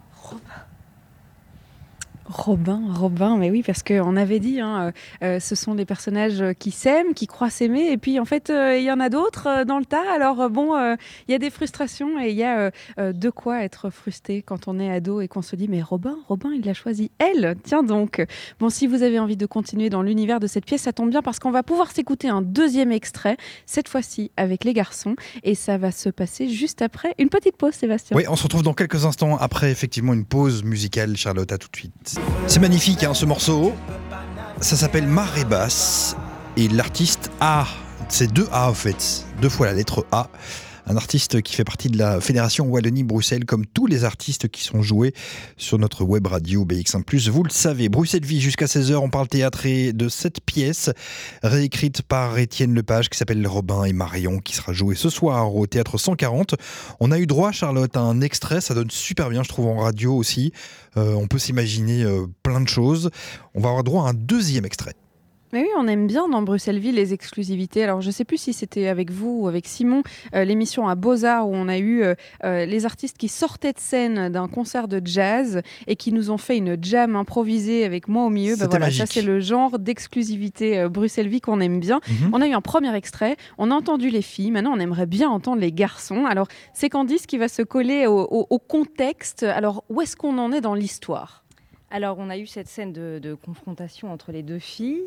Robin. 2.30 2.82
Robin, 2.94 3.38
mais 3.38 3.50
oui, 3.50 3.64
parce 3.66 3.82
qu'on 3.82 4.16
avait 4.16 4.40
dit, 4.40 4.60
hein, 4.60 4.92
euh, 5.24 5.36
euh, 5.36 5.40
ce 5.40 5.56
sont 5.56 5.74
des 5.74 5.86
personnages 5.86 6.44
qui 6.60 6.70
s'aiment, 6.72 7.14
qui 7.16 7.26
croient 7.26 7.50
s'aimer, 7.50 7.92
et 7.92 7.98
puis 7.98 8.20
en 8.20 8.26
fait, 8.26 8.50
euh, 8.52 8.78
il 8.78 8.84
y 8.84 8.92
en 8.92 9.00
a 9.00 9.10
d'autres 9.10 9.66
dans 9.66 9.80
le 9.80 9.86
tas. 9.86 10.04
Alors 10.14 10.50
bon, 10.50 10.78
il 11.28 11.32
y 11.32 11.34
a 11.34 11.40
des 11.40 11.50
frustrations 11.50 12.20
et 12.22 12.30
il 12.30 12.36
y 12.36 12.44
a 12.44 12.72
de 12.98 13.30
quoi 13.30 13.64
être 13.64 13.90
frustré 13.90 14.42
quand 14.42 14.68
on 14.68 14.80
est 14.80 14.92
ado 14.92 15.22
et 15.22 15.28
qu'on 15.28 15.42
se 15.42 15.56
dit, 15.56 15.68
mais 15.68 15.82
Robin, 15.82 16.18
Robin, 16.28 16.52
il 16.54 16.66
l'a 16.66 16.74
choisi 16.74 17.12
elle. 17.18 17.56
Tiens 17.64 17.84
donc. 17.84 18.24
Bon, 18.60 18.70
si 18.70 18.88
vous 18.88 19.04
avez 19.04 19.20
envie 19.20 19.38
de 19.38 19.46
continuer 19.46 19.90
dans 19.90 20.02
l'univers 20.02 20.40
de 20.40 20.48
cette 20.48 20.66
pièce, 20.66 20.84
ça 20.84 20.94
tombe 20.94 21.10
bien 21.10 21.22
parce 21.22 21.40
qu'on 21.40 21.52
va 21.52 21.64
pouvoir 21.64 21.92
s'écouter 21.92 22.30
un 22.30 22.42
deuxième 22.42 22.92
extrait, 22.92 23.38
cette 23.66 23.90
fois-ci 23.90 24.32
avec 24.38 24.64
les 24.64 24.74
garçons, 24.74 25.16
et 25.44 25.56
ça 25.56 25.78
va 25.78 25.92
se 25.92 26.10
passer 26.10 26.48
juste 26.48 26.82
après 26.82 27.16
une 27.18 27.30
petite 27.30 27.58
pause, 27.58 27.74
Sébastien. 27.74 28.16
Oui, 28.16 28.26
on 28.30 28.36
se 28.36 28.44
retrouve 28.44 28.64
dans 28.64 28.74
quelques 28.74 29.06
instants 29.06 29.38
après 29.38 29.72
effectivement 29.72 30.14
une 30.14 30.26
pause 30.26 30.64
musicale. 30.64 31.18
Charlotte, 31.18 31.52
à 31.52 31.58
tout 31.58 31.70
de 31.72 31.78
suite. 31.78 32.19
C'est 32.48 32.60
magnifique 32.60 33.04
hein, 33.04 33.14
ce 33.14 33.26
morceau. 33.26 33.74
Ça 34.62 34.76
s'appelle 34.76 35.08
Marée 35.08 35.46
basse 35.46 36.16
et 36.58 36.68
l'artiste 36.68 37.32
A. 37.40 37.66
C'est 38.10 38.32
deux 38.32 38.48
A 38.52 38.70
en 38.70 38.74
fait, 38.74 39.26
deux 39.42 39.50
fois 39.50 39.68
la 39.68 39.74
lettre 39.74 40.06
A 40.12 40.28
un 40.90 40.98
artiste 40.98 41.42
qui 41.44 41.56
fait 41.56 41.64
partie 41.64 41.90
de 41.90 41.98
la 41.98 42.20
Fédération 42.20 42.66
Wallonie-Bruxelles, 42.66 43.46
comme 43.46 43.66
tous 43.66 43.86
les 43.86 44.04
artistes 44.04 44.48
qui 44.48 44.64
sont 44.64 44.82
joués 44.82 45.14
sur 45.56 45.78
notre 45.78 46.04
web 46.04 46.26
radio 46.26 46.66
BX1+. 46.66 47.30
Vous 47.30 47.44
le 47.44 47.52
savez, 47.52 47.90
Bruxelles 47.90 48.26
Vie 48.26 48.42
jusqu'à 48.42 48.66
16h, 48.66 48.96
on 48.96 49.10
parle 49.10 49.28
théâtre 49.28 49.68
de 49.92 50.10
cette 50.10 50.42
pièce 50.42 50.90
réécrite 51.44 52.02
par 52.02 52.40
Étienne 52.40 52.74
Lepage 52.74 53.10
qui 53.10 53.20
s'appelle 53.20 53.46
Robin 53.46 53.84
et 53.84 53.94
Marion, 53.94 54.40
qui 54.40 54.56
sera 54.56 54.74
jouée 54.74 54.96
ce 54.96 55.10
soir 55.10 55.56
au 55.56 55.68
théâtre 55.68 56.00
140. 56.00 56.56
On 57.00 57.12
a 57.12 57.20
eu 57.20 57.28
droit, 57.28 57.52
Charlotte, 57.52 57.96
à 57.96 58.02
un 58.02 58.22
extrait, 58.22 58.60
ça 58.60 58.74
donne 58.74 58.90
super 58.90 59.30
bien, 59.30 59.44
je 59.44 59.50
trouve, 59.50 59.68
en 59.68 59.78
radio 59.78 60.16
aussi. 60.16 60.52
Euh, 60.98 61.14
on 61.14 61.28
peut 61.28 61.40
s'imaginer 61.40 62.04
euh, 62.04 62.26
plein 62.42 62.62
de 62.62 62.68
choses. 62.68 63.12
On 63.54 63.62
va 63.62 63.70
avoir 63.70 63.84
droit 63.84 64.08
à 64.08 64.10
un 64.10 64.14
deuxième 64.16 64.66
extrait. 64.66 64.96
Mais 65.52 65.62
oui, 65.62 65.70
on 65.78 65.88
aime 65.88 66.06
bien 66.06 66.30
dans 66.30 66.42
Bruxelles-Ville 66.42 66.96
les 66.96 67.14
exclusivités. 67.14 67.84
Alors, 67.84 68.02
je 68.02 68.08
ne 68.08 68.12
sais 68.12 68.26
plus 68.26 68.38
si 68.38 68.54
c'était 68.54 68.88
avec 68.88 69.10
vous 69.12 69.42
ou 69.42 69.48
avec 69.48 69.68
Simon, 69.68 70.04
euh, 70.36 70.44
l'émission 70.44 70.88
à 70.88 70.96
Beaux-Arts 70.96 71.48
où 71.48 71.56
on 71.56 71.68
a 71.68 71.78
eu 71.80 72.04
euh, 72.04 72.14
euh, 72.44 72.66
les 72.66 72.86
artistes 72.86 73.18
qui 73.18 73.30
sortaient 73.30 73.74
de 73.74 73.80
scène 73.80 74.30
d'un 74.30 74.48
concert 74.48 74.88
de 74.88 75.02
jazz 75.04 75.62
et 75.88 75.96
qui 75.96 76.12
nous 76.12 76.30
ont 76.30 76.38
fait 76.38 76.58
une 76.58 76.78
jam 76.84 77.16
improvisée 77.16 77.84
avec 77.84 78.08
moi 78.08 78.26
au 78.26 78.30
milieu. 78.30 78.56
Bah, 78.58 78.68
voilà, 78.70 78.92
ça, 78.92 79.06
c'est 79.08 79.24
le 79.24 79.40
genre 79.40 79.80
d'exclusivité 79.80 80.88
Bruxelles-Ville 80.88 81.42
qu'on 81.42 81.62
aime 81.62 81.80
bien. 81.80 82.00
Mhm. 82.08 82.30
On 82.34 82.42
a 82.42 82.48
eu 82.48 82.54
un 82.54 82.62
premier 82.62 82.96
extrait, 82.96 83.36
on 83.58 83.72
a 83.72 83.74
entendu 83.74 84.10
les 84.10 84.22
filles, 84.22 84.52
maintenant 84.52 84.74
on 84.76 84.80
aimerait 84.80 85.08
bien 85.08 85.30
entendre 85.30 85.62
les 85.62 85.72
garçons. 85.72 86.26
Alors, 86.26 86.48
c'est 86.74 86.90
Candice 86.90 87.26
qui 87.26 87.38
va 87.38 87.48
se 87.48 87.62
coller 87.62 88.06
au 88.08 88.60
contexte. 88.60 89.44
Alors, 89.44 89.84
où 89.90 90.02
est-ce 90.02 90.16
qu'on 90.16 90.38
en 90.38 90.52
est 90.52 90.62
dans 90.62 90.76
l'histoire? 90.76 91.44
Alors, 91.92 92.18
on 92.20 92.30
a 92.30 92.38
eu 92.38 92.46
cette 92.46 92.68
scène 92.68 92.94
de, 92.94 93.34
confrontation 93.34 94.12
entre 94.12 94.32
les 94.32 94.44
deux 94.44 94.60
filles. 94.60 95.02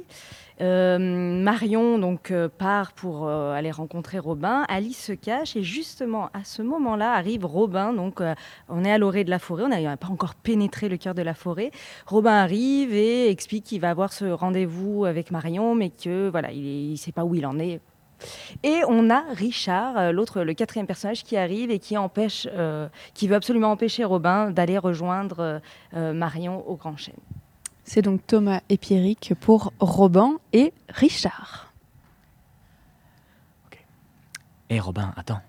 Euh, 0.61 0.99
Marion 0.99 1.99
donc 1.99 2.31
euh, 2.31 2.49
part 2.49 2.93
pour 2.93 3.27
euh, 3.27 3.53
aller 3.53 3.71
rencontrer 3.71 4.19
Robin. 4.19 4.65
Alice 4.69 5.03
se 5.03 5.13
cache 5.13 5.57
et 5.57 5.63
justement 5.63 6.29
à 6.35 6.45
ce 6.45 6.61
moment-là 6.63 7.13
arrive 7.13 7.45
Robin. 7.45 7.93
Donc, 7.93 8.21
on 8.69 8.85
est 8.85 8.91
à 8.91 8.99
l'orée 8.99 9.23
de 9.23 9.31
la 9.31 9.39
forêt. 9.39 9.65
On 9.65 9.69
n'a 9.69 9.97
pas 9.97 10.09
encore 10.09 10.35
pénétré 10.35 10.89
le 10.89 10.97
cœur 10.97 11.15
de 11.15 11.23
la 11.23 11.35
forêt. 11.35 11.71
Robin 12.07 12.33
arrive 12.33 12.93
et 12.93 13.31
explique 13.31 13.65
qu'il 13.65 13.81
va 13.81 13.91
avoir 13.91 14.13
ce 14.13 14.25
rendez-vous 14.25 15.05
avec 15.05 15.31
Marion, 15.31 15.75
mais 15.77 15.91
que 15.91 16.29
voilà, 16.31 16.51
il 16.51 16.93
ne 16.93 16.97
sait 16.97 17.13
pas 17.13 17.25
où 17.25 17.35
il 17.35 17.47
en 17.47 17.59
est 17.61 17.81
et 18.63 18.83
on 18.89 19.11
a 19.11 19.23
Richard, 19.35 19.97
euh, 19.97 20.13
l'autre, 20.13 20.43
le 20.43 20.55
quatrième 20.55 20.87
personnage 20.87 21.25
qui 21.25 21.37
arrive 21.37 21.71
et 21.71 21.79
qui 21.79 21.97
empêche, 21.97 22.47
euh, 22.53 22.89
qui 23.15 23.29
veut 23.29 23.35
absolument 23.35 23.71
empêcher 23.71 24.05
Robin 24.05 24.51
d'aller 24.51 24.79
rejoindre 24.79 25.61
euh, 25.95 26.13
Marion 26.13 26.67
au 26.69 26.77
Grand 26.77 26.97
Chêne. 26.97 27.15
C'est 27.85 28.03
donc 28.03 28.27
Thomas 28.27 28.61
et 28.69 28.79
Pierrick 28.79 29.35
pour 29.41 29.73
Robin 29.81 30.39
et 30.53 30.73
Richard. 30.89 31.73
Ok. 33.67 33.85
Hé 34.71 34.79
Robin, 34.79 35.13
attends. 35.17 35.41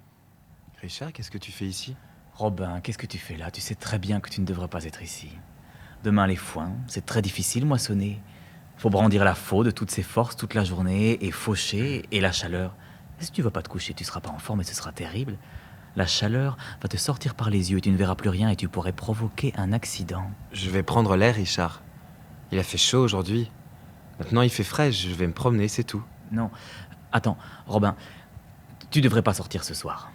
Richard, 0.82 1.13
qu'est-ce 1.13 1.32
que 1.32 1.38
tu 1.38 1.51
fais 1.51 1.65
ici? 1.65 1.95
Robin, 2.34 2.82
qu'est-ce 2.82 2.97
que 2.97 3.05
tu 3.05 3.19
fais 3.19 3.38
là? 3.38 3.51
Tu 3.51 3.61
sais 3.61 3.76
très 3.76 3.99
bien 3.99 4.19
que 4.19 4.30
tu 4.30 4.41
ne 4.41 4.45
devrais 4.45 4.67
pas 4.67 4.84
être 4.86 5.03
ici. 5.03 5.30
Demain 6.03 6.28
les 6.28 6.36
foins, 6.36 6.74
c'est 6.88 7.05
très 7.05 7.21
difficile 7.21 7.65
moissonner. 7.65 8.19
Faut 8.84 8.89
brandir 8.89 9.23
la 9.23 9.34
faux 9.34 9.63
de 9.63 9.71
toutes 9.71 9.91
ses 9.91 10.03
forces 10.03 10.36
toute 10.36 10.55
la 10.55 10.65
journée 10.65 11.25
et 11.25 11.31
faucher 11.31 12.03
et 12.11 12.19
la 12.19 12.34
chaleur. 12.34 12.75
si 13.17 13.31
tu 13.31 13.41
vas 13.41 13.49
pas 13.49 13.61
te 13.61 13.69
coucher, 13.69 13.93
tu 13.93 14.03
seras 14.03 14.19
pas 14.19 14.29
en 14.29 14.39
forme 14.39 14.59
et 14.59 14.65
ce 14.65 14.75
sera 14.75 14.91
terrible. 14.91 15.38
La 15.95 16.05
chaleur 16.05 16.57
va 16.81 16.89
te 16.89 16.97
sortir 16.97 17.34
par 17.34 17.49
les 17.49 17.71
yeux 17.71 17.77
et 17.77 17.81
tu 17.81 17.91
ne 17.91 17.95
verras 17.95 18.15
plus 18.15 18.27
rien 18.27 18.49
et 18.49 18.57
tu 18.57 18.67
pourrais 18.67 18.91
provoquer 18.91 19.53
un 19.55 19.71
accident. 19.71 20.29
Je 20.51 20.69
vais 20.69 20.84
prendre 20.84 21.15
l'air, 21.15 21.36
Richard. 21.36 21.81
Il 22.51 22.59
a 22.59 22.63
fait 22.63 22.77
chaud 22.77 23.01
aujourd'hui. 23.01 23.49
Maintenant 24.19 24.41
il 24.41 24.49
fait 24.49 24.65
frais, 24.65 24.91
je 24.91 25.15
vais 25.15 25.27
me 25.27 25.34
promener, 25.34 25.69
c'est 25.69 25.86
tout. 25.86 26.03
Non. 26.34 26.51
Attends, 27.13 27.38
Robin, 27.67 27.95
tu 28.91 28.99
devrais 28.99 29.21
pas 29.21 29.34
sortir 29.34 29.63
ce 29.63 29.73
soir. 29.73 30.11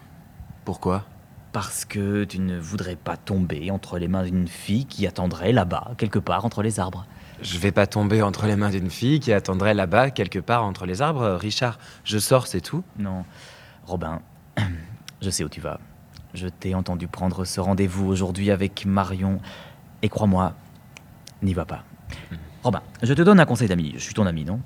Pourquoi? 0.66 1.06
Parce 1.52 1.86
que 1.86 2.24
tu 2.24 2.38
ne 2.38 2.58
voudrais 2.58 2.96
pas 2.96 3.16
tomber 3.16 3.70
entre 3.70 3.98
les 3.98 4.08
mains 4.08 4.24
d'une 4.24 4.46
fille 4.46 4.84
qui 4.84 5.06
attendrait 5.06 5.52
là-bas, 5.52 5.92
quelque 5.96 6.18
part 6.18 6.44
entre 6.44 6.62
les 6.62 6.80
arbres. 6.80 7.06
Je 7.41 7.59
vais 7.59 7.70
pas 7.72 7.86
tomber 7.86 8.22
entre 8.22 8.47
les 8.47 8.57
mains 8.57 8.70
d'une 8.70 8.91
fille 8.91 9.20
qui 9.20 9.32
attendrait 9.32 9.74
là-bas, 9.74 10.11
quelque 10.11 10.39
part 10.39 10.64
entre 10.64 10.86
les 10.86 11.03
arbres. 11.03 11.36
Richard, 11.41 11.78
je 12.05 12.18
sors, 12.18 12.47
c'est 12.47 12.61
tout 12.61 12.82
Non. 12.99 13.24
Robin, 13.86 14.20
je 15.22 15.30
sais 15.30 15.45
où 15.45 15.49
tu 15.49 15.61
vas. 15.61 15.78
Je 16.34 16.49
t'ai 16.49 16.74
entendu 16.74 17.07
prendre 17.07 17.45
ce 17.45 17.61
rendez-vous 17.61 18.07
aujourd'hui 18.07 18.51
avec 18.51 18.84
Marion. 18.86 19.41
Et 20.03 20.09
crois-moi, 20.09 20.55
n'y 21.43 21.55
va 21.55 21.64
pas. 21.64 21.84
Hmm. 22.30 22.36
Robin, 22.64 22.82
je 23.03 23.14
te 23.14 23.22
donne 23.22 23.41
un 23.41 23.47
conseil 23.47 23.68
d'ami. 23.68 23.93
Je 23.95 24.01
suis 24.01 24.14
ton 24.14 24.26
ami, 24.26 24.45
non? 24.45 24.61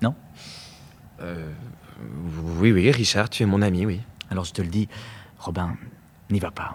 Non? 0.00 0.14
Euh, 1.20 1.50
Oui, 2.58 2.72
oui, 2.72 2.90
Richard, 2.90 3.28
tu 3.28 3.42
es 3.42 3.46
mon 3.46 3.60
ami, 3.62 3.86
oui. 3.86 4.00
Alors 4.30 4.44
je 4.44 4.52
te 4.52 4.62
le 4.62 4.68
dis, 4.68 4.88
Robin, 5.38 5.76
n'y 6.30 6.38
va 6.38 6.50
pas. 6.50 6.74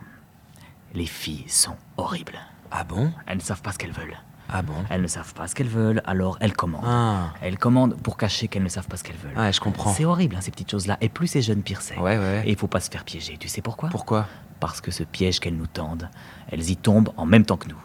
Les 0.93 1.05
filles 1.05 1.45
sont 1.47 1.75
horribles. 1.97 2.39
Ah 2.71 2.83
bon? 2.83 3.11
Elles 3.25 3.37
ne 3.37 3.41
savent 3.41 3.61
pas 3.61 3.71
ce 3.71 3.77
qu'elles 3.77 3.91
veulent. 3.91 4.17
Ah 4.49 4.61
bon? 4.61 4.73
Elles 4.89 5.01
ne 5.01 5.07
savent 5.07 5.33
pas 5.33 5.47
ce 5.47 5.55
qu'elles 5.55 5.67
veulent, 5.67 6.01
alors 6.05 6.37
elles 6.39 6.53
commandent. 6.53 6.85
Ah. 6.85 7.33
Elles 7.41 7.57
commandent 7.57 7.95
pour 8.01 8.17
cacher 8.17 8.47
qu'elles 8.47 8.63
ne 8.63 8.69
savent 8.69 8.87
pas 8.87 8.95
ce 8.95 9.03
qu'elles 9.03 9.17
veulent. 9.17 9.33
Ah, 9.35 9.51
je 9.51 9.59
comprends. 9.59 9.93
C'est 9.93 10.05
horrible, 10.05 10.35
hein, 10.35 10.41
ces 10.41 10.51
petites 10.51 10.71
choses-là. 10.71 10.97
Et 11.01 11.09
plus 11.09 11.27
c'est 11.27 11.41
jeune, 11.41 11.61
pire 11.63 11.81
c'est. 11.81 11.97
Ouais, 11.97 12.17
ouais. 12.17 12.43
Et 12.45 12.51
il 12.51 12.57
faut 12.57 12.67
pas 12.67 12.79
se 12.79 12.89
faire 12.89 13.03
piéger. 13.03 13.37
Tu 13.37 13.49
sais 13.49 13.61
pourquoi? 13.61 13.89
Pourquoi? 13.89 14.27
Parce 14.59 14.79
que 14.79 14.89
ce 14.91 15.03
piège 15.03 15.39
qu'elles 15.39 15.57
nous 15.57 15.67
tendent, 15.67 16.09
elles 16.49 16.69
y 16.69 16.77
tombent 16.77 17.11
en 17.17 17.25
même 17.25 17.45
temps 17.45 17.57
que 17.57 17.67
nous. 17.67 17.77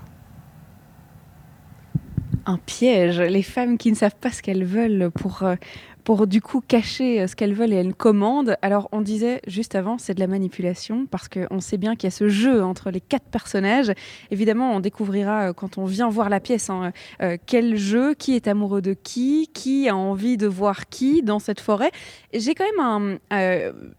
Un 2.46 2.58
piège. 2.58 3.20
Les 3.20 3.42
femmes 3.42 3.76
qui 3.76 3.90
ne 3.90 3.96
savent 3.96 4.16
pas 4.16 4.30
ce 4.30 4.42
qu'elles 4.42 4.64
veulent 4.64 5.10
pour 5.10 5.42
euh, 5.42 5.56
pour 6.04 6.26
du 6.26 6.40
coup 6.40 6.60
cacher 6.66 7.20
euh, 7.20 7.26
ce 7.26 7.36
qu'elles 7.36 7.54
veulent 7.54 7.72
et 7.72 7.76
elles 7.76 7.94
commandent. 7.94 8.56
Alors 8.62 8.88
on 8.92 9.00
disait 9.00 9.40
juste 9.46 9.74
avant, 9.74 9.98
c'est 9.98 10.14
de 10.14 10.20
la 10.20 10.26
manipulation 10.26 11.06
parce 11.06 11.28
qu'on 11.28 11.60
sait 11.60 11.76
bien 11.76 11.96
qu'il 11.96 12.06
y 12.06 12.12
a 12.12 12.16
ce 12.16 12.28
jeu 12.28 12.62
entre 12.62 12.90
les 12.90 13.00
quatre 13.00 13.26
personnages. 13.26 13.92
Évidemment, 14.30 14.74
on 14.74 14.80
découvrira 14.80 15.48
euh, 15.48 15.52
quand 15.52 15.78
on 15.78 15.84
vient 15.84 16.08
voir 16.08 16.28
la 16.28 16.40
pièce 16.40 16.70
hein, 16.70 16.92
euh, 17.22 17.36
quel 17.46 17.76
jeu, 17.76 18.14
qui 18.14 18.34
est 18.34 18.48
amoureux 18.48 18.82
de 18.82 18.94
qui, 18.94 19.48
qui 19.52 19.88
a 19.88 19.96
envie 19.96 20.36
de 20.36 20.46
voir 20.46 20.88
qui 20.88 21.22
dans 21.22 21.38
cette 21.38 21.60
forêt. 21.60 21.90
J'ai 22.34 22.54
quand 22.54 22.64
même 22.64 23.18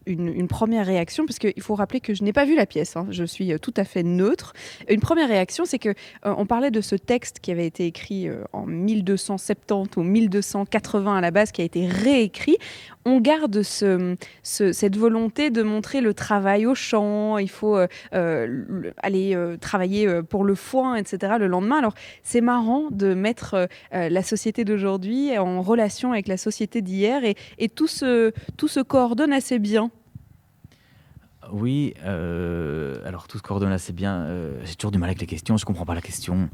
une, 0.06 0.48
première 0.48 0.86
réaction 0.86 1.24
parce 1.26 1.38
qu'il 1.38 1.62
faut 1.62 1.74
rappeler 1.74 2.00
que 2.00 2.14
je 2.14 2.22
n'ai 2.22 2.32
pas 2.32 2.44
vu 2.44 2.54
la 2.54 2.66
pièce. 2.66 2.96
Hein. 2.96 3.06
je 3.10 3.24
suis 3.24 3.58
tout 3.60 3.72
à 3.76 3.84
fait 3.84 4.02
neutre. 4.02 4.52
Une 4.88 5.00
première 5.00 5.28
réaction, 5.28 5.64
c'est 5.64 5.78
que 5.78 5.94
on 6.22 6.46
parlait 6.46 6.70
de 6.70 6.80
ce 6.80 6.96
texte 6.96 7.40
qui 7.40 7.50
avait 7.50 7.66
été 7.66 7.86
écrit 7.86 8.28
en 8.52 8.66
1270 8.66 9.96
ou 9.96 10.02
1280 10.02 11.16
à 11.16 11.20
la 11.20 11.30
base, 11.30 11.50
qui 11.50 11.62
a 11.62 11.64
été 11.64 11.88
réécrit, 11.94 12.58
on 13.04 13.20
garde 13.20 13.62
ce, 13.62 14.16
cette 14.42 14.96
volonté 14.96 15.50
de 15.50 15.62
montrer 15.62 16.00
le 16.00 16.14
travail 16.14 16.66
au 16.66 16.74
champ, 16.74 17.38
il 17.38 17.50
faut 17.50 17.76
euh, 17.76 17.86
euh, 18.14 18.92
aller 18.98 19.34
euh, 19.34 19.56
travailler 19.56 20.22
pour 20.22 20.44
le 20.44 20.54
foin, 20.54 20.96
etc. 20.96 21.34
le 21.38 21.46
lendemain. 21.46 21.78
Alors 21.78 21.94
c'est 22.22 22.40
marrant 22.40 22.88
de 22.90 23.14
mettre 23.14 23.68
la 23.92 24.22
société 24.22 24.64
d'aujourd'hui 24.64 25.36
en 25.38 25.62
relation 25.62 26.12
avec 26.12 26.28
la 26.28 26.36
société 26.36 26.82
d'hier 26.82 27.22
et, 27.58 27.68
tout, 27.68 27.86
se, 27.86 28.32
tout 28.56 28.68
se 28.68 28.80
coordonne 28.80 29.32
assez 29.32 29.58
bien. 29.58 29.90
Oui, 31.52 31.94
alors 32.04 33.28
tout 33.28 33.38
se 33.38 33.42
coordonne 33.42 33.72
assez 33.72 33.92
bien. 33.92 34.26
J'ai 34.64 34.74
toujours 34.74 34.92
du 34.92 34.98
mal 34.98 35.08
avec 35.08 35.20
les 35.20 35.26
questions, 35.26 35.56
je 35.56 35.64
comprends 35.64 35.86
pas 35.86 35.94
la 35.94 36.00
question. 36.00 36.48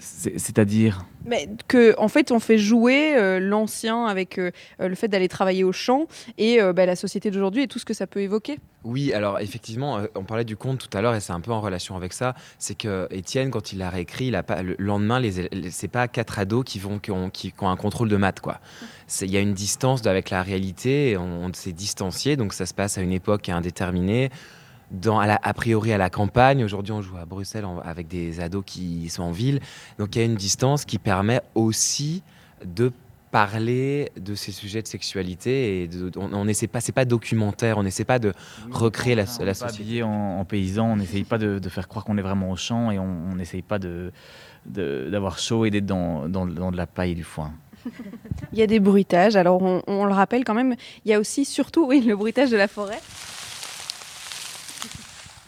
C'est-à-dire 0.00 1.04
Mais 1.26 1.48
que, 1.68 1.94
en 1.98 2.08
fait, 2.08 2.32
on 2.32 2.40
fait 2.40 2.58
jouer 2.58 3.14
euh, 3.16 3.38
l'ancien 3.38 4.06
avec 4.06 4.38
euh, 4.38 4.50
euh, 4.80 4.88
le 4.88 4.94
fait 4.94 5.08
d'aller 5.08 5.28
travailler 5.28 5.62
au 5.62 5.72
champ 5.72 6.06
et 6.38 6.60
bah, 6.74 6.86
la 6.86 6.96
société 6.96 7.30
d'aujourd'hui 7.30 7.62
et 7.62 7.68
tout 7.68 7.78
ce 7.78 7.84
que 7.84 7.94
ça 7.94 8.06
peut 8.06 8.20
évoquer. 8.20 8.58
Oui, 8.84 9.12
alors 9.12 9.40
effectivement, 9.40 10.00
on 10.14 10.24
parlait 10.24 10.44
du 10.44 10.56
conte 10.56 10.78
tout 10.78 10.96
à 10.96 11.02
l'heure 11.02 11.14
et 11.14 11.20
c'est 11.20 11.32
un 11.32 11.40
peu 11.40 11.52
en 11.52 11.60
relation 11.60 11.96
avec 11.96 12.12
ça. 12.12 12.34
C'est 12.58 12.76
que 12.76 13.08
Étienne, 13.10 13.50
quand 13.50 13.72
il 13.72 13.78
l'a 13.78 13.90
réécrit, 13.90 14.26
il 14.26 14.34
a 14.34 14.42
pas, 14.42 14.62
le 14.62 14.74
lendemain, 14.78 15.20
les, 15.20 15.50
c'est 15.70 15.88
pas 15.88 16.08
quatre 16.08 16.38
ados 16.38 16.64
qui 16.64 16.78
vont 16.78 16.98
qui 16.98 17.10
ont, 17.10 17.28
qui, 17.28 17.52
ont 17.60 17.68
un 17.68 17.76
contrôle 17.76 18.08
de 18.08 18.16
maths, 18.16 18.40
quoi. 18.40 18.60
Il 19.20 19.30
y 19.30 19.36
a 19.36 19.40
une 19.40 19.54
distance 19.54 20.06
avec 20.06 20.30
la 20.30 20.42
réalité, 20.42 21.16
on, 21.18 21.44
on 21.44 21.52
s'est 21.52 21.72
distancié, 21.72 22.36
donc 22.36 22.54
ça 22.54 22.64
se 22.64 22.72
passe 22.72 22.96
à 22.96 23.02
une 23.02 23.12
époque 23.12 23.48
indéterminée 23.48 24.30
dans, 24.90 25.18
a 25.18 25.54
priori 25.54 25.92
à 25.92 25.98
la 25.98 26.10
campagne. 26.10 26.64
Aujourd'hui, 26.64 26.92
on 26.92 27.02
joue 27.02 27.16
à 27.16 27.24
Bruxelles 27.24 27.64
avec 27.84 28.08
des 28.08 28.40
ados 28.40 28.64
qui 28.66 29.08
sont 29.08 29.22
en 29.22 29.32
ville. 29.32 29.60
Donc, 29.98 30.16
il 30.16 30.18
y 30.18 30.22
a 30.22 30.24
une 30.24 30.34
distance 30.34 30.84
qui 30.84 30.98
permet 30.98 31.40
aussi 31.54 32.22
de 32.64 32.92
parler 33.30 34.10
de 34.16 34.34
ces 34.34 34.50
sujets 34.50 34.82
de 34.82 34.88
sexualité 34.88 35.84
et 35.84 35.90
on 36.16 36.44
n'essaie 36.44 36.66
pas, 36.66 36.80
c'est 36.80 36.92
pas 36.92 37.04
documentaire, 37.04 37.78
on 37.78 37.84
n'essaie 37.84 38.04
pas 38.04 38.18
de 38.18 38.32
recréer 38.70 39.14
la, 39.14 39.24
la 39.40 39.54
société. 39.54 40.02
en, 40.02 40.40
en, 40.40 40.44
paysan, 40.44 40.92
on 40.92 40.96
n'essaye 40.96 41.22
pas 41.22 41.38
de, 41.38 41.60
faire 41.68 41.86
croire 41.86 42.04
qu'on 42.04 42.18
est 42.18 42.22
vraiment 42.22 42.50
au 42.50 42.56
champ 42.56 42.90
et 42.90 42.98
on 42.98 43.34
n'essaye 43.36 43.62
pas 43.62 43.78
de, 43.78 44.12
d'avoir 44.66 45.38
chaud 45.38 45.64
et 45.64 45.70
d'être 45.70 45.86
dans, 45.86 46.28
dans, 46.28 46.46
de 46.46 46.76
la 46.76 46.86
paille 46.86 47.12
et 47.12 47.14
du 47.14 47.24
foin. 47.24 47.52
il 48.52 48.58
y 48.58 48.62
a 48.62 48.66
des 48.66 48.80
bruitages, 48.80 49.36
alors 49.36 49.62
on, 49.62 49.82
on, 49.86 50.04
le 50.04 50.12
rappelle 50.12 50.44
quand 50.44 50.54
même, 50.54 50.74
il 51.04 51.10
y 51.10 51.14
a 51.14 51.20
aussi 51.20 51.44
surtout 51.44 51.86
oui, 51.86 52.00
le 52.00 52.14
bruitage 52.16 52.50
de 52.50 52.56
la 52.56 52.68
forêt 52.68 53.00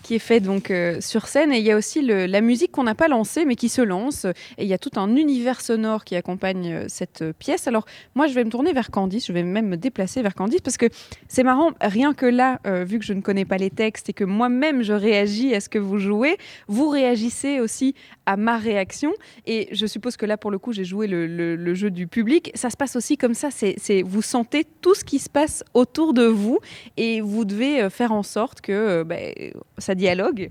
qui 0.02 0.16
est 0.16 0.20
fait 0.20 0.40
donc 0.40 0.70
euh, 0.70 1.00
sur 1.00 1.28
scène. 1.28 1.52
Et 1.52 1.58
il 1.58 1.64
y 1.64 1.70
a 1.70 1.76
aussi 1.76 2.02
la 2.02 2.40
musique 2.40 2.72
qu'on 2.72 2.82
n'a 2.82 2.94
pas 2.94 3.08
lancée, 3.08 3.44
mais 3.44 3.56
qui 3.56 3.68
se 3.68 3.82
lance. 3.82 4.24
Et 4.58 4.64
il 4.64 4.66
y 4.66 4.74
a 4.74 4.78
tout 4.78 4.90
un 4.96 5.16
univers 5.16 5.60
sonore 5.60 6.04
qui 6.04 6.16
accompagne 6.16 6.72
euh, 6.72 6.84
cette 6.88 7.22
euh, 7.22 7.32
pièce. 7.38 7.66
Alors 7.66 7.86
moi, 8.14 8.26
je 8.26 8.34
vais 8.34 8.44
me 8.44 8.50
tourner 8.50 8.72
vers 8.72 8.90
Candice. 8.90 9.26
Je 9.26 9.32
vais 9.32 9.42
même 9.42 9.68
me 9.68 9.76
déplacer 9.76 10.22
vers 10.22 10.34
Candice 10.34 10.60
parce 10.60 10.76
que 10.76 10.86
c'est 11.28 11.44
marrant. 11.44 11.70
Rien 11.80 12.14
que 12.14 12.26
là, 12.26 12.60
vu 12.64 12.98
que 12.98 13.04
je 13.04 13.12
ne 13.12 13.20
connais 13.20 13.44
pas 13.44 13.56
les 13.56 13.70
textes 13.70 14.08
et 14.08 14.12
que 14.12 14.24
moi-même 14.24 14.82
je 14.82 14.92
réagis 14.92 15.54
à 15.54 15.60
ce 15.60 15.68
que 15.68 15.78
vous 15.78 15.98
jouez, 15.98 16.36
vous 16.68 16.88
réagissez 16.88 17.60
aussi 17.60 17.94
à 18.26 18.36
ma 18.36 18.58
réaction. 18.58 19.12
Et 19.46 19.68
je 19.72 19.86
suppose 19.86 20.16
que 20.16 20.26
là, 20.26 20.36
pour 20.36 20.50
le 20.50 20.58
coup, 20.58 20.72
j'ai 20.72 20.84
joué 20.84 21.06
le, 21.06 21.74
jeu 21.74 21.90
du 21.90 22.06
public. 22.06 22.50
Ça 22.54 22.70
se 22.70 22.76
passe 22.76 22.96
aussi 22.96 23.16
comme 23.16 23.34
ça. 23.34 23.48
C'est 23.50 24.02
vous 24.02 24.22
sentez 24.22 24.64
tout 24.80 24.94
ce 24.94 25.04
qui 25.04 25.18
se 25.18 25.30
passe 25.30 25.64
autour 25.74 26.14
de 26.14 26.24
vous 26.24 26.58
et 26.96 27.20
vous 27.20 27.44
devez 27.44 27.88
faire 27.90 28.12
en 28.12 28.22
sorte 28.22 28.60
que 28.60 29.02
ben, 29.02 29.32
ça 29.78 29.94
dialogue 29.94 30.50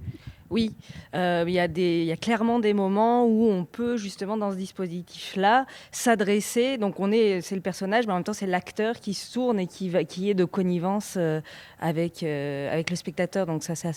oui, 0.52 0.76
euh, 1.16 1.45
il 1.47 1.54
y, 1.54 2.12
a 2.12 2.18
clairement 2.18 2.60
des 2.60 2.74
moments 2.74 3.26
où 3.26 3.49
on 3.49 3.64
peut 3.64 3.95
justement 3.95 4.36
dans 4.36 4.52
ce 4.52 4.58
dispositif-là 4.58 5.66
s'adresser. 5.93 6.78
Donc 6.78 6.99
on 6.99 7.10
est, 7.14 7.39
c'est 7.39 7.56
le 7.56 7.62
personnage, 7.62 8.06
mais 8.06 8.12
en 8.12 8.18
même 8.18 8.26
temps 8.26 8.34
c'est 8.34 8.47
l'acteur 8.47 8.99
qui 8.99 9.14
se 9.14 9.32
tourne 9.34 9.62
et 9.62 9.68
qui, 9.68 9.89
est 10.30 10.34
de 10.34 10.43
connivence 10.43 11.16
euh, 11.18 11.39
avec, 11.80 12.22
euh, 12.22 12.72
avec 12.72 12.89
le 12.89 12.97
spectateur. 12.97 13.45
Donc 13.45 13.64
ça 13.64 13.76
c'est 13.76 13.88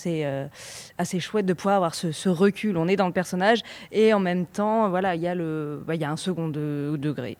assez, 0.97 1.21
chouette 1.21 1.45
de 1.45 1.55
pouvoir 1.55 1.75
avoir 1.75 1.95
ce, 1.97 2.29
recul. 2.29 2.77
On 2.77 2.87
est 2.87 2.97
dans 2.97 3.09
le 3.09 3.13
personnage 3.13 3.61
et 3.91 4.15
en 4.15 4.21
même 4.21 4.47
temps, 4.47 4.89
voilà, 4.89 5.17
il 5.17 5.23
y 5.23 5.27
a 5.27 6.11
un 6.11 6.17
second 6.17 6.49
degré. 6.49 7.37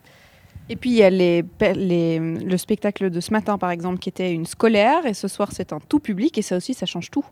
Et 0.69 0.75
puis 0.75 0.91
il 0.91 0.97
y 0.97 1.05
a 1.05 1.11
le 1.11 2.57
spectacle 2.57 3.11
de 3.11 3.21
ce 3.21 3.31
matin 3.31 3.59
par 3.59 3.71
exemple 3.71 4.01
qui 4.01 4.09
était 4.09 4.33
une 4.33 4.47
scolaire 4.47 5.07
et 5.07 5.15
ce 5.15 5.29
soir 5.29 5.51
c'est 5.53 5.73
un 5.73 5.79
tout 5.79 6.01
public 6.01 6.37
et 6.37 6.43
ça 6.43 6.57
aussi 6.57 6.75
ça 6.75 6.87
change 6.87 7.12
tout. 7.12 7.25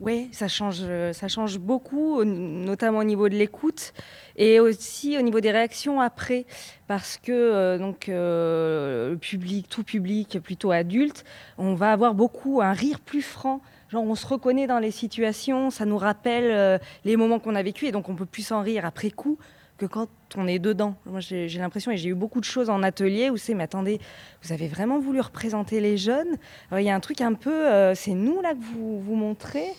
Oui, 0.00 0.30
ça 0.32 0.48
change, 0.48 0.82
ça 1.12 1.28
change 1.28 1.58
beaucoup, 1.58 2.24
notamment 2.24 3.00
au 3.00 3.04
niveau 3.04 3.28
de 3.28 3.34
l'écoute 3.34 3.92
et 4.36 4.58
aussi 4.58 5.18
au 5.18 5.20
niveau 5.20 5.40
des 5.40 5.50
réactions 5.50 6.00
après, 6.00 6.46
parce 6.88 7.18
que 7.18 7.30
euh, 7.32 7.76
donc 7.76 8.08
euh, 8.08 9.10
le 9.10 9.18
public, 9.18 9.68
tout 9.68 9.84
public, 9.84 10.38
plutôt 10.40 10.70
adulte, 10.70 11.24
on 11.58 11.74
va 11.74 11.92
avoir 11.92 12.14
beaucoup 12.14 12.62
un 12.62 12.72
rire 12.72 13.00
plus 13.00 13.20
franc. 13.20 13.60
Genre 13.90 14.02
on 14.02 14.14
se 14.14 14.26
reconnaît 14.26 14.66
dans 14.66 14.78
les 14.78 14.90
situations, 14.90 15.68
ça 15.68 15.84
nous 15.84 15.98
rappelle 15.98 16.50
euh, 16.50 16.78
les 17.04 17.16
moments 17.16 17.38
qu'on 17.38 17.54
a 17.54 17.62
vécu 17.62 17.86
et 17.86 17.92
donc 17.92 18.08
on 18.08 18.14
peut 18.14 18.24
plus 18.24 18.52
en 18.52 18.62
rire 18.62 18.86
après 18.86 19.10
coup 19.10 19.36
que 19.80 19.86
quand 19.86 20.08
on 20.36 20.46
est 20.46 20.58
dedans. 20.58 20.94
Moi, 21.06 21.20
j'ai 21.20 21.48
l'impression, 21.48 21.90
et 21.90 21.96
j'ai 21.96 22.10
eu 22.10 22.14
beaucoup 22.14 22.38
de 22.38 22.44
choses 22.44 22.68
en 22.68 22.82
atelier 22.82 23.30
où 23.30 23.38
c'est, 23.38 23.54
mais 23.54 23.64
attendez, 23.64 23.98
vous 24.42 24.52
avez 24.52 24.68
vraiment 24.68 25.00
voulu 25.00 25.20
représenter 25.20 25.80
les 25.80 25.96
jeunes? 25.96 26.36
Il 26.76 26.82
y 26.82 26.90
a 26.90 26.94
un 26.94 27.00
truc 27.00 27.22
un 27.22 27.32
peu, 27.32 27.66
euh, 27.66 27.94
c'est 27.94 28.12
nous 28.12 28.42
là 28.42 28.52
que 28.52 28.60
vous 28.60 29.00
vous 29.00 29.14
montrez. 29.14 29.72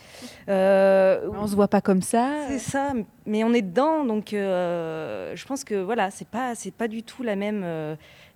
Euh, 0.50 1.30
on 1.38 1.46
se 1.46 1.56
voit 1.56 1.68
pas 1.68 1.82
comme 1.82 2.02
ça. 2.02 2.48
C'est 2.48 2.58
ça, 2.60 2.94
mais 3.28 3.44
on 3.44 3.54
est 3.54 3.62
dedans, 3.62 4.04
donc 4.04 4.34
euh, 4.34 5.36
je 5.36 5.46
pense 5.46 5.64
que 5.64 5.76
voilà, 5.76 6.10
c'est 6.10 6.28
pas, 6.28 6.56
c'est 6.56 6.74
pas 6.74 6.88
du 6.88 7.04
tout 7.04 7.22
la 7.22 7.36
même, 7.36 7.64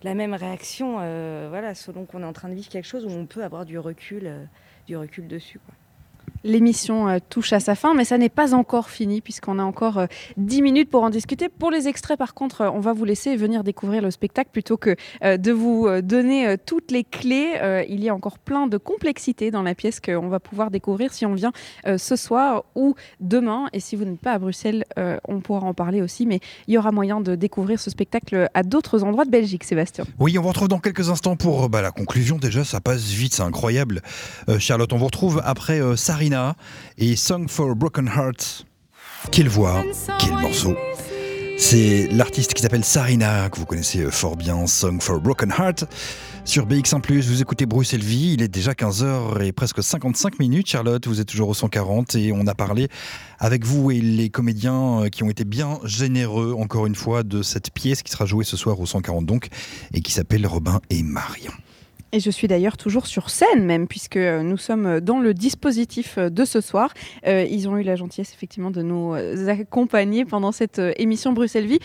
la 0.02 0.14
même 0.14 0.34
réaction, 0.34 0.98
voilà, 1.48 1.74
selon 1.74 2.06
qu'on 2.06 2.22
est 2.22 2.26
en 2.26 2.32
train 2.32 2.48
de 2.48 2.54
vivre 2.54 2.68
quelque 2.68 2.86
chose 2.86 3.04
où 3.04 3.10
on 3.10 3.26
peut 3.26 3.42
avoir 3.42 3.66
du 3.66 3.78
recul, 3.78 4.30
du 4.86 4.96
recul 4.96 5.26
dessus. 5.26 5.58
Quoi. 5.58 5.74
L'émission 6.46 7.08
euh, 7.08 7.18
touche 7.28 7.52
à 7.52 7.58
sa 7.58 7.74
fin, 7.74 7.92
mais 7.92 8.04
ça 8.04 8.18
n'est 8.18 8.28
pas 8.28 8.54
encore 8.54 8.88
fini 8.88 9.20
puisqu'on 9.20 9.58
a 9.58 9.64
encore 9.64 10.06
10 10.36 10.58
euh, 10.58 10.62
minutes 10.62 10.90
pour 10.90 11.02
en 11.02 11.10
discuter. 11.10 11.48
Pour 11.48 11.72
les 11.72 11.88
extraits, 11.88 12.16
par 12.16 12.34
contre, 12.34 12.60
euh, 12.60 12.70
on 12.70 12.78
va 12.78 12.92
vous 12.92 13.04
laisser 13.04 13.34
venir 13.34 13.64
découvrir 13.64 14.00
le 14.00 14.12
spectacle 14.12 14.50
plutôt 14.52 14.76
que 14.76 14.94
de 15.22 15.52
vous 15.52 15.88
donner 16.02 16.56
toutes 16.64 16.90
les 16.90 17.02
clés. 17.02 17.84
il 17.88 18.02
y 18.02 18.08
a 18.08 18.14
encore 18.14 18.38
plein 18.38 18.66
de 18.66 18.76
complexité 18.76 19.50
dans 19.50 19.62
la 19.62 19.74
pièce 19.74 19.98
qu'on 20.00 20.28
va 20.28 20.38
pouvoir 20.38 20.70
découvrir 20.70 21.12
si 21.12 21.26
on 21.26 21.34
vient 21.34 21.52
ce 21.84 22.16
soir 22.16 22.64
ou 22.74 22.94
demain. 23.20 23.66
Et 23.72 23.80
si 23.80 23.96
vous 23.96 24.04
n'êtes 24.04 24.20
pas 24.20 24.32
à 24.32 24.38
Bruxelles, 24.38 24.84
on 25.26 25.40
pourra 25.40 25.66
en 25.66 25.74
parler 25.74 26.02
aussi. 26.02 26.26
Mais 26.26 26.40
il 26.68 26.74
y 26.74 26.78
aura 26.78 26.92
moyen 26.92 27.20
de 27.20 27.34
découvrir 27.34 27.80
ce 27.80 27.90
spectacle 27.90 28.48
à 28.54 28.62
d'autres 28.62 29.02
endroits 29.04 29.24
de 29.24 29.30
Belgique, 29.30 29.64
Sébastien. 29.64 30.04
Oui, 30.18 30.38
on 30.38 30.42
vous 30.42 30.48
retrouve 30.48 30.68
dans 30.68 30.80
quelques 30.80 31.08
instants 31.10 31.36
pour 31.36 31.68
bah, 31.68 31.82
la 31.82 31.90
conclusion. 31.90 32.36
Déjà, 32.36 32.64
ça 32.64 32.80
passe 32.80 33.04
vite, 33.04 33.34
c'est 33.34 33.42
incroyable. 33.42 34.02
Charlotte, 34.58 34.92
on 34.92 34.98
vous 34.98 35.06
retrouve 35.06 35.42
après 35.44 35.80
Sarina 35.96 36.35
et 36.98 37.16
Song 37.16 37.48
for 37.48 37.74
Broken 37.74 38.08
Hearts. 38.08 38.64
Quelle 39.32 39.48
voix, 39.48 39.82
quel 40.18 40.34
morceau. 40.34 40.74
C'est 41.58 42.08
l'artiste 42.12 42.52
qui 42.52 42.62
s'appelle 42.62 42.84
Sarina, 42.84 43.48
que 43.48 43.58
vous 43.58 43.64
connaissez 43.64 44.00
euh, 44.00 44.10
fort 44.10 44.36
bien, 44.36 44.66
Song 44.66 45.00
for 45.00 45.20
Broken 45.20 45.50
Heart. 45.50 45.86
Sur 46.44 46.66
BX1+, 46.66 47.22
vous 47.22 47.42
écoutez 47.42 47.66
Bruxelles 47.66 48.04
Vie, 48.04 48.34
il 48.34 48.42
est 48.42 48.48
déjà 48.48 48.72
15h 48.72 49.42
et 49.42 49.52
presque 49.52 49.82
55 49.82 50.38
minutes. 50.38 50.68
Charlotte, 50.68 51.06
vous 51.06 51.20
êtes 51.20 51.28
toujours 51.28 51.48
au 51.48 51.54
140 51.54 52.14
et 52.14 52.30
on 52.32 52.46
a 52.46 52.54
parlé 52.54 52.88
avec 53.38 53.64
vous 53.64 53.90
et 53.90 54.00
les 54.00 54.28
comédiens 54.28 55.04
euh, 55.04 55.08
qui 55.08 55.24
ont 55.24 55.30
été 55.30 55.44
bien 55.44 55.80
généreux, 55.82 56.54
encore 56.58 56.86
une 56.86 56.94
fois, 56.94 57.22
de 57.22 57.42
cette 57.42 57.70
pièce 57.72 58.02
qui 58.02 58.12
sera 58.12 58.26
jouée 58.26 58.44
ce 58.44 58.56
soir 58.56 58.78
au 58.78 58.86
140 58.86 59.24
donc, 59.24 59.48
et 59.94 60.02
qui 60.02 60.12
s'appelle 60.12 60.46
Robin 60.46 60.80
et 60.90 61.02
Marion. 61.02 61.52
Et 62.12 62.20
je 62.20 62.30
suis 62.30 62.46
d'ailleurs 62.46 62.76
toujours 62.76 63.06
sur 63.06 63.30
scène 63.30 63.64
même, 63.64 63.88
puisque 63.88 64.16
euh, 64.16 64.42
nous 64.42 64.56
sommes 64.56 65.00
dans 65.00 65.18
le 65.18 65.34
dispositif 65.34 66.18
euh, 66.18 66.30
de 66.30 66.44
ce 66.44 66.60
soir. 66.60 66.94
Euh, 67.26 67.44
ils 67.50 67.68
ont 67.68 67.76
eu 67.76 67.82
la 67.82 67.96
gentillesse 67.96 68.32
effectivement 68.32 68.70
de 68.70 68.80
nous 68.80 69.14
accompagner 69.48 70.24
pendant 70.24 70.52
cette 70.52 70.80
émission 70.96 71.32
Bruxelles 71.32 71.66
Vie, 71.66 71.78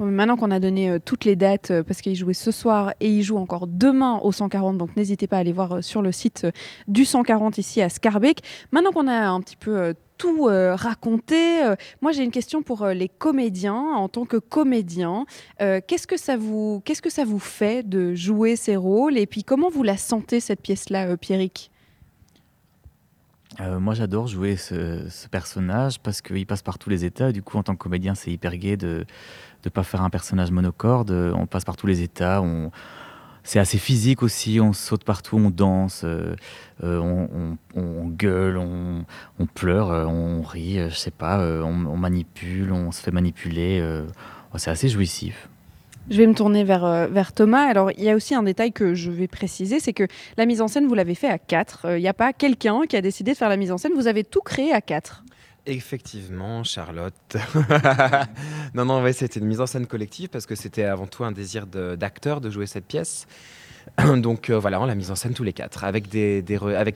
Maintenant 0.00 0.36
qu'on 0.38 0.50
a 0.50 0.60
donné 0.60 0.88
euh, 0.88 0.98
toutes 0.98 1.26
les 1.26 1.36
dates, 1.36 1.70
euh, 1.70 1.82
parce 1.82 2.00
qu'il 2.00 2.14
joue 2.14 2.32
ce 2.32 2.50
soir 2.50 2.94
et 3.00 3.10
il 3.10 3.22
joue 3.22 3.36
encore 3.36 3.66
demain 3.66 4.18
au 4.22 4.32
140, 4.32 4.78
donc 4.78 4.96
n'hésitez 4.96 5.26
pas 5.26 5.36
à 5.36 5.40
aller 5.40 5.52
voir 5.52 5.72
euh, 5.72 5.82
sur 5.82 6.00
le 6.00 6.10
site 6.10 6.46
du 6.88 7.04
140 7.04 7.58
ici 7.58 7.82
à 7.82 7.90
Scarbeck. 7.90 8.40
Maintenant 8.72 8.92
qu'on 8.92 9.08
a 9.08 9.28
un 9.28 9.40
petit 9.42 9.56
peu 9.56 9.94
tout 10.16 10.44
raconté, 10.44 11.62
moi 12.02 12.12
j'ai 12.12 12.22
une 12.24 12.30
question 12.30 12.62
pour 12.62 12.86
les 12.88 13.08
comédiens. 13.08 13.74
En 13.74 14.08
tant 14.10 14.26
que 14.26 14.36
comédien, 14.36 15.24
qu'est-ce 15.58 16.06
que 16.06 16.18
ça 16.18 16.36
vous, 16.36 16.82
qu'est-ce 16.84 17.00
que 17.00 17.08
ça 17.08 17.24
vous 17.24 17.38
fait 17.38 17.88
de 17.88 18.14
jouer 18.14 18.54
ces 18.54 18.76
rôles 18.76 19.16
et 19.16 19.24
puis 19.26 19.44
comment 19.44 19.70
vous 19.70 19.82
la 19.82 19.96
sentez 19.96 20.40
cette 20.40 20.60
pièce-là, 20.60 21.16
Pierrick? 21.16 21.70
Moi, 23.58 23.94
j'adore 23.94 24.26
jouer 24.26 24.56
ce, 24.56 25.08
ce, 25.10 25.28
personnage 25.28 26.00
parce 26.00 26.22
qu'il 26.22 26.46
passe 26.46 26.62
par 26.62 26.78
tous 26.78 26.88
les 26.88 27.04
états. 27.04 27.32
Du 27.32 27.42
coup, 27.42 27.58
en 27.58 27.62
tant 27.62 27.74
que 27.74 27.82
comédien, 27.82 28.14
c'est 28.14 28.30
hyper 28.30 28.56
gai 28.56 28.76
de, 28.76 29.04
de 29.62 29.68
pas 29.68 29.82
faire 29.82 30.02
un 30.02 30.10
personnage 30.10 30.50
monocorde. 30.50 31.10
On 31.10 31.46
passe 31.46 31.64
par 31.64 31.76
tous 31.76 31.86
les 31.86 32.02
états. 32.02 32.42
On... 32.42 32.70
C'est 33.42 33.58
assez 33.58 33.78
physique 33.78 34.22
aussi. 34.22 34.60
On 34.60 34.72
saute 34.72 35.04
partout, 35.04 35.36
on 35.36 35.50
danse, 35.50 36.02
euh, 36.04 36.34
euh, 36.84 37.56
on, 37.74 38.06
gueule, 38.08 38.58
on, 38.58 39.04
pleure, 39.46 39.90
euh, 39.90 40.04
on 40.04 40.42
rit. 40.42 40.78
je 40.88 40.94
sais 40.94 41.10
pas. 41.10 41.38
on, 41.38 41.96
manipule, 41.96 42.72
on 42.72 42.92
se 42.92 43.00
fait 43.00 43.10
manipuler. 43.10 43.82
c'est 44.56 44.70
assez 44.70 44.88
jouissif. 44.88 45.48
Je 46.10 46.16
vais 46.16 46.26
me 46.26 46.34
tourner 46.34 46.64
vers, 46.64 47.08
vers 47.08 47.32
Thomas. 47.32 47.66
Alors, 47.66 47.92
il 47.92 48.02
y 48.02 48.10
a 48.10 48.16
aussi 48.16 48.34
un 48.34 48.42
détail 48.42 48.72
que 48.72 48.94
je 48.94 49.10
vais 49.10 49.28
préciser, 49.28 49.80
c'est 49.80 49.92
que 49.92 50.06
la 50.36 50.46
mise 50.46 50.60
en 50.60 50.66
scène, 50.66 50.86
vous 50.86 50.94
l'avez 50.94 51.14
fait 51.14 51.28
à 51.28 51.38
quatre. 51.38 51.86
Il 51.96 52.00
n'y 52.00 52.08
a 52.08 52.14
pas 52.14 52.32
quelqu'un 52.32 52.82
qui 52.88 52.96
a 52.96 53.00
décidé 53.00 53.32
de 53.32 53.36
faire 53.36 53.48
la 53.48 53.56
mise 53.56 53.70
en 53.70 53.78
scène, 53.78 53.92
vous 53.94 54.08
avez 54.08 54.24
tout 54.24 54.40
créé 54.40 54.72
à 54.72 54.80
quatre. 54.80 55.24
Effectivement, 55.70 56.64
Charlotte. 56.64 57.14
non, 58.74 58.84
non, 58.84 59.04
ouais, 59.04 59.12
c'était 59.12 59.38
une 59.38 59.46
mise 59.46 59.60
en 59.60 59.66
scène 59.66 59.86
collective 59.86 60.28
parce 60.28 60.44
que 60.44 60.56
c'était 60.56 60.82
avant 60.82 61.06
tout 61.06 61.22
un 61.22 61.30
désir 61.30 61.68
d'acteur 61.68 62.40
de, 62.40 62.50
jouer 62.50 62.66
cette 62.66 62.86
pièce. 62.86 63.28
Donc 64.16 64.50
euh, 64.50 64.58
voilà, 64.58 64.80
on 64.80 64.84
l'a 64.84 64.96
mise 64.96 65.12
en 65.12 65.14
scène 65.14 65.32
tous 65.32 65.44
les 65.44 65.52
quatre, 65.52 65.84
avec, 65.84 66.12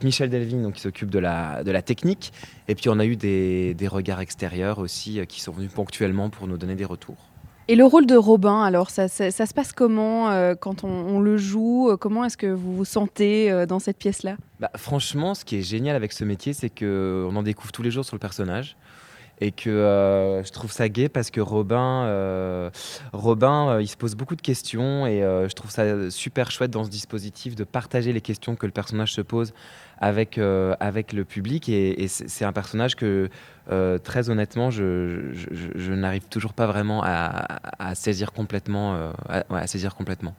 Michel 0.02 0.28
Delving 0.28 0.64
donc, 0.64 0.74
qui 0.74 0.80
s'occupe 0.80 1.08
de 1.08 1.20
la, 1.20 1.82
technique, 1.82 2.32
et 2.66 2.74
puis 2.74 2.88
on 2.88 2.98
a 2.98 3.06
eu 3.06 3.14
des, 3.14 3.74
des 3.74 3.86
regards 3.86 4.20
extérieurs 4.20 4.80
aussi 4.80 5.20
euh, 5.20 5.24
qui 5.24 5.40
sont 5.40 5.52
venus 5.52 5.70
ponctuellement 5.72 6.28
pour 6.28 6.48
nous 6.48 6.58
donner 6.58 6.74
des 6.74 6.84
retours. 6.84 7.30
Et 7.66 7.76
le 7.76 7.84
rôle 7.86 8.04
de 8.04 8.16
Robin, 8.16 8.62
alors, 8.62 8.90
ça, 8.90 9.08
se 9.08 9.54
passe 9.54 9.72
comment 9.72 10.30
euh, 10.30 10.54
quand 10.54 10.84
on, 10.84 11.18
le 11.20 11.38
joue 11.38 11.88
euh, 11.88 11.96
Comment 11.96 12.24
est-ce 12.24 12.36
que 12.36 12.46
vous 12.46 12.76
vous 12.76 12.84
sentez 12.84 13.50
euh, 13.50 13.64
dans 13.64 13.78
cette 13.78 13.96
pièce-là? 13.96 14.36
Bah, 14.60 14.70
Franchement, 14.76 15.34
ce 15.34 15.46
qui 15.46 15.56
est 15.56 15.62
génial 15.62 15.96
avec 15.96 16.12
ce 16.12 16.24
métier, 16.24 16.52
c'est 16.52 16.68
qu'on 16.68 17.34
en 17.34 17.42
découvre 17.42 17.72
tous 17.72 17.82
les 17.82 17.90
jours 17.90 18.04
sur 18.04 18.16
le 18.16 18.20
personnage 18.20 18.76
et 19.40 19.50
que 19.50 20.42
je 20.44 20.50
trouve 20.52 20.70
ça 20.70 20.88
gai 20.88 21.08
parce 21.08 21.30
que 21.30 21.40
Robin, 21.40 22.70
Robin 23.12 23.80
il 23.80 23.88
se 23.88 23.96
pose 23.96 24.14
beaucoup 24.14 24.36
de 24.36 24.42
questions 24.42 25.06
et 25.06 25.20
je 25.20 25.52
trouve 25.54 25.70
ça 25.70 26.10
super 26.10 26.50
chouette 26.50 26.70
dans 26.70 26.84
ce 26.84 26.90
dispositif 26.90 27.54
de 27.54 27.64
partager 27.64 28.12
les 28.12 28.20
questions 28.20 28.56
que 28.56 28.66
le 28.66 28.72
personnage 28.72 29.12
se 29.12 29.20
pose 29.20 29.52
avec, 29.98 30.38
avec 30.80 31.12
le 31.12 31.24
public 31.24 31.68
et 31.68 32.06
c'est 32.08 32.44
un 32.44 32.52
personnage 32.52 32.96
que 32.96 33.28
euh, 33.70 33.98
très 33.98 34.28
honnêtement, 34.28 34.70
je, 34.70 35.92
n'arrive 35.92 36.26
toujours 36.28 36.52
pas 36.52 36.66
vraiment 36.66 37.02
à, 37.04 37.94
saisir 37.94 38.32
complètement, 38.32 38.94
euh, 38.94 39.10
à, 39.50 39.66
saisir 39.66 39.94
complètement. 39.94 40.34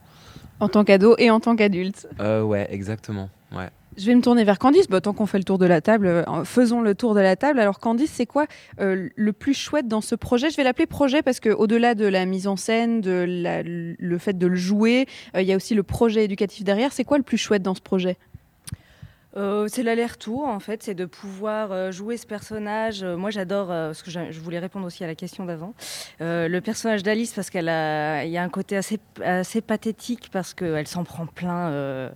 En 0.60 0.68
tant 0.68 0.84
qu'ado 0.84 1.14
et 1.18 1.30
en 1.30 1.40
tant 1.40 1.56
qu'adulte. 1.56 2.08
Euh, 2.20 2.42
ouais, 2.42 2.66
exactement. 2.70 3.28
Ouais. 3.52 3.68
Je 3.96 4.06
vais 4.06 4.14
me 4.14 4.20
tourner 4.20 4.44
vers 4.44 4.58
Candice. 4.58 4.88
Bah, 4.88 5.00
tant 5.00 5.12
qu'on 5.12 5.26
fait 5.26 5.38
le 5.38 5.44
tour 5.44 5.58
de 5.58 5.66
la 5.66 5.80
table, 5.80 6.06
euh, 6.06 6.44
faisons 6.44 6.80
le 6.80 6.94
tour 6.94 7.14
de 7.14 7.20
la 7.20 7.36
table. 7.36 7.60
Alors 7.60 7.78
Candice, 7.78 8.10
c'est 8.12 8.26
quoi 8.26 8.46
le 8.78 9.30
plus 9.32 9.54
chouette 9.54 9.88
dans 9.88 10.00
ce 10.00 10.14
projet? 10.14 10.50
Je 10.50 10.56
vais 10.56 10.64
l'appeler 10.64 10.86
projet 10.86 11.22
parce 11.22 11.40
qu'au-delà 11.40 11.94
de 11.94 12.06
la 12.06 12.26
mise 12.26 12.46
en 12.46 12.56
scène, 12.56 13.00
de 13.00 13.24
le 13.26 14.18
fait 14.18 14.36
de 14.36 14.46
le 14.46 14.56
jouer, 14.56 15.06
il 15.34 15.44
y 15.44 15.52
a 15.52 15.56
aussi 15.56 15.74
le 15.74 15.82
projet 15.82 16.24
éducatif 16.24 16.64
derrière. 16.64 16.92
C'est 16.92 17.04
quoi 17.04 17.16
le 17.18 17.24
plus 17.24 17.38
chouette 17.38 17.62
dans 17.62 17.74
ce 17.74 17.82
projet? 17.82 18.16
Euh, 19.36 19.68
c'est 19.68 19.82
l'aller-retour 19.82 20.44
en 20.44 20.60
fait, 20.60 20.82
c'est 20.82 20.94
de 20.94 21.04
pouvoir 21.04 21.70
euh, 21.70 21.92
jouer 21.92 22.16
ce 22.16 22.26
personnage. 22.26 23.02
Euh, 23.02 23.16
moi 23.16 23.30
j'adore, 23.30 23.68
parce 23.68 24.02
que 24.02 24.10
je 24.10 24.40
voulais 24.40 24.58
répondre 24.58 24.86
aussi 24.86 25.04
à 25.04 25.06
la 25.06 25.14
question 25.14 25.44
d'avant, 25.44 25.74
le 26.20 26.58
personnage 26.60 27.02
d'Alice 27.02 27.32
parce 27.34 27.50
qu'elle 27.50 27.68
a, 27.68 28.24
y 28.24 28.38
a 28.38 28.42
un 28.42 28.48
côté 28.48 28.76
assez 28.76 29.60
pathétique 29.60 30.30
parce 30.32 30.54
qu'elle 30.54 30.86
s'en 30.86 31.04
prend 31.04 31.26
plein 31.26 32.10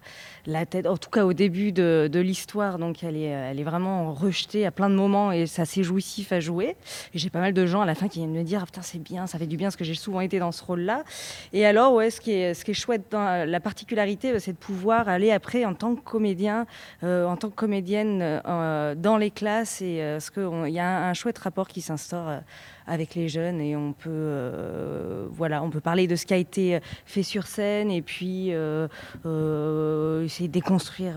en 0.48 0.96
tout 0.96 1.10
cas 1.10 1.24
au 1.24 1.32
début 1.32 1.72
de, 1.72 2.20
l'histoire, 2.20 2.78
donc 2.78 3.02
elle 3.02 3.16
est, 3.16 3.22
elle 3.22 3.58
est 3.58 3.64
vraiment 3.64 4.12
rejetée 4.12 4.66
à 4.66 4.70
plein 4.70 4.90
de 4.90 4.94
moments 4.94 5.32
et 5.32 5.46
c'est 5.46 5.62
assez 5.62 5.82
jouissif 5.82 6.32
à 6.32 6.40
jouer. 6.40 6.76
J'ai 7.14 7.30
pas 7.30 7.40
mal 7.40 7.54
de 7.54 7.66
gens 7.66 7.80
à 7.80 7.86
la 7.86 7.94
fin 7.94 8.08
qui 8.08 8.18
viennent 8.18 8.32
me 8.32 8.42
dire 8.42 8.60
ah, 8.62 8.66
putain 8.66 8.82
c'est 8.82 8.98
bien, 8.98 9.26
ça 9.26 9.38
fait 9.38 9.46
du 9.46 9.56
bien 9.56 9.68
parce 9.68 9.76
que 9.76 9.84
j'ai 9.84 9.94
souvent 9.94 10.20
été 10.20 10.38
dans 10.38 10.52
ce 10.52 10.62
rôle-là. 10.62 11.04
Et 11.52 11.64
alors 11.64 11.94
ouais, 11.94 12.10
ce 12.10 12.20
qui 12.20 12.32
est, 12.32 12.54
ce 12.54 12.64
qui 12.64 12.72
est 12.72 12.74
chouette 12.74 13.12
la 13.12 13.60
particularité, 13.60 14.38
c'est 14.38 14.52
de 14.52 14.58
pouvoir 14.58 15.08
aller 15.08 15.30
après 15.30 15.64
en 15.64 15.74
tant 15.74 15.94
que 15.94 16.00
comédien. 16.00 16.66
Euh, 17.02 17.26
en 17.26 17.36
tant 17.36 17.48
que 17.48 17.54
comédienne 17.54 18.20
euh, 18.22 18.94
dans 18.94 19.16
les 19.16 19.30
classes 19.30 19.80
et 19.80 20.02
euh, 20.02 20.20
ce 20.20 20.30
qu'il 20.30 20.72
y 20.72 20.78
a 20.78 21.08
un, 21.08 21.14
chouette 21.14 21.38
rapport 21.38 21.68
qui 21.68 21.80
s'instaure 21.80 22.40
avec 22.86 23.14
les 23.14 23.28
jeunes 23.28 23.60
et 23.60 23.76
on 23.76 23.92
peut 23.92 25.28
voilà 25.30 25.62
on 25.62 25.70
peut 25.70 25.80
parler 25.80 26.06
de 26.06 26.16
ce 26.16 26.26
qui 26.26 26.34
a 26.34 26.36
été 26.36 26.80
fait 27.04 27.22
sur 27.22 27.46
scène 27.46 27.90
et 27.90 28.02
puis 28.02 28.48
essayer 28.48 30.48
de 30.48 30.52
déconstruire 30.52 31.16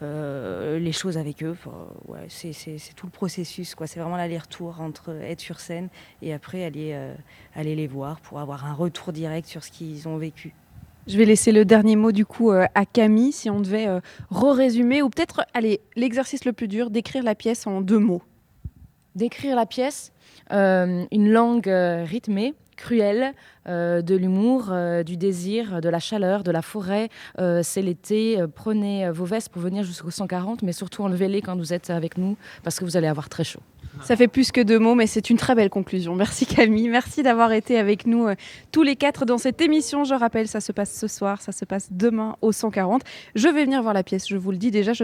les 0.00 0.92
choses 0.92 1.18
avec 1.18 1.42
eux. 1.42 1.56
Ouais, 2.08 2.26
c'est 2.28 2.78
tout 2.96 3.06
le 3.06 3.12
processus 3.12 3.74
quoi. 3.74 3.86
C'est 3.86 4.00
vraiment 4.00 4.16
l'aller-retour 4.16 4.80
entre 4.80 5.10
être 5.22 5.40
sur 5.40 5.60
scène 5.60 5.88
et 6.22 6.32
après 6.32 6.64
aller 6.64 6.98
aller 7.54 7.74
les 7.74 7.86
voir 7.86 8.20
pour 8.20 8.40
avoir 8.40 8.66
un 8.66 8.74
retour 8.74 9.12
direct 9.12 9.48
sur 9.48 9.64
ce 9.64 9.70
qu'ils 9.70 10.08
ont 10.08 10.16
vécu. 10.16 10.54
Je 11.06 11.18
vais 11.18 11.26
laisser 11.26 11.52
le 11.52 11.66
dernier 11.66 11.96
mot 11.96 12.12
du 12.12 12.24
coup 12.24 12.50
euh, 12.50 12.64
à 12.74 12.86
Camille, 12.86 13.32
si 13.32 13.50
on 13.50 13.60
devait 13.60 13.86
euh, 13.86 14.00
re-résumer, 14.30 15.02
ou 15.02 15.10
peut-être, 15.10 15.44
allez, 15.52 15.80
l'exercice 15.96 16.46
le 16.46 16.54
plus 16.54 16.66
dur, 16.66 16.88
décrire 16.88 17.22
la 17.22 17.34
pièce 17.34 17.66
en 17.66 17.82
deux 17.82 17.98
mots. 17.98 18.22
Décrire 19.14 19.54
la 19.54 19.66
pièce, 19.66 20.12
euh, 20.12 20.13
une 20.50 21.30
langue 21.30 21.70
rythmée, 22.04 22.54
cruelle, 22.76 23.32
de 23.66 24.14
l'humour, 24.14 24.72
du 25.04 25.16
désir, 25.16 25.80
de 25.80 25.88
la 25.88 25.98
chaleur, 25.98 26.42
de 26.42 26.50
la 26.50 26.62
forêt. 26.62 27.08
c'est 27.62 27.82
l'été, 27.82 28.42
prenez 28.54 29.10
vos 29.10 29.24
vestes 29.24 29.50
pour 29.50 29.62
venir 29.62 29.84
jusqu'au 29.84 30.10
140, 30.10 30.62
mais 30.62 30.72
surtout 30.72 31.02
enlevez-les 31.02 31.40
quand 31.40 31.56
vous 31.56 31.72
êtes 31.72 31.90
avec 31.90 32.18
nous, 32.18 32.36
parce 32.62 32.78
que 32.78 32.84
vous 32.84 32.96
allez 32.96 33.08
avoir 33.08 33.28
très 33.28 33.44
chaud. 33.44 33.60
Ça 34.02 34.16
fait 34.16 34.28
plus 34.28 34.52
que 34.52 34.60
deux 34.60 34.78
mots, 34.78 34.94
mais 34.94 35.06
c'est 35.06 35.30
une 35.30 35.36
très 35.36 35.54
belle 35.54 35.70
conclusion. 35.70 36.14
Merci 36.14 36.46
Camille, 36.46 36.88
merci 36.88 37.22
d'avoir 37.22 37.52
été 37.52 37.78
avec 37.78 38.06
nous 38.06 38.26
euh, 38.26 38.34
tous 38.72 38.82
les 38.82 38.96
quatre 38.96 39.24
dans 39.24 39.38
cette 39.38 39.60
émission. 39.60 40.04
Je 40.04 40.14
rappelle, 40.14 40.48
ça 40.48 40.60
se 40.60 40.72
passe 40.72 40.92
ce 40.94 41.06
soir, 41.06 41.40
ça 41.40 41.52
se 41.52 41.64
passe 41.64 41.88
demain 41.90 42.36
au 42.42 42.52
140. 42.52 43.02
Je 43.34 43.48
vais 43.48 43.64
venir 43.64 43.82
voir 43.82 43.94
la 43.94 44.02
pièce, 44.02 44.28
je 44.28 44.36
vous 44.36 44.50
le 44.50 44.58
dis 44.58 44.70
déjà. 44.70 44.92